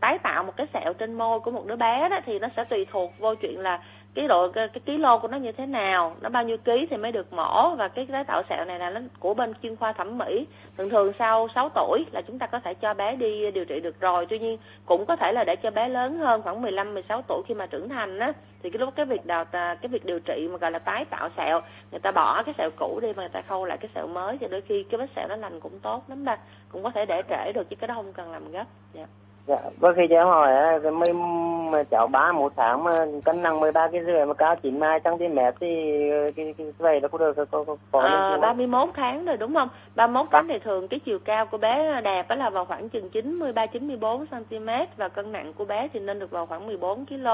tái 0.00 0.18
tạo 0.22 0.44
một 0.44 0.52
cái 0.56 0.66
sẹo 0.74 0.92
trên 0.92 1.14
môi 1.14 1.40
của 1.40 1.50
một 1.50 1.66
đứa 1.66 1.76
bé 1.76 2.08
đó 2.08 2.20
thì 2.26 2.38
nó 2.38 2.48
sẽ 2.56 2.64
tùy 2.64 2.86
thuộc 2.92 3.12
vô 3.18 3.34
chuyện 3.34 3.60
là 3.60 3.82
cái 4.14 4.28
độ 4.28 4.48
cái, 4.48 4.68
cái 4.68 4.80
ký 4.86 4.98
lô 4.98 5.18
của 5.18 5.28
nó 5.28 5.36
như 5.36 5.52
thế 5.52 5.66
nào 5.66 6.16
nó 6.20 6.28
bao 6.28 6.44
nhiêu 6.44 6.56
ký 6.56 6.86
thì 6.90 6.96
mới 6.96 7.12
được 7.12 7.32
mổ. 7.32 7.74
Và 7.76 7.88
cái 7.88 8.06
tái 8.12 8.24
tạo 8.24 8.42
sẹo 8.48 8.64
này 8.64 8.78
là 8.78 8.90
nó 8.90 9.00
của 9.18 9.34
bên 9.34 9.52
chuyên 9.62 9.76
khoa 9.76 9.92
thẩm 9.92 10.18
mỹ. 10.18 10.46
Thường 10.78 10.90
thường 10.90 11.12
sau 11.18 11.48
6 11.54 11.68
tuổi 11.68 12.04
là 12.12 12.22
chúng 12.26 12.38
ta 12.38 12.46
có 12.46 12.60
thể 12.60 12.74
cho 12.74 12.94
bé 12.94 13.16
đi 13.16 13.50
điều 13.50 13.64
trị 13.64 13.80
được 13.80 14.00
rồi. 14.00 14.26
Tuy 14.26 14.38
nhiên 14.38 14.58
cũng 14.86 15.06
có 15.06 15.16
thể 15.16 15.32
là 15.32 15.44
để 15.44 15.56
cho 15.56 15.70
bé 15.70 15.88
lớn 15.88 16.18
hơn 16.18 16.42
khoảng 16.42 16.62
15 16.62 16.94
16 16.94 17.22
tuổi 17.28 17.42
khi 17.48 17.54
mà 17.54 17.66
trưởng 17.66 17.88
thành 17.88 18.18
á 18.18 18.32
thì 18.62 18.70
cái 18.70 18.78
lúc 18.78 18.94
cái 18.96 19.06
việc 19.06 19.26
đào 19.26 19.44
à, 19.50 19.76
cái 19.82 19.88
việc 19.88 20.04
điều 20.04 20.20
trị 20.20 20.48
mà 20.50 20.58
gọi 20.58 20.70
là 20.70 20.78
tái 20.78 21.04
tạo 21.04 21.28
sẹo 21.36 21.60
người 21.90 22.00
ta 22.00 22.10
bỏ 22.10 22.42
cái 22.42 22.54
sẹo 22.58 22.70
cũ 22.78 22.98
đi 23.02 23.08
mà 23.16 23.22
người 23.22 23.28
ta 23.32 23.42
khâu 23.48 23.64
lại 23.64 23.78
cái 23.78 23.90
sẹo 23.94 24.06
mới 24.06 24.38
thì 24.38 24.46
đôi 24.50 24.60
khi 24.60 24.84
cái 24.90 24.98
vết 24.98 25.10
sẹo 25.16 25.28
nó 25.28 25.36
lành 25.36 25.60
cũng 25.60 25.80
tốt 25.80 26.02
lắm 26.08 26.24
đó 26.24 26.36
cũng 26.68 26.82
có 26.82 26.90
thể 26.90 27.04
để 27.06 27.22
trễ 27.28 27.52
được 27.52 27.68
chứ 27.70 27.76
cái 27.76 27.88
đó 27.88 27.94
không 27.94 28.12
cần 28.12 28.32
làm 28.32 28.52
gấp. 28.52 28.64
Dạ 28.92 29.06
dạ 29.46 29.56
có 29.80 29.92
khi 29.96 30.02
cho 30.10 30.16
em 30.16 30.26
hỏi 30.26 30.80
mấy 30.80 31.12
mà 31.72 31.82
cháu 31.82 32.06
ba 32.06 32.32
một 32.32 32.52
tháng 32.56 32.84
mà 32.84 33.06
cân 33.24 33.42
nặng 33.42 33.60
13 33.60 33.88
cái 33.92 34.00
rưỡi 34.04 34.26
mà 34.26 34.34
cao 34.34 34.56
92 34.56 35.00
cm 35.00 35.38
thì 35.60 36.00
cái, 36.36 36.54
cái 36.58 36.72
vậy 36.78 37.00
nó 37.00 37.08
có 37.08 37.18
được 37.18 37.36
có 37.36 37.64
có, 37.64 37.76
có 37.90 38.00
à, 38.00 38.38
31 38.42 38.88
tháng 38.94 39.24
rồi 39.24 39.36
đúng 39.36 39.54
không? 39.54 39.68
31 39.94 40.28
tháng 40.30 40.48
thì 40.48 40.58
thường 40.58 40.88
cái 40.88 41.00
chiều 41.00 41.18
cao 41.24 41.46
của 41.46 41.58
bé 41.58 42.00
đẹp 42.00 42.28
đó 42.28 42.36
là 42.36 42.50
vào 42.50 42.64
khoảng 42.64 42.88
chừng 42.88 43.10
93 43.10 43.66
94 43.66 44.26
cm 44.26 44.68
và 44.96 45.08
cân 45.08 45.32
nặng 45.32 45.52
của 45.52 45.64
bé 45.64 45.88
thì 45.92 46.00
nên 46.00 46.18
được 46.18 46.30
vào 46.30 46.46
khoảng 46.46 46.66
14 46.66 47.06
kg 47.06 47.26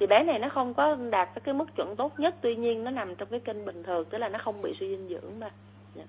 thì 0.00 0.06
bé 0.06 0.22
này 0.22 0.38
nó 0.38 0.48
không 0.48 0.74
có 0.74 0.96
đạt 1.10 1.28
cái 1.44 1.54
mức 1.54 1.76
chuẩn 1.76 1.96
tốt 1.96 2.12
nhất 2.18 2.34
tuy 2.40 2.56
nhiên 2.56 2.84
nó 2.84 2.90
nằm 2.90 3.14
trong 3.14 3.28
cái 3.30 3.40
kênh 3.40 3.64
bình 3.64 3.82
thường 3.82 4.04
tức 4.10 4.18
là 4.18 4.28
nó 4.28 4.38
không 4.44 4.62
bị 4.62 4.74
suy 4.80 4.88
dinh 4.88 5.08
dưỡng 5.08 5.40
mà. 5.40 5.50
Dạ. 5.94 6.04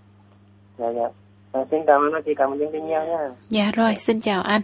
Dạ, 0.78 0.88
dạ. 0.96 1.10
À, 1.52 1.62
xin 1.72 1.80
cảm 1.88 2.02
ơn 2.02 2.24
chị, 2.26 2.32
cảm 2.38 2.52
ơn 2.52 2.60
chương 2.60 2.70
trình 2.72 2.88
nhiều 2.88 3.04
nha. 3.04 3.30
Dạ 3.50 3.72
rồi, 3.72 3.96
xin 3.96 4.22
chào 4.22 4.42
anh. 4.42 4.62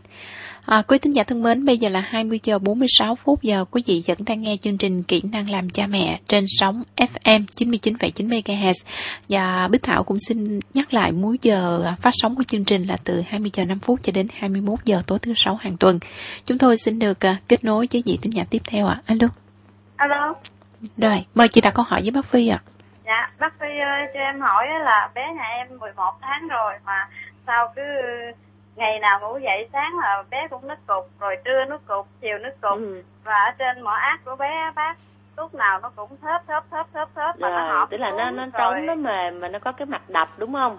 À, 0.65 0.81
quý 0.87 0.97
tín 0.97 1.11
giả 1.11 1.23
thân 1.23 1.43
mến, 1.43 1.65
bây 1.65 1.77
giờ 1.77 1.89
là 1.89 1.99
20 1.99 2.39
giờ 2.43 2.59
46 2.59 3.15
phút 3.15 3.41
giờ 3.41 3.65
quý 3.71 3.83
vị 3.85 4.03
vẫn 4.07 4.17
đang 4.25 4.41
nghe 4.41 4.57
chương 4.61 4.77
trình 4.77 5.03
Kỹ 5.03 5.21
năng 5.31 5.49
làm 5.49 5.69
cha 5.69 5.87
mẹ 5.87 6.19
trên 6.27 6.45
sóng 6.47 6.83
FM 6.97 7.45
99,9 7.57 8.29
MHz. 8.29 8.73
Và 9.29 9.67
Bích 9.71 9.83
Thảo 9.83 10.03
cũng 10.03 10.17
xin 10.27 10.59
nhắc 10.73 10.93
lại 10.93 11.11
múi 11.11 11.37
giờ 11.41 11.83
phát 12.01 12.11
sóng 12.13 12.35
của 12.35 12.43
chương 12.43 12.65
trình 12.65 12.83
là 12.83 12.97
từ 13.03 13.21
20 13.27 13.51
giờ 13.53 13.65
5 13.65 13.79
phút 13.79 13.99
cho 14.03 14.11
đến 14.11 14.27
21 14.33 14.79
giờ 14.85 15.01
tối 15.07 15.19
thứ 15.19 15.33
sáu 15.35 15.55
hàng 15.55 15.77
tuần. 15.77 15.99
Chúng 16.45 16.57
tôi 16.57 16.77
xin 16.77 16.99
được 16.99 17.17
uh, 17.31 17.47
kết 17.47 17.63
nối 17.63 17.87
với 17.93 18.03
vị 18.05 18.17
tín 18.21 18.31
giả 18.31 18.43
tiếp 18.49 18.61
theo 18.65 18.87
ạ. 18.87 19.01
À. 19.05 19.15
Alo. 19.19 19.27
Alo. 19.95 20.33
Rồi, 20.97 21.25
mời 21.35 21.47
chị 21.47 21.61
đặt 21.61 21.73
câu 21.73 21.85
hỏi 21.87 22.01
với 22.01 22.11
bác 22.11 22.25
Phi 22.25 22.47
ạ. 22.47 22.61
À. 22.65 22.72
Dạ, 23.05 23.31
bác 23.39 23.53
Phi 23.59 23.79
ơi, 23.79 24.07
cho 24.13 24.19
em 24.19 24.41
hỏi 24.41 24.67
là 24.79 25.09
bé 25.15 25.33
nhà 25.33 25.43
em 25.43 25.79
11 25.79 26.13
tháng 26.21 26.47
rồi 26.47 26.73
mà 26.85 27.07
sao 27.47 27.73
cứ 27.75 27.81
ngày 28.75 28.99
nào 28.99 29.19
ngủ 29.19 29.37
dậy 29.37 29.69
sáng 29.73 29.99
là 29.99 30.23
bé 30.31 30.47
cũng 30.49 30.67
nứt 30.67 30.79
cục, 30.87 31.09
rồi 31.19 31.35
trưa 31.45 31.65
nứt 31.65 31.81
cục, 31.87 32.07
chiều 32.21 32.37
nứt 32.37 32.61
cục 32.61 32.77
ừ. 32.77 33.03
và 33.23 33.33
ở 33.33 33.51
trên 33.59 33.81
mỏ 33.81 33.91
ác 33.91 34.19
của 34.25 34.35
bé 34.35 34.71
bác 34.75 34.95
lúc 35.37 35.55
nào 35.55 35.79
nó 35.79 35.91
cũng 35.95 36.17
thớp 36.21 36.47
thớp 36.47 36.63
thớp 36.71 36.93
thớp 36.93 37.15
thớp 37.15 37.39
mà 37.39 37.49
nó 37.49 37.73
họp 37.73 37.89
tức 37.89 37.97
là 37.97 38.11
nó 38.11 38.31
nó 38.31 38.45
trống 38.53 38.85
nó 38.85 38.95
mềm 38.95 39.39
mà 39.39 39.47
nó 39.47 39.59
có 39.59 39.71
cái 39.71 39.85
mặt 39.85 40.09
đập 40.09 40.29
đúng 40.37 40.53
không? 40.53 40.77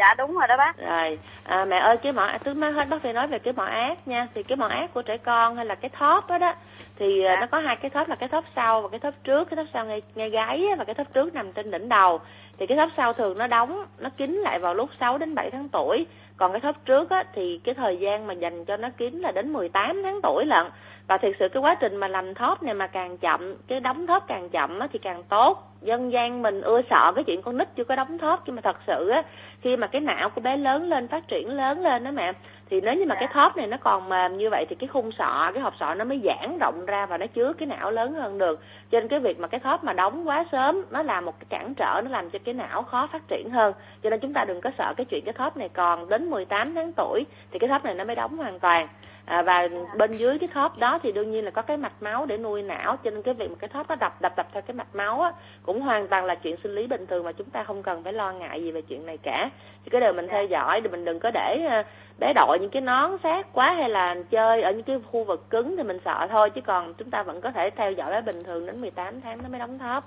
Dạ 0.00 0.14
đúng 0.18 0.34
rồi 0.34 0.48
đó 0.48 0.56
bác. 0.56 0.78
Rồi 0.78 1.18
à, 1.44 1.64
mẹ 1.64 1.78
ơi 1.78 1.96
cái 2.02 2.12
mỏ 2.12 2.28
thứ 2.44 2.54
mới 2.54 2.72
hết 2.72 2.88
bác 2.88 3.02
phải 3.02 3.12
nói 3.12 3.26
về 3.26 3.38
cái 3.38 3.52
mỏ 3.52 3.64
ác 3.64 4.08
nha. 4.08 4.26
Thì 4.34 4.42
cái 4.42 4.56
mỏ 4.56 4.66
ác 4.66 4.94
của 4.94 5.02
trẻ 5.02 5.16
con 5.16 5.56
hay 5.56 5.64
là 5.64 5.74
cái 5.74 5.90
thóp 5.98 6.28
đó 6.28 6.38
đó 6.38 6.54
thì 6.96 7.24
à, 7.24 7.34
dạ. 7.34 7.40
nó 7.40 7.46
có 7.46 7.58
hai 7.58 7.76
cái 7.76 7.90
thóp 7.90 8.08
là 8.08 8.14
cái 8.14 8.28
thóp 8.28 8.44
sau 8.56 8.80
và 8.80 8.88
cái 8.88 9.00
thóp 9.00 9.14
trước. 9.24 9.44
Cái 9.50 9.56
thóp 9.56 9.66
sau 9.72 9.84
ngay 9.84 10.02
ngay 10.14 10.30
gáy 10.30 10.64
và 10.78 10.84
cái 10.84 10.94
thóp 10.94 11.06
trước 11.14 11.34
nằm 11.34 11.52
trên 11.52 11.70
đỉnh 11.70 11.88
đầu. 11.88 12.20
Thì 12.58 12.66
cái 12.66 12.76
thóp 12.76 12.88
sau 12.90 13.12
thường 13.12 13.38
nó 13.38 13.46
đóng 13.46 13.84
nó 13.98 14.08
kín 14.16 14.30
lại 14.30 14.58
vào 14.58 14.74
lúc 14.74 14.90
6 15.00 15.18
đến 15.18 15.34
7 15.34 15.50
tháng 15.50 15.68
tuổi. 15.68 16.06
Còn 16.36 16.52
cái 16.52 16.60
thóp 16.60 16.84
trước 16.84 17.10
á, 17.10 17.24
thì 17.34 17.60
cái 17.64 17.74
thời 17.74 17.96
gian 17.96 18.26
mà 18.26 18.34
dành 18.34 18.64
cho 18.64 18.76
nó 18.76 18.88
kín 18.96 19.14
là 19.18 19.32
đến 19.32 19.52
18 19.52 20.02
tháng 20.04 20.20
tuổi 20.22 20.44
lận 20.46 20.66
và 21.10 21.18
thực 21.18 21.36
sự 21.38 21.48
cái 21.48 21.62
quá 21.62 21.74
trình 21.80 21.96
mà 21.96 22.08
làm 22.08 22.34
thóp 22.34 22.62
này 22.62 22.74
mà 22.74 22.86
càng 22.86 23.18
chậm 23.18 23.54
cái 23.68 23.80
đóng 23.80 24.06
thóp 24.06 24.24
càng 24.28 24.48
chậm 24.48 24.78
á, 24.78 24.88
thì 24.92 24.98
càng 24.98 25.22
tốt. 25.22 25.58
Dân 25.82 26.12
gian 26.12 26.42
mình 26.42 26.60
ưa 26.60 26.80
sợ 26.90 27.12
cái 27.14 27.24
chuyện 27.24 27.42
con 27.42 27.58
nít 27.58 27.68
chưa 27.76 27.84
có 27.84 27.96
đóng 27.96 28.18
thóp. 28.18 28.42
Nhưng 28.46 28.56
mà 28.56 28.62
thật 28.62 28.76
sự 28.86 29.08
á 29.08 29.22
khi 29.60 29.76
mà 29.76 29.86
cái 29.86 30.00
não 30.00 30.28
của 30.30 30.40
bé 30.40 30.56
lớn 30.56 30.88
lên 30.88 31.08
phát 31.08 31.28
triển 31.28 31.50
lớn 31.50 31.80
lên 31.80 32.04
đó 32.04 32.10
mẹ 32.10 32.32
thì 32.70 32.80
nếu 32.80 32.94
như 32.94 33.04
mà 33.08 33.14
cái 33.14 33.28
dạ. 33.28 33.32
thóp 33.34 33.56
này 33.56 33.66
nó 33.66 33.76
còn 33.80 34.08
mềm 34.08 34.36
như 34.36 34.50
vậy 34.50 34.66
thì 34.68 34.76
cái 34.76 34.88
khung 34.88 35.10
sọ 35.18 35.50
cái 35.54 35.62
hộp 35.62 35.74
sọ 35.80 35.94
nó 35.94 36.04
mới 36.04 36.20
giãn 36.24 36.58
rộng 36.58 36.86
ra 36.86 37.06
và 37.06 37.18
nó 37.18 37.26
chứa 37.26 37.52
cái 37.52 37.66
não 37.66 37.90
lớn 37.90 38.12
hơn 38.12 38.38
được. 38.38 38.60
Cho 38.90 39.00
nên 39.00 39.08
cái 39.08 39.20
việc 39.20 39.38
mà 39.38 39.48
cái 39.48 39.60
thóp 39.60 39.84
mà 39.84 39.92
đóng 39.92 40.28
quá 40.28 40.44
sớm 40.52 40.84
nó 40.90 41.02
là 41.02 41.20
một 41.20 41.40
cái 41.40 41.46
cản 41.48 41.74
trở 41.74 42.00
nó 42.04 42.10
làm 42.10 42.30
cho 42.30 42.38
cái 42.44 42.54
não 42.54 42.82
khó 42.82 43.06
phát 43.06 43.22
triển 43.28 43.50
hơn. 43.50 43.74
Cho 44.02 44.10
nên 44.10 44.20
chúng 44.20 44.32
ta 44.32 44.44
đừng 44.44 44.60
có 44.60 44.70
sợ 44.78 44.94
cái 44.96 45.04
chuyện 45.04 45.24
cái 45.24 45.32
thóp 45.32 45.56
này 45.56 45.68
còn 45.68 46.08
đến 46.08 46.30
18 46.30 46.74
tháng 46.74 46.92
tuổi 46.96 47.24
thì 47.50 47.58
cái 47.58 47.68
thóp 47.68 47.84
này 47.84 47.94
nó 47.94 48.04
mới 48.04 48.16
đóng 48.16 48.36
hoàn 48.36 48.58
toàn 48.58 48.88
à, 49.30 49.42
và 49.42 49.68
bên 49.96 50.12
dưới 50.12 50.38
cái 50.38 50.48
thóp 50.54 50.78
đó 50.78 50.98
thì 51.02 51.12
đương 51.12 51.30
nhiên 51.30 51.44
là 51.44 51.50
có 51.50 51.62
cái 51.62 51.76
mạch 51.76 52.02
máu 52.02 52.26
để 52.26 52.36
nuôi 52.36 52.62
não 52.62 52.96
cho 53.04 53.10
nên 53.10 53.22
cái 53.22 53.34
việc 53.34 53.50
mà 53.50 53.56
cái 53.58 53.68
thóp 53.68 53.88
nó 53.88 53.94
đập 53.94 54.20
đập 54.20 54.36
đập 54.36 54.46
theo 54.52 54.62
cái 54.62 54.74
mạch 54.74 54.94
máu 54.94 55.20
á, 55.20 55.32
cũng 55.62 55.80
hoàn 55.80 56.08
toàn 56.08 56.24
là 56.24 56.34
chuyện 56.34 56.56
sinh 56.62 56.74
lý 56.74 56.86
bình 56.86 57.06
thường 57.06 57.24
mà 57.24 57.32
chúng 57.32 57.50
ta 57.50 57.64
không 57.64 57.82
cần 57.82 58.04
phải 58.04 58.12
lo 58.12 58.32
ngại 58.32 58.62
gì 58.62 58.70
về 58.70 58.82
chuyện 58.82 59.06
này 59.06 59.18
cả. 59.22 59.50
Thì 59.84 59.90
cái 59.90 60.00
điều 60.00 60.12
mình 60.12 60.28
theo 60.28 60.44
dõi 60.44 60.80
thì 60.80 60.88
mình 60.88 61.04
đừng 61.04 61.20
có 61.20 61.30
để 61.30 61.82
bé 62.18 62.32
đội 62.34 62.58
những 62.60 62.70
cái 62.70 62.82
nón 62.82 63.10
sát 63.22 63.46
quá 63.52 63.74
hay 63.74 63.88
là 63.88 64.16
chơi 64.30 64.62
ở 64.62 64.72
những 64.72 64.82
cái 64.82 64.98
khu 65.10 65.24
vực 65.24 65.50
cứng 65.50 65.76
thì 65.76 65.82
mình 65.82 65.98
sợ 66.04 66.26
thôi 66.30 66.50
chứ 66.50 66.60
còn 66.60 66.94
chúng 66.94 67.10
ta 67.10 67.22
vẫn 67.22 67.40
có 67.40 67.50
thể 67.50 67.70
theo 67.70 67.92
dõi 67.92 68.10
bé 68.10 68.20
bình 68.20 68.44
thường 68.44 68.66
đến 68.66 68.80
18 68.80 69.20
tháng 69.20 69.38
nó 69.42 69.48
mới 69.48 69.58
đóng 69.58 69.78
thóp. 69.78 70.04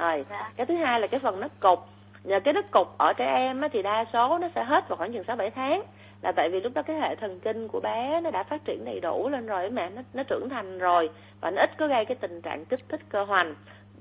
Rồi 0.00 0.24
dạ. 0.30 0.50
cái 0.56 0.66
thứ 0.66 0.76
hai 0.76 1.00
là 1.00 1.06
cái 1.06 1.20
phần 1.20 1.40
nứt 1.40 1.60
cục 1.60 1.78
nhờ 2.24 2.40
cái 2.40 2.54
nứt 2.54 2.70
cục 2.70 2.98
ở 2.98 3.12
trẻ 3.12 3.34
em 3.36 3.60
á, 3.60 3.68
thì 3.72 3.82
đa 3.82 4.04
số 4.12 4.38
nó 4.38 4.48
sẽ 4.54 4.64
hết 4.64 4.88
vào 4.88 4.96
khoảng 4.96 5.12
chừng 5.12 5.24
sáu 5.24 5.36
bảy 5.36 5.50
tháng 5.50 5.82
là 6.22 6.32
tại 6.32 6.48
vì 6.48 6.60
lúc 6.60 6.74
đó 6.74 6.82
cái 6.82 6.96
hệ 7.00 7.14
thần 7.14 7.40
kinh 7.40 7.68
của 7.68 7.80
bé 7.80 8.20
nó 8.20 8.30
đã 8.30 8.42
phát 8.42 8.64
triển 8.64 8.84
đầy 8.84 9.00
đủ 9.00 9.28
lên 9.28 9.46
rồi, 9.46 9.70
mẹ 9.70 9.90
nó 9.90 10.02
nó 10.14 10.22
trưởng 10.22 10.48
thành 10.48 10.78
rồi, 10.78 11.10
và 11.40 11.50
nó 11.50 11.62
ít 11.62 11.70
có 11.78 11.86
gây 11.86 12.04
cái 12.04 12.16
tình 12.20 12.40
trạng 12.40 12.64
kích 12.64 12.80
thích 12.88 13.00
cơ 13.08 13.24
hoành. 13.24 13.54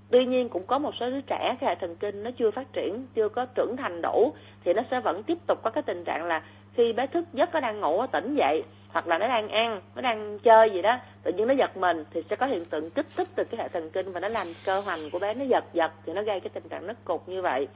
Tuy 0.10 0.26
nhiên 0.26 0.50
cũng 0.50 0.66
có 0.66 0.80
một 0.80 0.96
số 0.96 1.10
đứa 1.10 1.22
trẻ 1.22 1.56
cái 1.60 1.70
hệ 1.70 1.76
thần 1.76 1.96
kinh 1.96 2.24
nó 2.24 2.32
chưa 2.38 2.52
phát 2.52 2.74
triển, 2.74 3.06
chưa 3.16 3.30
có 3.30 3.46
trưởng 3.56 3.76
thành 3.78 4.02
đủ, 4.02 4.34
thì 4.64 4.74
nó 4.74 4.82
sẽ 4.92 5.00
vẫn 5.00 5.24
tiếp 5.24 5.38
tục 5.48 5.60
có 5.64 5.70
cái 5.70 5.84
tình 5.84 6.04
trạng 6.04 6.26
là 6.26 6.42
khi 6.74 6.94
bé 6.94 7.08
thức 7.08 7.26
giấc 7.34 7.54
nó 7.54 7.60
đang 7.60 7.80
ngủ 7.80 8.06
tỉnh 8.12 8.36
dậy, 8.36 8.64
hoặc 8.90 9.08
là 9.08 9.18
nó 9.18 9.28
đang 9.28 9.48
ăn, 9.48 9.82
nó 9.96 10.02
đang 10.02 10.40
chơi 10.40 10.70
gì 10.70 10.82
đó, 10.82 10.98
tự 11.24 11.32
nhiên 11.32 11.48
nó 11.48 11.54
giật 11.54 11.78
mình, 11.78 12.04
thì 12.14 12.22
sẽ 12.30 12.36
có 12.36 12.46
hiện 12.46 12.66
tượng 12.66 12.90
kích 12.90 13.06
thích 13.18 13.28
từ 13.36 13.44
cái 13.44 13.62
hệ 13.62 13.68
thần 13.68 13.90
kinh 13.90 14.12
và 14.12 14.20
nó 14.20 14.28
làm 14.28 14.48
cơ 14.66 14.80
hoành 14.80 15.10
của 15.12 15.20
bé 15.20 15.34
nó 15.34 15.46
giật 15.46 15.64
giật, 15.74 15.92
thì 16.06 16.14
nó 16.14 16.22
gây 16.22 16.40
cái 16.40 16.50
tình 16.54 16.70
trạng 16.70 16.88
nứt 16.88 16.98
cục 17.06 17.30
như 17.30 17.42
vậy 17.42 17.68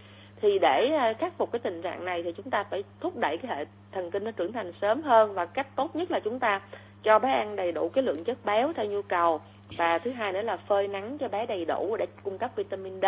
thì 0.42 0.60
để 0.60 0.92
à, 0.98 1.14
khắc 1.20 1.34
phục 1.38 1.52
cái 1.52 1.60
tình 1.60 1.82
trạng 1.82 2.06
này 2.06 2.24
thì 2.24 2.32
chúng 2.32 2.50
ta 2.50 2.64
phải 2.70 2.84
thúc 3.00 3.18
đẩy 3.18 3.38
cái 3.38 3.58
hệ 3.58 3.66
thần 3.92 4.12
kinh 4.12 4.24
nó 4.24 4.32
trưởng 4.32 4.54
thành 4.54 4.72
sớm 4.82 5.02
hơn 5.02 5.34
và 5.34 5.46
cách 5.46 5.68
tốt 5.76 5.96
nhất 5.96 6.12
là 6.12 6.20
chúng 6.20 6.40
ta 6.40 6.62
cho 7.04 7.20
bé 7.20 7.32
ăn 7.32 7.56
đầy 7.56 7.72
đủ 7.72 7.90
cái 7.90 8.04
lượng 8.04 8.24
chất 8.24 8.46
béo 8.46 8.74
theo 8.74 8.86
nhu 8.86 9.02
cầu 9.02 9.42
và 9.78 9.98
thứ 9.98 10.12
hai 10.12 10.34
nữa 10.34 10.42
là 10.42 10.58
phơi 10.58 10.88
nắng 10.88 11.18
cho 11.18 11.28
bé 11.28 11.46
đầy 11.46 11.66
đủ 11.66 11.96
để 12.00 12.06
cung 12.24 12.38
cấp 12.38 12.52
vitamin 12.56 13.02
D 13.02 13.06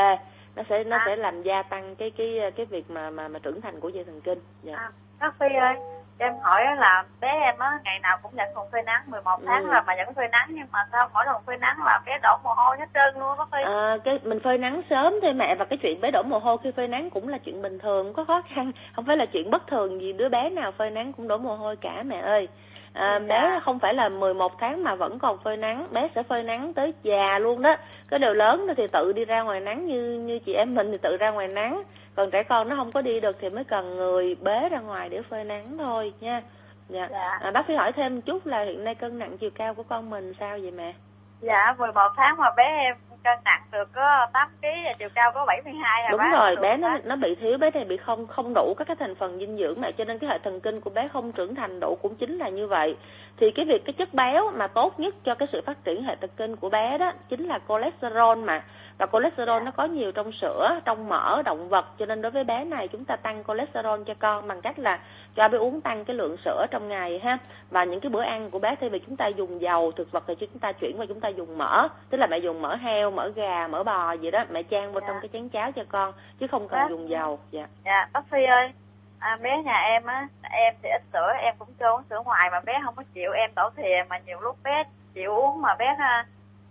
nó 0.55 0.63
sẽ 0.69 0.84
nó 0.84 0.97
à. 0.97 1.03
sẽ 1.05 1.15
làm 1.15 1.43
gia 1.43 1.63
tăng 1.63 1.95
cái 1.95 2.11
cái 2.11 2.39
cái 2.55 2.65
việc 2.65 2.91
mà 2.91 3.09
mà 3.09 3.28
mà 3.28 3.39
trưởng 3.39 3.61
thành 3.61 3.80
của 3.80 3.89
dây 3.89 4.03
thần 4.03 4.21
kinh. 4.21 4.39
Dạ. 4.63 4.75
À, 4.75 4.91
bác 5.19 5.39
Phi 5.39 5.55
ơi, 5.55 5.75
em 6.20 6.34
hỏi 6.41 6.61
là 6.78 7.03
bé 7.22 7.28
em 7.41 7.59
á 7.59 7.80
ngày 7.84 7.99
nào 7.99 8.18
cũng 8.24 8.32
dẫn 8.36 8.47
phòng 8.55 8.68
phơi 8.72 8.82
nắng 8.84 9.01
11 9.07 9.39
tháng 9.45 9.63
ừ. 9.63 9.70
là 9.72 9.82
mà 9.82 9.93
dẫn 9.97 10.13
phơi 10.13 10.28
nắng 10.28 10.47
nhưng 10.49 10.68
mà 10.72 10.80
sao 10.91 11.09
mỗi 11.13 11.26
lần 11.26 11.41
phơi 11.45 11.57
nắng 11.57 11.78
là 11.86 12.01
bé 12.05 12.18
đổ 12.24 12.38
mồ 12.43 12.53
hôi 12.53 12.78
hết 12.80 12.86
trơn 12.93 13.22
luôn 13.22 13.38
Phi. 13.51 13.57
À, 13.63 13.97
cái 14.03 14.20
mình 14.24 14.39
phơi 14.39 14.57
nắng 14.57 14.82
sớm 14.89 15.13
thôi 15.22 15.34
mẹ 15.34 15.55
và 15.59 15.65
cái 15.65 15.80
chuyện 15.82 16.01
bé 16.01 16.11
đổ 16.11 16.24
mồ 16.24 16.39
hôi 16.39 16.57
khi 16.63 16.72
phơi 16.72 16.88
nắng 16.88 17.09
cũng 17.09 17.28
là 17.28 17.38
chuyện 17.38 17.61
bình 17.61 17.80
thường, 17.80 18.13
có 18.13 18.26
khó 18.26 18.41
khăn, 18.55 18.72
không 18.95 19.05
phải 19.05 19.18
là 19.18 19.26
chuyện 19.26 19.51
bất 19.51 19.68
thường 19.68 20.01
gì 20.01 20.13
đứa 20.13 20.30
bé 20.30 20.49
nào 20.49 20.72
phơi 20.72 20.89
nắng 20.89 21.13
cũng 21.13 21.28
đổ 21.28 21.38
mồ 21.38 21.55
hôi 21.55 21.76
cả 21.76 22.03
mẹ 22.03 22.20
ơi 22.20 22.47
à, 22.93 23.20
bé 23.20 23.41
dạ. 23.41 23.59
không 23.63 23.80
phải 23.80 23.93
là 23.93 24.09
11 24.09 24.59
tháng 24.59 24.84
mà 24.84 24.95
vẫn 24.95 25.20
còn 25.20 25.38
phơi 25.43 25.57
nắng 25.57 25.88
bé 25.91 26.09
sẽ 26.15 26.24
phơi 26.24 26.43
nắng 26.43 26.74
tới 26.74 26.93
già 27.03 27.39
luôn 27.39 27.61
đó 27.61 27.76
cái 28.09 28.20
điều 28.20 28.34
lớn 28.34 28.68
thì 28.78 28.88
tự 28.88 29.13
đi 29.13 29.26
ra 29.26 29.41
ngoài 29.41 29.59
nắng 29.59 29.86
như 29.86 30.20
như 30.20 30.39
chị 30.39 30.53
em 30.53 30.76
mình 30.76 30.91
thì 30.91 30.97
tự 30.97 31.18
ra 31.18 31.32
ngoài 31.32 31.47
nắng 31.47 31.84
còn 32.18 32.32
trẻ 32.32 32.43
con 32.43 32.70
nó 32.70 32.76
không 32.76 32.91
có 32.91 33.01
đi 33.01 33.20
được 33.20 33.36
thì 33.41 33.49
mới 33.49 33.63
cần 33.63 33.97
người 33.97 34.36
bế 34.41 34.70
ra 34.70 34.80
ngoài 34.80 35.09
để 35.09 35.22
phơi 35.30 35.43
nắng 35.43 35.78
thôi 35.78 36.13
nha. 36.20 36.41
Dạ, 36.89 37.07
dạ. 37.11 37.30
À, 37.41 37.51
bác 37.51 37.68
phải 37.68 37.76
hỏi 37.76 37.91
thêm 37.91 38.22
chút 38.22 38.45
là 38.45 38.63
hiện 38.63 38.84
nay 38.84 38.95
cân 38.95 39.20
nặng 39.20 39.38
chiều 39.38 39.49
cao 39.55 39.74
của 39.74 39.84
con 39.84 40.09
mình 40.09 40.34
sao 40.39 40.57
vậy 40.61 40.72
mẹ? 40.72 40.93
Dạ 41.41 41.76
11 41.78 42.01
tháng 42.15 42.38
mà 42.38 42.51
bé 42.57 42.63
em 42.63 42.95
cân 43.24 43.39
nặng 43.45 43.61
được 43.72 43.89
có 43.93 44.28
8 44.34 44.49
kg 44.61 44.68
chiều 44.99 45.09
cao 45.15 45.32
có 45.34 45.45
72 45.45 46.03
là 46.03 46.09
đúng 46.11 46.32
rồi 46.32 46.55
bé 46.61 46.78
nó 46.78 46.97
nó 47.03 47.15
bị 47.15 47.36
thiếu 47.36 47.57
bé 47.57 47.72
này 47.72 47.86
bị 47.86 47.97
không 47.97 48.28
không 48.28 48.53
đủ 48.53 48.74
các 48.78 48.88
cái 48.88 48.95
thành 48.99 49.15
phần 49.15 49.39
dinh 49.39 49.57
dưỡng 49.57 49.82
mà 49.82 49.91
cho 49.91 50.03
nên 50.05 50.20
cái 50.20 50.30
hệ 50.30 50.38
thần 50.43 50.59
kinh 50.59 50.82
của 50.82 50.89
bé 50.89 51.07
không 51.07 51.32
trưởng 51.32 51.55
thành 51.55 51.80
đủ 51.80 51.97
cũng 52.01 52.15
chính 52.15 52.38
là 52.38 52.49
như 52.49 52.68
vậy. 52.68 52.97
Thì 53.38 53.51
cái 53.51 53.65
việc 53.65 53.86
cái 53.86 53.93
chất 53.93 54.13
béo 54.13 54.51
mà 54.51 54.68
tốt 54.68 54.99
nhất 54.99 55.15
cho 55.24 55.36
cái 55.36 55.47
sự 55.51 55.61
phát 55.65 55.84
triển 55.84 56.03
hệ 56.03 56.15
thần 56.22 56.30
kinh 56.38 56.55
của 56.55 56.70
bé 56.70 56.97
đó 56.97 57.11
chính 57.30 57.47
là 57.47 57.59
cholesterol 57.68 58.38
mà 58.38 58.63
và 58.98 59.06
cholesterol 59.12 59.64
nó 59.64 59.72
có 59.72 59.84
nhiều 59.84 60.12
trong 60.12 60.32
sữa 60.32 60.80
trong 60.86 61.10
mỡ 61.10 61.41
động 61.41 61.70
vật. 61.70 61.86
Cho 62.00 62.06
nên 62.06 62.22
đối 62.22 62.32
với 62.32 62.43
bé 62.43 62.66
này 62.66 62.88
chúng 62.88 63.06
ta 63.06 63.16
tăng 63.16 63.43
cholesterol 63.48 64.02
cho 64.06 64.14
con 64.20 64.48
bằng 64.48 64.62
cách 64.62 64.80
là 64.80 65.00
cho 65.36 65.50
bé 65.50 65.58
uống 65.58 65.82
tăng 65.82 66.06
cái 66.06 66.16
lượng 66.16 66.38
sữa 66.38 66.66
trong 66.72 66.89
ngày 66.89 67.20
ha. 67.24 67.38
Và 67.70 67.84
những 67.84 68.00
cái 68.00 68.10
bữa 68.10 68.24
ăn 68.24 68.50
của 68.52 68.60
bé 68.60 68.76
thay 68.82 68.89
vì 68.89 69.00
chúng 69.00 69.18
ta 69.18 69.28
dùng 69.28 69.62
dầu 69.62 69.91
thực 69.91 70.12
vật 70.12 70.24
thì 70.28 70.36
chúng 70.39 70.60
ta 70.60 70.72
chuyển 70.72 71.00
qua 71.00 71.06
chúng 71.10 71.22
ta 71.22 71.30
dùng 71.30 71.58
mỡ. 71.58 71.88
Tức 72.10 72.18
là 72.18 72.28
mẹ 72.28 72.38
dùng 72.38 72.62
mỡ 72.62 72.76
heo 72.76 73.12
mỡ 73.12 73.30
gà 73.36 73.68
mỡ 73.68 73.84
bò 73.84 74.12
gì 74.12 74.32
đó. 74.32 74.45
Mẹ 74.50 74.64
chan 74.64 74.91
vào 74.91 75.02
dạ. 75.02 75.08
trong 75.08 75.18
cái 75.22 75.30
chén 75.34 75.50
cháo 75.50 75.72
cho 75.72 75.84
con 75.89 76.14
chứ 76.39 76.48
không 76.48 76.68
cần 76.68 76.80
dạ. 76.80 76.88
dùng 76.89 77.10
dầu. 77.10 77.39
Dạ. 77.52 77.68
Dạ 77.86 78.08
bác 78.14 78.30
phi 78.32 78.43
ơi 78.45 78.72
à, 79.20 79.38
bé 79.41 79.64
nhà 79.64 79.78
em 79.78 80.06
á 80.06 80.28
em 80.52 80.76
thì 80.84 80.89
ít 80.89 81.02
sữa 81.14 81.32
em 81.41 81.56
cũng 81.60 81.70
cho 81.80 81.95
uống 81.95 82.04
sữa 82.10 82.22
ngoài 82.26 82.50
mà 82.52 82.60
bé 82.60 82.74
không 82.86 82.95
có 82.95 83.04
chịu. 83.14 83.32
Em 83.32 83.52
đổ 83.56 83.70
thìa 83.78 84.04
mà 84.10 84.18
nhiều 84.18 84.39
lúc 84.41 84.58
bé 84.64 84.84
chịu 85.14 85.36
uống 85.36 85.62
mà 85.62 85.76
bé 85.80 85.95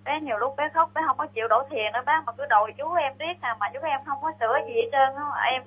bé 0.07 0.21
nhiều 0.21 0.39
lúc 0.39 0.57
bé 0.57 0.69
khóc 0.75 0.91
bé 0.95 1.03
không 1.07 1.17
có 1.17 1.27
chịu 1.27 1.49
đổ 1.49 1.63
thìa 1.71 1.91
nữa 1.95 2.01
bác 2.07 2.23
mà 2.27 2.33
cứ 2.39 2.47
đòi 2.47 2.73
chú 2.79 2.95
em 2.95 3.13
riết 3.19 3.41
à 3.41 3.57
mà 3.61 3.67
chú 3.75 3.81
em 3.83 4.01
không 4.07 4.19
có 4.23 4.33
sữa 4.41 4.59
gì 4.67 4.75
hết 4.75 4.89
trơn 4.93 5.17
á 5.17 5.51
em 5.53 5.63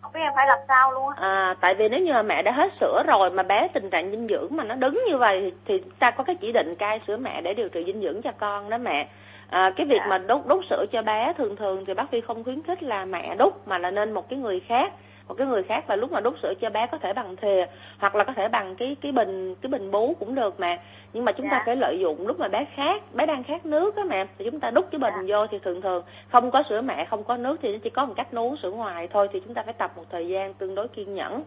không 0.00 0.12
biết 0.12 0.20
em 0.20 0.32
phải 0.36 0.46
làm 0.46 0.58
sao 0.68 0.92
luôn 0.92 1.12
à 1.16 1.54
tại 1.60 1.74
vì 1.74 1.88
nếu 1.88 2.00
như 2.00 2.12
mà 2.12 2.22
mẹ 2.22 2.42
đã 2.42 2.52
hết 2.52 2.72
sữa 2.80 3.02
rồi 3.06 3.30
mà 3.30 3.42
bé 3.42 3.68
tình 3.74 3.90
trạng 3.90 4.10
dinh 4.10 4.28
dưỡng 4.28 4.48
mà 4.50 4.64
nó 4.64 4.74
đứng 4.74 5.04
như 5.10 5.16
vậy 5.16 5.52
thì, 5.66 5.82
ta 5.98 6.10
có 6.10 6.24
cái 6.24 6.36
chỉ 6.40 6.52
định 6.52 6.74
cai 6.74 7.00
sữa 7.06 7.16
mẹ 7.16 7.40
để 7.40 7.54
điều 7.54 7.68
trị 7.68 7.82
dinh 7.86 8.02
dưỡng 8.02 8.22
cho 8.22 8.30
con 8.38 8.70
đó 8.70 8.78
mẹ. 8.78 9.06
À, 9.50 9.72
cái 9.76 9.86
việc 9.86 9.98
dạ. 10.00 10.06
mà 10.08 10.18
đút 10.18 10.46
đút 10.46 10.64
sữa 10.64 10.84
cho 10.92 11.02
bé 11.02 11.32
thường 11.38 11.56
thường 11.56 11.84
thì 11.86 11.94
bác 11.94 12.10
phi 12.10 12.20
không 12.20 12.44
khuyến 12.44 12.62
khích 12.62 12.82
là 12.82 13.04
mẹ 13.04 13.34
đút 13.38 13.52
mà 13.66 13.78
là 13.78 13.90
nên 13.90 14.12
một 14.12 14.28
cái 14.28 14.38
người 14.38 14.60
khác 14.60 14.92
một 15.30 15.36
cái 15.38 15.46
người 15.46 15.62
khác 15.62 15.84
và 15.86 15.96
lúc 15.96 16.12
mà 16.12 16.20
đút 16.20 16.34
sữa 16.42 16.52
cho 16.60 16.70
bé 16.70 16.86
có 16.86 16.98
thể 16.98 17.12
bằng 17.12 17.36
thìa 17.36 17.66
hoặc 17.98 18.14
là 18.14 18.24
có 18.24 18.32
thể 18.32 18.48
bằng 18.48 18.76
cái 18.76 18.96
cái 19.00 19.12
bình 19.12 19.54
cái 19.60 19.70
bình 19.70 19.90
bú 19.90 20.14
cũng 20.20 20.34
được 20.34 20.60
mà 20.60 20.76
nhưng 21.12 21.24
mà 21.24 21.32
chúng 21.32 21.46
yeah. 21.46 21.52
ta 21.52 21.58
dạ. 21.58 21.62
phải 21.66 21.76
lợi 21.76 21.98
dụng 22.00 22.26
lúc 22.26 22.40
mà 22.40 22.48
bé 22.48 22.64
khát 22.74 23.14
bé 23.14 23.26
đang 23.26 23.44
khát 23.44 23.66
nước 23.66 23.96
á 23.96 24.02
mẹ 24.08 24.26
thì 24.38 24.44
chúng 24.44 24.60
ta 24.60 24.70
đút 24.70 24.84
cái 24.90 24.98
bình. 24.98 25.14
Dạ. 25.26 25.36
vô 25.36 25.46
thì 25.46 25.58
thường 25.58 25.80
thường 25.80 26.02
không 26.28 26.50
có 26.50 26.62
sữa 26.68 26.80
mẹ 26.80 27.04
không 27.04 27.24
có 27.24 27.36
nước 27.36 27.56
thì 27.62 27.72
nó 27.72 27.78
chỉ 27.82 27.90
có 27.90 28.06
một 28.06 28.14
cách 28.16 28.28
uống 28.32 28.56
sữa 28.56 28.70
ngoài 28.70 29.08
thôi 29.12 29.28
thì 29.32 29.40
chúng 29.44 29.54
ta 29.54 29.62
phải 29.62 29.74
tập 29.74 29.92
một 29.96 30.04
thời 30.10 30.28
gian 30.28 30.54
tương 30.54 30.74
đối 30.74 30.88
kiên 30.88 31.14
nhẫn 31.14 31.42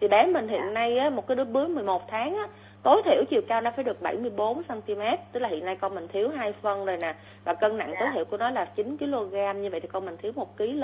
thì 0.00 0.08
bé 0.08 0.26
mình 0.26 0.48
hiện 0.48 0.62
dạ. 0.64 0.70
nay 0.70 0.98
á, 0.98 1.10
một 1.10 1.26
cái 1.26 1.36
đứa 1.36 1.44
bướm 1.44 1.74
11 1.74 2.08
tháng 2.08 2.36
á, 2.36 2.46
tối 2.82 3.02
thiểu 3.04 3.24
chiều 3.30 3.40
cao 3.48 3.60
nó 3.60 3.70
phải 3.76 3.84
được 3.84 4.02
74 4.02 4.62
cm 4.62 5.02
tức 5.32 5.40
là 5.40 5.48
hiện 5.48 5.64
nay 5.64 5.76
con 5.76 5.94
mình 5.94 6.08
thiếu 6.08 6.30
hai 6.36 6.52
phân 6.62 6.84
rồi 6.84 6.96
nè 6.96 7.14
và 7.44 7.54
cân 7.54 7.78
nặng 7.78 7.94
tối 8.00 8.08
thiểu 8.14 8.24
của 8.24 8.36
nó 8.36 8.50
là 8.50 8.64
9 8.64 8.96
kg 8.98 9.62
như 9.62 9.70
vậy 9.70 9.80
thì 9.80 9.88
con 9.92 10.04
mình 10.04 10.16
thiếu 10.16 10.32
một 10.36 10.56
kg 10.56 10.82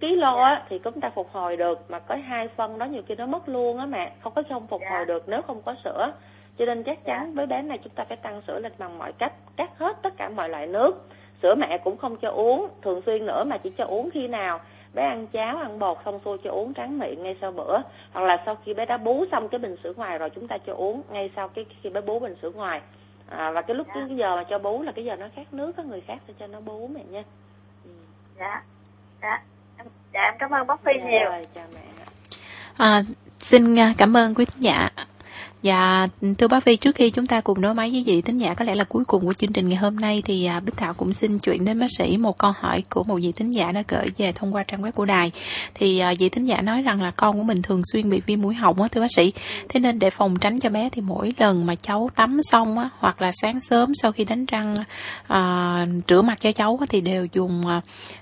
cái 0.00 0.10
ký 0.10 0.16
lô 0.16 0.38
á 0.38 0.62
thì 0.68 0.78
chúng 0.78 1.00
ta 1.00 1.10
phục 1.10 1.28
hồi 1.32 1.56
được 1.56 1.90
mà 1.90 1.98
có 1.98 2.16
hai 2.26 2.48
phân 2.48 2.78
đó 2.78 2.86
nhiều 2.86 3.02
khi 3.06 3.14
nó 3.14 3.26
mất 3.26 3.48
luôn 3.48 3.78
á 3.78 3.86
mẹ 3.86 4.12
không 4.20 4.32
có 4.34 4.42
không 4.48 4.66
phục 4.66 4.82
hồi 4.90 5.04
được 5.04 5.28
nếu 5.28 5.42
không 5.42 5.62
có 5.62 5.74
sữa. 5.84 6.12
Cho 6.58 6.64
nên 6.64 6.82
chắc 6.82 7.04
chắn 7.04 7.34
với 7.34 7.46
bé 7.46 7.62
này 7.62 7.78
chúng 7.84 7.92
ta 7.92 8.04
phải 8.04 8.16
tăng 8.16 8.42
sữa 8.46 8.58
lên 8.58 8.72
bằng 8.78 8.98
mọi 8.98 9.12
cách 9.12 9.32
cắt 9.56 9.70
hết 9.78 9.96
tất 10.02 10.16
cả 10.16 10.28
mọi 10.28 10.48
loại 10.48 10.66
nước. 10.66 11.08
Sữa 11.42 11.54
mẹ 11.54 11.78
cũng 11.84 11.96
không 11.96 12.16
cho 12.16 12.30
uống 12.30 12.68
thường 12.82 13.02
xuyên 13.06 13.26
nữa 13.26 13.44
mà 13.44 13.58
chỉ 13.58 13.70
cho 13.78 13.84
uống 13.84 14.10
khi 14.10 14.28
nào 14.28 14.60
bé 14.94 15.02
ăn 15.02 15.26
cháo 15.26 15.56
ăn 15.56 15.78
bột 15.78 15.98
xong 16.04 16.20
xuôi 16.24 16.38
cho 16.44 16.50
uống 16.50 16.74
tráng 16.74 16.98
miệng 16.98 17.22
ngay 17.22 17.36
sau 17.40 17.52
bữa. 17.52 17.78
Hoặc 18.12 18.24
là 18.24 18.42
sau 18.46 18.56
khi 18.64 18.74
bé 18.74 18.86
đã 18.86 18.96
bú 18.96 19.24
xong 19.32 19.48
cái 19.48 19.58
bình 19.58 19.76
sữa 19.82 19.92
ngoài 19.96 20.18
rồi 20.18 20.30
chúng 20.30 20.48
ta 20.48 20.58
cho 20.66 20.74
uống 20.74 21.02
ngay 21.10 21.30
sau 21.36 21.48
cái 21.48 21.64
khi 21.82 21.90
bé 21.90 22.00
bú 22.00 22.18
bình 22.18 22.34
sữa 22.42 22.50
ngoài. 22.54 22.80
À, 23.30 23.50
và 23.50 23.62
cái 23.62 23.76
lúc 23.76 23.86
dạ. 23.86 23.94
cái 24.08 24.16
giờ 24.16 24.36
mà 24.36 24.44
cho 24.44 24.58
bú 24.58 24.82
là 24.82 24.92
cái 24.92 25.04
giờ 25.04 25.16
nó 25.16 25.26
khát 25.34 25.54
nước 25.54 25.76
có 25.76 25.82
người 25.82 26.00
khác 26.00 26.18
sẽ 26.28 26.34
cho 26.38 26.46
nó 26.46 26.60
bú 26.60 26.88
mẹ 26.94 27.00
nha. 27.10 27.22
Ừ. 27.84 27.90
dạ. 28.38 28.62
Dạ 29.22 29.42
dạ 30.14 30.22
em 30.22 30.34
cảm 30.38 30.50
ơn 30.50 30.66
bác 30.66 30.84
phi 30.84 30.92
dạ, 30.98 31.10
nhiều. 31.10 31.24
rồi, 31.24 31.46
chào 31.54 31.64
mẹ 31.74 31.80
à, 32.76 33.02
xin 33.38 33.78
à, 33.78 33.94
cảm 33.98 34.16
ơn 34.16 34.34
quý 34.34 34.44
thính 34.44 34.62
giả 34.62 34.90
Dạ, 35.64 36.06
thưa 36.38 36.48
bác 36.48 36.64
Phi, 36.64 36.76
trước 36.76 36.94
khi 36.94 37.10
chúng 37.10 37.26
ta 37.26 37.40
cùng 37.40 37.60
nói 37.60 37.74
máy 37.74 37.90
với 37.90 38.04
vị 38.06 38.22
thính 38.22 38.38
giả 38.38 38.54
có 38.54 38.64
lẽ 38.64 38.74
là 38.74 38.84
cuối 38.84 39.04
cùng 39.04 39.26
của 39.26 39.34
chương 39.34 39.52
trình 39.52 39.68
ngày 39.68 39.76
hôm 39.76 39.96
nay 39.96 40.22
thì 40.24 40.44
à, 40.44 40.60
Bích 40.60 40.76
Thảo 40.76 40.94
cũng 40.94 41.12
xin 41.12 41.38
chuyển 41.38 41.64
đến 41.64 41.80
bác 41.80 41.86
sĩ 41.98 42.16
một 42.16 42.38
câu 42.38 42.52
hỏi 42.60 42.82
của 42.90 43.04
một 43.04 43.18
vị 43.22 43.32
thính 43.32 43.50
giả 43.50 43.72
đã 43.72 43.82
gửi 43.88 44.06
về 44.18 44.32
thông 44.32 44.54
qua 44.54 44.62
trang 44.62 44.82
web 44.82 44.92
của 44.92 45.04
đài. 45.04 45.32
Thì 45.74 45.98
à, 45.98 46.14
vị 46.18 46.28
thính 46.28 46.44
giả 46.44 46.62
nói 46.62 46.82
rằng 46.82 47.02
là 47.02 47.10
con 47.10 47.36
của 47.36 47.42
mình 47.42 47.62
thường 47.62 47.82
xuyên 47.92 48.10
bị 48.10 48.22
viêm 48.26 48.42
mũi 48.42 48.54
họng 48.54 48.82
á 48.82 48.88
thưa 48.88 49.00
bác 49.00 49.12
sĩ. 49.16 49.32
Thế 49.68 49.80
nên 49.80 49.98
để 49.98 50.10
phòng 50.10 50.36
tránh 50.40 50.60
cho 50.60 50.70
bé 50.70 50.88
thì 50.92 51.02
mỗi 51.02 51.32
lần 51.38 51.66
mà 51.66 51.74
cháu 51.74 52.10
tắm 52.14 52.40
xong 52.42 52.78
á 52.78 52.90
hoặc 52.98 53.22
là 53.22 53.30
sáng 53.42 53.60
sớm 53.60 53.94
sau 53.94 54.12
khi 54.12 54.24
đánh 54.24 54.46
răng 54.46 54.74
à, 55.26 55.86
rửa 56.08 56.22
mặt 56.22 56.40
cho 56.40 56.52
cháu 56.52 56.78
á, 56.80 56.86
thì 56.88 57.00
đều 57.00 57.26
dùng 57.32 57.66
à, 57.66 57.80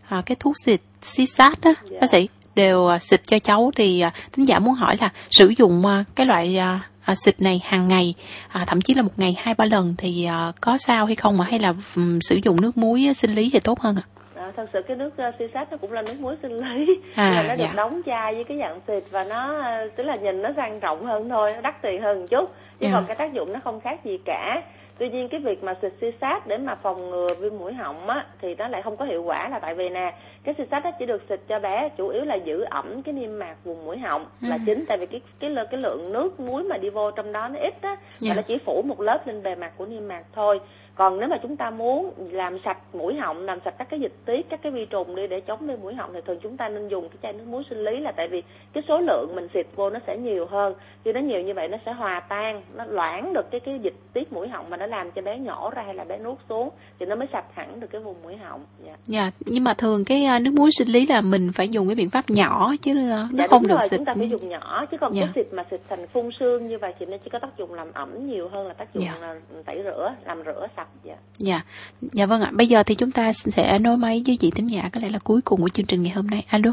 à, 0.08 0.22
cái 0.26 0.36
thuốc 0.40 0.54
xịt 0.66 0.80
xí 1.02 1.26
sát 1.26 1.62
á 1.62 1.72
bác 2.00 2.10
sĩ 2.10 2.28
đều 2.54 2.98
xịt 3.00 3.20
cho 3.26 3.38
cháu 3.38 3.70
thì 3.76 4.04
thính 4.32 4.48
giả 4.48 4.58
muốn 4.58 4.74
hỏi 4.74 4.96
là 5.00 5.10
sử 5.30 5.52
dụng 5.58 5.84
cái 6.14 6.26
loại 6.26 6.58
à, 7.04 7.14
xịt 7.24 7.42
này 7.42 7.60
hàng 7.64 7.88
ngày 7.88 8.14
à, 8.48 8.64
thậm 8.66 8.80
chí 8.80 8.94
là 8.94 9.02
một 9.02 9.12
ngày 9.16 9.36
hai 9.38 9.54
ba 9.58 9.64
lần 9.64 9.94
thì 9.98 10.24
à, 10.24 10.52
có 10.60 10.78
sao 10.78 11.06
hay 11.06 11.14
không 11.14 11.38
mà 11.38 11.44
hay 11.44 11.58
là 11.58 11.74
um, 11.96 12.18
sử 12.20 12.38
dụng 12.44 12.60
nước 12.60 12.76
muối 12.76 13.14
sinh 13.14 13.30
lý 13.30 13.50
thì 13.52 13.60
tốt 13.60 13.80
hơn 13.80 13.96
ạ 13.96 14.04
à? 14.34 14.52
thật 14.56 14.66
sự 14.72 14.78
cái 14.88 14.96
nước 14.96 15.10
uh, 15.28 15.34
xì 15.38 15.44
sát 15.54 15.68
nó 15.70 15.76
cũng 15.76 15.92
là 15.92 16.02
nước 16.02 16.20
muối 16.20 16.36
sinh 16.42 16.52
lý 16.52 16.86
à, 17.14 17.30
là 17.30 17.42
nó 17.42 17.54
được 17.54 17.64
dạ. 17.64 17.72
đóng 17.76 18.00
chai 18.06 18.34
với 18.34 18.44
cái 18.44 18.58
dạng 18.58 18.80
xịt 18.88 19.02
và 19.10 19.24
nó 19.30 19.58
uh, 19.58 19.96
tức 19.96 20.04
là 20.04 20.16
nhìn 20.16 20.42
nó 20.42 20.50
sang 20.56 20.80
trọng 20.80 21.06
hơn 21.06 21.28
thôi 21.28 21.52
nó 21.54 21.60
đắt 21.60 21.82
tiền 21.82 22.02
hơn 22.02 22.20
một 22.20 22.26
chút 22.30 22.50
chứ 22.80 22.88
dạ. 22.88 22.90
còn 22.92 23.04
cái 23.06 23.16
tác 23.16 23.32
dụng 23.32 23.52
nó 23.52 23.60
không 23.64 23.80
khác 23.80 24.04
gì 24.04 24.18
cả 24.24 24.62
tuy 25.02 25.08
nhiên 25.08 25.28
cái 25.28 25.40
việc 25.40 25.64
mà 25.64 25.74
xịt 25.82 25.92
xì 26.00 26.06
sát 26.20 26.46
để 26.46 26.58
mà 26.58 26.74
phòng 26.74 27.10
ngừa 27.10 27.26
viêm 27.40 27.58
mũi 27.58 27.72
họng 27.72 28.08
á 28.08 28.24
thì 28.40 28.54
nó 28.54 28.68
lại 28.68 28.82
không 28.82 28.96
có 28.96 29.04
hiệu 29.04 29.22
quả 29.22 29.48
là 29.48 29.58
tại 29.58 29.74
vì 29.74 29.88
nè 29.88 30.14
cái 30.44 30.54
xịt 30.58 30.68
sát 30.70 30.82
chỉ 30.98 31.06
được 31.06 31.22
xịt 31.28 31.40
cho 31.48 31.58
bé 31.58 31.88
chủ 31.96 32.08
yếu 32.08 32.24
là 32.24 32.34
giữ 32.34 32.60
ẩm 32.62 33.02
cái 33.02 33.12
niêm 33.12 33.38
mạc 33.38 33.54
vùng 33.64 33.84
mũi 33.84 33.98
họng 33.98 34.26
ừ. 34.42 34.48
là 34.48 34.58
chính 34.66 34.84
tại 34.88 34.98
vì 34.98 35.06
cái 35.06 35.20
cái 35.40 35.54
cái 35.70 35.80
lượng 35.80 36.12
nước 36.12 36.40
muối 36.40 36.62
mà 36.62 36.76
đi 36.76 36.90
vô 36.90 37.10
trong 37.10 37.32
đó 37.32 37.48
nó 37.48 37.58
ít 37.58 37.74
á 37.82 37.88
yeah. 37.88 38.00
và 38.00 38.16
dạ. 38.18 38.34
nó 38.34 38.42
chỉ 38.42 38.58
phủ 38.64 38.82
một 38.82 39.00
lớp 39.00 39.26
lên 39.26 39.42
bề 39.42 39.54
mặt 39.54 39.72
của 39.76 39.86
niêm 39.86 40.08
mạc 40.08 40.22
thôi 40.34 40.60
còn 40.94 41.20
nếu 41.20 41.28
mà 41.28 41.36
chúng 41.42 41.56
ta 41.56 41.70
muốn 41.70 42.12
làm 42.30 42.58
sạch 42.64 42.78
mũi 42.92 43.14
họng 43.14 43.44
làm 43.44 43.60
sạch 43.60 43.74
các 43.78 43.88
cái 43.90 44.00
dịch 44.00 44.12
tiết 44.24 44.46
các 44.50 44.60
cái 44.62 44.72
vi 44.72 44.86
trùng 44.86 45.16
đi 45.16 45.26
để 45.26 45.40
chống 45.40 45.66
viêm 45.66 45.80
mũi 45.80 45.94
họng 45.94 46.10
thì 46.14 46.20
thường 46.26 46.38
chúng 46.42 46.56
ta 46.56 46.68
nên 46.68 46.88
dùng 46.88 47.08
cái 47.08 47.18
chai 47.22 47.32
nước 47.32 47.44
muối 47.46 47.62
sinh 47.70 47.84
lý 47.84 48.00
là 48.00 48.12
tại 48.16 48.28
vì 48.28 48.42
cái 48.72 48.82
số 48.88 49.00
lượng 49.00 49.32
mình 49.34 49.48
xịt 49.54 49.66
vô 49.76 49.90
nó 49.90 49.98
sẽ 50.06 50.16
nhiều 50.16 50.46
hơn. 50.46 50.74
Khi 51.04 51.12
nó 51.12 51.20
nhiều 51.20 51.40
như 51.40 51.54
vậy 51.54 51.68
nó 51.68 51.78
sẽ 51.86 51.92
hòa 51.92 52.20
tan 52.28 52.62
nó 52.74 52.84
loãng 52.84 53.32
được 53.34 53.50
cái 53.50 53.60
cái 53.60 53.78
dịch 53.82 53.94
tiết 54.12 54.32
mũi 54.32 54.48
họng 54.48 54.70
mà 54.70 54.76
nó 54.76 54.86
làm 54.86 55.10
cho 55.10 55.22
bé 55.22 55.38
nhỏ 55.38 55.70
ra 55.70 55.82
hay 55.82 55.94
là 55.94 56.04
bé 56.04 56.18
nuốt 56.18 56.38
xuống 56.48 56.68
thì 56.98 57.06
nó 57.06 57.14
mới 57.14 57.28
sạch 57.32 57.44
hẳn 57.54 57.80
được 57.80 57.86
cái 57.90 58.00
vùng 58.00 58.16
mũi 58.22 58.36
họng. 58.36 58.64
Dạ. 58.84 58.96
Dạ 59.06 59.30
nhưng 59.40 59.64
mà 59.64 59.74
thường 59.74 60.04
cái 60.04 60.24
à, 60.24 60.38
nước 60.38 60.54
muối 60.56 60.70
sinh 60.72 60.88
lý 60.88 61.06
là 61.06 61.20
mình 61.20 61.50
phải 61.54 61.68
dùng 61.68 61.88
cái 61.88 61.94
biện 61.94 62.10
pháp 62.10 62.24
nhỏ 62.28 62.72
chứ 62.82 62.92
à, 63.10 63.28
nó 63.32 63.44
dạ, 63.44 63.46
không 63.50 63.62
được 63.62 63.78
rồi, 63.78 63.88
xịt. 63.88 63.98
chúng 63.98 64.04
ta 64.04 64.14
phải 64.16 64.28
dùng 64.28 64.48
nhỏ 64.48 64.86
chứ 64.90 64.96
còn 65.00 65.14
dạ. 65.14 65.22
cái 65.22 65.32
xịt 65.34 65.54
mà 65.54 65.64
xịt 65.70 65.80
thành 65.88 66.06
phun 66.06 66.30
sương 66.40 66.68
như 66.68 66.78
vậy 66.78 66.92
thì 66.98 67.06
nó 67.06 67.16
chỉ 67.24 67.30
có 67.30 67.38
tác 67.38 67.58
dụng 67.58 67.74
làm 67.74 67.92
ẩm 67.92 68.26
nhiều 68.26 68.48
hơn 68.48 68.66
là 68.66 68.74
tác 68.74 68.94
dụng 68.94 69.04
dạ. 69.04 69.18
là 69.20 69.40
tẩy 69.66 69.80
rửa 69.84 70.14
làm 70.24 70.42
rửa 70.44 70.66
sạch 70.76 70.81
dạ. 71.04 71.14
Dạ. 71.38 71.60
Dạ 72.00 72.26
vâng 72.26 72.40
ạ. 72.40 72.50
Bây 72.52 72.66
giờ 72.66 72.82
thì 72.82 72.94
chúng 72.94 73.10
ta 73.10 73.32
sẽ 73.32 73.78
nối 73.78 73.96
máy 73.96 74.22
với 74.26 74.36
chị 74.36 74.50
tính 74.54 74.66
giả 74.66 74.90
có 74.92 75.00
lẽ 75.02 75.08
là 75.08 75.18
cuối 75.24 75.40
cùng 75.44 75.60
của 75.62 75.68
chương 75.68 75.86
trình 75.86 76.02
ngày 76.02 76.12
hôm 76.12 76.26
nay. 76.26 76.46
Alo. 76.48 76.72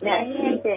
Dạ 0.00 0.24
chị. 0.64 0.70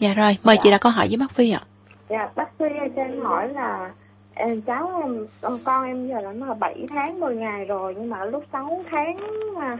Dạ 0.00 0.14
rồi 0.14 0.36
mời 0.44 0.56
dạ. 0.56 0.60
chị 0.62 0.70
đặt 0.70 0.80
câu 0.80 0.92
hỏi 0.92 1.06
với 1.08 1.16
bác 1.16 1.30
phi 1.34 1.50
ạ. 1.50 1.62
Dạ 2.08 2.28
bác 2.36 2.58
phi 2.58 2.66
cho 2.96 3.02
em 3.02 3.20
hỏi 3.20 3.48
là 3.48 3.90
em 4.34 4.62
cháu 4.62 5.00
em 5.02 5.26
con, 5.40 5.58
con 5.64 5.84
em 5.84 6.08
giờ 6.08 6.20
là 6.20 6.32
nó 6.32 6.46
là 6.46 6.54
7 6.54 6.86
tháng 6.88 7.20
10 7.20 7.36
ngày 7.36 7.64
rồi 7.64 7.94
nhưng 7.98 8.10
mà 8.10 8.24
lúc 8.24 8.44
6 8.52 8.84
tháng 8.90 9.16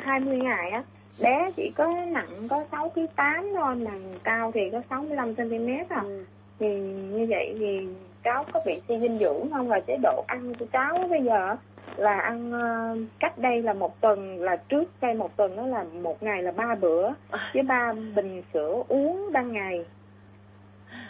20 0.04 0.38
ngày 0.38 0.70
á 0.70 0.82
bé 1.22 1.50
chỉ 1.56 1.70
có 1.76 1.86
nặng 2.08 2.30
có 2.50 2.64
6 2.72 2.90
kg 2.90 3.00
8 3.16 3.52
thôi 3.56 3.74
mà 3.74 3.90
cao 4.24 4.52
thì 4.54 4.60
có 4.72 4.80
65 4.90 5.34
cm 5.34 5.68
à. 5.88 6.00
Ừ. 6.02 6.24
Thì 6.60 6.66
như 7.12 7.26
vậy 7.28 7.54
thì 7.58 7.86
cháu 8.28 8.44
có 8.52 8.60
bị 8.66 8.80
suy 8.88 8.98
dinh 8.98 9.18
dưỡng 9.18 9.50
không? 9.52 9.68
Và 9.68 9.80
chế 9.80 9.96
độ 10.02 10.24
ăn 10.26 10.54
của 10.58 10.66
cháu 10.72 11.06
bây 11.10 11.22
giờ 11.22 11.56
là 11.96 12.18
ăn 12.18 12.52
uh, 12.52 12.98
cách 13.20 13.38
đây 13.38 13.62
là 13.62 13.72
một 13.72 14.00
tuần 14.00 14.42
là 14.42 14.56
trước 14.56 14.84
đây 15.00 15.14
một 15.14 15.36
tuần 15.36 15.56
đó 15.56 15.66
là 15.66 15.84
một 16.02 16.22
ngày 16.22 16.42
là 16.42 16.50
ba 16.50 16.74
bữa. 16.80 17.08
À. 17.30 17.50
với 17.54 17.62
ba 17.62 17.92
bình 18.16 18.42
sữa 18.52 18.82
uống 18.88 19.32
ban 19.32 19.52
ngày 19.52 19.84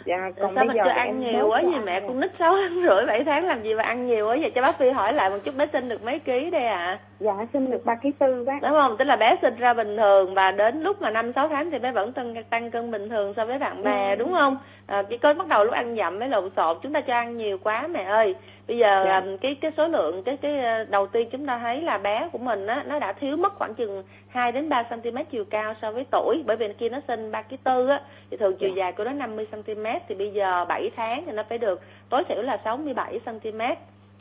dạ 0.09 0.31
còn 0.39 0.55
sao 0.55 0.65
bây 0.65 0.75
giờ 0.75 0.83
cho 0.85 0.91
ăn 0.91 1.19
nhiều 1.19 1.47
quá 1.49 1.61
gì 1.61 1.79
mẹ 1.85 1.99
con 1.99 2.19
nít 2.19 2.31
sáu 2.39 2.55
tháng 2.55 2.81
rưỡi 2.89 3.05
bảy 3.05 3.23
tháng 3.23 3.47
làm 3.47 3.63
gì 3.63 3.73
mà 3.73 3.83
ăn 3.83 4.07
nhiều 4.07 4.27
quá 4.27 4.37
vậy? 4.41 4.51
Cho 4.55 4.61
bác 4.61 4.77
phi 4.77 4.89
hỏi 4.89 5.13
lại 5.13 5.29
một 5.29 5.37
chút 5.43 5.55
bé 5.55 5.67
sinh 5.73 5.89
được 5.89 6.03
mấy 6.03 6.19
ký 6.19 6.49
đây 6.49 6.65
ạ? 6.65 6.75
À? 6.75 6.99
dạ 7.19 7.33
sinh 7.53 7.71
được 7.71 7.85
ba 7.85 7.95
ký 7.95 8.11
tư 8.19 8.43
bác. 8.47 8.61
Đúng 8.61 8.71
không? 8.71 8.95
Tức 8.97 9.05
là 9.05 9.15
bé 9.15 9.35
sinh 9.41 9.55
ra 9.55 9.73
bình 9.73 9.97
thường 9.97 10.33
và 10.33 10.51
đến 10.51 10.81
lúc 10.81 11.01
mà 11.01 11.09
năm 11.09 11.33
sáu 11.33 11.47
tháng 11.47 11.71
thì 11.71 11.79
bé 11.79 11.91
vẫn 11.91 12.11
tăng 12.11 12.43
tăng 12.49 12.71
cân 12.71 12.91
bình 12.91 13.09
thường 13.09 13.33
so 13.35 13.45
với 13.45 13.59
bạn 13.59 13.83
bè 13.83 14.09
ừ. 14.09 14.15
đúng 14.15 14.33
không? 14.33 14.57
À, 14.87 15.03
chỉ 15.09 15.17
có 15.17 15.33
bắt 15.33 15.47
đầu 15.47 15.63
lúc 15.63 15.73
ăn 15.73 15.95
dặm 15.95 16.19
với 16.19 16.27
lộn 16.27 16.49
xộn. 16.55 16.77
Chúng 16.81 16.93
ta 16.93 17.01
cho 17.01 17.13
ăn 17.13 17.37
nhiều 17.37 17.57
quá 17.63 17.87
mẹ 17.87 18.03
ơi 18.03 18.35
bây 18.69 18.77
giờ 18.77 19.03
dạ. 19.05 19.21
cái 19.41 19.55
cái 19.61 19.71
số 19.77 19.87
lượng 19.87 20.23
cái 20.23 20.37
cái 20.37 20.59
ờ, 20.59 20.83
đầu 20.83 21.07
tiên 21.07 21.29
chúng 21.31 21.45
ta 21.45 21.59
thấy 21.59 21.81
là 21.81 21.97
bé 21.97 22.29
của 22.31 22.37
mình 22.37 22.67
á 22.67 22.83
nó 22.87 22.99
đã 22.99 23.13
thiếu 23.13 23.37
mất 23.37 23.55
khoảng 23.55 23.73
chừng 23.73 24.03
2 24.27 24.51
đến 24.51 24.69
3 24.69 24.83
cm 24.83 25.17
chiều 25.31 25.45
cao 25.49 25.73
so 25.81 25.91
với 25.91 26.05
tuổi 26.11 26.43
bởi 26.45 26.57
vì 26.57 26.73
kia 26.73 26.89
nó 26.89 26.99
sinh 27.07 27.31
3 27.31 27.41
kg 27.41 27.55
tư 27.63 27.87
á 27.87 28.01
thì 28.31 28.37
thường 28.37 28.55
chiều 28.59 28.69
dạ. 28.69 28.75
dài 28.75 28.91
của 28.91 29.03
nó 29.03 29.11
50 29.11 29.47
cm 29.51 29.85
thì 30.07 30.15
bây 30.15 30.31
giờ 30.31 30.65
7 30.65 30.91
tháng 30.95 31.23
thì 31.25 31.31
nó 31.31 31.43
phải 31.49 31.57
được 31.57 31.81
tối 32.09 32.23
thiểu 32.29 32.41
là 32.41 32.57
67 32.63 33.19
cm 33.25 33.61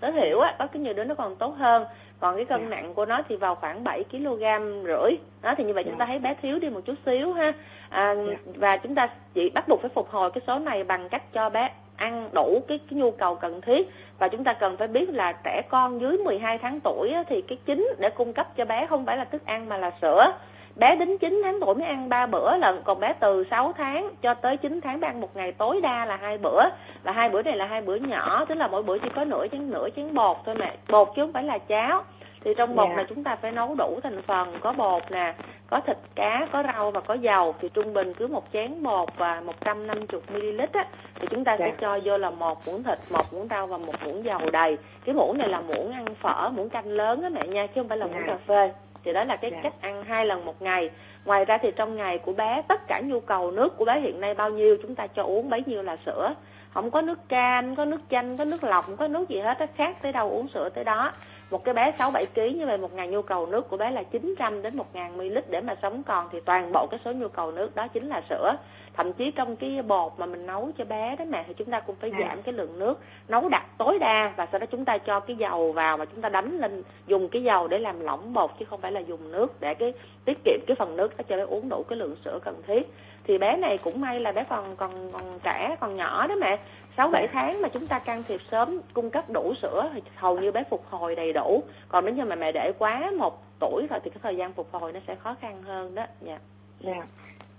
tối 0.00 0.12
thiểu 0.12 0.40
á 0.40 0.56
có 0.58 0.66
cái 0.66 0.82
nhiều 0.82 0.92
đứa 0.92 1.04
nó 1.04 1.14
còn 1.14 1.36
tốt 1.36 1.54
hơn 1.58 1.84
còn 2.20 2.36
cái 2.36 2.44
cân 2.44 2.60
dạ. 2.60 2.76
nặng 2.76 2.94
của 2.94 3.06
nó 3.06 3.22
thì 3.28 3.36
vào 3.36 3.54
khoảng 3.54 3.84
7 3.84 4.04
kg 4.10 4.44
rưỡi 4.84 5.18
đó 5.42 5.54
thì 5.58 5.64
như 5.64 5.72
vậy 5.72 5.84
dạ. 5.84 5.90
chúng 5.90 5.98
ta 5.98 6.06
thấy 6.06 6.18
bé 6.18 6.34
thiếu 6.42 6.58
đi 6.58 6.68
một 6.68 6.80
chút 6.84 6.94
xíu 7.06 7.32
ha 7.32 7.52
à, 7.88 8.14
dạ. 8.14 8.34
và 8.56 8.76
chúng 8.76 8.94
ta 8.94 9.08
chỉ 9.34 9.50
bắt 9.54 9.68
buộc 9.68 9.80
phải 9.80 9.90
phục 9.94 10.10
hồi 10.10 10.30
cái 10.30 10.42
số 10.46 10.58
này 10.58 10.84
bằng 10.84 11.08
cách 11.08 11.22
cho 11.32 11.50
bé 11.50 11.70
ăn 11.98 12.28
đủ 12.32 12.62
cái, 12.68 12.78
cái 12.78 12.98
nhu 12.98 13.10
cầu 13.10 13.34
cần 13.34 13.60
thiết. 13.60 13.90
Và 14.18 14.28
chúng 14.28 14.44
ta 14.44 14.52
cần 14.52 14.76
phải 14.76 14.88
biết 14.88 15.08
là 15.08 15.32
trẻ 15.44 15.62
con 15.68 16.00
dưới 16.00 16.18
12 16.18 16.58
tháng 16.58 16.80
tuổi 16.80 17.14
thì 17.28 17.42
cái 17.42 17.58
chính 17.64 17.88
để 17.98 18.10
cung 18.10 18.32
cấp 18.32 18.56
cho 18.56 18.64
bé 18.64 18.86
không 18.86 19.06
phải 19.06 19.16
là 19.16 19.24
thức 19.24 19.46
ăn 19.46 19.68
mà 19.68 19.76
là 19.76 19.90
sữa. 20.02 20.32
Bé 20.76 20.96
đến 20.96 21.18
9 21.18 21.40
tháng 21.44 21.60
tuổi 21.60 21.74
mới 21.74 21.86
ăn 21.86 22.08
3 22.08 22.26
bữa 22.26 22.56
lần 22.56 22.82
còn 22.84 23.00
bé 23.00 23.14
từ 23.20 23.44
6 23.50 23.72
tháng 23.76 24.10
cho 24.22 24.34
tới 24.34 24.56
9 24.56 24.80
tháng 24.80 25.00
bé 25.00 25.08
ăn 25.08 25.20
một 25.20 25.36
ngày 25.36 25.52
tối 25.52 25.80
đa 25.80 26.04
là 26.04 26.16
hai 26.16 26.38
bữa. 26.38 26.62
Và 27.02 27.12
hai 27.12 27.28
bữa 27.28 27.42
này 27.42 27.56
là 27.56 27.66
hai 27.66 27.80
bữa 27.80 27.96
nhỏ 27.96 28.44
tức 28.44 28.54
là 28.54 28.66
mỗi 28.66 28.82
bữa 28.82 28.98
chỉ 28.98 29.08
có 29.14 29.24
nửa 29.24 29.46
chén 29.52 29.70
nửa 29.70 29.88
chén 29.96 30.14
bột 30.14 30.36
thôi 30.46 30.54
mẹ 30.58 30.76
bột 30.88 31.08
chứ 31.16 31.22
không 31.22 31.32
phải 31.32 31.42
là 31.42 31.58
cháo 31.58 32.04
thì 32.44 32.54
trong 32.56 32.76
bột 32.76 32.86
yeah. 32.86 32.96
này 32.96 33.06
chúng 33.08 33.24
ta 33.24 33.36
phải 33.36 33.52
nấu 33.52 33.74
đủ 33.74 34.00
thành 34.02 34.22
phần 34.22 34.58
có 34.60 34.72
bột 34.72 35.02
nè 35.10 35.34
có 35.66 35.80
thịt 35.86 35.96
cá 36.14 36.48
có 36.52 36.62
rau 36.62 36.90
và 36.90 37.00
có 37.00 37.14
dầu 37.14 37.54
thì 37.60 37.68
trung 37.74 37.94
bình 37.94 38.14
cứ 38.14 38.26
một 38.26 38.44
chén 38.52 38.82
bột 38.82 39.08
và 39.16 39.40
150 39.40 40.20
ml 40.28 40.60
á 40.72 40.86
thì 41.14 41.28
chúng 41.30 41.44
ta 41.44 41.52
yeah. 41.52 41.60
sẽ 41.60 41.76
cho 41.80 41.98
vô 42.04 42.18
là 42.18 42.30
một 42.30 42.58
muỗng 42.66 42.82
thịt 42.82 42.98
một 43.12 43.32
muỗng 43.32 43.48
rau 43.50 43.66
và 43.66 43.76
một 43.76 43.94
muỗng 44.04 44.24
dầu 44.24 44.50
đầy 44.52 44.78
cái 45.04 45.14
muỗng 45.14 45.38
này 45.38 45.48
là 45.48 45.60
muỗng 45.60 45.92
ăn 45.92 46.14
phở 46.14 46.50
muỗng 46.50 46.68
canh 46.68 46.86
lớn 46.86 47.22
á 47.22 47.28
mẹ 47.28 47.46
nha 47.46 47.66
chứ 47.66 47.72
không 47.74 47.88
phải 47.88 47.98
là 47.98 48.06
muỗng 48.06 48.16
yeah. 48.16 48.26
cà 48.26 48.36
phê 48.46 48.72
thì 49.04 49.12
đó 49.12 49.24
là 49.24 49.36
cái 49.36 49.50
yeah. 49.50 49.62
cách 49.62 49.74
ăn 49.80 50.04
hai 50.04 50.26
lần 50.26 50.44
một 50.44 50.62
ngày 50.62 50.90
ngoài 51.24 51.44
ra 51.44 51.58
thì 51.58 51.70
trong 51.76 51.96
ngày 51.96 52.18
của 52.18 52.32
bé 52.32 52.62
tất 52.68 52.86
cả 52.88 53.00
nhu 53.04 53.20
cầu 53.20 53.50
nước 53.50 53.76
của 53.76 53.84
bé 53.84 54.00
hiện 54.00 54.20
nay 54.20 54.34
bao 54.34 54.50
nhiêu 54.50 54.76
chúng 54.82 54.94
ta 54.94 55.06
cho 55.06 55.22
uống 55.22 55.50
bấy 55.50 55.62
nhiêu 55.66 55.82
là 55.82 55.96
sữa 56.06 56.34
không 56.74 56.90
có 56.90 57.00
nước 57.00 57.28
cam 57.28 57.76
có 57.76 57.84
nước 57.84 58.00
chanh 58.10 58.36
có 58.36 58.44
nước 58.44 58.64
lọc 58.64 58.86
không 58.86 58.96
có 58.96 59.08
nước 59.08 59.28
gì 59.28 59.38
hết 59.40 59.58
khác 59.76 59.96
tới 60.02 60.12
đâu 60.12 60.30
uống 60.30 60.48
sữa 60.48 60.68
tới 60.68 60.84
đó. 60.84 61.12
Một 61.50 61.64
cái 61.64 61.74
bé 61.74 61.92
6 61.98 62.10
7 62.10 62.26
kg 62.26 62.58
như 62.58 62.66
vậy 62.66 62.78
một 62.78 62.94
ngày 62.94 63.08
nhu 63.08 63.22
cầu 63.22 63.46
nước 63.46 63.68
của 63.68 63.76
bé 63.76 63.90
là 63.90 64.02
900 64.02 64.62
đến 64.62 64.76
1000 64.76 65.16
ml 65.16 65.38
để 65.48 65.60
mà 65.60 65.74
sống 65.82 66.02
còn. 66.02 66.28
Thì 66.32 66.40
toàn 66.44 66.72
bộ 66.72 66.86
cái 66.90 67.00
số 67.04 67.12
nhu 67.12 67.28
cầu 67.28 67.52
nước 67.52 67.76
đó 67.76 67.88
chính 67.88 68.08
là 68.08 68.22
sữa. 68.30 68.56
Thậm 68.94 69.12
chí 69.12 69.30
trong 69.30 69.56
cái 69.56 69.82
bột 69.82 70.12
mà 70.18 70.26
mình 70.26 70.46
nấu 70.46 70.70
cho 70.78 70.84
bé 70.84 71.16
đó 71.18 71.24
mẹ 71.28 71.44
thì 71.46 71.54
chúng 71.54 71.70
ta 71.70 71.80
cũng 71.80 71.96
phải 72.00 72.10
à. 72.14 72.18
giảm 72.20 72.42
cái 72.42 72.54
lượng 72.54 72.78
nước 72.78 72.98
nấu 73.28 73.48
đặc 73.48 73.66
tối 73.78 73.98
đa 73.98 74.32
và 74.36 74.46
sau 74.52 74.58
đó 74.58 74.66
chúng 74.70 74.84
ta 74.84 74.98
cho 74.98 75.20
cái 75.20 75.36
dầu 75.36 75.72
vào 75.72 75.96
mà 75.96 76.04
chúng 76.04 76.20
ta 76.20 76.28
đánh 76.28 76.58
lên 76.58 76.82
dùng 77.06 77.28
cái 77.28 77.42
dầu 77.42 77.68
để 77.68 77.78
làm 77.78 78.00
lỏng 78.00 78.32
bột 78.32 78.50
chứ 78.58 78.64
không 78.64 78.80
phải 78.80 78.92
là 78.92 79.00
dùng 79.00 79.32
nước 79.32 79.60
để 79.60 79.74
cái 79.74 79.92
tiết 80.24 80.38
kiệm 80.44 80.60
cái 80.66 80.76
phần 80.78 80.96
nước 80.96 81.16
đó 81.16 81.24
cho 81.28 81.36
bé 81.36 81.42
uống 81.42 81.68
đủ 81.68 81.82
cái 81.88 81.98
lượng 81.98 82.16
sữa 82.24 82.38
cần 82.44 82.62
thiết 82.66 82.82
thì 83.28 83.38
bé 83.38 83.56
này 83.56 83.78
cũng 83.84 84.00
may 84.00 84.20
là 84.20 84.32
bé 84.32 84.44
còn 84.48 84.76
còn 84.76 84.90
còn 85.12 85.22
trẻ 85.42 85.76
còn 85.80 85.96
nhỏ 85.96 86.26
đó 86.26 86.34
mẹ. 86.40 86.58
Sáu 86.96 87.08
bảy 87.08 87.28
tháng 87.32 87.62
mà 87.62 87.68
chúng 87.68 87.86
ta 87.86 87.98
can 87.98 88.22
thiệp 88.28 88.40
sớm 88.50 88.80
cung 88.94 89.10
cấp 89.10 89.24
đủ 89.30 89.54
sữa 89.62 89.90
thì 89.94 90.02
hầu 90.16 90.38
như 90.38 90.52
bé 90.52 90.64
phục 90.70 90.84
hồi 90.90 91.14
đầy 91.14 91.32
đủ. 91.32 91.62
Còn 91.88 92.04
nếu 92.04 92.14
như 92.14 92.24
mà 92.24 92.36
mẹ 92.36 92.52
để 92.52 92.72
quá 92.78 93.10
một 93.18 93.42
tuổi 93.58 93.86
rồi 93.90 94.00
thì 94.04 94.10
cái 94.10 94.18
thời 94.22 94.36
gian 94.36 94.52
phục 94.52 94.68
hồi 94.72 94.92
nó 94.92 95.00
sẽ 95.06 95.14
khó 95.14 95.34
khăn 95.40 95.62
hơn 95.62 95.94
đó 95.94 96.02
dạ. 96.20 96.38
Dạ. 96.80 97.02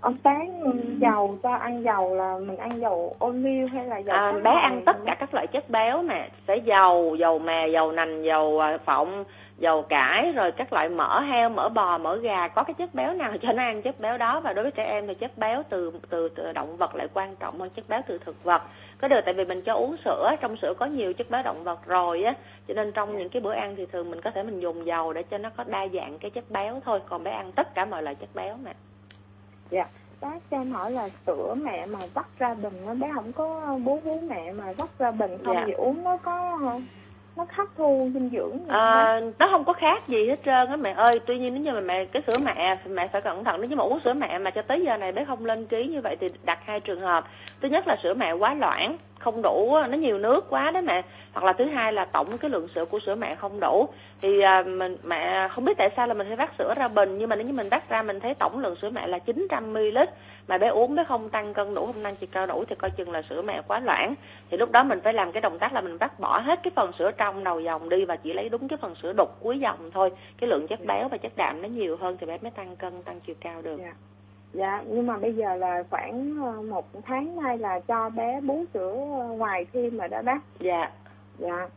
Ông 0.01 0.17
sáng 0.23 0.61
dầu 1.01 1.37
cho 1.43 1.53
ăn 1.53 1.83
dầu 1.83 2.15
là 2.15 2.37
mình 2.37 2.57
ăn 2.57 2.81
dầu 2.81 3.15
olive 3.25 3.67
hay 3.67 3.85
là 3.85 3.97
dầu 3.97 4.15
à, 4.17 4.31
bé 4.43 4.51
ăn 4.51 4.81
tất 4.85 4.97
cả 5.05 5.15
các 5.19 5.33
loại 5.33 5.47
chất 5.47 5.69
béo 5.69 6.03
nè 6.03 6.29
sẽ 6.47 6.57
dầu 6.57 7.15
dầu 7.19 7.39
mè 7.39 7.67
dầu 7.73 7.91
nành 7.91 8.23
dầu 8.23 8.59
à, 8.59 8.77
phộng 8.85 9.23
dầu 9.59 9.81
cải 9.89 10.31
rồi 10.35 10.51
các 10.51 10.73
loại 10.73 10.89
mỡ 10.89 11.21
heo 11.21 11.49
mỡ 11.49 11.69
bò 11.69 11.97
mỡ 11.97 12.17
gà 12.17 12.47
có 12.47 12.63
cái 12.63 12.73
chất 12.73 12.93
béo 12.93 13.13
nào 13.13 13.31
cho 13.41 13.49
nó 13.55 13.63
ăn 13.63 13.81
chất 13.81 13.99
béo 13.99 14.17
đó? 14.17 14.41
Và 14.43 14.53
đối 14.53 14.63
với 14.63 14.71
trẻ 14.71 14.83
em 14.83 15.07
thì 15.07 15.13
chất 15.13 15.37
béo 15.37 15.63
từ 15.69 15.91
từ, 16.09 16.29
từ 16.35 16.51
động 16.51 16.77
vật 16.77 16.95
lại 16.95 17.07
quan 17.13 17.35
trọng 17.35 17.59
hơn 17.59 17.69
chất 17.69 17.89
béo 17.89 18.01
từ 18.07 18.17
thực 18.25 18.43
vật. 18.43 18.61
Có 19.01 19.07
được 19.07 19.19
tại 19.25 19.33
vì 19.33 19.45
mình 19.45 19.61
cho 19.61 19.73
uống 19.73 19.95
sữa 20.05 20.29
trong 20.41 20.57
sữa 20.61 20.73
có 20.79 20.85
nhiều 20.85 21.13
chất 21.13 21.29
béo 21.29 21.43
động 21.43 21.63
vật 21.63 21.85
rồi 21.85 22.23
á 22.23 22.33
cho 22.67 22.73
nên 22.73 22.91
trong 22.91 23.17
những 23.17 23.29
cái 23.29 23.41
bữa 23.41 23.53
ăn 23.53 23.75
thì 23.75 23.85
thường 23.85 24.11
mình 24.11 24.21
có 24.21 24.31
thể 24.31 24.43
mình 24.43 24.59
dùng 24.59 24.85
dầu 24.85 25.13
để 25.13 25.23
cho 25.23 25.37
nó 25.37 25.49
có 25.57 25.63
đa 25.67 25.87
dạng 25.93 26.19
cái 26.19 26.31
chất 26.31 26.43
béo 26.49 26.81
thôi. 26.85 26.99
Còn 27.09 27.23
bé 27.23 27.31
ăn 27.31 27.51
tất 27.51 27.75
cả 27.75 27.85
mọi 27.85 28.03
loại 28.03 28.15
chất 28.15 28.29
béo 28.35 28.57
mà. 28.63 28.71
Dạ. 29.69 29.85
Bác 30.21 30.39
cho 30.51 30.57
em 30.57 30.71
hỏi 30.71 30.91
là 30.91 31.09
sữa 31.09 31.55
mẹ 31.63 31.85
mà 31.85 31.99
vắt 32.13 32.25
ra 32.39 32.53
bình 32.53 32.73
nó 32.85 32.93
bé 32.93 33.11
không 33.15 33.31
có 33.31 33.77
bú 33.85 33.99
bú 34.03 34.19
mẹ 34.29 34.51
mà 34.51 34.73
vắt 34.77 34.89
ra 34.99 35.11
bình 35.11 35.37
không 35.45 35.55
dạ. 35.55 35.63
thì 35.65 35.71
uống 35.71 36.03
nó 36.03 36.17
có 36.17 36.57
nó 37.35 37.45
hấp 37.49 37.67
thu 37.77 38.09
dinh 38.13 38.29
dưỡng 38.29 38.67
à, 38.67 39.19
nó 39.39 39.47
không 39.51 39.65
có 39.65 39.73
khác 39.73 40.07
gì 40.07 40.27
hết 40.27 40.39
trơn 40.45 40.67
á 40.67 40.75
mẹ 40.75 40.93
ơi. 40.97 41.19
Tuy 41.25 41.37
nhiên 41.37 41.53
nếu 41.53 41.63
như 41.63 41.71
mà 41.71 41.79
mẹ 41.79 42.05
cái 42.05 42.23
sữa 42.27 42.37
mẹ 42.45 42.77
mẹ 42.89 43.07
phải 43.07 43.21
cẩn 43.21 43.43
thận. 43.43 43.61
Nếu 43.61 43.69
như 43.69 43.75
mà 43.75 43.83
uống 43.83 43.99
sữa 44.03 44.13
mẹ 44.13 44.39
mà 44.39 44.51
cho 44.51 44.61
tới 44.61 44.81
giờ 44.85 44.97
này 44.97 45.11
bé 45.11 45.25
không 45.25 45.45
lên 45.45 45.65
ký 45.65 45.87
như 45.87 46.01
vậy 46.01 46.15
thì 46.19 46.27
đặt 46.43 46.59
hai 46.65 46.79
trường 46.79 47.01
hợp. 47.01 47.23
Thứ 47.61 47.69
nhất 47.69 47.87
là 47.87 47.95
sữa 48.03 48.13
mẹ 48.13 48.31
quá 48.31 48.53
loãng 48.53 48.97
không 49.19 49.41
đủ 49.41 49.75
nó 49.89 49.97
nhiều 49.97 50.17
nước 50.17 50.49
quá 50.49 50.71
đó 50.71 50.81
mẹ. 50.81 51.01
Hoặc 51.33 51.43
là 51.43 51.53
thứ 51.53 51.65
hai 51.65 51.93
là 51.93 52.05
tổng 52.05 52.37
cái 52.37 52.51
lượng 52.51 52.67
sữa 52.75 52.85
của 52.85 52.99
sữa 53.05 53.15
mẹ 53.15 53.35
không 53.35 53.59
đủ. 53.59 53.87
Thì 54.21 54.41
à, 54.41 54.63
mình 54.67 54.97
mẹ 55.03 55.47
không 55.51 55.65
biết 55.65 55.73
tại 55.77 55.89
sao 55.95 56.07
là 56.07 56.13
mình 56.13 56.27
phải 56.27 56.35
vắt 56.35 56.49
sữa 56.57 56.73
ra 56.77 56.87
bình. 56.87 57.17
Nhưng 57.17 57.29
mà 57.29 57.35
nếu 57.35 57.45
như 57.45 57.53
mình 57.53 57.69
vắt 57.69 57.89
ra 57.89 58.01
mình 58.01 58.19
thấy 58.19 58.33
tổng 58.39 58.59
lượng 58.59 58.75
sữa 58.81 58.89
mẹ 58.89 59.07
là 59.07 59.19
900 59.19 59.73
ml 59.73 59.97
mà 60.49 60.57
bé 60.57 60.67
uống 60.67 60.95
bé 60.95 61.03
không 61.03 61.29
tăng 61.29 61.53
cân 61.53 61.73
đủ 61.73 61.85
không 61.85 62.03
tăng 62.03 62.15
chiều 62.15 62.29
cao 62.31 62.47
đủ 62.47 62.63
thì 62.67 62.75
coi 62.75 62.91
chừng 62.91 63.11
là 63.11 63.21
sữa 63.29 63.41
mẹ 63.41 63.61
quá 63.67 63.79
loãng. 63.79 64.15
Thì 64.51 64.57
lúc 64.57 64.71
đó 64.71 64.83
mình 64.83 64.99
phải 65.03 65.13
làm 65.13 65.31
cái 65.31 65.41
động 65.41 65.59
tác 65.59 65.73
là 65.73 65.81
mình 65.81 65.97
vắt 65.97 66.19
bỏ 66.19 66.39
hết 66.39 66.59
cái 66.63 66.71
phần 66.75 66.91
sữa 66.99 67.11
trong 67.17 67.43
đầu 67.43 67.59
dòng 67.59 67.89
đi 67.89 68.05
và 68.05 68.15
chỉ 68.15 68.33
lấy 68.33 68.49
đúng 68.49 68.67
cái 68.67 68.77
phần 68.81 68.95
sữa 68.95 69.13
đục 69.13 69.29
cuối 69.39 69.59
dòng 69.59 69.91
thôi. 69.93 70.11
Cái 70.37 70.49
lượng 70.49 70.67
chất 70.67 70.79
béo 70.87 71.07
và 71.09 71.17
chất 71.17 71.31
đạm 71.35 71.61
nó 71.61 71.67
nhiều 71.67 71.97
hơn 71.97 72.17
thì 72.19 72.27
bé 72.27 72.37
mới 72.41 72.51
tăng 72.51 72.75
cân 72.75 73.01
tăng 73.01 73.19
chiều 73.19 73.35
cao 73.39 73.61
được. 73.61 73.79
Yeah. 73.79 73.93
Dạ. 74.53 74.77
dạ 74.77 74.83
nhưng 74.87 75.07
mà 75.07 75.17
bây 75.17 75.33
giờ 75.35 75.55
là 75.55 75.83
khoảng 75.89 76.37
ờ, 76.43 76.61
một 76.61 76.85
tháng 77.05 77.41
nay 77.43 77.57
là 77.57 77.79
cho 77.79 78.09
bé 78.09 78.41
bú 78.41 78.65
sữa 78.73 78.93
ngoài 79.37 79.65
thêm 79.73 79.97
mà 79.97 80.07
đã 80.07 80.21
bác. 80.21 80.39
Dạ. 80.59 80.91
Dạ. 81.37 81.67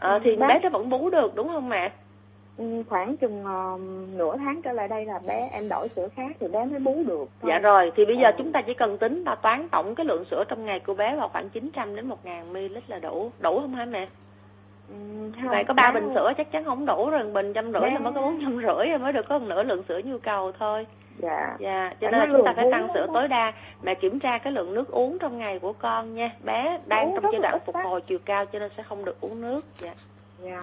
Ờ, 0.00 0.18
thì 0.24 0.36
bác... 0.36 0.48
bé 0.48 0.58
nó 0.62 0.68
vẫn 0.68 0.88
bú 0.88 1.10
được 1.10 1.34
đúng 1.34 1.48
không 1.48 1.68
mẹ 1.68 1.90
khoảng 2.88 3.16
chừng 3.16 3.44
uh, 3.44 3.80
nửa 4.18 4.36
tháng 4.36 4.62
trở 4.62 4.72
lại 4.72 4.88
đây 4.88 5.06
là 5.06 5.18
bé 5.26 5.48
em 5.52 5.68
đổi 5.68 5.88
sữa 5.88 6.08
khác 6.16 6.36
thì 6.40 6.48
bé 6.48 6.64
mới 6.64 6.80
bú 6.80 7.02
được. 7.06 7.28
Thôi. 7.40 7.50
dạ 7.50 7.58
rồi 7.58 7.92
thì 7.96 8.04
bây 8.06 8.16
giờ 8.16 8.28
ừ. 8.28 8.34
chúng 8.38 8.52
ta 8.52 8.62
chỉ 8.66 8.74
cần 8.74 8.98
tính 8.98 9.22
là 9.26 9.34
toán 9.34 9.68
tổng 9.68 9.94
cái 9.94 10.06
lượng 10.06 10.24
sữa 10.30 10.44
trong 10.48 10.66
ngày 10.66 10.80
của 10.80 10.94
bé 10.94 11.16
vào 11.16 11.28
khoảng 11.28 11.48
900 11.48 11.96
đến 11.96 12.06
1 12.06 12.24
ngàn 12.24 12.52
ml 12.52 12.76
là 12.86 12.98
đủ. 12.98 13.30
Đủ 13.38 13.60
không 13.60 13.74
hả 13.74 13.84
mẹ? 13.84 14.08
Ừ, 14.88 14.96
Vậy 15.48 15.64
có 15.68 15.74
ba 15.74 15.90
bình 15.94 16.08
sữa 16.14 16.32
chắc 16.36 16.52
chắn 16.52 16.64
không 16.64 16.86
đủ 16.86 17.10
rồi 17.10 17.24
bình 17.24 17.52
trăm 17.52 17.72
rưỡi 17.72 17.90
là 17.90 17.98
mới 17.98 18.12
có 18.12 18.20
bốn 18.20 18.40
trăm 18.40 18.56
rưỡi 18.56 18.98
mới 18.98 19.12
được 19.12 19.28
có 19.28 19.38
một 19.38 19.46
nửa 19.48 19.62
lượng 19.62 19.82
sữa 19.88 20.00
nhu 20.04 20.18
cầu 20.18 20.52
thôi. 20.58 20.86
Dạ. 21.18 21.56
Dạ 21.58 21.94
cho 22.00 22.10
nên 22.10 22.32
chúng 22.32 22.44
ta 22.44 22.52
phải 22.56 22.66
tăng 22.72 22.88
sữa 22.94 23.06
tối 23.14 23.28
đa. 23.28 23.52
Mẹ 23.82 23.94
kiểm 23.94 24.20
tra 24.20 24.38
cái 24.38 24.52
lượng 24.52 24.74
nước 24.74 24.90
uống 24.90 25.18
trong 25.18 25.38
ngày 25.38 25.58
của 25.58 25.72
con 25.72 26.14
nha. 26.14 26.28
Bé 26.44 26.78
đang 26.86 27.10
trong 27.14 27.32
giai 27.32 27.40
đoạn 27.42 27.58
phục 27.66 27.76
hồi 27.84 28.00
chiều 28.00 28.18
cao 28.24 28.46
cho 28.46 28.58
nên 28.58 28.70
sẽ 28.76 28.82
không 28.82 29.04
được 29.04 29.20
uống 29.20 29.40
nước. 29.40 29.60
Dạ. 29.78 29.94
Dạ 30.38 30.60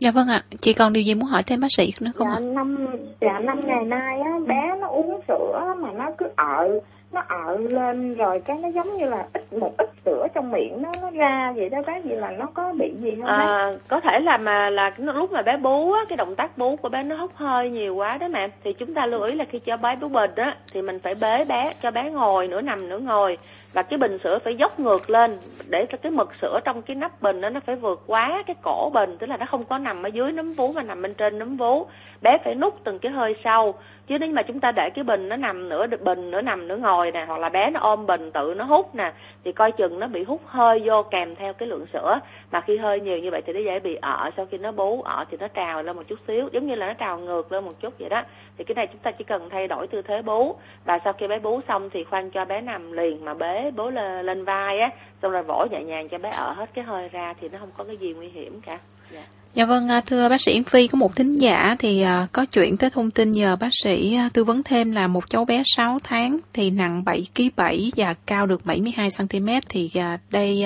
Dạ 0.00 0.10
vâng 0.10 0.28
ạ, 0.28 0.44
chị 0.60 0.72
còn 0.72 0.92
điều 0.92 1.02
gì 1.02 1.14
muốn 1.14 1.24
hỏi 1.24 1.42
thêm 1.42 1.60
bác 1.60 1.72
sĩ 1.72 1.92
nữa 2.00 2.10
không 2.14 2.28
dạ, 2.28 2.34
ạ? 2.34 2.40
Năm, 2.40 2.86
dạ 3.20 3.38
năm 3.38 3.60
ngày 3.64 3.84
nay 3.84 4.20
á, 4.20 4.38
bé 4.46 4.76
nó 4.80 4.86
uống 4.86 5.20
sữa 5.28 5.74
mà 5.80 5.92
nó 5.92 6.10
cứ 6.18 6.26
ợ 6.36 6.80
nó 7.12 7.22
ợ 7.28 7.56
lên 7.58 8.14
rồi 8.14 8.42
cái 8.44 8.58
nó 8.58 8.68
giống 8.68 8.96
như 8.96 9.04
là 9.04 9.26
ít 9.32 9.52
một 9.52 9.72
ít 9.78 9.90
sữa 10.04 10.26
trong 10.34 10.50
miệng 10.50 10.82
nó 10.82 10.92
nó 11.02 11.10
ra 11.10 11.52
vậy 11.56 11.68
đó 11.68 11.78
bác 11.86 12.04
gì 12.04 12.14
là 12.14 12.30
nó 12.30 12.46
có 12.54 12.72
bị 12.78 12.94
gì 13.00 13.16
không 13.20 13.26
à, 13.26 13.72
có 13.88 14.00
thể 14.00 14.20
là 14.20 14.36
mà 14.36 14.70
là 14.70 14.92
lúc 14.96 15.32
mà 15.32 15.42
bé 15.42 15.56
bú 15.56 15.92
á 15.92 16.00
cái 16.08 16.16
động 16.16 16.34
tác 16.34 16.58
bú 16.58 16.76
của 16.76 16.88
bé 16.88 17.02
nó 17.02 17.16
hút 17.16 17.30
hơi 17.34 17.70
nhiều 17.70 17.94
quá 17.94 18.18
đó 18.18 18.28
mẹ. 18.28 18.48
Thì 18.64 18.72
chúng 18.72 18.94
ta 18.94 19.06
lưu 19.06 19.22
ý 19.22 19.34
là 19.34 19.44
khi 19.50 19.58
cho 19.58 19.76
bé 19.76 19.96
bú 19.96 20.08
bình 20.08 20.30
á 20.36 20.56
thì 20.72 20.82
mình 20.82 20.98
phải 21.00 21.14
bế 21.20 21.44
bé 21.48 21.72
cho 21.82 21.90
bé 21.90 22.10
ngồi 22.10 22.46
nửa 22.46 22.60
nằm 22.60 22.88
nửa 22.88 22.98
ngồi. 22.98 23.38
Và 23.72 23.82
cái 23.82 23.98
bình 23.98 24.18
sữa 24.24 24.38
phải 24.44 24.56
dốc 24.56 24.80
ngược 24.80 25.10
lên 25.10 25.38
để 25.68 25.86
cho 25.92 25.98
cái 26.02 26.12
mực 26.12 26.30
sữa 26.42 26.60
trong 26.64 26.82
cái 26.82 26.96
nắp 26.96 27.22
bình 27.22 27.40
đó 27.40 27.48
nó 27.48 27.60
phải 27.66 27.76
vượt 27.76 28.02
quá 28.06 28.42
cái 28.46 28.56
cổ 28.62 28.90
bình 28.94 29.16
tức 29.18 29.26
là 29.26 29.36
nó 29.36 29.46
không 29.50 29.64
có 29.64 29.78
nằm 29.78 30.02
ở 30.02 30.08
dưới 30.08 30.32
nấm 30.32 30.52
vú 30.52 30.72
mà 30.76 30.82
nằm 30.82 31.02
bên 31.02 31.14
trên 31.14 31.38
nấm 31.38 31.56
vú. 31.56 31.86
Bé 32.22 32.38
phải 32.44 32.54
nút 32.54 32.74
từng 32.84 32.98
cái 32.98 33.12
hơi 33.12 33.36
sâu 33.44 33.74
chứ 34.06 34.18
nếu 34.18 34.30
mà 34.32 34.42
chúng 34.42 34.60
ta 34.60 34.72
để 34.72 34.90
cái 34.94 35.04
bình 35.04 35.28
nó 35.28 35.36
nằm 35.36 35.68
nửa 35.68 35.86
bình 36.00 36.30
nửa 36.30 36.40
nằm 36.40 36.68
nửa 36.68 36.76
ngồi 36.76 36.97
nè 37.12 37.24
hoặc 37.28 37.38
là 37.38 37.48
bé 37.48 37.70
nó 37.70 37.80
ôm 37.80 38.06
bình 38.06 38.30
tự 38.32 38.54
nó 38.56 38.64
hút 38.64 38.94
nè 38.94 39.12
thì 39.44 39.52
coi 39.52 39.72
chừng 39.72 40.00
nó 40.00 40.06
bị 40.06 40.24
hút 40.24 40.40
hơi 40.46 40.82
vô 40.86 41.02
kèm 41.02 41.34
theo 41.36 41.52
cái 41.52 41.68
lượng 41.68 41.86
sữa. 41.92 42.20
Mà 42.50 42.60
khi 42.60 42.76
hơi 42.76 43.00
nhiều 43.00 43.18
như 43.18 43.30
vậy 43.30 43.42
thì 43.46 43.52
nó 43.52 43.60
dễ 43.60 43.78
bị 43.78 43.94
ở 43.94 44.30
sau 44.36 44.46
khi 44.46 44.58
nó 44.58 44.72
bú 44.72 45.02
ở 45.02 45.24
thì 45.30 45.36
nó 45.40 45.48
trào 45.48 45.82
lên 45.82 45.96
một 45.96 46.02
chút 46.08 46.18
xíu 46.26 46.48
giống 46.52 46.66
như 46.66 46.74
là 46.74 46.86
nó 46.86 46.94
trào 46.94 47.18
ngược 47.18 47.52
lên 47.52 47.64
một 47.64 47.74
chút 47.80 47.94
vậy 47.98 48.08
đó. 48.08 48.22
Thì 48.58 48.64
cái 48.64 48.74
này 48.74 48.86
chúng 48.86 49.02
ta 49.02 49.10
chỉ 49.10 49.24
cần 49.24 49.48
thay 49.50 49.68
đổi 49.68 49.86
tư 49.86 50.02
thế 50.02 50.22
bú 50.22 50.56
và 50.84 50.98
sau 51.04 51.12
khi 51.12 51.26
bé 51.26 51.38
bú 51.38 51.60
xong 51.68 51.90
thì 51.90 52.04
khoan 52.04 52.30
cho 52.30 52.44
bé 52.44 52.60
nằm 52.60 52.92
liền 52.92 53.24
mà 53.24 53.34
bế 53.34 53.70
bố 53.76 53.90
lên, 53.90 54.26
lên 54.26 54.44
vai 54.44 54.78
á 54.78 54.90
xong 55.22 55.32
rồi 55.32 55.42
vỗ 55.42 55.66
nhẹ 55.70 55.82
nhàng 55.82 56.08
cho 56.08 56.18
bé 56.18 56.30
ở 56.30 56.52
hết 56.52 56.70
cái 56.74 56.84
hơi 56.84 57.08
ra 57.08 57.34
thì 57.40 57.48
nó 57.48 57.58
không 57.58 57.70
có 57.76 57.84
cái 57.84 57.96
gì 57.96 58.14
nguy 58.14 58.28
hiểm 58.28 58.60
cả. 58.60 58.78
Dạ. 59.10 59.37
Dạ 59.54 59.64
vâng, 59.64 59.88
à, 59.88 60.00
thưa 60.00 60.28
bác 60.28 60.40
sĩ 60.40 60.52
Yến 60.52 60.64
Phi, 60.64 60.86
có 60.86 60.96
một 60.96 61.16
thính 61.16 61.34
giả 61.34 61.76
thì 61.78 62.02
à, 62.02 62.26
có 62.32 62.46
chuyện 62.46 62.76
tới 62.76 62.90
thông 62.90 63.10
tin 63.10 63.32
nhờ 63.32 63.56
bác 63.56 63.68
sĩ 63.82 64.14
à, 64.14 64.28
tư 64.32 64.44
vấn 64.44 64.62
thêm 64.62 64.92
là 64.92 65.06
một 65.06 65.30
cháu 65.30 65.44
bé 65.44 65.62
6 65.64 65.98
tháng 66.04 66.38
thì 66.52 66.70
nặng 66.70 67.04
7 67.04 67.26
kg 67.36 67.42
7 67.56 67.92
và 67.96 68.14
cao 68.26 68.46
được 68.46 68.66
72 68.66 69.08
cm 69.18 69.48
thì 69.68 69.90
đây 70.30 70.64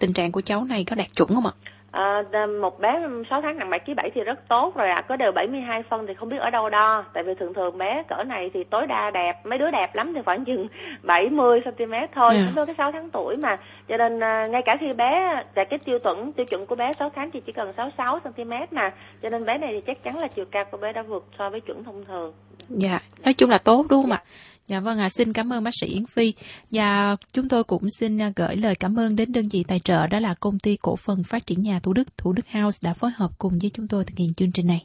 tình 0.00 0.12
trạng 0.12 0.32
của 0.32 0.40
cháu 0.40 0.64
này 0.64 0.84
có 0.84 0.96
đạt 0.96 1.06
chuẩn 1.16 1.28
không 1.28 1.46
ạ? 1.46 1.52
À, 1.96 2.22
một 2.60 2.80
bé 2.80 3.00
6 3.30 3.42
tháng 3.42 3.58
nặng 3.58 3.70
7 3.70 3.80
kg 3.80 3.94
7 3.96 4.10
thì 4.14 4.20
rất 4.20 4.48
tốt 4.48 4.76
rồi 4.76 4.88
ạ, 4.88 4.94
à. 4.94 5.00
có 5.08 5.16
đều 5.16 5.32
72 5.32 5.82
phân 5.82 6.06
thì 6.06 6.14
không 6.14 6.28
biết 6.28 6.36
ở 6.40 6.50
đâu 6.50 6.70
đo. 6.70 7.04
Tại 7.12 7.22
vì 7.22 7.34
thường 7.34 7.54
thường 7.54 7.78
bé 7.78 8.02
cỡ 8.08 8.24
này 8.24 8.50
thì 8.54 8.64
tối 8.64 8.86
đa 8.86 9.10
đẹp, 9.10 9.46
mấy 9.46 9.58
đứa 9.58 9.70
đẹp 9.70 9.94
lắm 9.94 10.12
thì 10.14 10.20
khoảng 10.24 10.44
chừng 10.44 10.68
70 11.02 11.60
cm 11.60 11.92
thôi, 12.14 12.34
yeah. 12.34 12.48
Dạ. 12.56 12.64
cái 12.64 12.74
6 12.78 12.92
tháng 12.92 13.10
tuổi 13.10 13.36
mà. 13.36 13.58
Cho 13.88 13.96
nên 13.96 14.20
à, 14.20 14.46
ngay 14.46 14.62
cả 14.62 14.76
khi 14.80 14.92
bé 14.92 15.42
tại 15.54 15.64
cái 15.64 15.78
tiêu 15.78 15.98
chuẩn 15.98 16.32
tiêu 16.32 16.46
chuẩn 16.46 16.66
của 16.66 16.74
bé 16.74 16.92
6 16.98 17.10
tháng 17.14 17.30
thì 17.30 17.40
chỉ 17.40 17.52
cần 17.52 17.72
66 17.76 18.20
cm 18.20 18.52
mà. 18.70 18.92
Cho 19.22 19.28
nên 19.28 19.44
bé 19.44 19.58
này 19.58 19.70
thì 19.72 19.80
chắc 19.80 20.02
chắn 20.02 20.18
là 20.18 20.28
chiều 20.28 20.44
cao 20.50 20.64
của 20.64 20.78
bé 20.78 20.92
đã 20.92 21.02
vượt 21.02 21.24
so 21.38 21.50
với 21.50 21.60
chuẩn 21.60 21.84
thông 21.84 22.04
thường. 22.04 22.32
Dạ, 22.68 22.98
nói 23.24 23.34
chung 23.34 23.50
là 23.50 23.58
tốt 23.58 23.86
đúng 23.88 24.02
không 24.02 24.12
ạ? 24.12 24.22
Dạ 24.68 24.80
vâng 24.80 24.98
ạ, 24.98 25.06
à, 25.06 25.08
xin 25.08 25.32
cảm 25.32 25.52
ơn 25.52 25.64
bác 25.64 25.74
sĩ 25.80 25.86
Yến 25.86 26.06
Phi. 26.06 26.34
Và 26.70 27.16
chúng 27.32 27.48
tôi 27.48 27.64
cũng 27.64 27.82
xin 27.98 28.22
à, 28.22 28.32
gửi 28.36 28.56
lời 28.56 28.74
cảm 28.74 28.98
ơn 28.98 29.16
đến 29.16 29.32
đơn 29.32 29.48
vị 29.48 29.64
tài 29.68 29.80
trợ 29.80 30.06
đó 30.06 30.20
là 30.20 30.34
công 30.34 30.58
ty 30.58 30.76
cổ 30.76 30.96
phần 30.96 31.24
phát 31.24 31.46
triển 31.46 31.62
nhà 31.62 31.80
Thủ 31.80 31.92
Đức, 31.92 32.08
Thủ 32.18 32.32
Đức 32.32 32.46
House 32.52 32.78
đã 32.82 32.94
phối 32.94 33.10
hợp 33.16 33.30
cùng 33.38 33.58
với 33.60 33.70
chúng 33.74 33.88
tôi 33.88 34.04
thực 34.04 34.18
hiện 34.18 34.34
chương 34.34 34.52
trình 34.52 34.66
này. 34.66 34.84